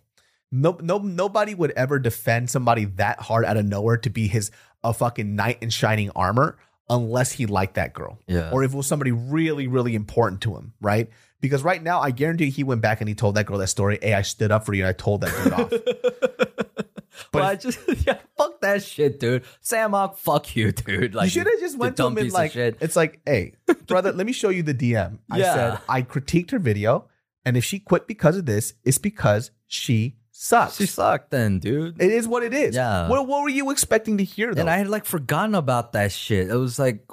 No, 0.55 0.77
no, 0.81 0.99
nobody 0.99 1.55
would 1.55 1.71
ever 1.71 1.97
defend 1.97 2.47
somebody 2.49 2.85
that 2.85 3.19
hard 3.19 3.43
out 3.43 3.57
of 3.57 3.65
nowhere 3.65 3.97
to 3.97 4.09
be 4.11 4.27
his 4.27 4.51
a 4.83 4.93
fucking 4.93 5.35
knight 5.35 5.57
in 5.61 5.71
shining 5.71 6.11
armor 6.11 6.57
unless 6.89 7.31
he 7.31 7.47
liked 7.47 7.73
that 7.75 7.93
girl. 7.93 8.19
Yeah. 8.27 8.51
Or 8.51 8.63
if 8.63 8.71
it 8.71 8.77
was 8.77 8.85
somebody 8.85 9.11
really, 9.11 9.65
really 9.65 9.95
important 9.95 10.41
to 10.41 10.55
him, 10.55 10.73
right? 10.79 11.09
Because 11.41 11.63
right 11.63 11.81
now, 11.81 12.01
I 12.01 12.11
guarantee 12.11 12.51
he 12.51 12.63
went 12.63 12.81
back 12.81 13.01
and 13.01 13.07
he 13.07 13.15
told 13.15 13.33
that 13.35 13.45
girl 13.47 13.57
that 13.57 13.67
story. 13.67 13.97
Hey, 14.01 14.13
I 14.13 14.21
stood 14.21 14.51
up 14.51 14.63
for 14.65 14.73
you 14.73 14.83
and 14.83 14.89
I 14.89 14.93
told 14.93 15.21
that 15.21 15.43
dude 15.43 15.53
off. 15.53 15.69
but 17.31 17.41
I 17.41 17.55
just 17.55 17.79
yeah, 18.05 18.19
fuck 18.37 18.61
that 18.61 18.83
shit, 18.83 19.19
dude. 19.19 19.43
Sam 19.61 19.95
Ock, 19.95 20.17
fuck 20.17 20.55
you, 20.55 20.71
dude. 20.71 21.15
Like 21.15 21.25
you 21.25 21.29
should 21.31 21.47
have 21.47 21.59
just 21.59 21.77
went 21.77 21.97
to 21.97 22.05
him 22.05 22.17
and 22.17 22.31
like, 22.31 22.51
shit. 22.51 22.77
it's 22.79 22.95
like, 22.95 23.21
hey, 23.25 23.53
brother, 23.87 24.11
let 24.11 24.25
me 24.25 24.33
show 24.33 24.49
you 24.49 24.63
the 24.63 24.73
DM. 24.73 25.19
I 25.31 25.39
Yeah. 25.39 25.53
said 25.55 25.79
I 25.89 26.03
critiqued 26.03 26.51
her 26.51 26.59
video, 26.59 27.07
and 27.43 27.57
if 27.57 27.63
she 27.63 27.79
quit 27.79 28.07
because 28.07 28.37
of 28.37 28.45
this, 28.45 28.73
it's 28.83 28.97
because 28.97 29.51
she 29.67 30.17
sucks. 30.43 30.75
She 30.75 30.85
sucked 30.85 31.31
then, 31.31 31.59
dude. 31.59 32.01
It 32.01 32.11
is 32.11 32.27
what 32.27 32.43
it 32.43 32.53
is. 32.53 32.75
Yeah. 32.75 33.07
What, 33.07 33.27
what 33.27 33.43
were 33.43 33.49
you 33.49 33.71
expecting 33.71 34.17
to 34.17 34.23
hear 34.23 34.53
though? 34.53 34.61
and 34.61 34.69
I 34.69 34.77
had 34.77 34.89
like 34.89 35.05
forgotten 35.05 35.55
about 35.55 35.93
that 35.93 36.11
shit. 36.11 36.49
It 36.49 36.55
was 36.55 36.77
like, 36.77 37.05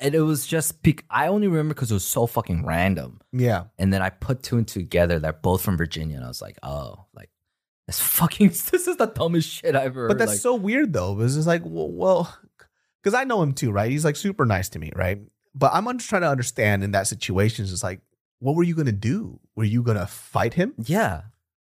and 0.00 0.14
it 0.14 0.20
was 0.20 0.46
just 0.46 0.82
bec- 0.82 1.04
I 1.08 1.28
only 1.28 1.46
remember 1.46 1.74
because 1.74 1.90
it 1.90 1.94
was 1.94 2.04
so 2.04 2.26
fucking 2.26 2.66
random. 2.66 3.20
yeah. 3.32 3.64
And 3.78 3.92
then 3.92 4.02
I 4.02 4.10
put 4.10 4.42
two 4.42 4.58
and 4.58 4.66
two 4.66 4.80
together. 4.80 5.18
They're 5.20 5.32
both 5.32 5.62
from 5.62 5.76
Virginia, 5.76 6.16
and 6.16 6.24
I 6.24 6.28
was 6.28 6.42
like, 6.42 6.58
oh, 6.62 7.06
like 7.14 7.30
this 7.86 8.00
fucking 8.00 8.48
this 8.70 8.88
is 8.88 8.96
the 8.96 9.06
dumbest 9.06 9.48
shit 9.48 9.76
I've 9.76 9.86
ever. 9.86 10.08
But 10.08 10.18
that's 10.18 10.32
like, 10.32 10.40
so 10.40 10.56
weird 10.56 10.92
though. 10.92 11.20
It's 11.20 11.34
just 11.36 11.46
like, 11.46 11.62
well, 11.64 12.36
because 13.02 13.14
I 13.14 13.24
know 13.24 13.42
him 13.42 13.52
too, 13.52 13.70
right? 13.70 13.90
He's 13.90 14.04
like 14.04 14.16
super 14.16 14.44
nice 14.44 14.68
to 14.70 14.78
me, 14.78 14.90
right? 14.96 15.20
But 15.54 15.72
I'm 15.74 15.84
just 15.98 16.08
trying 16.08 16.22
to 16.22 16.30
understand 16.30 16.82
in 16.82 16.92
that 16.92 17.06
situation. 17.06 17.64
It's 17.64 17.82
like, 17.82 18.00
what 18.40 18.56
were 18.56 18.64
you 18.64 18.74
gonna 18.74 18.90
do? 18.90 19.38
Were 19.54 19.64
you 19.64 19.82
gonna 19.84 20.06
fight 20.08 20.54
him? 20.54 20.74
yeah. 20.78 21.22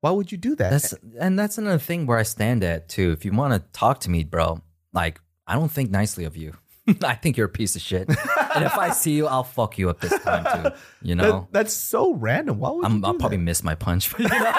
Why 0.08 0.12
would 0.16 0.32
you 0.32 0.38
do 0.38 0.56
that? 0.56 0.70
That's 0.72 0.94
and 1.20 1.38
that's 1.38 1.58
another 1.58 1.80
thing 1.80 2.06
where 2.06 2.18
I 2.18 2.24
stand 2.24 2.64
at 2.64 2.88
too. 2.88 3.12
If 3.12 3.26
you 3.26 3.34
want 3.34 3.54
to 3.54 3.60
talk 3.78 4.00
to 4.02 4.10
me, 4.10 4.24
bro, 4.24 4.62
like 4.94 5.20
I 5.46 5.56
don't 5.56 5.70
think 5.72 5.92
nicely 5.92 6.24
of 6.24 6.38
you. 6.38 6.54
I 7.04 7.16
think 7.16 7.36
you're 7.36 7.48
a 7.48 7.50
piece 7.50 7.76
of 7.76 7.82
shit. 7.82 8.08
and 8.08 8.64
if 8.64 8.78
I 8.78 8.92
see 8.92 9.12
you, 9.12 9.28
I'll 9.28 9.44
fuck 9.44 9.78
you 9.78 9.90
up 9.90 10.00
this 10.00 10.18
time 10.24 10.46
too. 10.46 10.72
You 11.02 11.16
That- 11.18 11.22
know, 11.24 11.48
that's 11.52 11.74
so 11.74 12.14
random. 12.14 12.60
Why 12.60 12.70
would 12.70 12.86
I'm, 12.86 13.02
do 13.02 13.08
I'll 13.08 13.16
probably 13.16 13.36
that? 13.38 13.44
miss 13.44 13.62
my 13.64 13.76
punch. 13.76 14.10
But, 14.12 14.22
you 14.22 14.28
know? 14.30 14.54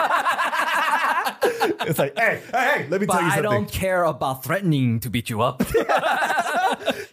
it's 1.89 1.99
like, 1.99 2.19
hey, 2.19 2.43
hey, 2.53 2.59
hey, 2.83 2.87
let 2.91 3.01
me 3.01 3.07
but 3.07 3.15
tell 3.15 3.23
you 3.23 3.31
something. 3.31 3.47
I 3.47 3.51
don't 3.51 3.71
care 3.73 4.05
about 4.05 4.45
threatening 4.45 5.01
to 5.01 5.09
beat 5.11 5.31
you 5.31 5.41
up. 5.41 5.63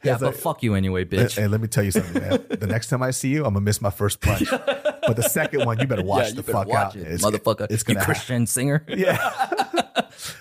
Yeah, 0.06 0.14
It's 0.14 0.22
but 0.22 0.28
like- 0.28 0.36
fuck 0.36 0.64
you 0.64 0.76
anyway, 0.76 1.06
bitch. 1.06 1.36
hey, 1.36 1.48
let 1.48 1.62
me 1.62 1.68
tell 1.68 1.84
you 1.84 1.92
something, 1.92 2.22
man. 2.22 2.46
The 2.60 2.68
next 2.68 2.88
time 2.88 3.04
I 3.04 3.12
see 3.12 3.30
you, 3.30 3.40
I'm 3.46 3.54
gonna 3.54 3.62
miss 3.62 3.82
my 3.82 3.90
first 3.90 4.22
punch. 4.22 4.50
but 4.50 5.16
the 5.16 5.24
second 5.24 5.66
one, 5.66 5.80
you 5.80 5.88
better 5.88 6.04
watch 6.04 6.30
yeah, 6.30 6.36
the 6.36 6.42
better 6.44 6.52
fuck 6.54 6.68
watch 6.68 6.78
out. 6.78 6.96
it, 6.96 7.02
It's- 7.02 7.22
motherfucker. 7.24 7.68
It's 7.70 7.84
gonna 7.84 8.00
happen. 8.00 8.14
Christian 8.16 8.48
singer. 8.48 8.86
Yeah. 8.96 9.18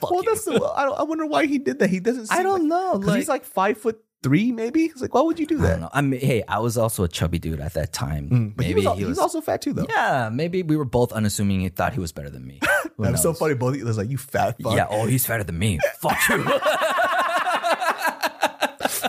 Well, 0.00 0.22
you. 0.22 0.30
that's 0.30 0.44
the, 0.44 0.52
I, 0.76 0.84
don't, 0.84 0.98
I 0.98 1.02
wonder 1.02 1.26
why 1.26 1.46
he 1.46 1.58
did 1.58 1.80
that. 1.80 1.90
He 1.90 1.98
doesn't. 1.98 2.26
Seem 2.28 2.38
I 2.38 2.42
don't 2.44 2.60
like, 2.68 2.68
know. 2.68 3.00
'cause 3.00 3.14
he's 3.16 3.28
like 3.28 3.44
five 3.44 3.76
foot 3.76 4.00
three, 4.22 4.52
maybe. 4.52 4.84
It's 4.84 5.02
like, 5.02 5.12
why 5.14 5.20
would 5.22 5.38
you 5.38 5.46
do 5.46 5.58
I 5.58 5.62
that? 5.62 5.68
don't 5.70 5.80
know. 5.80 5.90
I 5.92 6.00
mean, 6.00 6.20
hey, 6.20 6.44
I 6.46 6.60
was 6.60 6.78
also 6.78 7.02
a 7.04 7.08
chubby 7.08 7.38
dude 7.40 7.60
at 7.60 7.74
that 7.74 7.92
time. 7.92 8.30
Mm, 8.30 8.56
But 8.56 8.66
maybe 8.66 8.80
he 8.82 8.86
was, 8.86 8.98
he 8.98 9.04
was 9.04 9.18
also 9.18 9.40
fat 9.40 9.60
too, 9.62 9.72
though. 9.72 9.86
Yeah, 9.88 10.30
maybe 10.32 10.62
we 10.62 10.76
were 10.76 10.84
both 10.84 11.12
unassuming. 11.12 11.60
He 11.60 11.68
thought 11.70 11.92
he 11.92 12.00
was 12.00 12.12
better 12.12 12.30
than 12.30 12.46
me. 12.46 12.60
That 12.98 13.12
was 13.12 13.22
so 13.22 13.32
funny. 13.34 13.54
Both 13.54 13.74
of 13.74 13.80
you 13.80 13.84
was 13.84 13.98
like, 13.98 14.08
you 14.08 14.16
fat 14.18 14.56
fuck. 14.62 14.76
Yeah. 14.76 14.86
Oh, 14.88 15.06
he's 15.06 15.26
fatter 15.26 15.42
than 15.44 15.58
me. 15.58 15.80
Fuck 15.98 16.18
you. 16.28 16.44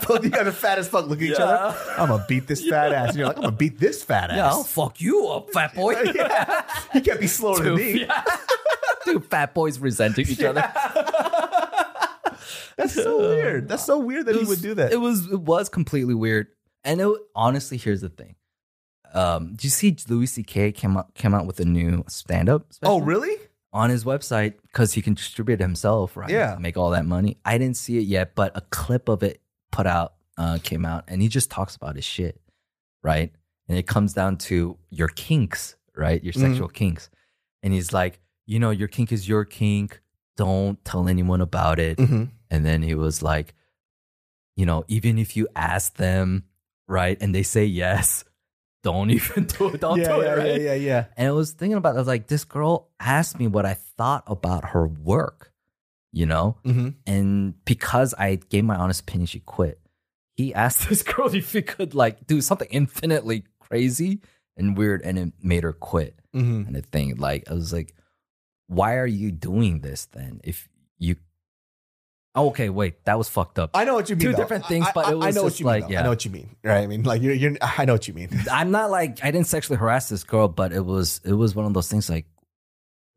Both 0.06 0.24
you 0.24 0.30
guys 0.30 0.46
are 0.46 0.52
fat 0.52 0.78
as 0.78 0.88
fuck. 0.88 1.06
Look 1.06 1.18
at 1.18 1.24
each 1.24 1.38
other. 1.38 1.76
I'm 1.98 2.08
gonna 2.08 2.24
beat 2.28 2.46
this 2.46 2.66
fat 2.66 2.92
ass. 2.92 3.10
And 3.10 3.18
you're 3.18 3.26
like, 3.26 3.36
I'm 3.36 3.42
gonna 3.44 3.56
beat 3.56 3.78
this 3.78 4.02
fat 4.02 4.30
yeah, 4.30 4.48
I'll 4.48 4.64
fuck 4.64 5.00
you 5.00 5.26
up, 5.28 5.50
fat 5.50 5.74
boy. 5.74 5.92
yeah. 6.14 6.62
You 6.94 7.00
can't 7.00 7.20
be 7.20 7.26
slower 7.26 7.62
than 7.62 7.74
me. 7.74 8.08
Dude, 9.04 9.24
fat 9.26 9.54
boys 9.54 9.78
resenting 9.78 10.26
each 10.28 10.42
other. 10.42 10.70
That's 12.76 12.94
so 12.94 13.18
weird. 13.18 13.68
That's 13.68 13.84
so 13.84 13.98
weird 13.98 14.26
that 14.26 14.36
he 14.36 14.44
would 14.44 14.60
do 14.60 14.74
that. 14.74 14.92
It 14.92 14.98
was 14.98 15.30
it 15.30 15.40
was 15.40 15.68
completely 15.68 16.14
weird. 16.14 16.48
And 16.84 17.00
it, 17.00 17.08
honestly, 17.34 17.76
here's 17.76 18.00
the 18.00 18.08
thing. 18.08 18.36
Um, 19.14 19.54
do 19.54 19.66
you 19.66 19.70
see 19.70 19.96
Louis 20.08 20.26
C.K. 20.26 20.72
came 20.72 20.96
out 20.96 21.14
came 21.14 21.34
out 21.34 21.46
with 21.46 21.58
a 21.60 21.64
new 21.64 22.04
stand 22.08 22.48
up? 22.48 22.66
oh, 22.82 23.00
really? 23.00 23.36
on 23.76 23.90
his 23.90 24.04
website 24.04 24.54
because 24.62 24.94
he 24.94 25.02
can 25.02 25.12
distribute 25.12 25.60
it 25.60 25.60
himself, 25.60 26.16
right? 26.16 26.30
Yeah. 26.30 26.56
Make 26.58 26.78
all 26.78 26.90
that 26.90 27.04
money. 27.04 27.36
I 27.44 27.58
didn't 27.58 27.76
see 27.76 27.98
it 27.98 28.04
yet, 28.04 28.34
but 28.34 28.56
a 28.56 28.62
clip 28.62 29.10
of 29.10 29.22
it 29.22 29.42
put 29.76 29.86
out 29.86 30.14
uh, 30.38 30.58
came 30.62 30.84
out, 30.84 31.04
and 31.08 31.22
he 31.22 31.28
just 31.28 31.50
talks 31.50 31.76
about 31.76 31.96
his 31.96 32.04
shit, 32.04 32.40
right? 33.02 33.30
And 33.68 33.78
it 33.78 33.86
comes 33.86 34.12
down 34.12 34.36
to 34.48 34.76
your 34.90 35.08
kinks, 35.08 35.76
right? 35.94 36.22
Your 36.22 36.34
Mhm. 36.34 36.40
sexual 36.40 36.68
kinks, 36.68 37.08
and 37.62 37.72
he's 37.72 37.92
like, 37.92 38.20
you 38.46 38.58
know, 38.58 38.70
your 38.70 38.88
kink 38.88 39.12
is 39.12 39.26
your 39.28 39.44
kink. 39.44 40.00
Don't 40.36 40.76
tell 40.84 41.08
anyone 41.08 41.40
about 41.40 41.78
it. 41.78 41.96
Mm-hmm. 41.98 42.24
And 42.50 42.64
then 42.66 42.82
he 42.82 42.94
was 42.94 43.22
like, 43.22 43.54
you 44.56 44.66
know, 44.66 44.84
even 44.88 45.18
if 45.18 45.36
you 45.36 45.48
ask 45.56 45.96
them, 45.96 46.44
right, 46.86 47.16
and 47.22 47.34
they 47.34 47.42
say 47.42 47.64
yes, 47.64 48.24
don't 48.82 49.10
even 49.18 49.44
do 49.46 49.68
it. 49.70 49.80
Don't 49.80 49.98
yeah, 49.98 50.08
do 50.16 50.22
yeah, 50.22 50.32
it, 50.34 50.38
right? 50.38 50.48
yeah, 50.60 50.66
yeah, 50.68 50.74
yeah. 50.74 51.04
And 51.16 51.28
I 51.28 51.32
was 51.32 51.52
thinking 51.52 51.76
about, 51.78 51.94
it, 51.94 51.96
I 51.96 52.00
was 52.00 52.06
like, 52.08 52.26
this 52.28 52.44
girl 52.44 52.88
asked 53.00 53.38
me 53.38 53.46
what 53.46 53.64
I 53.66 53.74
thought 53.74 54.24
about 54.26 54.66
her 54.74 54.86
work, 54.86 55.50
you 56.12 56.26
know? 56.26 56.56
Mm-hmm. 56.64 56.88
And 57.06 57.64
because 57.64 58.14
I 58.18 58.36
gave 58.36 58.64
my 58.64 58.76
honest 58.76 59.02
opinion, 59.02 59.26
she 59.26 59.40
quit. 59.40 59.80
He 60.36 60.52
asked 60.54 60.88
this 60.88 61.02
girl 61.02 61.34
if 61.34 61.52
he 61.52 61.62
could 61.62 61.94
like 61.94 62.26
do 62.26 62.40
something 62.40 62.68
infinitely 62.70 63.44
crazy 63.60 64.20
and 64.56 64.76
weird, 64.76 65.02
and 65.02 65.18
it 65.18 65.32
made 65.42 65.62
her 65.64 65.72
quit. 65.72 66.18
Mm-hmm. 66.34 66.66
And 66.68 66.76
the 66.76 66.82
thing, 66.82 67.16
like, 67.16 67.50
I 67.50 67.54
was 67.54 67.72
like, 67.72 67.94
why 68.68 68.96
are 68.96 69.06
you 69.06 69.30
doing 69.30 69.80
this 69.80 70.06
then? 70.06 70.40
If 70.44 70.68
you, 70.98 71.16
oh, 72.34 72.48
okay, 72.48 72.68
wait, 72.68 73.04
that 73.04 73.16
was 73.18 73.28
fucked 73.28 73.58
up. 73.58 73.70
I 73.74 73.84
know 73.84 73.94
what 73.94 74.08
you 74.10 74.16
mean. 74.16 74.26
Two 74.26 74.32
though. 74.32 74.38
different 74.38 74.66
things, 74.66 74.86
I- 74.86 74.92
but 74.94 75.06
I, 75.06 75.12
it 75.12 75.14
was 75.16 75.26
I 75.26 75.30
know 75.30 75.42
what 75.44 75.60
you 75.60 75.66
mean. 75.66 75.72
like, 75.74 75.82
though. 75.84 75.88
yeah. 75.90 76.00
I 76.00 76.02
know 76.04 76.08
what 76.10 76.24
you 76.24 76.30
mean. 76.30 76.56
Right? 76.62 76.78
I 76.82 76.86
mean, 76.86 77.02
like 77.02 77.22
you're, 77.22 77.34
you're. 77.34 77.56
I 77.62 77.84
know 77.84 77.92
what 77.94 78.08
you 78.08 78.14
mean. 78.14 78.28
I'm 78.50 78.70
not 78.70 78.90
like 78.90 79.22
I 79.22 79.30
didn't 79.30 79.46
sexually 79.46 79.78
harass 79.78 80.08
this 80.08 80.24
girl, 80.24 80.48
but 80.48 80.72
it 80.72 80.84
was 80.84 81.20
it 81.24 81.32
was 81.34 81.54
one 81.54 81.66
of 81.66 81.74
those 81.74 81.88
things 81.88 82.08
like, 82.10 82.26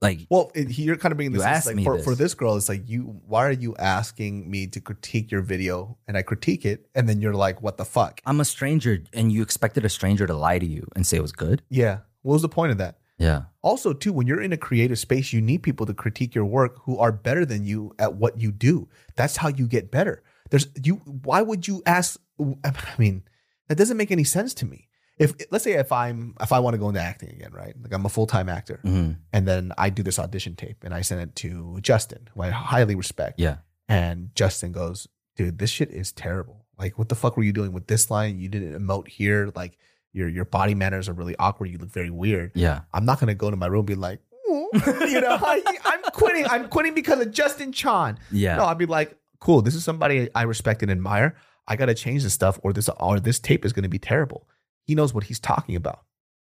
like 0.02 0.28
Well, 0.30 0.52
it, 0.56 0.78
you're 0.78 0.95
kind 0.95 1.12
of 1.12 1.18
bringing 1.18 1.34
this. 1.34 1.43
asked 1.43 1.68
like, 1.68 1.84
for, 1.84 1.97
this. 1.97 2.06
for 2.06 2.16
this 2.16 2.34
girl. 2.34 2.56
It's 2.56 2.70
like 2.70 2.88
you. 2.88 3.22
Why 3.28 3.45
are 3.45 3.52
you 3.52 3.76
asking 3.78 4.50
me 4.50 4.68
to 4.68 4.80
critique 4.80 5.32
your 5.32 5.41
video? 5.41 5.97
And 6.08 6.18
I 6.18 6.22
critique 6.22 6.66
it, 6.66 6.89
and 6.95 7.08
then 7.10 7.22
you're 7.22 7.34
like, 7.34 7.62
"What 7.62 7.78
the 7.78 7.86
fuck?" 7.86 8.22
I'm 8.26 8.39
a 8.39 8.45
stranger, 8.45 9.04
and 9.14 9.32
you 9.32 9.41
expected 9.41 9.86
a 9.86 9.89
stranger 9.89 10.26
to 10.26 10.34
lie 10.34 10.60
to 10.60 10.66
you 10.66 10.88
and 10.95 11.06
say 11.06 11.18
it 11.18 11.22
was 11.22 11.32
good. 11.32 11.62
Yeah. 11.70 12.00
What 12.22 12.34
was 12.34 12.41
the 12.41 12.50
point 12.50 12.72
of 12.72 12.78
that? 12.80 12.97
Yeah, 13.18 13.43
Also, 13.64 13.91
too, 13.91 14.14
when 14.14 14.28
you're 14.28 14.41
in 14.41 14.54
a 14.54 14.58
creative 14.58 14.97
space, 14.97 15.34
you 15.34 15.41
need 15.41 15.62
people 15.62 15.86
to 15.86 15.93
critique 15.93 16.34
your 16.34 16.45
work 16.45 16.78
who 16.84 16.97
are 17.00 17.12
better 17.12 17.45
than 17.45 17.66
you 17.66 17.93
at 18.00 18.14
what 18.14 18.39
you 18.39 18.50
do. 18.50 18.88
That's 19.18 19.36
how 19.36 19.50
you 19.50 19.68
get 19.68 19.91
better. 19.91 20.24
There's 20.50 20.68
you. 20.82 20.95
Why 20.95 21.41
would 21.41 21.68
you 21.68 21.84
ask? 21.86 22.18
I 22.64 22.72
mean, 22.97 23.24
that 23.68 23.78
doesn't 23.78 23.97
make 23.97 24.12
any 24.12 24.24
sense 24.24 24.54
to 24.56 24.66
me. 24.66 24.88
If 25.20 25.34
let's 25.51 25.63
say 25.65 25.74
if 25.74 25.91
I'm 25.91 26.34
if 26.39 26.51
I 26.53 26.59
want 26.59 26.74
to 26.76 26.78
go 26.78 26.88
into 26.88 27.01
acting 27.01 27.30
again, 27.30 27.51
right? 27.51 27.76
Like 27.82 27.93
I'm 27.93 28.05
a 28.05 28.09
full 28.09 28.26
time 28.26 28.47
actor, 28.49 28.80
hmm 28.84 29.11
and 29.34 29.47
then 29.47 29.74
I 29.78 29.89
do 29.89 30.01
this 30.01 30.17
audition 30.17 30.55
tape 30.55 30.84
and 30.84 30.93
I 30.93 31.01
send 31.01 31.22
it 31.22 31.36
to 31.38 31.78
Justin, 31.82 32.30
who 32.34 32.41
I 32.41 32.49
highly 32.49 32.95
respect. 32.95 33.39
yeah, 33.39 33.57
And 33.89 34.30
Justin 34.34 34.72
goes, 34.72 35.07
dude, 35.36 35.59
this 35.59 35.70
shit 35.70 35.91
is 35.91 36.11
terrible. 36.13 36.65
Like, 36.78 36.97
what 36.97 37.09
the 37.09 37.15
fuck 37.15 37.36
were 37.38 37.43
you 37.43 37.51
doing 37.51 37.74
with 37.74 37.88
this 37.88 38.09
line? 38.09 38.39
You 38.39 38.47
didn't 38.47 38.74
emote 38.80 39.09
here. 39.09 39.51
Like, 39.55 39.78
your 40.13 40.30
your 40.30 40.45
body 40.45 40.74
manners 40.74 41.09
are 41.09 41.13
really 41.13 41.36
awkward. 41.38 41.70
You 41.70 41.78
look 41.78 41.91
very 41.91 42.09
weird. 42.09 42.51
yeah. 42.55 42.82
I'm 42.93 43.05
not 43.05 43.20
gonna 43.20 43.36
go 43.36 43.51
to 43.51 43.57
my 43.57 43.67
room 43.67 43.80
and 43.82 43.88
be 43.88 43.95
like, 43.95 44.20
you 44.47 45.22
know, 45.22 45.38
I, 45.41 45.61
I'm 45.86 46.01
quitting. 46.13 46.45
I'm 46.47 46.70
quitting 46.70 46.93
because 46.95 47.20
of 47.20 47.32
Justin 47.32 47.72
Chon. 47.74 48.17
Yeah. 48.32 48.55
No, 48.55 48.65
I'd 48.65 48.78
be 48.78 48.86
like, 48.86 49.15
cool. 49.39 49.61
This 49.61 49.76
is 49.76 49.84
somebody 49.84 50.30
I 50.34 50.43
respect 50.43 50.82
and 50.82 50.89
admire. 50.91 51.36
I 51.67 51.76
gotta 51.76 51.93
change 51.93 52.24
this 52.24 52.34
stuff, 52.34 52.57
or 52.63 52.74
this 52.74 52.89
or 52.99 53.20
this 53.20 53.39
tape 53.39 53.65
is 53.65 53.74
gonna 53.74 53.89
be 53.89 53.99
terrible. 53.99 54.47
He 54.90 54.96
knows 54.96 55.14
what 55.14 55.26
he's 55.26 55.40
talking 55.40 55.76
about. 55.76 56.00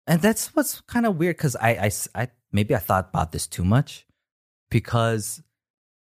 And 0.07 0.23
that's 0.23 0.57
what's 0.57 0.81
kind 0.81 1.05
of 1.05 1.17
weird 1.17 1.37
because 1.37 1.57
I, 1.57 1.73
I, 1.73 1.91
I, 2.23 2.29
maybe 2.51 2.75
I 2.75 2.79
thought 2.79 3.11
about 3.11 3.33
this 3.33 3.47
too 3.47 3.67
much 3.67 4.07
because 4.71 5.43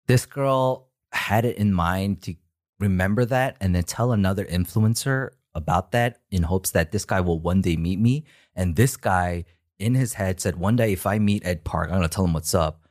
this 0.05 0.27
girl 0.27 0.89
had 1.11 1.43
it 1.43 1.57
in 1.57 1.73
mind 1.73 2.21
to 2.21 2.35
remember 2.79 3.25
that 3.25 3.57
and 3.59 3.73
then 3.73 3.81
tell 3.81 4.11
another 4.11 4.45
influencer 4.45 5.29
about 5.55 5.91
that 5.93 6.19
in 6.29 6.43
hopes 6.43 6.69
that 6.69 6.91
this 6.91 7.03
guy 7.03 7.19
will 7.19 7.39
one 7.39 7.61
day 7.61 7.75
meet 7.77 7.99
me. 7.99 8.25
And 8.55 8.75
this 8.75 8.95
guy 8.95 9.45
in 9.79 9.95
his 9.95 10.13
head 10.13 10.39
said, 10.39 10.57
one 10.57 10.75
day 10.75 10.93
if 10.93 11.07
I 11.07 11.17
meet 11.17 11.43
Ed 11.43 11.63
Park, 11.63 11.89
I'm 11.89 11.97
going 11.97 12.07
to 12.07 12.15
tell 12.15 12.25
him 12.25 12.33
what's 12.33 12.53
up. 12.53 12.87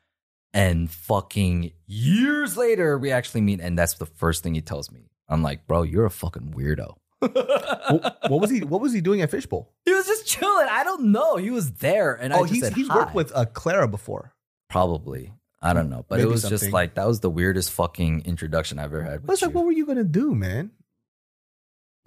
And 0.53 0.91
fucking 0.91 1.71
years 1.87 2.57
later, 2.57 2.99
we 2.99 3.13
actually 3.13 3.43
meet. 3.43 3.61
And 3.61 3.79
that's 3.79 3.95
the 3.95 4.07
first 4.07 4.43
thing 4.43 4.57
he 4.57 4.63
tells 4.63 4.91
me. 4.91 5.13
I'm 5.29 5.45
like, 5.45 5.69
bro, 5.69 5.83
you're 5.83 6.07
a 6.07 6.11
fucking 6.11 6.55
weirdo. 6.57 6.97
What, 7.21 8.19
what 8.29 8.41
was 8.41 8.51
he? 8.51 8.61
What 8.61 8.81
was 8.81 8.93
he 8.93 9.01
doing 9.01 9.23
at 9.23 9.31
Fishbowl? 9.31 9.73
He 9.85 9.93
was 9.93 10.07
just 10.07 10.27
chilling. 10.27 10.69
I 10.71 10.85
don't 10.85 11.11
know. 11.13 11.37
He 11.37 11.51
was 11.51 11.73
there, 11.73 12.15
and 12.15 12.33
I 12.33 12.39
oh, 12.39 12.43
just 12.43 12.55
he's 12.55 12.63
said 12.63 12.73
he's 12.75 12.89
worked 12.89 13.15
with 13.15 13.33
uh, 13.35 13.45
Clara 13.47 13.89
before. 13.89 14.35
probably. 14.69 15.33
I 15.61 15.73
don't 15.73 15.91
know, 15.91 16.05
but 16.09 16.21
it 16.21 16.23
Maybe 16.23 16.31
was 16.31 16.49
just 16.49 16.71
like 16.71 16.95
that 16.95 17.09
was 17.09 17.19
the 17.19 17.31
weirdest 17.31 17.73
fucking 17.73 18.23
introduction 18.27 18.79
I've 18.79 18.95
ever 18.95 19.03
had. 19.03 19.27
But 19.27 19.33
it's 19.33 19.43
With 19.43 19.49
like, 19.49 19.55
what 19.57 19.65
were 19.65 19.73
you 19.73 19.87
gonna 19.87 20.05
do, 20.05 20.33
man? 20.35 20.71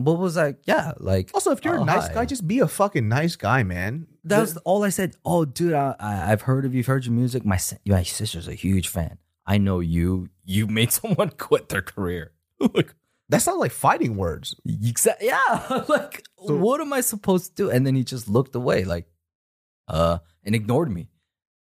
what 0.06 0.20
was 0.20 0.36
like? 0.36 0.60
Yeah, 0.66 0.94
like 1.00 1.32
Also, 1.34 1.52
if 1.52 1.64
you're 1.64 1.78
oh, 1.78 1.84
a 1.84 1.86
nice 1.86 2.08
hi. 2.08 2.14
guy, 2.14 2.26
just 2.26 2.48
be 2.48 2.60
a 2.60 2.68
fucking 2.68 3.08
nice 3.08 3.36
guy, 3.36 3.64
man. 3.64 4.08
that 4.24 4.40
was 4.40 4.58
all 4.58 4.84
I 4.84 4.90
said. 4.90 5.16
Oh, 5.26 5.46
dude, 5.46 5.74
I, 5.74 5.96
I, 6.00 6.32
I've 6.32 6.42
heard 6.44 6.66
of 6.66 6.74
you. 6.74 6.80
I've 6.80 6.88
heard 6.88 7.06
your 7.06 7.14
music. 7.14 7.46
My 7.46 7.60
my 7.86 8.04
sister's 8.04 8.48
a 8.48 8.54
huge 8.54 8.88
fan. 8.88 9.18
I 9.46 9.58
know 9.58 9.80
you. 9.80 10.30
You 10.44 10.68
made 10.68 10.92
someone 11.00 11.30
quit 11.32 11.70
their 11.70 11.82
career. 11.82 12.32
like, 12.60 12.94
that 13.32 13.42
sounds 13.42 13.60
like 13.60 13.72
fighting 13.72 14.16
words. 14.16 14.56
exa- 14.68 15.20
yeah. 15.22 15.84
like, 15.90 16.24
So- 16.46 16.56
what 16.58 16.80
am 16.82 16.94
I 16.94 17.02
supposed 17.02 17.56
to 17.58 17.64
do? 17.64 17.70
And 17.72 17.86
then 17.88 17.96
he 17.96 18.04
just 18.04 18.28
looked 18.30 18.56
away, 18.56 18.84
like, 18.84 19.08
uh, 19.88 20.20
and 20.44 20.54
ignored 20.56 20.92
me. 20.92 21.10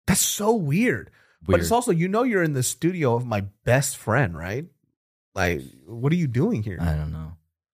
That's 0.08 0.22
so 0.22 0.54
weird. 0.56 1.12
But 1.44 1.60
it's 1.60 1.72
also, 1.72 1.92
you 1.92 2.08
know, 2.08 2.24
you're 2.24 2.44
in 2.44 2.54
the 2.54 2.64
studio 2.64 3.16
of 3.16 3.26
my 3.26 3.42
best 3.66 3.98
friend, 3.98 4.38
right? 4.38 4.66
Like, 5.34 5.62
what 5.86 6.12
are 6.12 6.18
you 6.18 6.28
doing 6.28 6.62
here? 6.64 6.78
I 6.80 6.94
don't 6.94 7.12
know. 7.12 7.34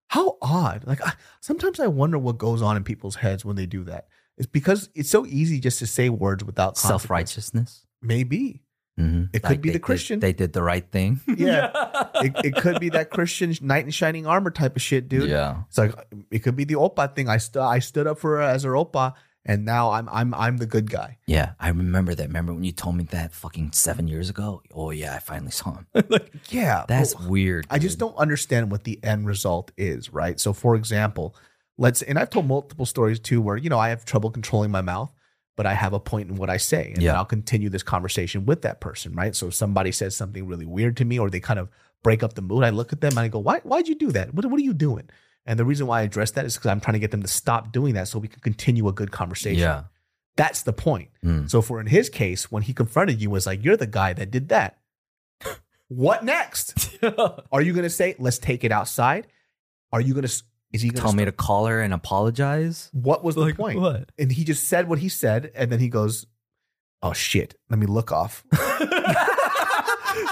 How 0.09 0.37
odd. 0.41 0.85
Like, 0.85 1.05
I, 1.05 1.13
sometimes 1.41 1.79
I 1.79 1.87
wonder 1.87 2.17
what 2.17 2.37
goes 2.37 2.61
on 2.61 2.77
in 2.77 2.83
people's 2.83 3.15
heads 3.15 3.43
when 3.43 3.55
they 3.57 3.65
do 3.65 3.83
that. 3.85 4.07
It's 4.37 4.47
because 4.47 4.89
it's 4.95 5.09
so 5.09 5.25
easy 5.25 5.59
just 5.59 5.79
to 5.79 5.87
say 5.87 6.09
words 6.09 6.43
without 6.43 6.77
self 6.77 7.09
righteousness. 7.09 7.85
Maybe. 8.01 8.63
Mm-hmm. 8.99 9.25
It 9.33 9.43
could 9.43 9.61
be 9.61 9.69
the 9.69 9.79
Christian. 9.79 10.19
They, 10.19 10.33
did 10.33 10.53
the 10.53 10.63
right 10.63 10.85
thing. 10.91 11.21
Yeah. 11.37 11.71
it, 12.15 12.33
it 12.43 12.55
could 12.55 12.79
be 12.79 12.89
that 12.89 13.11
Christian 13.11 13.53
knight 13.61 13.85
in 13.85 13.91
shining 13.91 14.25
armor 14.25 14.49
type 14.49 14.75
of 14.75 14.81
shit, 14.81 15.07
dude. 15.07 15.29
Yeah. 15.29 15.63
It's 15.67 15.77
like 15.77 15.93
it 16.31 16.39
could 16.39 16.55
be 16.55 16.63
the 16.63 16.75
Opa 16.75 17.15
thing. 17.15 17.29
I 17.29 17.37
stood 17.37 17.61
I 17.61 17.79
stood 17.79 18.07
up 18.07 18.17
for 18.19 18.37
her 18.37 18.41
as 18.41 18.63
her 18.63 18.71
Opa, 18.71 19.13
and 19.45 19.65
now 19.65 19.91
I'm 19.91 20.09
I'm 20.09 20.33
I'm 20.33 20.57
the 20.57 20.65
good 20.65 20.89
guy. 20.89 21.19
Yeah. 21.27 21.51
I 21.59 21.69
remember 21.69 22.15
that. 22.15 22.27
Remember 22.27 22.53
when 22.53 22.63
you 22.63 22.71
told 22.71 22.95
me 22.95 23.03
that 23.05 23.33
fucking 23.33 23.73
seven 23.73 24.07
years 24.07 24.29
ago? 24.31 24.63
Oh, 24.73 24.89
yeah. 24.89 25.13
I 25.13 25.19
finally 25.19 25.51
saw 25.51 25.75
him. 25.75 25.87
like, 26.09 26.31
Yeah, 26.49 26.85
That's 26.87 27.13
but 27.13 27.29
weird. 27.29 27.67
I 27.69 27.77
just 27.77 27.99
don't 27.99 28.15
understand 28.17 28.71
what 28.71 28.83
the 28.83 28.99
end 29.03 29.27
result 29.27 29.71
is, 29.77 30.11
right? 30.11 30.39
So, 30.39 30.53
for 30.53 30.75
example, 30.75 31.35
let's 31.77 32.01
and 32.01 32.17
I've 32.17 32.31
told 32.31 32.47
multiple 32.47 32.85
stories 32.85 33.19
too, 33.19 33.41
where 33.41 33.57
you 33.57 33.69
know 33.69 33.79
I 33.79 33.89
have 33.89 34.05
trouble 34.05 34.31
controlling 34.31 34.71
my 34.71 34.81
mouth, 34.81 35.13
but 35.57 35.65
I 35.65 35.73
have 35.73 35.91
a 35.91 35.99
point 35.99 36.29
in 36.29 36.37
what 36.37 36.49
I 36.49 36.55
say, 36.55 36.85
and 36.87 36.95
then 36.97 37.03
Yeah. 37.03 37.17
I'll 37.17 37.25
continue 37.25 37.67
this 37.67 37.83
conversation 37.83 38.45
with 38.45 38.61
that 38.61 38.79
person, 38.79 39.13
right? 39.13 39.35
So, 39.35 39.47
if 39.47 39.55
somebody 39.55 39.91
says 39.91 40.15
something 40.15 40.47
really 40.47 40.65
weird 40.65 40.95
to 40.97 41.05
me, 41.05 41.19
or 41.19 41.29
they 41.29 41.41
kind 41.41 41.59
of 41.59 41.67
break 42.03 42.23
up 42.23 42.35
the 42.35 42.41
mood, 42.41 42.63
I 42.63 42.69
look 42.69 42.93
at 42.93 43.01
them 43.01 43.11
and 43.11 43.19
I 43.19 43.27
go, 43.27 43.39
"Why? 43.39 43.59
Why'd 43.59 43.89
you 43.89 43.95
do 43.95 44.11
that? 44.13 44.33
What, 44.33 44.45
what 44.45 44.59
are 44.59 44.63
you 44.63 44.73
doing?" 44.73 45.09
And 45.45 45.59
the 45.59 45.65
reason 45.65 45.87
why 45.87 45.99
I 45.99 46.03
address 46.03 46.31
that 46.31 46.45
is 46.45 46.55
because 46.55 46.69
I'm 46.71 46.79
trying 46.79 46.93
to 46.93 46.99
get 46.99 47.11
them 47.11 47.21
to 47.23 47.27
stop 47.27 47.71
doing 47.73 47.95
that, 47.95 48.07
so 48.07 48.19
we 48.19 48.27
can 48.27 48.39
continue 48.41 48.87
a 48.87 48.93
good 48.93 49.11
conversation. 49.11 49.59
Yeah. 49.59 49.83
That's 50.35 50.61
the 50.61 50.73
point. 50.73 51.09
Mm. 51.25 51.49
So 51.49 51.61
for 51.63 51.81
in 51.81 51.87
his 51.87 52.09
case, 52.09 52.51
when 52.51 52.61
he 52.63 52.73
confronted 52.73 53.19
you, 53.19 53.29
was 53.31 53.47
like, 53.47 53.65
"You're 53.65 53.77
the 53.77 53.87
guy 53.87 54.13
that 54.13 54.29
did 54.29 54.49
that." 54.49 54.77
what 55.87 56.23
next? 56.23 56.89
Are 57.51 57.61
you 57.61 57.73
gonna 57.73 57.89
say, 57.89 58.15
"Let's 58.19 58.37
take 58.37 58.63
it 58.63 58.71
outside"? 58.71 59.27
Are 59.91 60.01
you 60.01 60.13
gonna? 60.13 60.27
S- 60.73 60.75
Is 60.75 60.81
he 60.81 60.89
gonna 60.89 61.01
Tell 61.01 61.13
me 61.13 61.25
to 61.25 61.31
call 61.31 61.65
her 61.67 61.81
and 61.81 61.93
apologize. 61.93 62.89
What 62.93 63.23
was 63.23 63.35
the 63.35 63.41
Like, 63.41 63.57
point? 63.57 63.79
what? 63.79 64.11
And 64.19 64.31
he 64.31 64.43
just 64.43 64.65
said 64.65 64.87
what 64.89 64.99
he 64.99 65.09
said, 65.09 65.51
and 65.55 65.71
then 65.71 65.79
he 65.79 65.89
goes, 65.89 66.25
"Oh 67.01 67.13
shit, 67.13 67.55
let 67.69 67.79
me 67.79 67.85
look 67.85 68.11
off." 68.11 68.43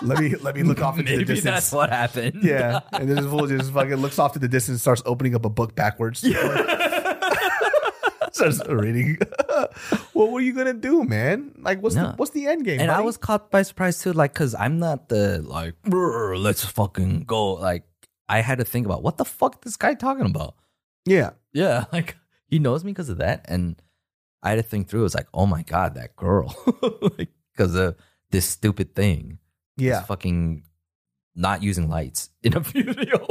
let 0.01 0.19
me 0.19 0.35
let 0.35 0.55
me 0.55 0.63
look 0.63 0.81
off 0.81 0.97
into 0.99 1.15
the 1.17 1.23
distance. 1.25 1.43
that's 1.43 1.71
what 1.71 1.89
happened. 1.89 2.43
yeah, 2.43 2.79
and 2.93 3.09
this 3.09 3.19
fool 3.25 3.47
just 3.47 3.71
fucking 3.71 3.95
looks 3.97 4.19
off 4.19 4.33
to 4.33 4.39
the 4.39 4.47
distance, 4.47 4.75
and 4.75 4.81
starts 4.81 5.01
opening 5.05 5.35
up 5.35 5.45
a 5.45 5.49
book 5.49 5.75
backwards. 5.75 6.19
starts 8.31 8.59
reading. 8.67 9.17
what 10.13 10.31
were 10.31 10.41
you 10.41 10.53
gonna 10.53 10.73
do, 10.73 11.03
man? 11.05 11.51
Like, 11.59 11.81
what's 11.81 11.95
the 11.95 12.13
what's 12.17 12.31
the 12.31 12.47
end 12.47 12.65
game? 12.65 12.79
and 12.81 12.91
I 12.91 12.95
buddy? 12.95 13.05
was 13.05 13.17
caught 13.17 13.49
by 13.51 13.61
surprise 13.61 13.99
too, 14.01 14.11
like, 14.13 14.33
cause 14.33 14.53
I'm 14.55 14.79
not 14.79 15.07
the 15.09 15.41
like, 15.41 15.75
"Brr, 15.83 16.35
let's 16.37 16.65
fucking 16.65 17.21
go. 17.23 17.53
Like, 17.53 17.83
I 18.27 18.41
had 18.41 18.57
to 18.59 18.65
think 18.65 18.85
about 18.85 19.03
what 19.03 19.17
the 19.17 19.25
fuck 19.25 19.61
this 19.61 19.77
guy 19.77 19.93
talking 19.93 20.25
about. 20.25 20.55
yeah, 21.05 21.31
Yeah, 21.53 21.85
like 21.93 22.17
he 22.47 22.59
knows 22.59 22.83
me 22.83 22.91
because 22.91 23.09
of 23.09 23.17
that, 23.19 23.45
and 23.47 23.81
I 24.43 24.49
had 24.51 24.55
to 24.57 24.63
think 24.63 24.87
through. 24.87 25.01
It 25.01 25.03
was 25.03 25.15
like, 25.15 25.27
oh 25.33 25.45
my 25.45 25.63
god, 25.63 25.95
that 25.95 26.15
girl, 26.15 26.55
Like, 27.17 27.29
because 27.51 27.75
of 27.75 27.95
this 28.31 28.45
stupid 28.45 28.95
thing. 28.95 29.39
yeah. 29.77 30.01
Fucking 30.03 30.63
not 31.35 31.61
using 31.63 31.89
lights 31.89 32.29
in 32.43 32.55
a 32.55 32.59
video. 32.75 33.25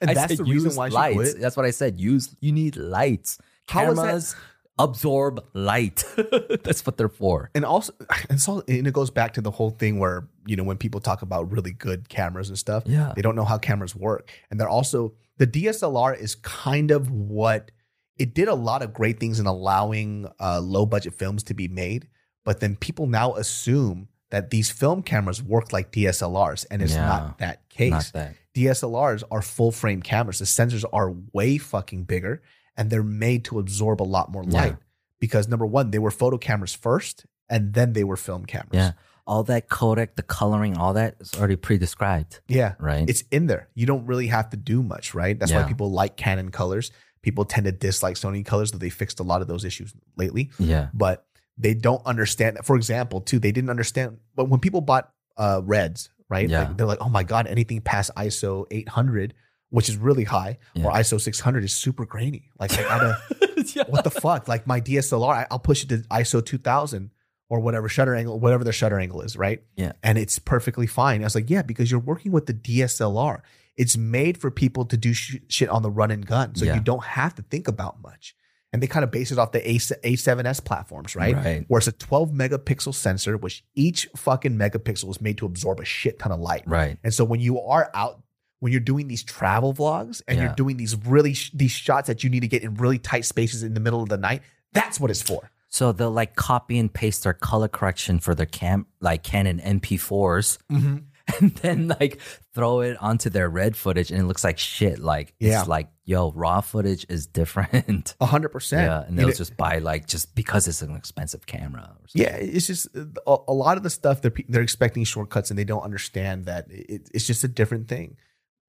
And 0.00 0.10
I 0.10 0.14
that's 0.14 0.36
the 0.36 0.44
reason 0.44 0.74
why 0.76 0.88
she 0.90 0.94
lights. 0.94 1.34
That's 1.34 1.56
what 1.56 1.66
I 1.66 1.70
said. 1.70 1.98
Use 2.00 2.34
you 2.40 2.52
need 2.52 2.76
lights. 2.76 3.38
How 3.68 3.90
is 3.90 3.96
that- 3.96 4.02
Cameras 4.06 4.36
absorb 4.78 5.44
light. 5.54 6.04
that's 6.64 6.84
what 6.84 6.96
they're 6.96 7.08
for. 7.08 7.50
and 7.54 7.64
also 7.64 7.92
and 8.28 8.40
so 8.40 8.62
and 8.68 8.86
it 8.86 8.92
goes 8.92 9.10
back 9.10 9.32
to 9.34 9.40
the 9.40 9.50
whole 9.50 9.70
thing 9.70 9.98
where 9.98 10.28
you 10.46 10.56
know 10.56 10.64
when 10.64 10.76
people 10.76 11.00
talk 11.00 11.22
about 11.22 11.50
really 11.50 11.72
good 11.72 12.08
cameras 12.08 12.48
and 12.48 12.58
stuff 12.58 12.82
Yeah. 12.86 13.12
they 13.16 13.22
don't 13.22 13.36
know 13.36 13.44
how 13.44 13.58
cameras 13.58 13.94
work 13.96 14.30
and 14.50 14.60
they're 14.60 14.68
also 14.68 15.14
the 15.38 15.46
dslr 15.46 16.18
is 16.18 16.34
kind 16.36 16.90
of 16.90 17.10
what 17.10 17.70
it 18.18 18.34
did 18.34 18.48
a 18.48 18.54
lot 18.54 18.82
of 18.82 18.92
great 18.92 19.18
things 19.18 19.40
in 19.40 19.46
allowing 19.46 20.26
uh, 20.40 20.60
low 20.60 20.84
budget 20.86 21.14
films 21.14 21.42
to 21.44 21.54
be 21.54 21.68
made 21.68 22.08
but 22.44 22.60
then 22.60 22.76
people 22.76 23.06
now 23.06 23.34
assume 23.34 24.08
that 24.30 24.50
these 24.50 24.70
film 24.70 25.02
cameras 25.02 25.42
work 25.42 25.72
like 25.72 25.90
dslrs 25.90 26.66
and 26.70 26.82
it's 26.82 26.92
Yeah. 26.94 27.06
not 27.08 27.38
that 27.38 27.68
case 27.70 27.90
Not 27.92 28.10
that. 28.12 28.34
DSLRs 28.56 29.22
are 29.30 29.42
full 29.42 29.70
frame 29.70 30.00
cameras. 30.00 30.38
The 30.38 30.46
sensors 30.46 30.82
are 30.90 31.14
way 31.34 31.58
fucking 31.58 32.04
bigger 32.04 32.40
and 32.76 32.90
they're 32.90 33.02
made 33.02 33.44
to 33.46 33.58
absorb 33.58 34.00
a 34.00 34.04
lot 34.04 34.30
more 34.30 34.44
Yeah. 34.46 34.60
light 34.60 34.76
because 35.20 35.48
number 35.48 35.66
one, 35.66 35.90
they 35.90 35.98
were 35.98 36.10
photo 36.10 36.38
cameras 36.38 36.74
first 36.74 37.26
and 37.48 37.74
then 37.74 37.92
they 37.92 38.04
were 38.04 38.16
film 38.16 38.44
cameras. 38.44 38.70
Yeah. 38.72 38.92
All 39.26 39.42
that 39.44 39.68
codec, 39.68 40.14
the 40.16 40.22
coloring, 40.22 40.76
all 40.76 40.92
that 40.94 41.16
is 41.20 41.32
already 41.34 41.56
pre-described, 41.56 42.40
Yeah. 42.48 42.74
right? 42.78 43.08
It's 43.08 43.24
in 43.32 43.46
there. 43.48 43.68
You 43.74 43.86
don't 43.86 44.06
really 44.06 44.28
have 44.28 44.50
to 44.50 44.56
do 44.56 44.82
much, 44.82 45.14
right? 45.14 45.38
That's 45.38 45.52
why 45.52 45.64
people 45.64 45.90
like 45.90 46.16
Canon 46.16 46.50
colors. 46.50 46.92
People 47.22 47.44
tend 47.44 47.64
to 47.66 47.72
dislike 47.72 48.14
Sony 48.14 48.44
colors, 48.46 48.70
though 48.70 48.78
they 48.78 48.88
fixed 48.90 49.18
a 49.18 49.24
lot 49.24 49.42
of 49.42 49.48
those 49.48 49.64
issues 49.64 49.92
lately. 50.16 50.50
yeah. 50.60 50.90
But 50.94 51.26
they 51.58 51.74
don't 51.74 52.04
understand 52.06 52.56
that. 52.56 52.64
For 52.66 52.76
example, 52.76 53.20
too, 53.20 53.38
they 53.40 53.50
didn't 53.50 53.70
understand. 53.70 54.18
But 54.36 54.44
when 54.48 54.60
people 54.60 54.80
bought 54.80 55.10
uh, 55.36 55.60
Reds, 55.64 56.10
right? 56.28 56.48
Yeah. 56.48 56.60
Like, 56.68 56.76
they're 56.76 56.86
like, 56.86 57.00
oh 57.00 57.08
my 57.08 57.24
God, 57.24 57.46
anything 57.48 57.80
past 57.80 58.10
ISO 58.16 58.66
800, 58.70 59.34
which 59.70 59.88
is 59.88 59.96
really 59.96 60.24
high, 60.24 60.58
or 60.82 60.92
ISO 60.92 61.20
600 61.20 61.64
is 61.64 61.74
super 61.74 62.04
grainy. 62.06 62.50
Like, 62.58 62.72
I 62.78 62.82
gotta, 62.82 63.18
yeah. 63.74 63.84
what 63.88 64.04
the 64.04 64.10
fuck? 64.10 64.48
Like 64.48 64.66
my 64.66 64.80
DSLR, 64.80 65.28
I, 65.34 65.46
I'll 65.50 65.58
push 65.58 65.82
it 65.82 65.88
to 65.88 65.98
ISO 66.10 66.44
2000 66.44 67.10
or 67.48 67.60
whatever 67.60 67.88
shutter 67.88 68.14
angle, 68.14 68.38
whatever 68.40 68.64
the 68.64 68.72
shutter 68.72 68.98
angle 68.98 69.22
is, 69.22 69.36
right? 69.36 69.62
Yeah. 69.76 69.92
And 70.02 70.18
it's 70.18 70.38
perfectly 70.38 70.86
fine. 70.86 71.20
I 71.22 71.24
was 71.24 71.34
like, 71.34 71.48
yeah, 71.50 71.62
because 71.62 71.90
you're 71.90 72.00
working 72.00 72.32
with 72.32 72.46
the 72.46 72.54
DSLR. 72.54 73.40
It's 73.76 73.96
made 73.96 74.38
for 74.38 74.50
people 74.50 74.84
to 74.86 74.96
do 74.96 75.12
sh- 75.12 75.36
shit 75.48 75.68
on 75.68 75.82
the 75.82 75.90
run 75.90 76.10
and 76.10 76.26
gun. 76.26 76.54
So 76.54 76.64
Yeah. 76.64 76.74
you 76.76 76.80
don't 76.80 77.04
have 77.04 77.34
to 77.36 77.42
think 77.42 77.68
about 77.68 78.00
much. 78.02 78.34
And 78.72 78.82
they 78.82 78.86
kind 78.88 79.04
of 79.04 79.10
base 79.10 79.30
it 79.30 79.38
off 79.38 79.52
the 79.52 79.68
A- 79.70 79.76
A7S 79.78 80.64
platforms, 80.64 81.14
right? 81.14 81.34
Right. 81.36 81.64
Where 81.68 81.78
it's 81.78 81.86
a 81.86 81.92
12 81.92 82.30
megapixel 82.30 82.94
sensor, 82.94 83.36
which 83.36 83.64
each 83.74 84.08
fucking 84.16 84.56
megapixel 84.56 85.08
is 85.10 85.20
made 85.20 85.38
to 85.38 85.46
absorb 85.46 85.78
a 85.80 85.84
shit 85.84 86.18
ton 86.18 86.32
of 86.32 86.40
light. 86.40 86.64
Right. 86.66 86.98
And 87.04 87.12
so 87.14 87.24
when 87.24 87.40
you 87.40 87.60
are 87.60 87.90
out, 87.94 88.22
when 88.60 88.72
you're 88.72 88.80
doing 88.80 89.08
these 89.08 89.22
travel 89.22 89.74
vlogs 89.74 90.22
and 90.26 90.38
Yeah. 90.38 90.44
you're 90.44 90.54
doing 90.54 90.76
these 90.76 90.96
really 90.96 91.34
sh- 91.34 91.50
these 91.54 91.70
shots 91.72 92.06
that 92.08 92.24
you 92.24 92.30
need 92.30 92.40
to 92.40 92.48
get 92.48 92.62
in 92.62 92.74
really 92.74 92.98
tight 92.98 93.24
spaces 93.24 93.62
in 93.62 93.74
the 93.74 93.80
middle 93.80 94.02
of 94.02 94.08
the 94.08 94.16
night, 94.18 94.42
that's 94.72 94.98
what 94.98 95.10
it's 95.10 95.22
for. 95.22 95.50
So 95.68 95.92
they'll 95.92 96.10
like 96.10 96.36
copy 96.36 96.78
and 96.78 96.92
paste 96.92 97.24
their 97.24 97.34
color 97.34 97.68
correction 97.68 98.18
for 98.18 98.34
their 98.34 98.46
cam 98.46 98.86
like 99.00 99.22
Canon 99.22 99.60
MP4s 99.60 100.58
mm-hmm. 100.70 100.96
and 101.40 101.54
then 101.56 101.88
like 101.88 102.20
throw 102.54 102.80
it 102.80 102.96
onto 103.02 103.28
their 103.28 103.48
red 103.50 103.76
footage 103.76 104.10
and 104.10 104.20
it 104.20 104.24
looks 104.24 104.44
like 104.44 104.58
shit. 104.58 105.00
Like 105.00 105.34
Yeah. 105.40 105.58
it's 105.60 105.68
like, 105.68 105.88
yo, 106.04 106.30
raw 106.32 106.60
footage 106.60 107.04
is 107.08 107.26
different. 107.26 108.14
A 108.20 108.26
hundred 108.26 108.50
percent. 108.50 108.86
yeah. 108.86 109.02
And 109.06 109.18
they'll 109.18 109.32
just 109.32 109.56
buy 109.56 109.78
like 109.78 110.06
just 110.06 110.34
because 110.34 110.68
it's 110.68 110.82
an 110.82 110.94
expensive 110.94 111.44
camera 111.46 111.90
or 112.00 112.08
something. 112.08 112.22
Yeah, 112.32 112.36
it's 112.36 112.68
just 112.68 112.86
uh, 112.96 113.04
a, 113.26 113.36
a 113.48 113.52
lot 113.52 113.76
of 113.76 113.82
the 113.82 113.90
stuff 113.90 114.22
they're 114.22 114.32
they're 114.48 114.62
expecting 114.62 115.04
shortcuts 115.04 115.50
and 115.50 115.58
they 115.58 115.64
don't 115.64 115.82
understand 115.82 116.46
that 116.46 116.70
it, 116.70 117.10
it's 117.12 117.26
just 117.26 117.42
a 117.44 117.48
different 117.48 117.88
thing. 117.88 118.16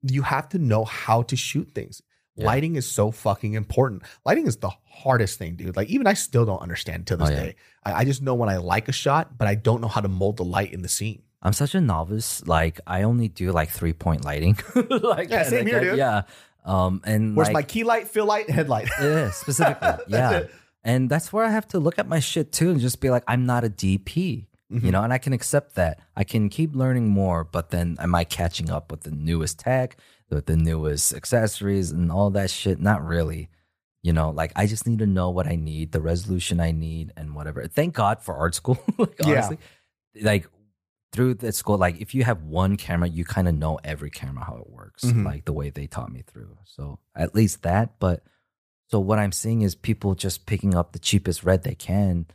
You 0.03 0.22
have 0.24 0.49
to 0.49 0.60
know 0.60 0.86
how 0.86 1.24
to 1.24 1.36
shoot 1.36 1.72
things. 1.74 2.02
Yeah. 2.36 2.45
Lighting 2.45 2.76
is 2.76 2.86
so 2.88 3.10
fucking 3.11 3.53
important. 3.53 4.03
Lighting 4.26 4.45
is 4.45 4.57
the 4.57 4.69
hardest 4.86 5.40
thing, 5.40 5.56
dude. 5.56 5.76
Like 5.76 5.90
even 5.90 6.06
I 6.06 6.14
still 6.14 6.45
don't 6.45 6.61
understand 6.61 7.07
to 7.07 7.18
this 7.18 7.30
Oh, 7.30 7.32
yeah. 7.32 7.44
day. 7.44 7.56
I, 7.84 7.94
I 7.94 8.06
just 8.06 8.22
know 8.22 8.36
when 8.36 8.48
I 8.49 8.57
like 8.57 8.88
a 8.88 8.91
shot, 8.91 9.38
but 9.38 9.48
I 9.48 9.56
don't 9.56 9.82
know 9.82 9.88
how 9.88 10.02
to 10.02 10.07
mold 10.07 10.38
the 10.38 10.45
light 10.45 10.72
in 10.72 10.84
the 10.84 10.88
scene. 10.90 11.24
I'm 11.41 11.53
such 11.53 11.74
a 11.74 11.82
novice. 11.82 12.45
Like 12.48 12.80
I 12.86 13.03
only 13.03 13.28
do 13.28 13.52
like 13.52 13.69
three 13.69 13.94
point 13.94 14.24
lighting. 14.24 14.57
like 14.90 15.30
Yeah, 15.30 15.44
same 15.44 15.60
like, 15.65 15.68
here, 15.68 15.80
dude. 15.82 15.98
Yeah. 15.98 16.24
Um 16.64 17.02
and 17.06 17.36
Where's 17.36 17.48
like, 17.48 17.53
my 17.53 17.64
key 17.64 17.84
light, 17.84 18.07
fill 18.07 18.26
light, 18.26 18.49
headlight? 18.49 18.90
Yeah, 19.02 19.32
specifically. 19.32 19.90
yeah. 20.10 20.32
it. 20.32 20.52
And 20.84 21.10
that's 21.10 21.34
where 21.34 21.44
I 21.44 21.49
have 21.49 21.68
to 21.69 21.80
look 21.80 21.98
at 21.98 22.07
my 22.07 22.19
shit 22.19 22.52
too 22.52 22.69
and 22.69 22.80
just 22.80 23.02
be 23.02 23.10
like, 23.10 23.24
I'm 23.28 23.45
not 23.48 23.64
a 23.64 23.69
DP. 23.69 24.45
Mm-hmm. 24.72 24.85
You 24.85 24.91
know, 24.91 25.02
and 25.03 25.14
I 25.14 25.18
can 25.18 25.31
accept 25.34 25.76
that. 25.76 25.99
I 26.15 26.23
can 26.26 26.49
keep 26.49 26.76
learning 26.76 27.07
more, 27.07 27.44
but 27.45 27.69
then 27.69 27.95
am 27.99 28.14
I 28.14 28.26
catching 28.26 28.69
up 28.69 28.91
with 28.91 29.02
the 29.02 29.11
newest 29.11 29.60
tech, 29.60 29.95
with 30.30 30.45
the 30.45 30.57
newest 30.57 31.14
accessories 31.14 31.91
and 31.91 32.11
all 32.11 32.30
that 32.31 32.49
shit? 32.49 32.80
Not 32.81 33.06
really. 33.06 33.49
You 34.03 34.11
know, 34.14 34.30
like 34.30 34.52
I 34.57 34.68
just 34.68 34.85
need 34.85 34.99
to 34.99 35.06
know 35.07 35.30
what 35.30 35.48
I 35.48 35.56
need, 35.56 35.91
the 35.94 36.02
resolution 36.02 36.60
I 36.60 36.72
need, 36.72 37.14
and 37.15 37.34
whatever. 37.34 37.65
Thank 37.68 37.94
God 37.95 38.22
for 38.22 38.35
art 38.35 38.56
school. 38.56 38.77
like, 38.98 39.15
Yeah. 39.26 39.49
Like 40.22 40.48
through 41.14 41.35
the 41.35 41.52
school, 41.53 41.77
like 41.77 42.02
if 42.02 42.14
you 42.14 42.23
have 42.26 42.44
one 42.44 42.76
camera, 42.76 43.07
you 43.07 43.23
kind 43.23 43.48
of 43.48 43.56
know 43.56 43.80
every 43.85 44.10
camera 44.10 44.44
how 44.44 44.57
it 44.57 44.69
works, 44.69 45.06
Mhm. 45.06 45.26
like 45.26 45.45
the 45.45 45.53
way 45.53 45.69
they 45.69 45.88
taught 45.88 46.11
me 46.11 46.23
through. 46.27 46.57
So 46.65 46.99
at 47.15 47.34
least 47.34 47.64
that. 47.64 47.99
But 47.99 48.23
so 48.89 48.99
what 48.99 49.18
I'm 49.19 49.31
seeing 49.31 49.61
is 49.61 49.76
people 49.76 50.14
just 50.15 50.45
picking 50.45 50.76
up 50.76 50.91
the 50.91 50.99
cheapest 50.99 51.44
red 51.44 51.64
they 51.64 51.76
can 51.76 52.26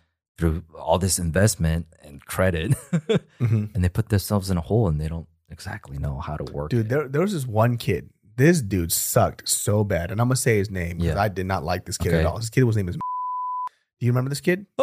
through 0.42 0.64
all 0.76 0.98
this 0.98 1.18
investment 1.20 1.86
and 2.02 2.24
credit, 2.26 2.72
Mhm. 3.40 3.72
and 3.74 3.84
they 3.84 3.88
put 3.88 4.08
themselves 4.08 4.50
in 4.50 4.56
a 4.56 4.60
hole 4.60 4.88
and 4.88 5.00
they 5.00 5.06
don't 5.08 5.28
exactly 5.50 5.98
know 5.98 6.18
how 6.18 6.36
to 6.36 6.52
work. 6.52 6.70
Dude, 6.70 6.88
there, 6.88 7.06
there 7.06 7.20
was 7.20 7.32
this 7.32 7.46
one 7.46 7.76
kid. 7.76 8.10
This 8.36 8.60
dude 8.60 8.90
sucked 8.90 9.48
so 9.48 9.84
bad. 9.84 10.10
And 10.10 10.20
I'm 10.20 10.26
going 10.26 10.34
to 10.36 10.40
say 10.40 10.56
his 10.58 10.68
name 10.70 10.96
because 10.98 11.14
Yeah. 11.14 11.22
I 11.22 11.28
did 11.28 11.46
not 11.46 11.62
like 11.64 11.84
this 11.84 11.96
kid 11.96 12.08
Okay. 12.08 12.20
at 12.20 12.26
all. 12.26 12.38
His 12.38 12.50
kid 12.50 12.64
was 12.64 12.76
name 12.76 12.88
is 12.88 12.96
Do 14.00 14.06
you 14.06 14.10
remember 14.10 14.30
this 14.30 14.40
kid? 14.40 14.66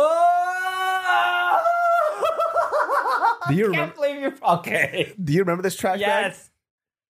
Do 3.47 3.55
you 3.55 3.65
remember? 3.67 3.95
believe 3.95 4.21
you're 4.21 4.33
okay. 4.57 5.13
Do 5.21 5.33
you 5.33 5.39
remember 5.39 5.63
this 5.63 5.75
trash 5.75 5.99
bag? 5.99 6.33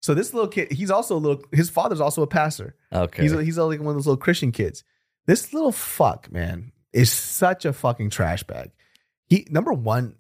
So 0.01 0.14
this 0.14 0.32
little 0.32 0.48
kid, 0.48 0.73
he's 0.73 0.90
also 0.90 1.16
a 1.16 1.19
little. 1.20 1.44
His 1.52 1.69
father's 1.70 2.01
also 2.01 2.23
a 2.23 2.27
pastor. 2.27 2.74
Okay. 2.93 3.23
He's 3.23 3.32
he's 3.32 3.59
like 3.59 3.78
one 3.81 3.89
of 3.90 3.94
those 3.94 4.06
little 4.06 4.16
Christian 4.16 4.51
kids. 4.51 4.82
This 5.27 5.52
little 5.52 5.70
fuck 5.73 6.32
man 6.32 6.72
is 6.93 7.10
such 7.10 7.64
a 7.64 7.73
fucking 7.73 8.10
trash 8.10 8.43
bag. 8.43 8.70
He 9.27 9.47
number 9.51 9.73
one, 9.73 10.16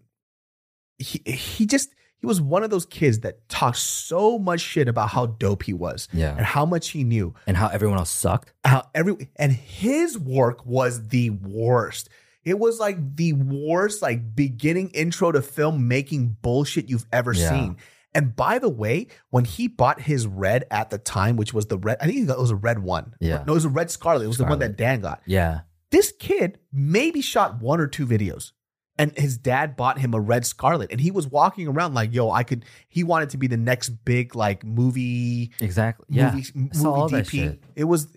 he 0.98 1.20
he 1.24 1.66
just 1.66 1.90
he 2.18 2.26
was 2.26 2.40
one 2.40 2.62
of 2.62 2.70
those 2.70 2.86
kids 2.86 3.20
that 3.20 3.48
talked 3.48 3.78
so 3.78 4.38
much 4.38 4.60
shit 4.60 4.88
about 4.88 5.08
how 5.08 5.26
dope 5.26 5.64
he 5.64 5.72
was 5.72 6.08
yeah, 6.12 6.36
and 6.36 6.46
how 6.46 6.64
much 6.64 6.90
he 6.90 7.02
knew. 7.04 7.34
And 7.46 7.56
how 7.56 7.68
everyone 7.68 7.98
else 7.98 8.10
sucked. 8.10 8.52
How 8.64 8.88
every 8.94 9.28
and 9.36 9.52
his 9.52 10.18
work 10.18 10.64
was 10.64 11.08
the 11.08 11.30
worst. 11.30 12.08
It 12.44 12.58
was 12.58 12.80
like 12.80 13.16
the 13.16 13.34
worst, 13.34 14.02
like 14.02 14.34
beginning 14.34 14.90
intro 14.90 15.30
to 15.32 15.42
film 15.42 15.86
making 15.88 16.36
bullshit 16.42 16.88
you've 16.88 17.06
ever 17.12 17.32
Yeah. 17.32 17.50
seen. 17.50 17.76
And 18.14 18.36
by 18.36 18.58
the 18.58 18.68
way, 18.68 19.06
when 19.30 19.44
he 19.44 19.68
bought 19.68 20.00
his 20.00 20.26
red 20.26 20.64
at 20.70 20.90
the 20.90 20.98
time, 20.98 21.36
which 21.36 21.54
was 21.54 21.66
the 21.66 21.78
red, 21.78 21.96
I 22.00 22.06
think 22.06 22.28
it 22.28 22.38
was 22.38 22.50
a 22.50 22.56
red 22.56 22.80
one. 22.80 23.14
Yeah. 23.20 23.42
No, 23.46 23.52
it 23.52 23.54
was 23.54 23.64
a 23.64 23.68
red 23.70 23.90
scarlet. 23.90 24.24
It 24.24 24.28
was 24.28 24.36
the 24.38 24.44
one 24.44 24.58
that 24.58 24.76
Dan 24.76 25.00
got. 25.00 25.22
Yeah. 25.24 25.60
This 25.92 26.12
kid 26.18 26.58
maybe 26.72 27.20
shot 27.20 27.60
one 27.60 27.80
or 27.80 27.86
two 27.86 28.06
videos. 28.06 28.50
And 28.98 29.16
his 29.16 29.38
dad 29.38 29.74
bought 29.76 29.98
him 29.98 30.12
a 30.12 30.20
red 30.20 30.44
scarlet. 30.44 30.90
And 30.92 31.00
he 31.00 31.10
was 31.10 31.26
walking 31.26 31.66
around 31.66 31.94
like, 31.94 32.12
yo, 32.12 32.30
I 32.30 32.42
could, 32.44 32.64
he 32.88 33.04
wanted 33.04 33.30
to 33.30 33.38
be 33.38 33.46
the 33.46 33.56
next 33.56 33.88
big 33.90 34.34
like 34.36 34.64
movie 34.64 35.52
Exactly. 35.60 36.06
Yeah. 36.10 36.32
movie, 36.34 36.70
all 36.84 37.08
movie 37.08 37.22
DP. 37.22 37.58
It 37.74 37.84
was 37.84 38.08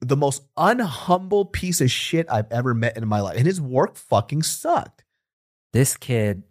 the 0.00 0.16
most 0.16 0.42
unhumble 0.56 1.52
piece 1.52 1.80
of 1.80 1.90
shit 1.90 2.26
I've 2.30 2.50
ever 2.50 2.74
met 2.74 2.96
in 2.96 3.06
my 3.06 3.20
life. 3.20 3.36
And 3.36 3.46
his 3.46 3.60
work 3.60 3.96
fucking 3.96 4.42
sucked. 4.42 5.04
This 5.72 5.96
kid, 5.96 6.42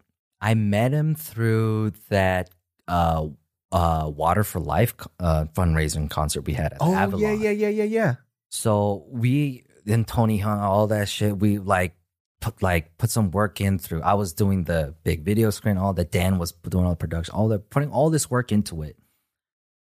I 0.42 0.54
met 0.54 0.92
him 0.94 1.16
through 1.16 1.92
that 2.10 2.50
uh 2.88 3.28
uh 3.72 4.10
Water 4.16 4.44
for 4.44 4.60
Life 4.60 4.94
uh 5.20 5.46
fundraising 5.54 6.10
concert 6.10 6.42
we 6.42 6.54
had 6.54 6.72
at 6.74 6.78
Oh, 6.82 6.94
Avalon. 6.96 7.22
yeah, 7.22 7.34
yeah, 7.34 7.50
yeah, 7.52 7.70
yeah, 7.70 7.84
yeah. 7.84 8.16
So 8.50 9.06
we 9.10 9.65
then 9.86 10.06
Tony 10.06 10.38
Hunt, 10.40 10.62
all 10.62 10.88
that 10.88 11.08
shit. 11.10 11.38
We 11.40 11.58
like 11.60 11.96
put 12.42 12.62
like 12.62 12.98
put 12.98 13.10
some 13.10 13.32
work 13.32 13.62
in 13.62 13.80
through. 13.80 14.02
I 14.02 14.14
was 14.16 14.34
doing 14.34 14.64
the 14.66 14.96
big 15.04 15.24
video 15.24 15.50
screen, 15.52 15.78
all 15.78 15.94
that. 15.94 16.12
Dan 16.12 16.38
was 16.38 16.52
doing 16.52 16.84
all 16.86 16.92
the 16.92 16.96
production, 16.98 17.34
all 17.34 17.48
the 17.48 17.60
putting 17.60 17.90
all 17.92 18.10
this 18.10 18.30
work 18.30 18.52
into 18.52 18.82
it. 18.84 18.98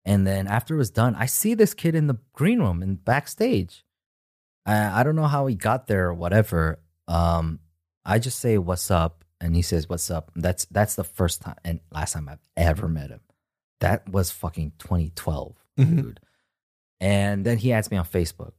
And 0.04 0.26
then 0.26 0.48
after 0.48 0.74
it 0.74 0.78
was 0.80 0.90
done, 0.90 1.16
I 1.16 1.28
see 1.28 1.54
this 1.54 1.74
kid 1.76 1.94
in 1.96 2.08
the 2.08 2.18
green 2.34 2.60
room 2.60 2.82
and 2.82 3.04
backstage. 3.04 3.86
I, 4.66 5.00
I 5.02 5.04
don't 5.04 5.16
know 5.16 5.28
how 5.28 5.46
he 5.48 5.56
got 5.56 5.88
there 5.88 6.08
or 6.08 6.14
whatever. 6.14 6.80
Um, 7.08 7.60
I 8.04 8.18
just 8.20 8.40
say 8.40 8.58
what's 8.58 8.90
up, 8.90 9.24
and 9.40 9.56
he 9.56 9.62
says 9.62 9.88
what's 9.88 10.10
up. 10.10 10.32
That's 10.36 10.66
that's 10.66 10.96
the 10.96 11.04
first 11.04 11.42
time 11.42 11.56
and 11.64 11.80
last 11.92 12.14
time 12.14 12.28
I've 12.28 12.40
ever 12.58 12.88
met 12.88 13.10
him. 13.12 13.22
That 13.80 14.10
was 14.10 14.30
fucking 14.32 14.74
2012, 14.80 15.56
Mhm. 15.80 15.96
dude. 15.96 16.20
And 17.00 17.46
then 17.46 17.58
he 17.58 17.74
adds 17.74 17.90
me 17.90 17.98
on 17.98 18.06
Facebook. 18.06 18.54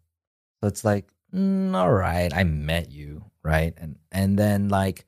So 0.61 0.69
it's 0.69 0.85
like, 0.85 1.09
mm, 1.35 1.75
all 1.75 1.93
right, 1.93 2.33
I 2.35 2.45
met 2.45 2.91
you, 2.91 3.25
right? 3.43 3.75
And 3.77 3.99
and 4.11 4.39
then 4.39 4.69
like, 4.69 5.07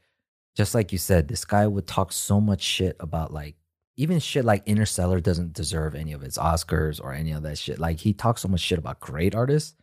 just 0.56 0.74
like 0.74 0.92
you 0.92 0.98
said, 0.98 1.28
this 1.28 1.44
guy 1.44 1.66
would 1.66 1.86
talk 1.86 2.12
so 2.12 2.40
much 2.40 2.62
shit 2.62 2.96
about 3.00 3.32
like 3.32 3.56
even 3.96 4.18
shit 4.18 4.44
like 4.44 4.62
Interstellar 4.66 5.20
doesn't 5.20 5.52
deserve 5.52 5.94
any 5.94 6.12
of 6.12 6.22
its 6.22 6.36
Oscars 6.38 7.00
or 7.02 7.12
any 7.12 7.32
of 7.32 7.42
that 7.44 7.58
shit. 7.58 7.78
Like 7.78 8.00
he 8.00 8.12
talks 8.12 8.42
so 8.42 8.48
much 8.48 8.60
shit 8.60 8.78
about 8.78 8.98
great 9.00 9.34
artists 9.34 9.76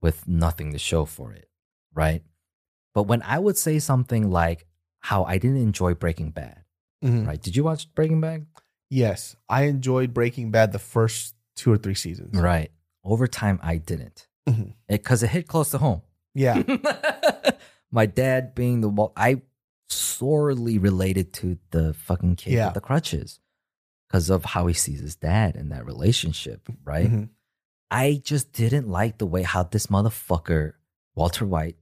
with 0.00 0.26
nothing 0.28 0.72
to 0.72 0.78
show 0.78 1.04
for 1.04 1.32
it, 1.32 1.48
right? 1.92 2.22
But 2.94 3.02
when 3.04 3.22
I 3.22 3.38
would 3.38 3.56
say 3.58 3.78
something 3.80 4.30
like 4.30 4.66
how 5.00 5.24
I 5.24 5.36
didn't 5.38 5.58
enjoy 5.62 5.94
Breaking 5.94 6.30
Bad, 6.30 6.62
Mhm. 7.02 7.26
right? 7.26 7.40
Did 7.42 7.56
you 7.56 7.64
watch 7.64 7.92
Breaking 7.94 8.20
Bad? 8.20 8.46
Yes, 8.88 9.36
I 9.48 9.64
enjoyed 9.64 10.14
Breaking 10.14 10.50
Bad 10.50 10.72
the 10.72 10.78
first 10.78 11.34
two 11.56 11.70
or 11.72 11.76
three 11.76 11.94
seasons. 11.94 12.38
Right. 12.38 12.70
Over 13.02 13.26
time, 13.26 13.58
I 13.62 13.76
didn't 13.76 14.26
Because 14.88 15.22
it, 15.22 15.28
hit 15.30 15.48
close 15.48 15.70
to 15.70 15.78
home. 15.78 16.02
Yeah, 16.34 16.62
My 17.92 18.06
dad 18.06 18.54
being 18.54 18.80
the 18.80 18.88
wall, 18.88 19.12
I 19.16 19.42
sorely 19.88 20.78
related 20.78 21.32
to 21.34 21.58
the 21.70 21.94
fucking 21.94 22.36
kid 22.36 22.54
Yeah. 22.54 22.66
with 22.66 22.74
the 22.74 22.80
crutches 22.80 23.38
because 24.08 24.30
of 24.30 24.44
how 24.44 24.66
he 24.66 24.74
sees 24.74 25.00
his 25.00 25.14
dad 25.16 25.54
in 25.56 25.68
that 25.68 25.86
relationship, 25.86 26.68
right? 26.84 27.08
Mhm. 27.10 27.28
I 27.90 28.20
just 28.24 28.52
didn't 28.52 28.88
like 28.88 29.18
the 29.18 29.26
way 29.26 29.42
how 29.42 29.62
this 29.62 29.86
motherfucker, 29.86 30.72
Walter 31.14 31.46
White, 31.46 31.76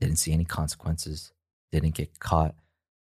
didn't 0.00 0.16
see 0.16 0.32
any 0.32 0.44
consequences, 0.46 1.32
didn't 1.70 1.94
get 1.94 2.18
caught, 2.18 2.54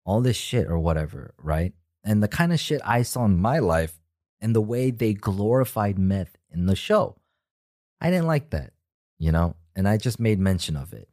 all 0.06 0.20
this 0.20 0.36
shit 0.36 0.68
or 0.68 0.78
whatever, 0.78 1.34
right? 1.42 1.74
And 2.04 2.22
the 2.22 2.28
kind 2.28 2.52
of 2.52 2.60
shit 2.60 2.82
I 2.84 3.04
saw 3.04 3.24
in 3.24 3.38
my 3.38 3.60
life 3.60 4.02
and 4.42 4.54
the 4.54 4.62
way 4.62 4.92
they 4.92 5.14
glorified 5.14 5.98
meth 5.98 6.36
in 6.50 6.66
the 6.66 6.76
show. 6.76 7.16
I 8.02 8.10
didn't 8.10 8.28
like 8.28 8.50
that, 8.50 8.73
you 9.24 9.32
know? 9.32 9.56
And 9.76 9.88
I 9.88 9.98
just 9.98 10.20
made 10.20 10.40
mention 10.40 10.76
of 10.76 10.94
it. 10.94 11.08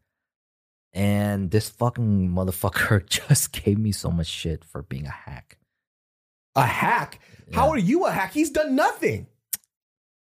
And 0.93 1.51
this 1.51 1.69
fucking 1.71 2.29
motherfucker 2.31 3.07
just 3.29 3.53
gave 3.53 3.79
me 3.79 3.93
so 3.93 4.11
much 4.11 4.27
shit 4.27 4.65
for 4.65 4.83
being 4.83 5.07
a 5.07 5.11
hack. 5.11 5.59
a 6.57 6.67
hack. 6.67 7.21
How 7.55 7.71
are 7.71 7.79
you 7.79 8.07
a 8.07 8.11
hack? 8.11 8.33
He's 8.33 8.51
done 8.51 8.75
nothing. 8.75 9.27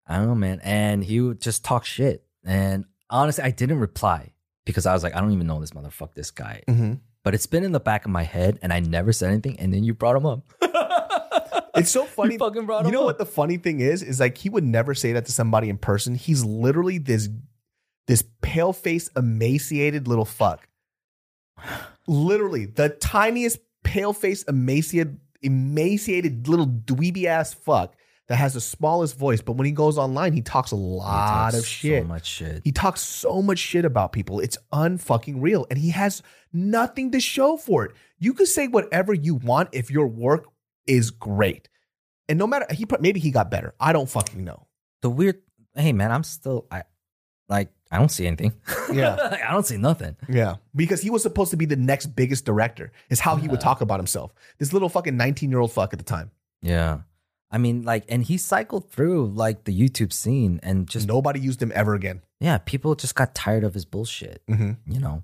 I 0.07 0.16
don't 0.16 0.27
know, 0.28 0.35
man. 0.35 0.61
And 0.62 1.05
he 1.05 1.20
would 1.20 1.40
just 1.40 1.65
talk 1.65 1.85
shit. 1.85 2.24
And 2.44 2.85
honestly, 3.11 3.44
I 3.44 3.51
didn't 3.51 3.81
reply 3.81 4.32
because 4.65 4.86
I 4.86 4.93
was 4.94 5.03
like, 5.03 5.15
I 5.15 5.20
don't 5.20 5.32
even 5.32 5.47
know 5.47 5.61
this 5.61 5.73
motherfucker, 5.73 6.15
this 6.15 6.31
guy. 6.31 6.62
Mm-hmm. 6.69 6.94
But 7.23 7.35
it's 7.35 7.47
been 7.47 7.65
in 7.65 7.73
the 7.73 7.81
back 7.81 8.05
of 8.05 8.11
my 8.11 8.23
head 8.23 8.59
and 8.62 8.73
I 8.73 8.81
never 8.81 9.12
said 9.12 9.31
anything. 9.31 9.59
And 9.59 9.74
then 9.74 9.85
you 9.85 9.93
brought 9.94 10.16
him 10.16 10.27
up. 10.27 10.40
It's 11.77 11.90
so 11.90 12.05
funny. 12.16 12.35
You 12.35 12.39
fucking 12.39 12.65
brought 12.65 12.85
You 12.85 12.89
him 12.89 12.94
know 12.94 13.01
up. 13.01 13.07
what 13.07 13.19
the 13.19 13.27
funny 13.27 13.59
thing 13.59 13.81
is? 13.81 14.03
Is 14.03 14.19
like 14.19 14.39
he 14.39 14.48
would 14.48 14.65
never 14.65 14.94
say 14.94 15.12
that 15.12 15.27
to 15.27 15.32
somebody 15.32 15.69
in 15.69 15.77
person. 15.77 16.15
He's 16.15 16.43
literally 16.43 16.97
this 16.97 17.28
this 18.06 18.24
pale 18.40 18.72
faced, 18.72 19.10
emaciated 19.16 20.08
little 20.08 20.24
fuck. 20.24 20.68
Literally, 22.06 22.66
the 22.66 22.88
tiniest 22.88 23.58
pale 23.82 24.12
faced, 24.12 24.48
emaciated, 24.48 25.18
emaciated 25.42 26.48
little 26.48 26.66
dweeby 26.66 27.24
ass 27.24 27.54
fuck 27.54 27.94
that 28.28 28.36
has 28.36 28.54
the 28.54 28.60
smallest 28.60 29.16
voice. 29.16 29.40
But 29.40 29.52
when 29.52 29.66
he 29.66 29.72
goes 29.72 29.98
online, 29.98 30.32
he 30.32 30.42
talks 30.42 30.72
a 30.72 30.76
lot 30.76 31.52
talks 31.52 31.58
of 31.58 31.66
shit. 31.66 32.02
So 32.02 32.08
much 32.08 32.26
shit. 32.26 32.62
He 32.64 32.72
talks 32.72 33.00
so 33.00 33.40
much 33.40 33.58
shit 33.58 33.84
about 33.84 34.12
people. 34.12 34.40
It's 34.40 34.58
unfucking 34.72 35.36
real. 35.38 35.66
And 35.70 35.78
he 35.78 35.90
has 35.90 36.22
nothing 36.52 37.12
to 37.12 37.20
show 37.20 37.56
for 37.56 37.84
it. 37.84 37.92
You 38.18 38.34
can 38.34 38.46
say 38.46 38.66
whatever 38.66 39.14
you 39.14 39.36
want 39.36 39.68
if 39.72 39.90
your 39.90 40.06
work 40.06 40.46
is 40.86 41.10
great. 41.10 41.68
And 42.28 42.38
no 42.38 42.46
matter 42.46 42.66
he 42.70 42.86
maybe 43.00 43.20
he 43.20 43.30
got 43.30 43.50
better. 43.50 43.74
I 43.78 43.92
don't 43.92 44.10
fucking 44.10 44.42
know. 44.42 44.66
the 45.02 45.10
weird, 45.10 45.40
hey, 45.74 45.92
man, 45.92 46.10
I'm 46.10 46.24
still, 46.24 46.66
I 46.70 46.82
like, 47.48 47.70
I 47.90 47.98
don't 47.98 48.10
see 48.10 48.26
anything. 48.26 48.52
Yeah. 48.92 49.38
I 49.48 49.52
don't 49.52 49.66
see 49.66 49.76
nothing. 49.76 50.16
Yeah. 50.28 50.56
Because 50.74 51.02
he 51.02 51.10
was 51.10 51.22
supposed 51.22 51.50
to 51.52 51.56
be 51.56 51.66
the 51.66 51.76
next 51.76 52.06
biggest 52.16 52.44
director, 52.44 52.90
is 53.10 53.20
how 53.20 53.36
he 53.36 53.46
would 53.48 53.60
talk 53.60 53.80
about 53.80 54.00
himself. 54.00 54.32
This 54.58 54.72
little 54.72 54.88
fucking 54.88 55.16
19 55.16 55.50
year 55.50 55.60
old 55.60 55.72
fuck 55.72 55.92
at 55.92 55.98
the 55.98 56.04
time. 56.04 56.30
Yeah. 56.62 57.00
I 57.50 57.58
mean, 57.58 57.82
like, 57.84 58.04
and 58.08 58.24
he 58.24 58.38
cycled 58.38 58.90
through 58.90 59.28
like 59.28 59.64
the 59.64 59.78
YouTube 59.78 60.12
scene 60.12 60.58
and 60.64 60.88
just, 60.88 61.06
Nobody 61.06 61.38
used 61.38 61.62
him 61.62 61.70
ever 61.74 61.94
again. 61.94 62.22
yeah, 62.40 62.58
people 62.58 62.96
just 62.96 63.14
got 63.14 63.34
tired 63.36 63.62
of 63.62 63.74
his 63.74 63.84
bullshit. 63.84 64.42
Mm-hmm. 64.50 64.92
you 64.92 64.98
know. 65.00 65.22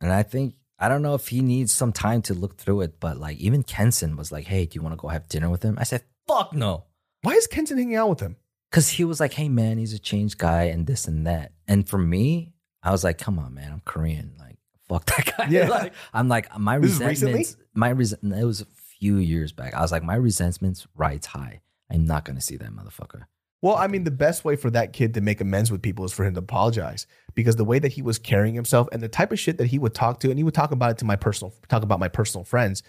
And 0.00 0.10
I 0.12 0.22
think 0.22 0.54
I 0.78 0.88
don't 0.88 1.02
know 1.02 1.14
if 1.14 1.28
he 1.28 1.42
needs 1.42 1.72
some 1.72 1.92
time 1.92 2.22
to 2.22 2.34
look 2.34 2.56
through 2.56 2.80
it, 2.80 2.98
but 2.98 3.16
like 3.18 3.36
even 3.38 3.62
Kenson 3.62 4.16
was 4.16 4.32
like, 4.32 4.46
"Hey, 4.46 4.66
do 4.66 4.74
you 4.74 4.82
want 4.82 4.94
to 4.94 4.96
go 4.96 5.08
have 5.08 5.28
dinner 5.28 5.48
with 5.48 5.62
him?" 5.62 5.76
I 5.78 5.84
said, 5.84 6.02
"Fuck 6.26 6.54
no," 6.54 6.84
Why 7.20 7.34
is 7.34 7.46
Kenton 7.46 7.78
hanging 7.78 7.94
out 7.94 8.08
with 8.08 8.18
him? 8.20 8.34
Because 8.72 8.88
he 8.88 9.04
was 9.04 9.20
like, 9.20 9.34
"Hey, 9.34 9.50
man, 9.50 9.76
he's 9.76 9.92
a 9.92 9.98
changed 9.98 10.38
guy 10.38 10.64
and 10.64 10.86
this 10.86 11.06
and 11.06 11.26
that." 11.26 11.52
And 11.68 11.86
for 11.86 11.98
me, 11.98 12.54
I 12.82 12.90
was 12.90 13.04
like, 13.04 13.18
"Come 13.18 13.38
on, 13.38 13.52
man, 13.52 13.70
I'm 13.70 13.82
Korean. 13.84 14.32
Like, 14.38 14.56
fuck 14.88 15.04
that 15.16 15.36
guy." 15.36 15.48
Yeah. 15.50 15.68
like, 15.68 15.92
I'm 16.14 16.28
like 16.28 16.58
my 16.58 16.78
This 16.78 16.98
resentments. 16.98 17.56
My 17.74 17.90
resent. 17.90 18.22
It 18.24 18.44
was 18.44 18.62
a 18.62 18.66
few 18.98 19.16
years 19.16 19.52
back. 19.52 19.74
I 19.74 19.82
was 19.82 19.92
like, 19.92 20.02
my 20.02 20.14
resentments 20.14 20.86
rides 20.96 21.26
high. 21.26 21.60
I'm 21.90 22.06
not 22.06 22.24
gonna 22.24 22.40
see 22.40 22.56
that 22.56 22.70
motherfucker. 22.70 23.24
Well, 23.60 23.76
I 23.76 23.86
mean, 23.86 24.02
the 24.02 24.10
best 24.10 24.44
way 24.44 24.56
for 24.56 24.70
that 24.70 24.92
kid 24.92 25.14
to 25.14 25.20
make 25.20 25.40
amends 25.40 25.70
with 25.70 25.82
people 25.82 26.04
is 26.04 26.12
for 26.12 26.24
him 26.24 26.34
to 26.34 26.40
apologize 26.40 27.06
because 27.34 27.56
the 27.56 27.64
way 27.64 27.78
that 27.78 27.92
he 27.92 28.02
was 28.02 28.18
carrying 28.18 28.54
himself 28.54 28.88
and 28.90 29.00
the 29.00 29.08
type 29.08 29.30
of 29.30 29.38
shit 29.38 29.58
that 29.58 29.66
he 29.66 29.78
would 29.78 29.94
talk 29.94 30.18
to, 30.20 30.30
and 30.30 30.38
he 30.38 30.42
would 30.42 30.54
talk 30.54 30.72
about 30.72 30.90
it 30.90 30.98
to 30.98 31.04
my 31.04 31.14
personal, 31.14 31.54
talk 31.68 31.84
about 31.84 32.00
my 32.00 32.08
personal 32.08 32.42
friends, 32.42 32.82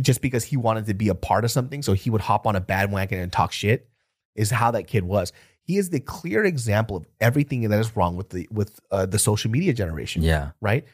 just 0.00 0.22
because 0.22 0.44
he 0.44 0.56
wanted 0.56 0.86
to 0.86 0.94
be 0.94 1.08
a 1.08 1.14
part 1.14 1.44
of 1.44 1.50
something. 1.50 1.82
So 1.82 1.92
he 1.92 2.08
would 2.08 2.22
hop 2.22 2.46
on 2.46 2.56
a 2.56 2.60
bandwagon 2.60 3.18
and 3.18 3.30
talk 3.30 3.52
shit 3.52 3.90
is 4.34 4.50
how 4.50 4.70
that 4.72 4.84
kid 4.86 5.04
was. 5.04 5.32
He 5.62 5.78
is 5.78 5.90
the 5.90 6.00
clear 6.00 6.44
example 6.44 6.96
of 6.96 7.06
everything 7.20 7.68
that 7.68 7.80
is 7.80 7.96
wrong 7.96 8.16
with 8.16 8.30
the, 8.30 8.46
with 8.50 8.80
uh, 8.90 9.06
the 9.06 9.18
social 9.18 9.50
media 9.50 9.72
generation, 9.72 10.22
Yeah, 10.22 10.50
right? 10.60 10.84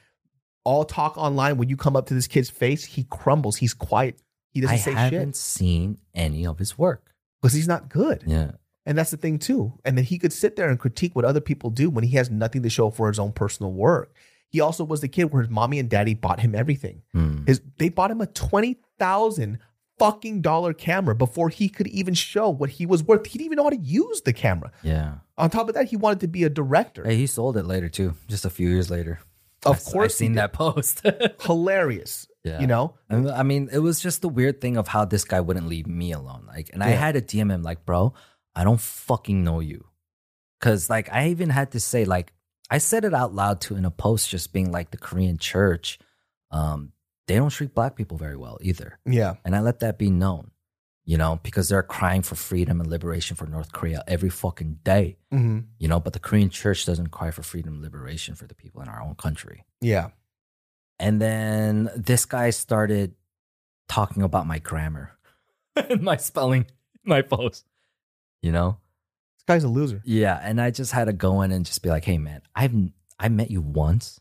All 0.64 0.84
talk 0.84 1.16
online. 1.18 1.56
When 1.56 1.68
you 1.68 1.76
come 1.76 1.96
up 1.96 2.06
to 2.06 2.14
this 2.14 2.26
kid's 2.28 2.50
face, 2.50 2.84
he 2.84 3.04
crumbles. 3.04 3.56
He's 3.56 3.74
quiet. 3.74 4.20
He 4.52 4.60
doesn't 4.60 4.74
I 4.74 4.78
say 4.78 4.90
shit. 4.90 4.98
I 4.98 5.02
haven't 5.04 5.36
seen 5.36 5.98
any 6.14 6.46
of 6.46 6.58
his 6.58 6.76
work. 6.78 7.12
because 7.40 7.54
he's 7.54 7.66
not 7.68 7.88
good. 7.88 8.22
Yeah, 8.26 8.52
And 8.86 8.96
that's 8.98 9.10
the 9.10 9.16
thing 9.16 9.38
too. 9.38 9.72
And 9.84 9.96
then 9.96 10.04
he 10.04 10.18
could 10.18 10.32
sit 10.32 10.56
there 10.56 10.68
and 10.68 10.78
critique 10.78 11.16
what 11.16 11.24
other 11.24 11.40
people 11.40 11.70
do 11.70 11.88
when 11.90 12.04
he 12.04 12.16
has 12.16 12.30
nothing 12.30 12.62
to 12.62 12.70
show 12.70 12.90
for 12.90 13.08
his 13.08 13.18
own 13.18 13.32
personal 13.32 13.72
work. 13.72 14.14
He 14.50 14.60
also 14.60 14.84
was 14.84 15.00
the 15.00 15.08
kid 15.08 15.32
where 15.32 15.42
his 15.42 15.50
mommy 15.50 15.78
and 15.78 15.88
daddy 15.88 16.14
bought 16.14 16.40
him 16.40 16.54
everything. 16.54 17.02
Hmm. 17.12 17.44
His 17.46 17.60
they 17.78 17.88
bought 17.88 18.10
him 18.10 18.20
a 18.20 18.26
twenty 18.26 18.80
thousand 18.98 19.60
fucking 20.00 20.40
dollar 20.42 20.72
camera 20.72 21.14
before 21.14 21.48
he 21.50 21.68
could 21.68 21.86
even 21.88 22.14
show 22.14 22.48
what 22.50 22.70
he 22.70 22.86
was 22.86 23.04
worth. 23.04 23.26
He 23.26 23.38
didn't 23.38 23.46
even 23.46 23.56
know 23.56 23.64
how 23.64 23.70
to 23.70 23.76
use 23.76 24.22
the 24.22 24.32
camera. 24.32 24.72
yeah. 24.82 25.14
On 25.38 25.48
top 25.48 25.68
of 25.68 25.74
that, 25.76 25.86
he 25.86 25.96
wanted 25.96 26.20
to 26.20 26.28
be 26.28 26.44
a 26.44 26.50
director. 26.50 27.04
Hey, 27.04 27.16
he 27.16 27.26
sold 27.26 27.56
it 27.56 27.64
later 27.64 27.88
too, 27.88 28.14
just 28.28 28.44
a 28.44 28.50
few 28.50 28.68
years 28.68 28.90
later. 28.90 29.20
of 29.64 29.76
I- 29.86 29.90
course, 29.90 30.12
I've 30.12 30.16
seen 30.16 30.34
that 30.34 30.52
post. 30.52 31.02
Hilarious. 31.42 32.26
Yeah. 32.44 32.60
You 32.60 32.66
know, 32.66 32.94
I 33.10 33.16
I 33.16 33.42
mean, 33.42 33.68
it 33.72 33.78
was 33.80 34.00
just 34.00 34.22
the 34.22 34.28
weird 34.28 34.60
thing 34.60 34.76
of 34.78 34.88
how 34.88 35.04
this 35.04 35.24
guy 35.24 35.40
wouldn't 35.40 35.66
leave 35.68 35.86
me 35.86 36.12
alone. 36.12 36.44
Like, 36.46 36.70
and 36.72 36.82
I 36.82 36.88
had 36.90 37.12
to 37.14 37.20
DM 37.20 37.50
him, 37.50 37.62
like, 37.62 37.84
bro, 37.84 38.14
I 38.54 38.64
don't 38.64 38.80
fucking 38.80 39.44
know 39.44 39.60
you. 39.60 39.84
Cause, 40.60 40.88
like, 40.90 41.10
I 41.12 41.28
even 41.28 41.50
had 41.50 41.72
to 41.72 41.80
say, 41.80 42.04
like, 42.04 42.32
I 42.70 42.78
said 42.78 43.04
it 43.04 43.12
out 43.14 43.34
loud 43.34 43.60
too 43.60 43.76
in 43.76 43.84
a 43.84 43.90
post, 43.90 44.28
just 44.30 44.52
being 44.52 44.70
like, 44.70 44.90
the 44.90 44.96
Korean 44.98 45.36
church, 45.38 45.98
um, 46.50 46.92
they 47.30 47.36
don't 47.36 47.50
treat 47.50 47.74
black 47.74 47.94
people 47.96 48.16
very 48.18 48.36
well 48.36 48.58
either. 48.60 48.98
yeah, 49.06 49.34
And 49.44 49.54
I 49.54 49.60
let 49.60 49.78
that 49.80 49.98
be 49.98 50.10
known, 50.10 50.50
you 51.04 51.16
know, 51.16 51.38
because 51.42 51.68
they're 51.68 51.82
crying 51.82 52.22
for 52.22 52.34
freedom 52.34 52.80
and 52.80 52.90
liberation 52.90 53.36
for 53.36 53.46
North 53.46 53.70
Korea 53.72 54.02
every 54.08 54.30
fucking 54.30 54.80
day, 54.82 55.16
hmm 55.30 55.60
you 55.78 55.86
know, 55.88 56.00
but 56.00 56.12
the 56.12 56.18
Korean 56.18 56.50
church 56.50 56.84
doesn't 56.86 57.10
cry 57.10 57.30
for 57.30 57.42
freedom 57.42 57.74
and 57.74 57.82
liberation 57.82 58.34
for 58.34 58.46
the 58.46 58.54
people 58.54 58.82
in 58.82 58.88
our 58.88 59.00
own 59.00 59.14
country. 59.14 59.64
yeah. 59.80 60.08
And 60.98 61.18
then 61.18 61.88
this 61.96 62.26
guy 62.26 62.50
started 62.50 63.14
talking 63.88 64.22
about 64.22 64.46
my 64.46 64.58
grammar 64.58 65.12
and 65.76 66.02
my 66.02 66.16
spelling, 66.18 66.66
my 67.04 67.22
post. 67.22 67.64
You 68.42 68.52
know? 68.52 68.76
This 69.36 69.44
guy's 69.46 69.64
a 69.64 69.68
loser. 69.68 70.02
Yeah. 70.04 70.38
And 70.42 70.60
I 70.60 70.70
just 70.70 70.92
had 70.92 71.06
to 71.06 71.14
go 71.14 71.40
in 71.42 71.52
and 71.52 71.64
just 71.64 71.82
be 71.82 71.88
like, 71.88 72.04
hey 72.04 72.18
man, 72.18 72.42
I've 72.54 72.74
I 73.18 73.28
met 73.30 73.50
you 73.50 73.62
once. 73.62 74.20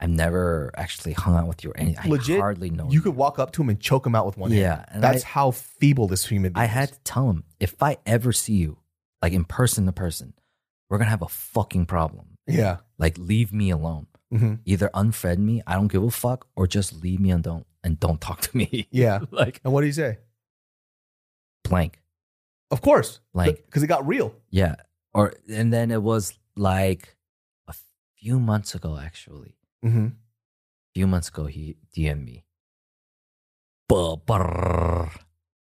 I've 0.00 0.10
never 0.10 0.70
actually 0.76 1.12
hung 1.12 1.34
out 1.36 1.48
with 1.48 1.64
you 1.64 1.70
or 1.70 1.76
anything. 1.76 2.04
I 2.04 2.08
Legit, 2.08 2.38
hardly 2.38 2.70
know 2.70 2.88
You 2.90 3.00
could 3.00 3.16
walk 3.16 3.38
up 3.40 3.50
to 3.52 3.62
him 3.62 3.68
and 3.68 3.80
choke 3.80 4.06
him 4.06 4.14
out 4.14 4.26
with 4.26 4.36
one 4.36 4.50
hand. 4.52 4.60
Yeah. 4.60 5.00
That's 5.00 5.24
I, 5.24 5.28
how 5.28 5.50
feeble 5.50 6.06
this 6.06 6.24
human 6.26 6.52
being 6.52 6.60
I 6.62 6.66
is. 6.66 6.70
had 6.70 6.92
to 6.92 6.98
tell 7.00 7.28
him 7.30 7.44
if 7.58 7.82
I 7.82 7.98
ever 8.06 8.32
see 8.32 8.54
you, 8.54 8.78
like 9.22 9.32
in 9.32 9.44
person 9.44 9.86
to 9.86 9.92
person, 9.92 10.34
we're 10.88 10.98
gonna 10.98 11.10
have 11.10 11.22
a 11.22 11.28
fucking 11.28 11.86
problem. 11.86 12.36
Yeah. 12.46 12.76
Like 12.98 13.18
leave 13.18 13.52
me 13.52 13.70
alone. 13.70 14.06
hmm 14.30 14.54
Either 14.64 14.88
unfriend 14.94 15.38
me, 15.38 15.62
I 15.66 15.74
don't 15.74 15.88
give 15.90 16.02
a 16.04 16.10
fuck, 16.10 16.46
or 16.54 16.66
just 16.68 17.02
leave 17.02 17.18
me 17.20 17.30
and 17.30 17.42
don't 17.42 17.66
and 17.82 17.98
don't 17.98 18.20
talk 18.20 18.40
to 18.42 18.56
me. 18.56 18.86
Yeah. 18.92 19.20
like 19.32 19.60
And 19.64 19.72
what 19.72 19.80
did 19.80 19.88
he 19.88 19.92
say? 19.92 20.18
blank. 21.64 22.00
Of 22.70 22.80
course. 22.82 23.20
blank 23.34 23.56
because 23.66 23.82
it 23.82 23.88
got 23.88 24.06
real. 24.06 24.34
Yeah. 24.50 24.76
Or 25.12 25.34
and 25.50 25.72
then 25.72 25.90
it 25.90 26.02
was 26.02 26.38
like 26.56 27.16
a 27.66 27.74
few 28.16 28.38
months 28.38 28.74
ago, 28.74 28.96
actually. 28.98 29.56
Mm-hmm. 29.84 30.06
A 30.06 30.10
few 30.94 31.06
months 31.06 31.28
ago, 31.28 31.46
he 31.46 31.76
DM'd 31.96 32.24
me. 32.24 32.44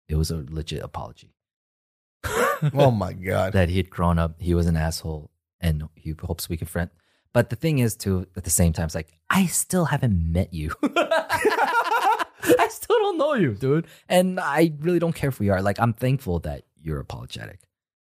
It 0.07 0.15
was 0.15 0.31
a 0.31 0.45
legit 0.49 0.83
apology. 0.83 1.33
Oh 2.73 2.89
my 2.89 3.11
god. 3.13 3.51
that 3.53 3.67
he 3.69 3.77
had 3.77 3.89
grown 3.89 4.17
up, 4.17 4.41
he 4.41 4.53
was 4.53 4.65
an 4.65 4.77
asshole, 4.77 5.29
and 5.59 5.89
he 5.93 6.15
hopes 6.19 6.47
we 6.47 6.55
can 6.57 6.67
friend. 6.67 6.89
But 7.33 7.49
the 7.49 7.57
thing 7.57 7.79
is, 7.79 7.97
too, 7.97 8.27
at 8.37 8.45
the 8.45 8.49
same 8.49 8.71
time, 8.71 8.85
it's 8.85 8.95
like 8.95 9.09
I 9.29 9.45
still 9.47 9.85
haven't 9.85 10.31
met 10.31 10.53
you. 10.53 10.71
I 10.83 12.67
still 12.69 12.97
don't 12.97 13.17
know 13.17 13.33
you, 13.33 13.55
dude, 13.55 13.87
and 14.07 14.39
I 14.39 14.71
really 14.79 14.99
don't 14.99 15.13
care 15.13 15.27
if 15.27 15.39
we 15.39 15.49
are. 15.49 15.61
Like, 15.61 15.79
I'm 15.79 15.93
thankful 15.93 16.39
that 16.39 16.63
you're 16.81 16.99
apologetic. 16.99 17.59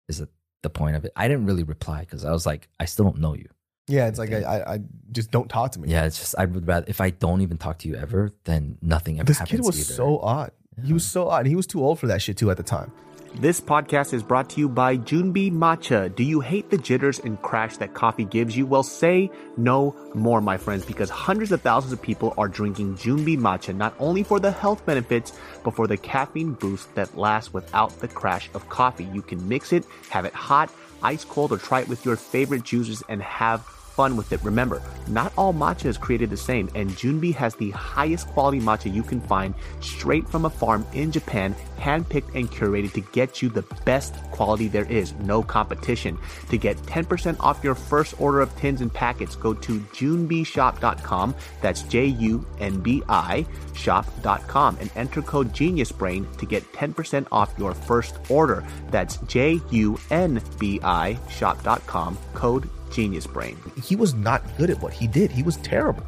Is 0.08 0.24
the 0.64 0.70
point 0.70 0.96
of 0.96 1.04
it? 1.04 1.12
I 1.16 1.28
didn't 1.28 1.46
really 1.46 1.64
reply 1.64 2.02
because 2.02 2.24
I 2.24 2.32
was 2.32 2.46
like, 2.46 2.70
I 2.80 2.86
still 2.86 3.06
don't 3.06 3.20
know 3.20 3.34
you. 3.34 3.50
Yeah, 3.88 4.08
it's 4.08 4.20
like 4.20 4.32
I, 4.32 4.42
I, 4.44 4.74
I 4.76 4.80
just 5.12 5.32
don't 5.32 5.50
talk 5.50 5.72
to 5.74 5.80
me. 5.80 5.90
Yeah, 5.90 6.06
it's 6.06 6.20
just 6.20 6.36
I 6.38 6.46
would 6.46 6.68
rather 6.68 6.86
if 6.88 7.02
I 7.02 7.10
don't 7.10 7.42
even 7.42 7.58
talk 7.58 7.80
to 7.80 7.88
you 7.88 7.96
ever, 7.96 8.32
then 8.44 8.78
nothing 8.82 9.20
ever 9.20 9.26
This 9.28 9.40
happens. 9.40 9.60
kid 9.62 9.66
was 9.66 9.80
either. 9.80 9.94
so 9.94 10.20
odd. 10.20 10.52
He 10.86 10.94
was 10.94 11.06
so 11.06 11.30
odd. 11.30 11.48
He 11.48 11.56
was 11.56 11.66
too 11.66 11.84
old 11.84 12.00
for 12.00 12.08
that 12.08 12.22
shit 12.22 12.38
too 12.38 12.52
at 12.52 12.58
the 12.58 12.64
time. 12.64 12.92
This 13.40 13.60
podcast 13.62 14.14
is 14.14 14.24
brought 14.24 14.50
to 14.52 14.60
you 14.60 14.70
by 14.70 14.98
Junbi 14.98 15.52
Matcha. 15.52 16.16
Do 16.16 16.24
you 16.24 16.40
hate 16.40 16.70
the 16.72 16.78
jitters 16.78 17.20
and 17.20 17.40
crash 17.42 17.78
that 17.78 17.94
coffee 17.94 18.24
gives 18.26 18.56
you? 18.58 18.66
Well, 18.66 18.84
say 18.84 19.30
no 19.58 19.94
more, 20.16 20.40
my 20.42 20.58
friends, 20.58 20.86
because 20.86 21.10
hundreds 21.10 21.52
of 21.52 21.62
thousands 21.62 21.94
of 21.94 22.02
people 22.02 22.34
are 22.38 22.48
drinking 22.48 22.96
Junbi 22.96 23.38
Matcha 23.38 23.76
not 23.76 23.94
only 24.00 24.24
for 24.24 24.40
the 24.40 24.50
health 24.52 24.84
benefits, 24.86 25.34
but 25.64 25.76
for 25.76 25.88
the 25.88 25.98
caffeine 25.98 26.54
boost 26.54 26.94
that 26.96 27.16
lasts 27.18 27.54
without 27.54 28.00
the 28.00 28.08
crash 28.08 28.50
of 28.56 28.68
coffee. 28.70 29.06
You 29.14 29.22
can 29.22 29.48
mix 29.48 29.72
it, 29.74 29.86
have 30.10 30.26
it 30.26 30.34
hot, 30.34 30.72
ice 31.04 31.24
cold, 31.26 31.52
or 31.52 31.58
try 31.58 31.82
it 31.82 31.88
with 31.90 32.06
your 32.06 32.16
favorite 32.16 32.64
juices 32.64 33.04
and 33.10 33.22
have 33.22 33.62
fun 33.98 34.16
with 34.16 34.32
it. 34.32 34.42
Remember, 34.44 34.82
not 35.08 35.34
all 35.38 35.54
matcha 35.54 35.86
is 35.86 35.98
created 35.98 36.30
the 36.30 36.38
same, 36.38 36.70
and 36.76 36.92
Junbi 36.92 37.34
has 37.34 37.56
the 37.56 37.72
highest 37.72 38.28
quality 38.28 38.60
matcha 38.60 38.94
you 38.94 39.02
can 39.02 39.20
find 39.20 39.56
straight 39.82 40.30
from 40.30 40.46
a 40.46 40.50
farm 40.50 40.86
in 40.94 41.12
Japan, 41.12 41.56
handpicked 41.80 42.36
and 42.36 42.50
curated 42.50 42.94
to 42.94 43.02
get 43.02 43.42
you 43.42 43.50
the 43.50 43.64
best 43.84 44.14
quality 44.32 44.68
there 44.68 44.86
is. 44.86 45.14
No 45.16 45.42
competition. 45.42 46.18
To 46.50 46.58
get 46.58 46.78
10% 46.84 47.38
off 47.40 47.64
your 47.64 47.74
first 47.76 48.14
order 48.22 48.40
of 48.40 48.56
tins 48.56 48.82
and 48.82 48.94
packets, 48.94 49.36
go 49.36 49.54
to 49.56 49.80
junbishop.com. 49.80 51.36
That's 51.62 51.82
J 51.82 52.06
U 52.06 52.46
N 52.60 52.80
B 52.80 53.02
I 53.10 53.46
shop.com 53.74 54.78
and 54.80 54.92
enter 54.96 55.24
code 55.24 55.54
GeniusBrain 55.54 56.38
to 56.38 56.46
get 56.46 56.72
10% 56.74 57.26
off 57.32 57.54
your 57.58 57.74
first 57.74 58.18
order. 58.30 58.64
That's 58.92 59.18
J 59.28 59.60
U 59.72 59.98
N 60.12 60.42
B 60.60 60.80
I 60.84 61.18
shop.com. 61.30 62.18
Code 62.36 62.70
GeniusBrain. 62.90 63.84
He 63.84 63.96
was 63.96 64.14
not 64.14 64.42
good 64.58 64.70
at 64.70 64.82
what 64.82 64.94
he 64.94 65.08
did. 65.08 65.32
He 65.32 65.44
was 65.44 65.58
terrible. 65.58 66.04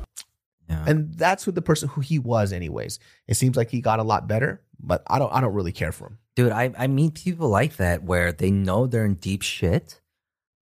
Yeah. 0.70 0.84
And 0.88 1.14
that's 1.16 1.44
who 1.44 1.52
the 1.52 1.62
person 1.62 1.90
who 1.90 2.02
he 2.02 2.20
was 2.20 2.54
anyways. 2.54 3.00
It 3.28 3.36
seems 3.36 3.58
like 3.58 3.72
he 3.72 3.82
got 3.82 4.00
a 4.00 4.04
lot 4.04 4.28
better, 4.28 4.62
but 4.80 5.04
I 5.08 5.18
don't 5.18 5.34
I 5.34 5.42
don't 5.42 5.54
really 5.54 5.72
care 5.72 5.92
for 5.92 6.08
him. 6.08 6.18
Dude, 6.36 6.52
I, 6.52 6.72
I 6.78 6.88
meet 6.88 7.16
people 7.16 7.50
like 7.50 7.78
that 7.78 8.04
where 8.04 8.32
they 8.32 8.52
know 8.52 8.88
they're 8.88 9.06
in 9.06 9.16
deep 9.16 9.42
shit, 9.42 10.00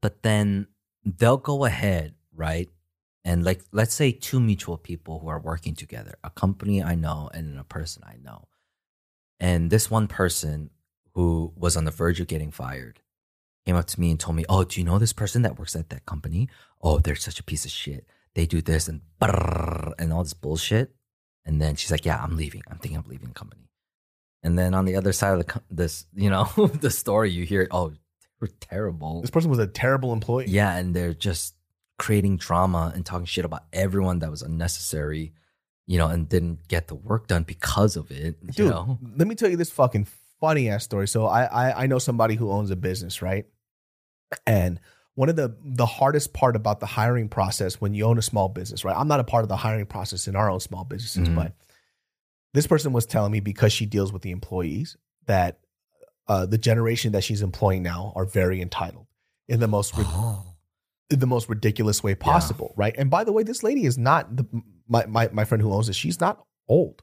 but 0.02 0.24
then 0.24 0.68
they'll 1.06 1.38
go 1.38 1.66
ahead, 1.66 2.16
right? 2.34 2.70
And 3.24 3.44
like, 3.44 3.62
let's 3.74 3.94
say 3.94 4.14
two 4.14 4.40
mutual 4.40 4.78
people 4.78 5.20
who 5.20 5.28
are 5.28 5.40
working 5.40 5.76
together, 5.76 6.16
a 6.24 6.30
company 6.30 6.82
I 6.82 6.96
know 6.96 7.30
and 7.34 7.60
a 7.60 7.64
person 7.66 8.04
I 8.06 8.16
know. 8.24 8.48
And 9.40 9.70
this 9.70 9.92
one 9.92 10.08
person 10.08 10.70
who 11.14 11.52
was 11.56 11.76
on 11.76 11.84
the 11.84 11.92
verge 11.92 12.20
of 12.22 12.28
getting 12.28 12.52
fired 12.52 13.02
came 13.68 13.76
up 13.76 13.86
to 13.86 14.00
me 14.00 14.12
and 14.12 14.20
told 14.20 14.38
me, 14.38 14.46
Oh, 14.48 14.64
do 14.64 14.80
you 14.80 14.86
know 14.86 14.98
this 14.98 15.14
person 15.14 15.42
that 15.42 15.60
works 15.60 15.76
at 15.76 15.90
that 15.90 16.06
company? 16.06 16.48
Oh, 16.82 17.00
they're 17.00 17.16
such 17.16 17.40
a 17.40 17.44
piece 17.44 17.66
of 17.66 17.72
shit. 17.72 18.08
They 18.34 18.46
do 18.46 18.62
this 18.62 18.88
and 18.88 19.02
and 20.00 20.14
all 20.14 20.24
this 20.24 20.34
bullshit. 20.34 20.96
And 21.46 21.62
then 21.62 21.76
she's 21.76 21.92
like, 21.92 22.06
Yeah, 22.06 22.22
I'm 22.24 22.38
leaving. 22.38 22.64
I'm 22.70 22.78
thinking 22.78 22.98
of 22.98 23.08
leaving 23.08 23.28
the 23.28 23.34
company. 23.34 23.70
And 24.42 24.58
then 24.58 24.74
on 24.74 24.86
the 24.86 24.96
other 24.96 25.12
side 25.12 25.34
of 25.38 25.46
the 25.46 25.62
this, 25.70 26.06
you 26.16 26.30
know, 26.30 26.46
the 26.82 26.90
story, 26.90 27.30
you 27.32 27.46
hear, 27.46 27.68
oh, 27.72 27.92
we're 28.40 28.48
terrible. 28.48 29.22
This 29.22 29.32
person 29.32 29.50
was 29.50 29.60
a 29.60 29.68
terrible 29.68 30.14
employee. 30.14 30.46
Yeah, 30.48 30.78
and 30.78 30.96
they're 30.96 31.14
just 31.14 31.56
creating 31.98 32.38
drama 32.38 32.94
and 32.96 33.06
talking 33.06 33.26
shit 33.26 33.44
about 33.44 33.64
everyone 33.74 34.20
that 34.20 34.30
was 34.30 34.44
unnecessary, 34.44 35.34
you 35.88 35.98
know, 35.98 36.08
and 36.08 36.30
didn't 36.30 36.68
get 36.68 36.88
the 36.88 36.96
work 36.96 37.28
done 37.28 37.44
because 37.44 37.98
of 37.98 38.12
it. 38.12 38.38
You 38.44 38.54
Dude, 38.54 38.70
know? 38.70 39.00
let 39.18 39.28
me 39.28 39.36
tell 39.36 39.50
you 39.50 39.58
this 39.58 39.72
fucking 39.72 40.08
funny 40.40 40.70
ass 40.70 40.84
story. 40.84 41.08
So 41.08 41.26
I, 41.26 41.44
I 41.46 41.84
I 41.84 41.88
know 41.88 42.00
somebody 42.00 42.36
who 42.36 42.52
owns 42.52 42.70
a 42.72 42.76
business, 42.76 43.22
right? 43.22 43.46
And 44.46 44.80
one 45.16 45.30
of 45.30 45.36
the 45.36 45.56
the 45.64 45.86
hardest 45.86 46.34
part 46.34 46.56
about 46.56 46.80
the 46.80 46.86
hiring 46.86 47.30
process 47.30 47.82
when 47.82 47.94
you 47.94 48.06
own 48.06 48.18
a 48.18 48.22
small 48.22 48.50
business, 48.50 48.84
right? 48.86 48.96
I'm 48.96 49.08
not 49.08 49.20
a 49.20 49.24
part 49.24 49.44
of 49.44 49.50
the 49.50 49.56
hiring 49.58 49.86
process 49.86 50.28
in 50.28 50.36
our 50.36 50.50
own 50.50 50.60
small 50.60 50.84
businesses, 50.84 51.28
Mhm. 51.30 51.36
but 51.36 51.54
this 52.54 52.68
person 52.68 52.94
was 52.94 53.06
telling 53.06 53.32
me 53.32 53.40
because 53.40 53.72
she 53.74 53.86
deals 53.86 54.12
with 54.14 54.22
the 54.22 54.32
employees 54.32 54.98
that 55.26 55.60
uh, 56.28 56.46
the 56.46 56.58
generation 56.58 57.14
that 57.14 57.24
she's 57.24 57.42
employing 57.42 57.82
now 57.84 58.12
are 58.16 58.26
very 58.26 58.62
entitled 58.62 59.08
in 59.48 59.60
the 59.62 59.68
most 59.68 59.96
rid- 59.98 60.08
in 61.10 61.20
the 61.20 61.26
most 61.28 61.48
ridiculous 61.48 62.04
way 62.04 62.14
possible, 62.16 62.74
right? 62.76 62.94
And 62.98 63.10
by 63.10 63.24
the 63.24 63.32
way, 63.32 63.44
this 63.44 63.64
lady 63.64 63.86
is 63.86 63.98
not 63.98 64.36
the 64.36 64.46
my 64.90 65.06
my, 65.06 65.30
my 65.32 65.46
friend 65.46 65.62
who 65.62 65.72
owns 65.74 65.88
it. 65.90 65.94
She's 65.96 66.20
not 66.20 66.44
old, 66.68 67.02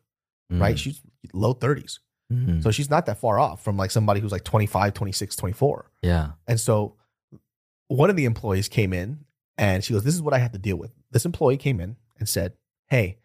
right? 0.51 0.79
She's 0.79 1.01
low 1.33 1.55
30s. 1.55 2.01
Mhm. 2.33 2.63
So 2.63 2.71
she's 2.71 2.91
not 2.91 3.07
that 3.07 3.19
far 3.19 3.39
off 3.39 3.63
from 3.65 3.77
like 3.77 3.91
somebody 3.91 4.21
who's 4.21 4.33
like 4.33 4.45
25, 4.45 4.93
26, 4.95 5.37
24. 5.37 5.91
yeah. 6.03 6.33
And 6.47 6.61
so 6.61 6.97
one 7.89 8.11
of 8.11 8.17
the 8.17 8.25
employees 8.25 8.69
came 8.69 8.93
in 8.93 9.25
and 9.59 9.85
she 9.85 9.93
goes, 9.93 10.05
This 10.05 10.15
is 10.15 10.23
what 10.23 10.35
I 10.35 10.39
have 10.39 10.53
to 10.53 10.59
deal 10.59 10.77
with. 10.77 10.93
This 11.11 11.25
employee 11.25 11.57
came 11.57 11.81
in 11.81 11.97
and 12.19 12.29
said, 12.29 12.55
Hey, 12.89 13.19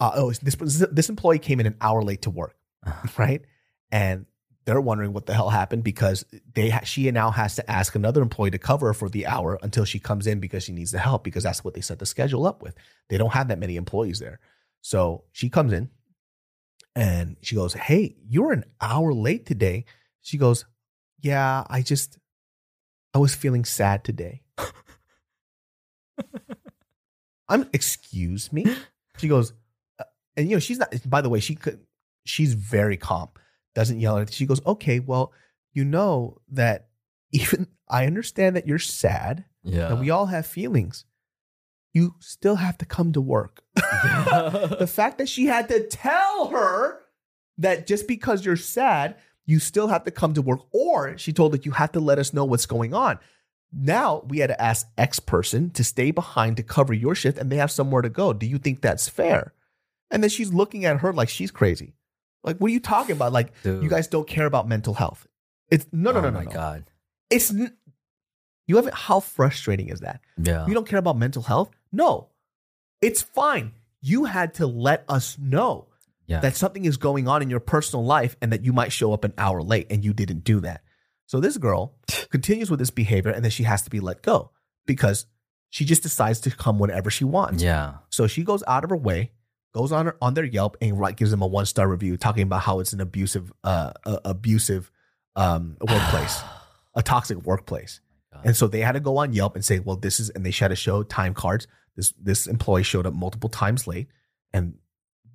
uh, 0.00 0.12
oh, 0.14 0.32
this, 0.32 0.54
this 0.56 1.08
employee 1.08 1.38
came 1.38 1.60
in 1.60 1.66
an 1.66 1.76
hour 1.80 2.02
late 2.02 2.22
to 2.22 2.30
work, 2.30 2.56
Uh-huh. 2.86 3.08
right? 3.16 3.42
And 3.90 4.26
they're 4.64 4.80
wondering 4.80 5.12
what 5.12 5.26
the 5.26 5.34
hell 5.34 5.48
happened 5.50 5.84
because 5.84 6.24
they 6.54 6.70
ha- 6.70 6.80
she 6.82 7.08
now 7.12 7.30
has 7.30 7.54
to 7.54 7.70
ask 7.70 7.94
another 7.94 8.20
employee 8.20 8.50
to 8.50 8.58
cover 8.58 8.92
for 8.92 9.08
the 9.08 9.24
hour 9.26 9.58
until 9.62 9.84
she 9.84 10.00
comes 10.00 10.26
in 10.26 10.40
because 10.40 10.64
she 10.64 10.72
needs 10.72 10.90
the 10.90 10.98
help 10.98 11.22
because 11.22 11.44
that's 11.44 11.62
what 11.62 11.74
they 11.74 11.80
set 11.80 12.00
the 12.00 12.06
schedule 12.06 12.44
up 12.46 12.62
with. 12.62 12.74
They 13.08 13.16
don't 13.16 13.32
have 13.32 13.46
that 13.48 13.60
many 13.60 13.76
employees 13.76 14.18
there. 14.18 14.40
So 14.82 15.22
she 15.32 15.48
comes 15.50 15.72
in 15.72 15.88
and 16.96 17.36
she 17.42 17.54
goes, 17.54 17.74
Hey, 17.74 18.16
you're 18.28 18.52
an 18.52 18.64
hour 18.80 19.12
late 19.12 19.46
today. 19.46 19.84
She 20.22 20.36
goes, 20.36 20.64
Yeah, 21.20 21.64
I 21.68 21.82
just, 21.82 22.18
I 23.16 23.18
was 23.18 23.34
feeling 23.34 23.64
sad 23.64 24.04
today. 24.04 24.42
I'm, 27.48 27.66
excuse 27.72 28.52
me? 28.52 28.66
She 29.16 29.26
goes, 29.26 29.54
uh, 29.98 30.04
and 30.36 30.50
you 30.50 30.56
know, 30.56 30.60
she's 30.60 30.76
not, 30.76 30.94
by 31.08 31.22
the 31.22 31.30
way, 31.30 31.40
she 31.40 31.54
could, 31.54 31.80
she's 32.26 32.52
very 32.52 32.98
calm, 32.98 33.30
doesn't 33.74 34.00
yell 34.00 34.18
at 34.18 34.30
She 34.34 34.44
goes, 34.44 34.60
Okay, 34.66 35.00
well, 35.00 35.32
you 35.72 35.82
know 35.82 36.42
that 36.50 36.88
even 37.32 37.68
I 37.88 38.04
understand 38.04 38.54
that 38.56 38.66
you're 38.66 38.78
sad 38.78 39.46
Yeah. 39.64 39.88
and 39.92 39.98
we 40.00 40.10
all 40.10 40.26
have 40.26 40.44
feelings. 40.44 41.06
You 41.94 42.16
still 42.18 42.56
have 42.56 42.76
to 42.78 42.84
come 42.84 43.14
to 43.14 43.22
work. 43.22 43.62
the 43.76 44.90
fact 44.92 45.16
that 45.16 45.30
she 45.30 45.46
had 45.46 45.70
to 45.70 45.86
tell 45.86 46.48
her 46.48 47.00
that 47.56 47.86
just 47.86 48.06
because 48.06 48.44
you're 48.44 48.56
sad, 48.56 49.16
you 49.46 49.58
still 49.60 49.88
have 49.88 50.04
to 50.04 50.10
come 50.10 50.34
to 50.34 50.42
work, 50.42 50.60
or 50.72 51.16
she 51.16 51.32
told 51.32 51.52
that 51.52 51.64
you 51.64 51.72
have 51.72 51.92
to 51.92 52.00
let 52.00 52.18
us 52.18 52.34
know 52.34 52.44
what's 52.44 52.66
going 52.66 52.92
on. 52.92 53.18
Now 53.72 54.24
we 54.28 54.38
had 54.38 54.48
to 54.48 54.60
ask 54.60 54.86
X 54.96 55.18
person 55.20 55.70
to 55.70 55.84
stay 55.84 56.10
behind 56.10 56.56
to 56.56 56.62
cover 56.62 56.92
your 56.92 57.14
shift 57.14 57.38
and 57.38 57.50
they 57.50 57.56
have 57.56 57.70
somewhere 57.70 58.02
to 58.02 58.08
go. 58.08 58.32
Do 58.32 58.46
you 58.46 58.58
think 58.58 58.80
that's 58.80 59.08
fair? 59.08 59.54
And 60.10 60.22
then 60.22 60.30
she's 60.30 60.52
looking 60.52 60.84
at 60.84 60.98
her 60.98 61.12
like 61.12 61.28
she's 61.28 61.50
crazy. 61.50 61.94
Like, 62.44 62.58
what 62.58 62.68
are 62.68 62.72
you 62.72 62.80
talking 62.80 63.16
about? 63.16 63.32
Like, 63.32 63.60
Dude. 63.62 63.82
you 63.82 63.88
guys 63.88 64.06
don't 64.06 64.26
care 64.26 64.46
about 64.46 64.68
mental 64.68 64.94
health. 64.94 65.26
It's 65.68 65.86
no, 65.92 66.12
no, 66.12 66.18
oh 66.18 66.22
no, 66.22 66.30
no, 66.30 66.38
my 66.38 66.44
no. 66.44 66.50
God. 66.50 66.84
It's 67.28 67.50
n- 67.50 67.76
you 68.68 68.76
haven't. 68.76 68.94
How 68.94 69.20
frustrating 69.20 69.88
is 69.88 70.00
that? 70.00 70.20
Yeah. 70.36 70.66
You 70.66 70.74
don't 70.74 70.86
care 70.86 70.98
about 71.00 71.18
mental 71.18 71.42
health? 71.42 71.70
No, 71.92 72.28
it's 73.00 73.20
fine. 73.20 73.72
You 74.00 74.24
had 74.24 74.54
to 74.54 74.66
let 74.66 75.04
us 75.08 75.36
know 75.38 75.88
yeah. 76.26 76.40
that 76.40 76.56
something 76.56 76.84
is 76.84 76.96
going 76.96 77.28
on 77.28 77.42
in 77.42 77.50
your 77.50 77.60
personal 77.60 78.04
life 78.04 78.36
and 78.40 78.52
that 78.52 78.64
you 78.64 78.72
might 78.72 78.92
show 78.92 79.12
up 79.12 79.24
an 79.24 79.32
hour 79.38 79.62
late 79.62 79.86
and 79.90 80.04
you 80.04 80.12
didn't 80.12 80.44
do 80.44 80.60
that. 80.60 80.82
So 81.26 81.40
this 81.40 81.56
girl 81.58 81.94
continues 82.30 82.70
with 82.70 82.78
this 82.78 82.90
behavior 82.90 83.30
and 83.30 83.44
then 83.44 83.50
she 83.50 83.64
has 83.64 83.82
to 83.82 83.90
be 83.90 84.00
let 84.00 84.22
go 84.22 84.50
because 84.86 85.26
she 85.70 85.84
just 85.84 86.02
decides 86.02 86.40
to 86.40 86.50
come 86.50 86.78
whenever 86.78 87.10
she 87.10 87.24
wants. 87.24 87.62
yeah. 87.62 87.94
So 88.10 88.26
she 88.26 88.44
goes 88.44 88.62
out 88.66 88.84
of 88.84 88.90
her 88.90 88.96
way, 88.96 89.32
goes 89.74 89.92
on 89.92 90.06
her, 90.06 90.16
on 90.22 90.34
their 90.34 90.44
Yelp 90.44 90.76
and 90.80 90.98
right, 90.98 91.16
gives 91.16 91.30
them 91.30 91.42
a 91.42 91.46
one 91.46 91.66
star 91.66 91.88
review 91.88 92.16
talking 92.16 92.42
about 92.42 92.62
how 92.62 92.80
it's 92.80 92.92
an 92.92 93.00
abusive, 93.00 93.52
uh, 93.64 93.92
uh, 94.04 94.18
abusive 94.24 94.90
um, 95.34 95.76
workplace, 95.88 96.40
a 96.94 97.02
toxic 97.02 97.38
workplace. 97.42 98.00
God. 98.32 98.46
And 98.46 98.56
so 98.56 98.66
they 98.68 98.80
had 98.80 98.92
to 98.92 99.00
go 99.00 99.18
on 99.18 99.32
Yelp 99.32 99.54
and 99.54 99.64
say, 99.64 99.78
well, 99.78 99.96
this 99.96 100.20
is, 100.20 100.30
and 100.30 100.44
they 100.44 100.50
had 100.50 100.68
to 100.68 100.76
show 100.76 101.02
time 101.02 101.34
cards 101.34 101.66
This 101.96 102.12
this 102.20 102.46
employee 102.46 102.82
showed 102.82 103.06
up 103.06 103.14
multiple 103.14 103.48
times 103.48 103.86
late, 103.86 104.08
and 104.52 104.74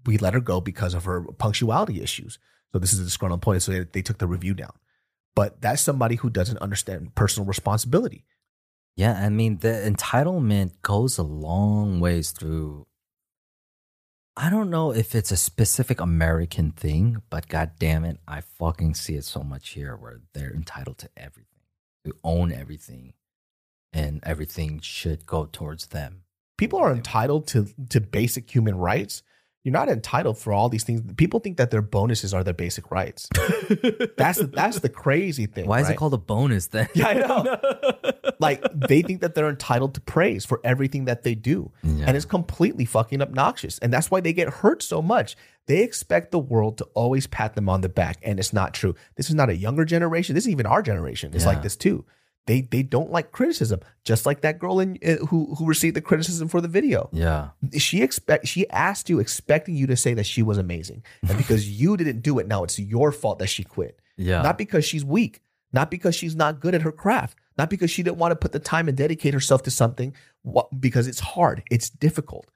we 0.05 0.17
let 0.17 0.33
her 0.33 0.39
go 0.39 0.61
because 0.61 0.93
of 0.93 1.05
her 1.05 1.23
punctuality 1.37 2.01
issues. 2.01 2.39
So 2.71 2.79
this 2.79 2.93
is 2.93 2.99
a 2.99 3.03
disgruntled 3.03 3.37
employee. 3.37 3.59
So 3.59 3.71
they, 3.71 3.79
they 3.79 4.01
took 4.01 4.17
the 4.17 4.27
review 4.27 4.53
down. 4.53 4.73
But 5.35 5.61
that's 5.61 5.81
somebody 5.81 6.15
who 6.15 6.29
doesn't 6.29 6.57
understand 6.57 7.15
personal 7.15 7.47
responsibility. 7.47 8.25
Yeah, 8.95 9.13
I 9.13 9.29
mean 9.29 9.57
the 9.57 9.69
entitlement 9.69 10.81
goes 10.81 11.17
a 11.17 11.23
long 11.23 11.99
ways 11.99 12.31
through. 12.31 12.87
I 14.35 14.49
don't 14.49 14.69
know 14.69 14.91
if 14.91 15.13
it's 15.15 15.31
a 15.31 15.37
specific 15.37 15.99
American 15.99 16.71
thing, 16.71 17.21
but 17.29 17.47
god 17.47 17.71
damn 17.79 18.05
it, 18.05 18.19
I 18.27 18.41
fucking 18.41 18.95
see 18.95 19.15
it 19.15 19.25
so 19.25 19.43
much 19.43 19.69
here 19.69 19.95
where 19.95 20.21
they're 20.33 20.53
entitled 20.53 20.97
to 20.99 21.09
everything, 21.17 21.61
to 22.05 22.13
own 22.23 22.51
everything, 22.51 23.13
and 23.93 24.21
everything 24.23 24.79
should 24.79 25.25
go 25.25 25.45
towards 25.45 25.87
them. 25.87 26.23
People 26.57 26.79
are 26.79 26.91
entitled 26.91 27.47
to 27.47 27.67
to 27.89 28.01
basic 28.01 28.53
human 28.53 28.75
rights. 28.75 29.23
You're 29.63 29.73
not 29.73 29.89
entitled 29.89 30.39
for 30.39 30.53
all 30.53 30.69
these 30.69 30.83
things. 30.83 31.01
People 31.17 31.39
think 31.39 31.57
that 31.57 31.69
their 31.69 31.83
bonuses 31.83 32.33
are 32.33 32.43
their 32.43 32.53
basic 32.53 32.89
rights. 32.89 33.29
that's 34.17 34.39
the, 34.39 34.49
that's 34.51 34.79
the 34.79 34.89
crazy 34.89 35.45
thing. 35.45 35.67
Why 35.67 35.81
is 35.81 35.85
right? 35.85 35.93
it 35.93 35.97
called 35.97 36.15
a 36.15 36.17
bonus 36.17 36.67
then? 36.67 36.87
Yeah, 36.95 37.07
I 37.09 37.13
know. 37.13 37.57
like 38.39 38.63
they 38.73 39.03
think 39.03 39.21
that 39.21 39.35
they're 39.35 39.49
entitled 39.49 39.93
to 39.95 40.01
praise 40.01 40.45
for 40.45 40.59
everything 40.63 41.05
that 41.05 41.21
they 41.21 41.35
do. 41.35 41.71
Yeah. 41.83 42.05
And 42.07 42.17
it's 42.17 42.25
completely 42.25 42.85
fucking 42.85 43.21
obnoxious. 43.21 43.77
And 43.79 43.93
that's 43.93 44.09
why 44.09 44.19
they 44.19 44.33
get 44.33 44.49
hurt 44.49 44.81
so 44.81 44.99
much. 44.99 45.37
They 45.67 45.83
expect 45.83 46.31
the 46.31 46.39
world 46.39 46.79
to 46.79 46.85
always 46.95 47.27
pat 47.27 47.53
them 47.53 47.69
on 47.69 47.81
the 47.81 47.89
back. 47.89 48.17
And 48.23 48.39
it's 48.39 48.53
not 48.53 48.73
true. 48.73 48.95
This 49.15 49.29
is 49.29 49.35
not 49.35 49.49
a 49.49 49.55
younger 49.55 49.85
generation. 49.85 50.33
This 50.33 50.45
is 50.45 50.49
even 50.51 50.65
our 50.65 50.81
generation. 50.81 51.31
It's 51.35 51.43
Yeah. 51.43 51.49
like 51.49 51.61
this 51.61 51.75
too. 51.75 52.03
They 52.47 52.61
they 52.61 52.81
don't 52.83 53.11
like 53.11 53.31
criticism, 53.31 53.81
just 54.03 54.25
like 54.25 54.41
that 54.41 54.57
girl 54.57 54.79
in 54.79 54.97
uh, 55.05 55.25
who 55.27 55.53
who 55.55 55.65
received 55.65 55.95
the 55.95 56.01
criticism 56.01 56.47
for 56.47 56.59
the 56.59 56.67
video. 56.67 57.09
yeah. 57.11 57.49
She 57.77 58.01
expect 58.01 58.47
she 58.47 58.67
asked 58.69 59.09
you, 59.09 59.19
expecting 59.19 59.75
you 59.75 59.87
to 59.87 59.95
say 59.95 60.13
that 60.15 60.25
she 60.25 60.41
was 60.41 60.57
amazing, 60.57 61.03
and 61.27 61.37
because 61.43 61.69
you 61.69 61.97
didn't 61.97 62.21
do 62.21 62.39
it, 62.39 62.47
now 62.47 62.63
it's 62.63 62.79
your 62.79 63.11
fault 63.11 63.39
that 63.39 63.47
she 63.47 63.63
quit. 63.63 63.99
Yeah. 64.17 64.41
Not 64.41 64.57
because 64.57 64.85
she's 64.85 65.05
weak, 65.05 65.41
not 65.71 65.91
because 65.91 66.15
she's 66.15 66.35
not 66.35 66.59
good 66.59 66.75
at 66.75 66.81
her 66.81 66.91
craft, 66.91 67.37
not 67.57 67.69
because 67.69 67.91
she 67.91 68.03
didn't 68.03 68.17
want 68.17 68.31
to 68.31 68.35
put 68.35 68.51
the 68.51 68.59
time 68.59 68.87
and 68.87 68.97
dedicate 68.97 69.33
herself 69.33 69.63
to 69.63 69.71
something 69.71 70.15
because 70.79 71.07
it's 71.07 71.19
hard, 71.19 71.63
it's 71.69 71.89
difficult. 71.89 72.47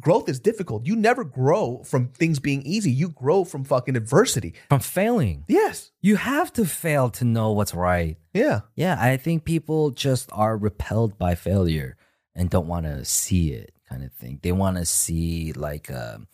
Growth 0.00 0.28
is 0.28 0.38
difficult. 0.40 0.86
You 0.86 0.94
never 0.96 1.24
grow 1.24 1.82
from 1.84 2.08
things 2.08 2.38
being 2.38 2.62
easy. 2.62 2.90
You 2.90 3.08
grow 3.08 3.44
from 3.44 3.64
fucking 3.64 3.96
adversity. 3.96 4.54
From 4.68 4.80
failing. 4.80 5.44
Yes. 5.48 5.90
You 6.00 6.16
have 6.16 6.52
to 6.54 6.64
fail 6.64 7.10
to 7.10 7.24
know 7.24 7.52
what's 7.52 7.74
right. 7.74 8.16
Yeah. 8.32 8.60
Yeah, 8.76 8.96
I 9.00 9.16
think 9.16 9.44
people 9.44 9.90
just 9.90 10.30
are 10.32 10.56
repelled 10.56 11.18
by 11.18 11.34
failure 11.34 11.96
and 12.34 12.48
don't 12.48 12.68
want 12.68 12.86
to 12.86 13.04
see 13.04 13.52
it, 13.52 13.72
kind 13.88 14.04
of 14.04 14.12
thing. 14.12 14.38
They 14.42 14.52
want 14.52 14.76
to 14.76 14.84
see 14.86 15.52
like 15.52 15.90
um 15.90 16.28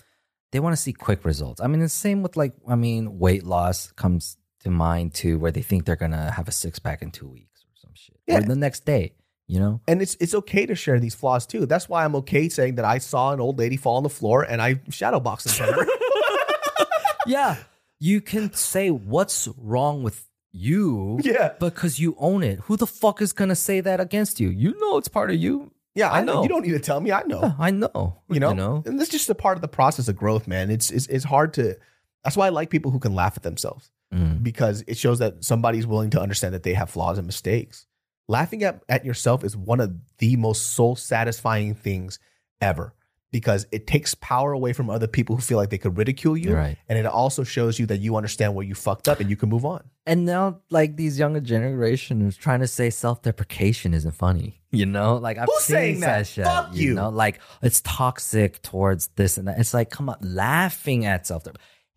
they 0.52 0.60
want 0.60 0.74
to 0.76 0.80
see 0.82 0.92
quick 0.92 1.24
results. 1.24 1.60
I 1.60 1.66
mean, 1.66 1.80
the 1.80 1.88
same 1.88 2.22
with 2.22 2.36
like 2.36 2.52
I 2.68 2.74
mean, 2.76 3.18
weight 3.18 3.44
loss 3.44 3.90
comes 3.92 4.36
to 4.60 4.70
mind 4.70 5.14
too, 5.14 5.38
where 5.38 5.50
they 5.52 5.62
think 5.62 5.84
they're 5.84 5.96
gonna 5.96 6.30
have 6.32 6.48
a 6.48 6.52
six 6.52 6.78
pack 6.78 7.00
in 7.02 7.10
two 7.10 7.28
weeks 7.28 7.64
or 7.64 7.72
some 7.76 7.92
shit, 7.94 8.18
Yeah. 8.26 8.38
or 8.38 8.42
the 8.42 8.56
next 8.56 8.84
day. 8.84 9.14
You 9.46 9.60
know? 9.60 9.80
And 9.86 10.00
it's 10.00 10.16
it's 10.20 10.34
okay 10.34 10.64
to 10.66 10.74
share 10.74 10.98
these 10.98 11.14
flaws 11.14 11.46
too. 11.46 11.66
That's 11.66 11.88
why 11.88 12.04
I'm 12.04 12.16
okay 12.16 12.48
saying 12.48 12.76
that 12.76 12.84
I 12.84 12.98
saw 12.98 13.32
an 13.32 13.40
old 13.40 13.58
lady 13.58 13.76
fall 13.76 13.96
on 13.98 14.02
the 14.02 14.08
floor 14.08 14.42
and 14.42 14.62
I 14.62 14.80
shadow 14.90 15.20
boxed 15.20 15.46
in 15.46 15.52
front 15.52 15.72
of 15.72 15.78
her. 15.86 15.86
yeah, 17.26 17.56
you 18.00 18.20
can 18.20 18.52
say 18.54 18.90
what's 18.90 19.48
wrong 19.58 20.02
with 20.02 20.26
you, 20.52 21.18
yeah. 21.22 21.52
because 21.58 21.98
you 21.98 22.14
own 22.18 22.42
it. 22.42 22.60
Who 22.60 22.76
the 22.76 22.86
fuck 22.86 23.20
is 23.20 23.32
gonna 23.32 23.56
say 23.56 23.80
that 23.80 24.00
against 24.00 24.40
you? 24.40 24.48
You 24.48 24.78
know 24.80 24.96
it's 24.98 25.08
part 25.08 25.30
of 25.30 25.36
you. 25.36 25.72
Yeah, 25.94 26.10
I, 26.10 26.20
I 26.20 26.24
know. 26.24 26.34
know. 26.34 26.42
You 26.42 26.48
don't 26.48 26.62
need 26.62 26.72
to 26.72 26.78
tell 26.80 27.00
me. 27.00 27.12
I 27.12 27.22
know. 27.22 27.40
Yeah, 27.42 27.52
I 27.58 27.70
know. 27.70 28.20
you 28.28 28.40
know, 28.40 28.48
You 28.50 28.54
know? 28.56 28.82
and 28.86 28.98
this 28.98 29.08
is 29.08 29.12
just 29.12 29.30
a 29.30 29.34
part 29.34 29.56
of 29.56 29.62
the 29.62 29.68
process 29.68 30.08
of 30.08 30.16
growth 30.16 30.48
man 30.48 30.70
it's, 30.70 30.90
it's 30.90 31.06
it's 31.06 31.24
hard 31.24 31.54
to 31.54 31.76
that's 32.24 32.36
why 32.36 32.46
i 32.46 32.48
like 32.48 32.68
people 32.70 32.90
who 32.90 32.98
can 32.98 33.14
laugh 33.14 33.34
at 33.36 33.42
themselves 33.42 33.90
Mm. 34.12 34.42
because 34.44 34.84
it 34.86 34.96
shows 34.96 35.18
that 35.18 35.42
somebody's 35.44 35.86
willing 35.88 36.10
to 36.10 36.20
understand 36.20 36.54
that 36.54 36.62
they 36.62 36.74
have 36.74 36.88
flaws 36.90 37.18
and 37.18 37.26
mistakes 37.26 37.86
laughing 38.28 38.62
at, 38.62 38.82
at 38.88 39.04
yourself 39.04 39.44
is 39.44 39.56
one 39.56 39.80
of 39.80 39.94
the 40.18 40.36
most 40.36 40.72
soul 40.72 40.96
satisfying 40.96 41.74
things 41.74 42.18
ever 42.60 42.94
because 43.30 43.66
it 43.72 43.86
takes 43.88 44.14
power 44.14 44.52
away 44.52 44.72
from 44.72 44.88
other 44.88 45.08
people 45.08 45.34
who 45.34 45.42
feel 45.42 45.58
like 45.58 45.68
they 45.70 45.78
could 45.78 45.98
ridicule 45.98 46.36
you 46.36 46.54
right. 46.54 46.78
and 46.88 46.96
it 46.96 47.04
also 47.04 47.42
shows 47.42 47.80
you 47.80 47.86
that 47.86 47.98
you 47.98 48.14
understand 48.14 48.54
where 48.54 48.64
you 48.64 48.74
fucked 48.76 49.08
up 49.08 49.18
and 49.18 49.28
you 49.28 49.34
can 49.36 49.48
move 49.48 49.64
on 49.64 49.82
And 50.06 50.24
now, 50.24 50.60
like 50.70 50.96
these 50.96 51.18
younger 51.18 51.40
generation 51.40 52.22
is 52.26 52.36
trying 52.36 52.60
to 52.60 52.68
say 52.68 52.90
self-deprecation 52.90 53.92
isn't 53.94 54.12
funny. 54.12 54.60
You 54.70 54.86
know, 54.86 55.16
like 55.16 55.38
I've 55.38 55.48
Who's 55.48 55.64
seen 55.64 55.74
saying 55.74 56.00
that? 56.00 56.26
shit. 56.26 56.44
Fuck 56.44 56.74
you. 56.74 56.94
know, 56.94 57.08
like 57.08 57.40
it's 57.62 57.80
toxic 57.80 58.60
towards 58.62 59.08
this 59.16 59.38
and 59.38 59.48
that. 59.48 59.58
It's 59.58 59.72
like, 59.74 59.90
come 59.90 60.08
on, 60.08 60.18
laughing 60.20 61.04
at 61.06 61.26
self, 61.26 61.44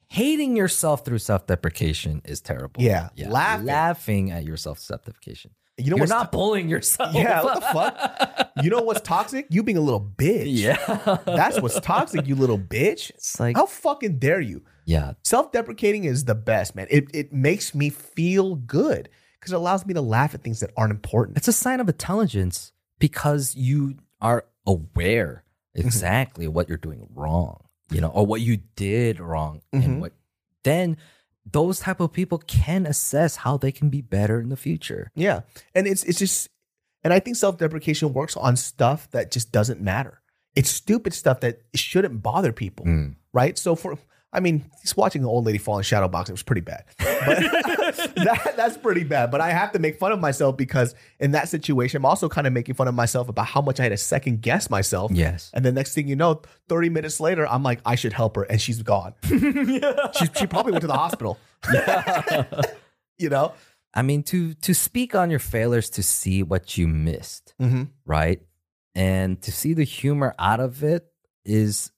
hating 0.08 0.56
yourself 0.56 1.04
through 1.06 1.20
self-deprecation 1.20 2.22
is 2.26 2.40
terrible. 2.42 2.82
Yeah, 2.82 3.10
laughing. 3.18 3.66
laughing 3.66 4.32
at 4.32 4.44
yourself 4.46 4.80
self-deprecation. 4.80 5.52
You 5.78 5.86
know 5.92 5.98
You're 5.98 6.00
what's 6.00 6.10
not 6.10 6.32
bullying 6.32 6.70
yourself. 6.70 7.14
yeah 7.14 7.44
what 7.44 7.56
the 7.56 7.62
fuck 7.62 8.52
you 8.64 8.70
know 8.70 8.82
what's 8.82 9.02
toxic 9.02 9.46
you 9.50 9.62
being 9.64 9.78
a 9.78 9.82
little 9.82 10.02
bitch 10.18 10.46
yeah, 10.48 11.18
that's 11.26 11.62
what's 11.62 11.80
toxic 11.80 12.26
you 12.28 12.36
little 12.36 12.58
bitch 12.58 13.12
It's 13.12 13.40
like, 13.40 13.56
how 13.56 13.66
fucking 13.66 14.20
dare 14.20 14.42
you 14.42 14.64
yeah, 14.86 15.14
Self-deprecating 15.26 16.06
is 16.06 16.24
the 16.24 16.34
best, 16.34 16.74
man. 16.74 16.88
It 16.90 17.10
it 17.14 17.34
makes 17.34 17.76
me 17.76 17.90
feel 17.90 18.56
good 18.56 19.10
because 19.38 19.52
it 19.52 19.58
allows 19.58 19.86
me 19.86 19.94
to 19.94 20.00
laugh 20.02 20.34
at 20.34 20.42
things 20.44 20.62
that 20.62 20.72
aren't 20.78 20.92
important. 20.92 21.36
it's 21.38 21.50
a 21.50 21.54
sign 21.54 21.82
of 21.82 21.90
intelligence 21.90 22.72
because 23.00 23.54
you 23.56 23.96
are 24.22 24.46
aware 24.66 25.44
Mm-hmm. 25.78 25.86
exactly 25.86 26.48
what 26.48 26.68
you're 26.70 26.78
doing 26.80 27.08
wrong 27.14 27.66
you 27.92 28.02
know 28.02 28.08
or 28.08 28.26
what 28.26 28.42
you 28.42 28.58
did 28.76 29.20
wrong 29.20 29.62
Mhm. 29.76 29.84
and 29.86 30.02
what 30.02 30.14
then 30.64 30.98
those 31.52 31.80
type 31.80 32.00
of 32.00 32.12
people 32.12 32.38
can 32.40 32.86
assess 32.86 33.38
how 33.38 33.58
they 33.58 33.72
can 33.72 33.90
be 33.90 34.02
better 34.02 34.40
in 34.40 34.50
the 34.50 34.58
future 34.58 35.12
Yeah, 35.16 35.42
and 35.76 35.88
it's 35.88 36.04
it's 36.04 36.20
just, 36.20 36.48
and 37.04 37.14
I 37.14 37.20
think 37.20 37.38
self-deprecation 37.38 38.14
works 38.14 38.36
on 38.38 38.56
stuff 38.58 39.10
that 39.12 39.32
just 39.32 39.52
doesn't 39.52 39.82
matter. 39.82 40.22
It's 40.56 40.70
stupid 40.70 41.14
stuff 41.14 41.40
that 41.42 41.62
shouldn't 41.76 42.22
bother 42.24 42.52
people, 42.52 42.86
Mm. 42.86 43.16
right? 43.34 43.58
So 43.58 43.76
for, 43.76 43.98
I 44.34 44.42
mean, 44.42 44.70
he's 44.82 44.96
watching 44.96 45.22
an 45.22 45.28
old 45.28 45.46
lady 45.46 45.58
fall 45.58 45.78
in 45.78 45.84
shadow 45.84 46.08
box, 46.10 46.30
it 46.30 46.34
was 46.34 46.44
pretty 46.44 46.62
bad. 46.62 46.84
But 47.00 47.40
that, 48.16 48.54
that's 48.58 48.78
pretty 48.78 49.04
bad. 49.06 49.32
But 49.32 49.40
I 49.42 49.52
have 49.52 49.72
to 49.72 49.80
make 49.80 49.98
fun 50.00 50.12
of 50.12 50.20
myself 50.20 50.58
because 50.58 50.96
in 51.20 51.32
that 51.32 51.48
situation, 51.48 51.98
I'm 51.98 52.06
also 52.06 52.28
kind 52.28 52.46
of 52.46 52.52
making 52.54 52.76
fun 52.76 52.88
of 52.90 52.94
myself 52.94 53.30
about 53.30 53.46
how 53.46 53.62
much 53.62 53.80
I 53.80 53.84
had 53.84 53.90
to 53.90 53.98
second 53.98 54.42
guess 54.42 54.70
myself. 54.70 55.12
yes 55.14 55.50
And 55.54 55.64
the 55.64 55.72
next 55.72 55.94
thing 55.94 56.08
you 56.10 56.16
know, 56.18 56.42
30 56.68 56.90
minutes 56.90 57.20
later, 57.22 57.48
I'm 57.48 57.64
like, 57.64 57.80
I 57.86 57.96
should 57.96 58.12
help 58.14 58.36
her. 58.36 58.44
And 58.44 58.62
she's 58.62 58.82
gone. 58.84 59.14
she, 59.24 60.26
she 60.36 60.46
probably 60.48 60.74
went 60.74 60.82
to 60.82 60.88
the 60.88 60.94
hospital. 60.94 61.40
you 63.18 63.30
know? 63.30 63.54
i 63.94 64.02
mean 64.02 64.22
to 64.22 64.54
to 64.56 64.74
speak 64.76 65.16
on 65.16 65.30
your 65.30 65.40
failures 65.40 65.90
to 65.90 66.04
see 66.04 66.44
what 66.44 66.78
you 66.78 66.88
missed 66.88 67.54
Mm-hmm. 67.60 67.84
right 68.06 68.42
and 68.94 69.42
to 69.44 69.52
see 69.52 69.74
the 69.74 69.86
humor 69.86 70.36
out 70.38 70.60
of 70.60 70.84
it 70.84 71.06
is 71.46 71.92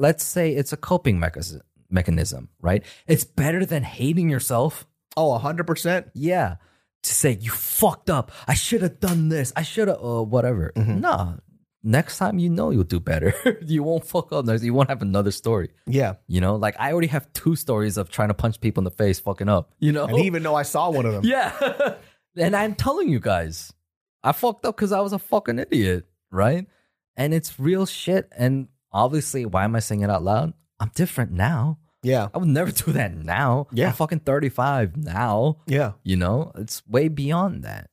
let's 0.00 0.24
say 0.24 0.46
it's 0.60 0.72
a 0.72 0.76
coping 0.90 1.16
mechanism 1.20 1.62
mechanism 1.98 2.48
right 2.60 2.82
it's 3.06 3.24
better 3.24 3.62
than 3.66 3.82
hating 3.82 4.28
yourself 4.30 4.86
Oh, 5.16 5.38
100%. 5.38 6.10
Yeah. 6.14 6.56
To 7.02 7.14
say 7.14 7.36
you 7.40 7.50
fucked 7.50 8.10
up. 8.10 8.30
I 8.46 8.54
should 8.54 8.82
have 8.82 9.00
done 9.00 9.28
this. 9.28 9.52
I 9.56 9.62
should 9.62 9.88
have 9.88 9.98
uh, 10.02 10.22
whatever. 10.22 10.72
Mhm. 10.76 11.00
No. 11.00 11.40
Next 11.82 12.18
time 12.18 12.38
you 12.38 12.50
know 12.50 12.70
you'll 12.70 12.84
do 12.84 13.00
better. 13.00 13.34
you 13.66 13.82
won't 13.82 14.04
fuck 14.06 14.32
up. 14.32 14.46
You 14.60 14.74
won't 14.74 14.90
have 14.90 15.00
another 15.02 15.30
story. 15.30 15.70
Yeah. 15.86 16.14
You 16.26 16.40
know, 16.40 16.56
like 16.56 16.76
I 16.78 16.92
already 16.92 17.08
have 17.08 17.32
two 17.32 17.56
stories 17.56 17.96
of 17.96 18.10
trying 18.10 18.28
to 18.28 18.34
punch 18.34 18.60
people 18.60 18.82
in 18.82 18.84
the 18.84 18.90
face 18.90 19.18
fucking 19.18 19.48
up. 19.48 19.72
You 19.78 19.92
know? 19.92 20.04
And 20.04 20.18
even 20.20 20.42
though 20.42 20.54
I 20.54 20.62
saw 20.62 20.90
one 20.90 21.06
of 21.06 21.12
them. 21.12 21.24
yeah. 21.24 21.94
and 22.36 22.54
I'm 22.54 22.74
telling 22.74 23.08
you 23.08 23.18
guys, 23.18 23.72
I 24.22 24.32
fucked 24.32 24.66
up 24.66 24.76
because 24.76 24.92
I 24.92 25.00
was 25.00 25.12
a 25.14 25.18
fucking 25.18 25.58
idiot, 25.58 26.06
right? 26.30 26.66
And 27.16 27.32
it's 27.32 27.58
real 27.58 27.86
shit. 27.86 28.28
And 28.36 28.68
obviously, 28.92 29.44
why 29.44 29.64
am 29.64 29.76
I 29.76 29.80
saying 29.80 30.02
it 30.02 30.10
out 30.10 30.22
loud? 30.22 30.54
I'm 30.78 30.90
different 30.94 31.32
now. 31.32 31.78
Yeah. 32.02 32.28
I 32.34 32.38
would 32.38 32.48
never 32.48 32.70
do 32.84 32.92
that 32.92 33.14
now. 33.14 33.66
Yeah. 33.72 33.88
I'm 33.88 33.92
fucking 33.92 34.20
35 34.20 34.96
now. 34.96 35.58
Yeah. 35.66 35.92
You 36.02 36.16
know, 36.16 36.52
it's 36.56 36.86
way 36.86 37.08
beyond 37.08 37.62
that. 37.64 37.90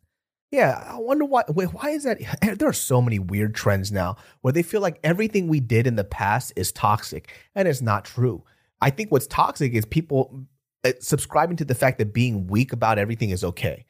Yeah. 0.52 0.82
I 0.88 0.98
wonder 0.98 1.26
why. 1.26 1.44
Wait, 1.50 1.74
why 1.74 1.90
is 1.90 2.04
that? 2.04 2.20
There 2.58 2.70
are 2.70 2.74
so 2.74 3.02
many 3.02 3.20
weird 3.20 3.54
trends 3.54 3.92
now 3.92 4.16
where 4.42 4.54
they 4.54 4.64
feel 4.64 4.82
like 4.82 5.00
everything 5.04 5.48
we 5.48 5.60
did 5.60 5.88
in 5.88 5.96
the 5.96 6.04
past 6.04 6.54
is 6.56 6.72
toxic. 6.72 7.34
And 7.54 7.68
it's 7.68 7.82
not 7.82 8.06
true. 8.06 8.44
I 8.80 8.90
think 8.90 9.12
what's 9.12 9.28
toxic 9.28 9.74
is 9.74 9.86
people 9.86 10.46
uh, 10.86 10.94
subscribing 11.00 11.58
to 11.58 11.66
the 11.66 11.76
fact 11.76 11.98
that 11.98 12.14
being 12.14 12.48
weak 12.48 12.72
about 12.72 13.00
everything 13.00 13.32
is 13.32 13.44
okay. 13.44 13.86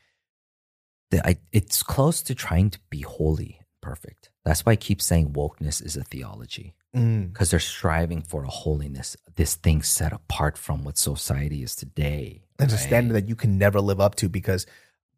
I, 1.14 1.38
it's 1.54 1.84
close 1.84 2.22
to 2.24 2.36
trying 2.36 2.70
to 2.72 2.80
be 2.90 3.02
holy, 3.02 3.62
perfect. 3.82 4.30
That's 4.44 4.66
why 4.66 4.74
I 4.74 4.76
keep 4.78 5.02
saying 5.02 5.34
wokeness 5.34 5.86
is 5.86 5.96
a 5.96 6.04
theology 6.04 6.74
Mm. 6.98 7.32
because 7.34 7.52
they're 7.52 7.60
striving 7.60 8.22
for 8.22 8.44
a 8.44 8.50
holiness, 8.50 9.16
this 9.36 9.56
thing 9.56 9.82
set 9.84 10.14
apart 10.14 10.58
from 10.58 10.84
what 10.84 10.98
society 10.98 11.64
is 11.64 11.76
today. 11.76 12.44
It's 12.60 12.74
a 12.74 12.78
standard 12.78 13.14
that 13.14 13.28
you 13.30 13.36
can 13.36 13.58
never 13.58 13.80
live 13.80 14.00
up 14.00 14.16
to 14.16 14.30
because 14.30 14.66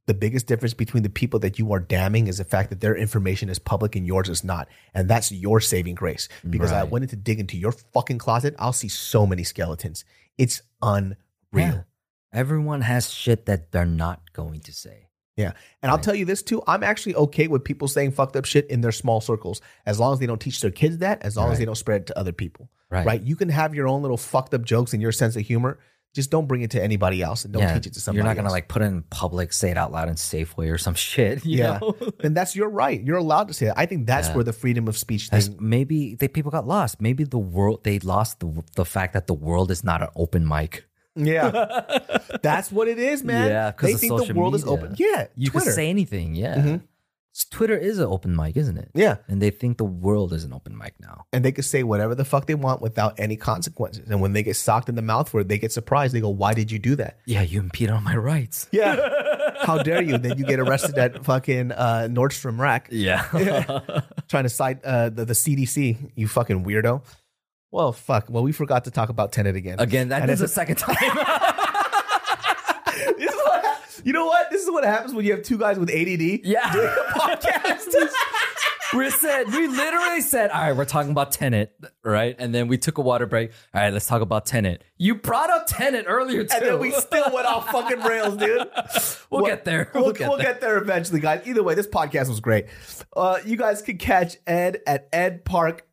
the 0.07 0.13
biggest 0.13 0.47
difference 0.47 0.73
between 0.73 1.03
the 1.03 1.09
people 1.09 1.39
that 1.39 1.59
you 1.59 1.71
are 1.71 1.79
damning 1.79 2.27
is 2.27 2.39
the 2.39 2.43
fact 2.43 2.69
that 2.69 2.81
their 2.81 2.95
information 2.95 3.47
is 3.47 3.59
public 3.59 3.95
and 3.95 4.05
yours 4.07 4.27
is 4.27 4.43
not. 4.43 4.67
And 4.93 5.07
that's 5.09 5.31
your 5.31 5.59
saving 5.61 5.95
grace. 5.95 6.27
Because 6.49 6.71
I 6.71 6.81
Right. 6.81 6.89
went 6.91 7.03
in 7.03 7.09
to 7.09 7.15
dig 7.15 7.39
into 7.39 7.57
your 7.57 7.71
fucking 7.71 8.17
closet, 8.17 8.55
I'll 8.59 8.73
see 8.73 8.87
so 8.89 9.25
many 9.27 9.43
skeletons. 9.43 10.03
It's 10.37 10.61
unreal. 10.81 11.15
Yeah. 11.53 11.81
Everyone 12.33 12.81
has 12.81 13.09
shit 13.11 13.45
that 13.45 13.71
they're 13.71 13.85
not 13.85 14.33
going 14.33 14.61
to 14.61 14.73
say. 14.73 15.08
Yeah. 15.39 15.53
And 15.81 15.89
I'll 15.91 15.97
tell 15.97 16.13
you 16.15 16.25
this 16.25 16.43
too. 16.43 16.61
I'm 16.67 16.83
actually 16.83 17.15
okay 17.15 17.47
with 17.47 17.63
people 17.63 17.87
saying 17.87 18.11
fucked 18.11 18.35
up 18.35 18.45
shit 18.45 18.67
in 18.69 18.81
their 18.81 18.91
small 18.91 19.21
circles 19.21 19.61
as 19.85 19.99
long 19.99 20.13
as 20.13 20.19
they 20.19 20.25
don't 20.27 20.41
teach 20.41 20.59
their 20.61 20.71
kids 20.71 20.97
that, 20.99 21.23
as 21.23 21.37
long 21.37 21.51
as 21.51 21.57
they 21.59 21.65
don't 21.65 21.75
spread 21.75 22.01
it 22.01 22.07
to 22.07 22.19
other 22.19 22.33
people. 22.33 22.69
Right. 22.91 23.05
Right. 23.05 23.21
You 23.21 23.35
can 23.35 23.49
have 23.49 23.73
your 23.73 23.87
own 23.87 24.01
little 24.01 24.17
fucked 24.17 24.53
up 24.53 24.63
jokes 24.63 24.93
and 24.93 25.01
your 25.01 25.11
sense 25.11 25.35
of 25.35 25.43
humor. 25.43 25.79
Just 26.15 26.31
don't 26.31 26.47
bring 26.47 26.63
it 26.63 26.71
to 26.71 26.83
anybody 26.83 27.21
else 27.21 27.45
and 27.45 27.53
don't 27.53 27.61
yeah, 27.61 27.75
teach 27.75 27.85
it 27.85 27.93
to 27.93 27.99
somebody 27.99 28.17
You're 28.17 28.25
not 28.25 28.35
gonna 28.35 28.49
like 28.49 28.67
put 28.67 28.81
it 28.81 28.85
in 28.85 29.03
public, 29.03 29.53
say 29.53 29.69
it 29.69 29.77
out 29.77 29.91
loud 29.91 30.09
in 30.09 30.15
Safeway 30.15 30.73
or 30.73 30.79
some 30.79 30.95
shit. 31.07 31.45
you 31.45 31.59
Yeah. 31.59 31.77
know? 31.79 31.95
and 32.23 32.35
that's 32.35 32.55
your 32.55 32.67
right. 32.67 32.99
You're 32.99 33.17
allowed 33.17 33.47
to 33.49 33.53
say 33.53 33.67
that. 33.67 33.77
I 33.77 33.85
think 33.85 34.07
that's 34.07 34.27
Yeah. 34.29 34.33
where 34.35 34.43
the 34.43 34.51
freedom 34.51 34.87
of 34.87 34.97
speech 34.97 35.29
thing. 35.29 35.55
maybe 35.59 36.15
they 36.15 36.27
people 36.27 36.49
got 36.51 36.65
lost. 36.67 36.99
Maybe 36.99 37.23
the 37.25 37.37
world 37.37 37.83
they 37.83 37.99
lost 37.99 38.39
the 38.39 38.63
the 38.75 38.85
fact 38.85 39.13
that 39.13 39.27
the 39.27 39.35
world 39.35 39.69
is 39.69 39.83
not 39.83 40.01
an 40.01 40.09
open 40.15 40.47
mic. 40.47 40.85
Yeah. 41.25 41.81
that's 42.41 42.71
what 42.71 42.87
it 42.87 42.99
is, 42.99 43.23
man. 43.23 43.47
Yeah, 43.49 43.71
they 43.79 43.93
think 43.93 44.25
the 44.27 44.33
world 44.33 44.55
is 44.55 44.63
open. 44.65 44.95
Yeah. 44.97 45.27
You 45.35 45.49
Twitter. 45.51 45.65
can 45.65 45.73
say 45.73 45.89
anything. 45.89 46.35
Yeah, 46.35 46.55
Mhm. 46.55 46.81
Twitter 47.51 47.77
is 47.77 47.99
an 47.99 48.05
open 48.07 48.35
mic, 48.35 48.57
isn't 48.57 48.77
it? 48.77 48.89
Yeah. 48.93 49.17
And 49.29 49.41
they 49.41 49.49
think 49.49 49.77
the 49.77 49.85
world 49.85 50.33
is 50.33 50.43
an 50.43 50.51
open 50.51 50.77
mic 50.77 50.95
now. 50.99 51.25
and 51.31 51.45
they 51.45 51.51
can 51.53 51.63
say 51.63 51.83
whatever 51.83 52.13
the 52.15 52.25
fuck 52.25 52.47
they 52.47 52.55
want 52.55 52.81
without 52.81 53.17
any 53.17 53.37
consequences. 53.37 54.09
And 54.09 54.19
when 54.19 54.33
they 54.33 54.43
get 54.43 54.55
socked 54.57 54.89
in 54.89 54.95
the 54.95 55.01
mouth 55.01 55.29
for 55.29 55.41
it, 55.41 55.47
they 55.47 55.57
get 55.57 55.71
surprised. 55.71 56.13
They 56.13 56.19
go, 56.21 56.29
"Why 56.29 56.53
did 56.53 56.69
you 56.71 56.79
do 56.79 56.95
that?" 56.95 57.19
Yeah, 57.25 57.41
you 57.43 57.59
impede 57.61 57.91
on 57.91 58.03
my 58.03 58.15
rights. 58.15 58.67
Yeah. 58.71 58.97
How 59.61 59.77
dare 59.83 60.01
you? 60.01 60.17
Then 60.17 60.37
you 60.37 60.43
get 60.45 60.59
arrested 60.59 60.97
at 60.97 61.23
fucking 61.23 61.71
uh, 61.71 62.07
Nordstrom 62.09 62.59
Rack 62.59 62.87
Yeah. 62.91 63.21
trying 64.27 64.43
to 64.43 64.49
cite 64.49 64.83
uh, 64.83 65.09
the, 65.09 65.23
the 65.25 65.33
CDC. 65.33 66.11
You 66.15 66.27
fucking 66.27 66.65
weirdo. 66.65 67.03
Well, 67.71 67.91
fuck. 67.93 68.25
Well, 68.29 68.43
we 68.43 68.51
forgot 68.51 68.85
to 68.85 68.91
talk 68.91 69.09
about 69.09 69.31
Tenet 69.31 69.55
again. 69.55 69.79
Again, 69.79 70.09
that 70.09 70.23
And 70.23 70.31
is 70.31 70.39
the 70.39 70.47
second 70.47 70.77
time. 70.77 70.95
This 73.17 73.31
is 73.33 73.35
what 73.35 74.01
you 74.03 74.13
know 74.13 74.25
what? 74.25 74.49
This 74.49 74.63
is 74.63 74.71
what 74.71 74.83
happens 74.83 75.13
when 75.13 75.25
you 75.25 75.31
have 75.33 75.43
two 75.43 75.57
guys 75.57 75.77
with 75.77 75.89
ADD 75.89 76.41
Yeah. 76.43 76.71
doing 76.73 76.87
a 76.87 77.11
podcast. 77.19 77.87
we 78.97 79.09
said 79.09 79.47
we 79.47 79.67
literally 79.67 80.21
said, 80.21 80.51
all 80.51 80.61
right, 80.61 80.75
we're 80.75 80.85
talking 80.85 81.11
about 81.11 81.31
Tenet, 81.31 81.73
right? 82.03 82.35
And 82.39 82.53
then 82.55 82.67
we 82.67 82.77
took 82.77 82.97
a 82.97 83.01
water 83.01 83.25
break. 83.25 83.51
All 83.73 83.81
right, 83.81 83.93
let's 83.93 84.07
talk 84.07 84.21
about 84.21 84.45
Tenet. 84.45 84.83
You 84.97 85.15
brought 85.15 85.49
up 85.49 85.65
Tenet 85.67 86.05
earlier 86.07 86.43
too. 86.43 86.55
and 86.55 86.65
then 86.65 86.79
we 86.79 86.91
still 86.91 87.31
went 87.33 87.45
off 87.45 87.69
fucking 87.69 88.01
rails, 88.01 88.37
dude. 88.37 88.67
We'll 89.29 89.43
Well, 89.43 89.51
get 89.51 89.63
there. 89.63 89.91
We'll, 89.93 90.05
We'll 90.05 90.13
we'll, 90.13 90.37
get 90.37 90.41
get, 90.43 90.61
there. 90.61 90.71
there 90.75 90.81
eventually, 90.81 91.19
guys. 91.19 91.43
Either 91.45 91.61
way, 91.61 91.75
this 91.75 91.87
podcast 91.87 92.29
was 92.29 92.39
great. 92.39 92.65
Uh, 93.15 93.37
you 93.45 93.57
guys 93.57 93.81
can 93.83 93.97
catch 93.97 94.37
Ed 94.47 94.81
at 94.87 95.07
Ed 95.13 95.45
Park 95.45 95.85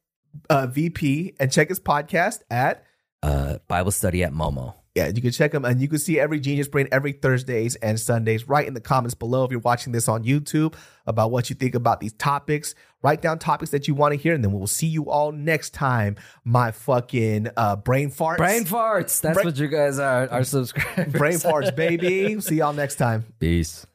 uh, 0.51 0.67
VP 0.67 1.35
and 1.41 1.51
check 1.53 1.69
his 1.69 1.81
podcast 1.81 2.41
at 2.51 2.85
uh, 3.23 3.59
Bible 3.69 3.91
study 3.91 4.23
at 4.23 4.33
Momo. 4.33 4.75
yeah. 4.95 5.09
You 5.09 5.21
can 5.23 5.31
check 5.33 5.53
him 5.53 5.65
and 5.65 5.81
you 5.81 5.89
can 5.89 5.99
see 5.99 6.19
every 6.21 6.39
Genius 6.39 6.69
Brain 6.69 6.87
every 6.93 7.13
Thursdays 7.13 7.75
and 7.77 7.99
Sundays. 7.99 8.47
Right 8.49 8.67
in 8.67 8.75
the 8.75 8.81
comments 8.81 9.15
below 9.15 9.45
if 9.45 9.51
you're 9.51 9.61
watching 9.61 9.93
this 9.93 10.09
on 10.09 10.23
YouTube 10.25 10.75
about 11.07 11.31
what 11.31 11.51
you 11.51 11.57
think 11.57 11.75
about 11.75 12.01
these 12.01 12.13
topics. 12.13 12.75
Write 13.03 13.23
down 13.23 13.39
topics 13.39 13.71
that 13.71 13.87
you 13.87 13.95
want 13.95 14.13
to 14.15 14.19
hear, 14.19 14.35
and 14.35 14.43
then 14.43 14.51
we 14.53 14.59
will 14.59 14.67
see 14.67 14.87
you 14.89 15.09
all 15.11 15.31
next 15.31 15.71
time. 15.75 16.17
My 16.45 16.73
fucking 16.73 17.49
uh, 17.57 17.77
brain 17.77 18.11
farts, 18.11 18.39
Brain 18.39 18.65
farts. 18.65 19.21
That's 19.21 19.35
Brain- 19.35 19.47
what 19.47 19.57
you 19.59 19.69
guys 19.69 19.99
are. 20.01 20.29
Are 20.29 20.43
subscribers. 20.43 21.13
brain 21.13 21.35
farts, 21.35 21.75
baby. 21.77 22.41
see 22.41 22.57
y'all 22.57 22.73
next 22.73 22.97
time. 22.97 23.25
Peace. 23.39 23.87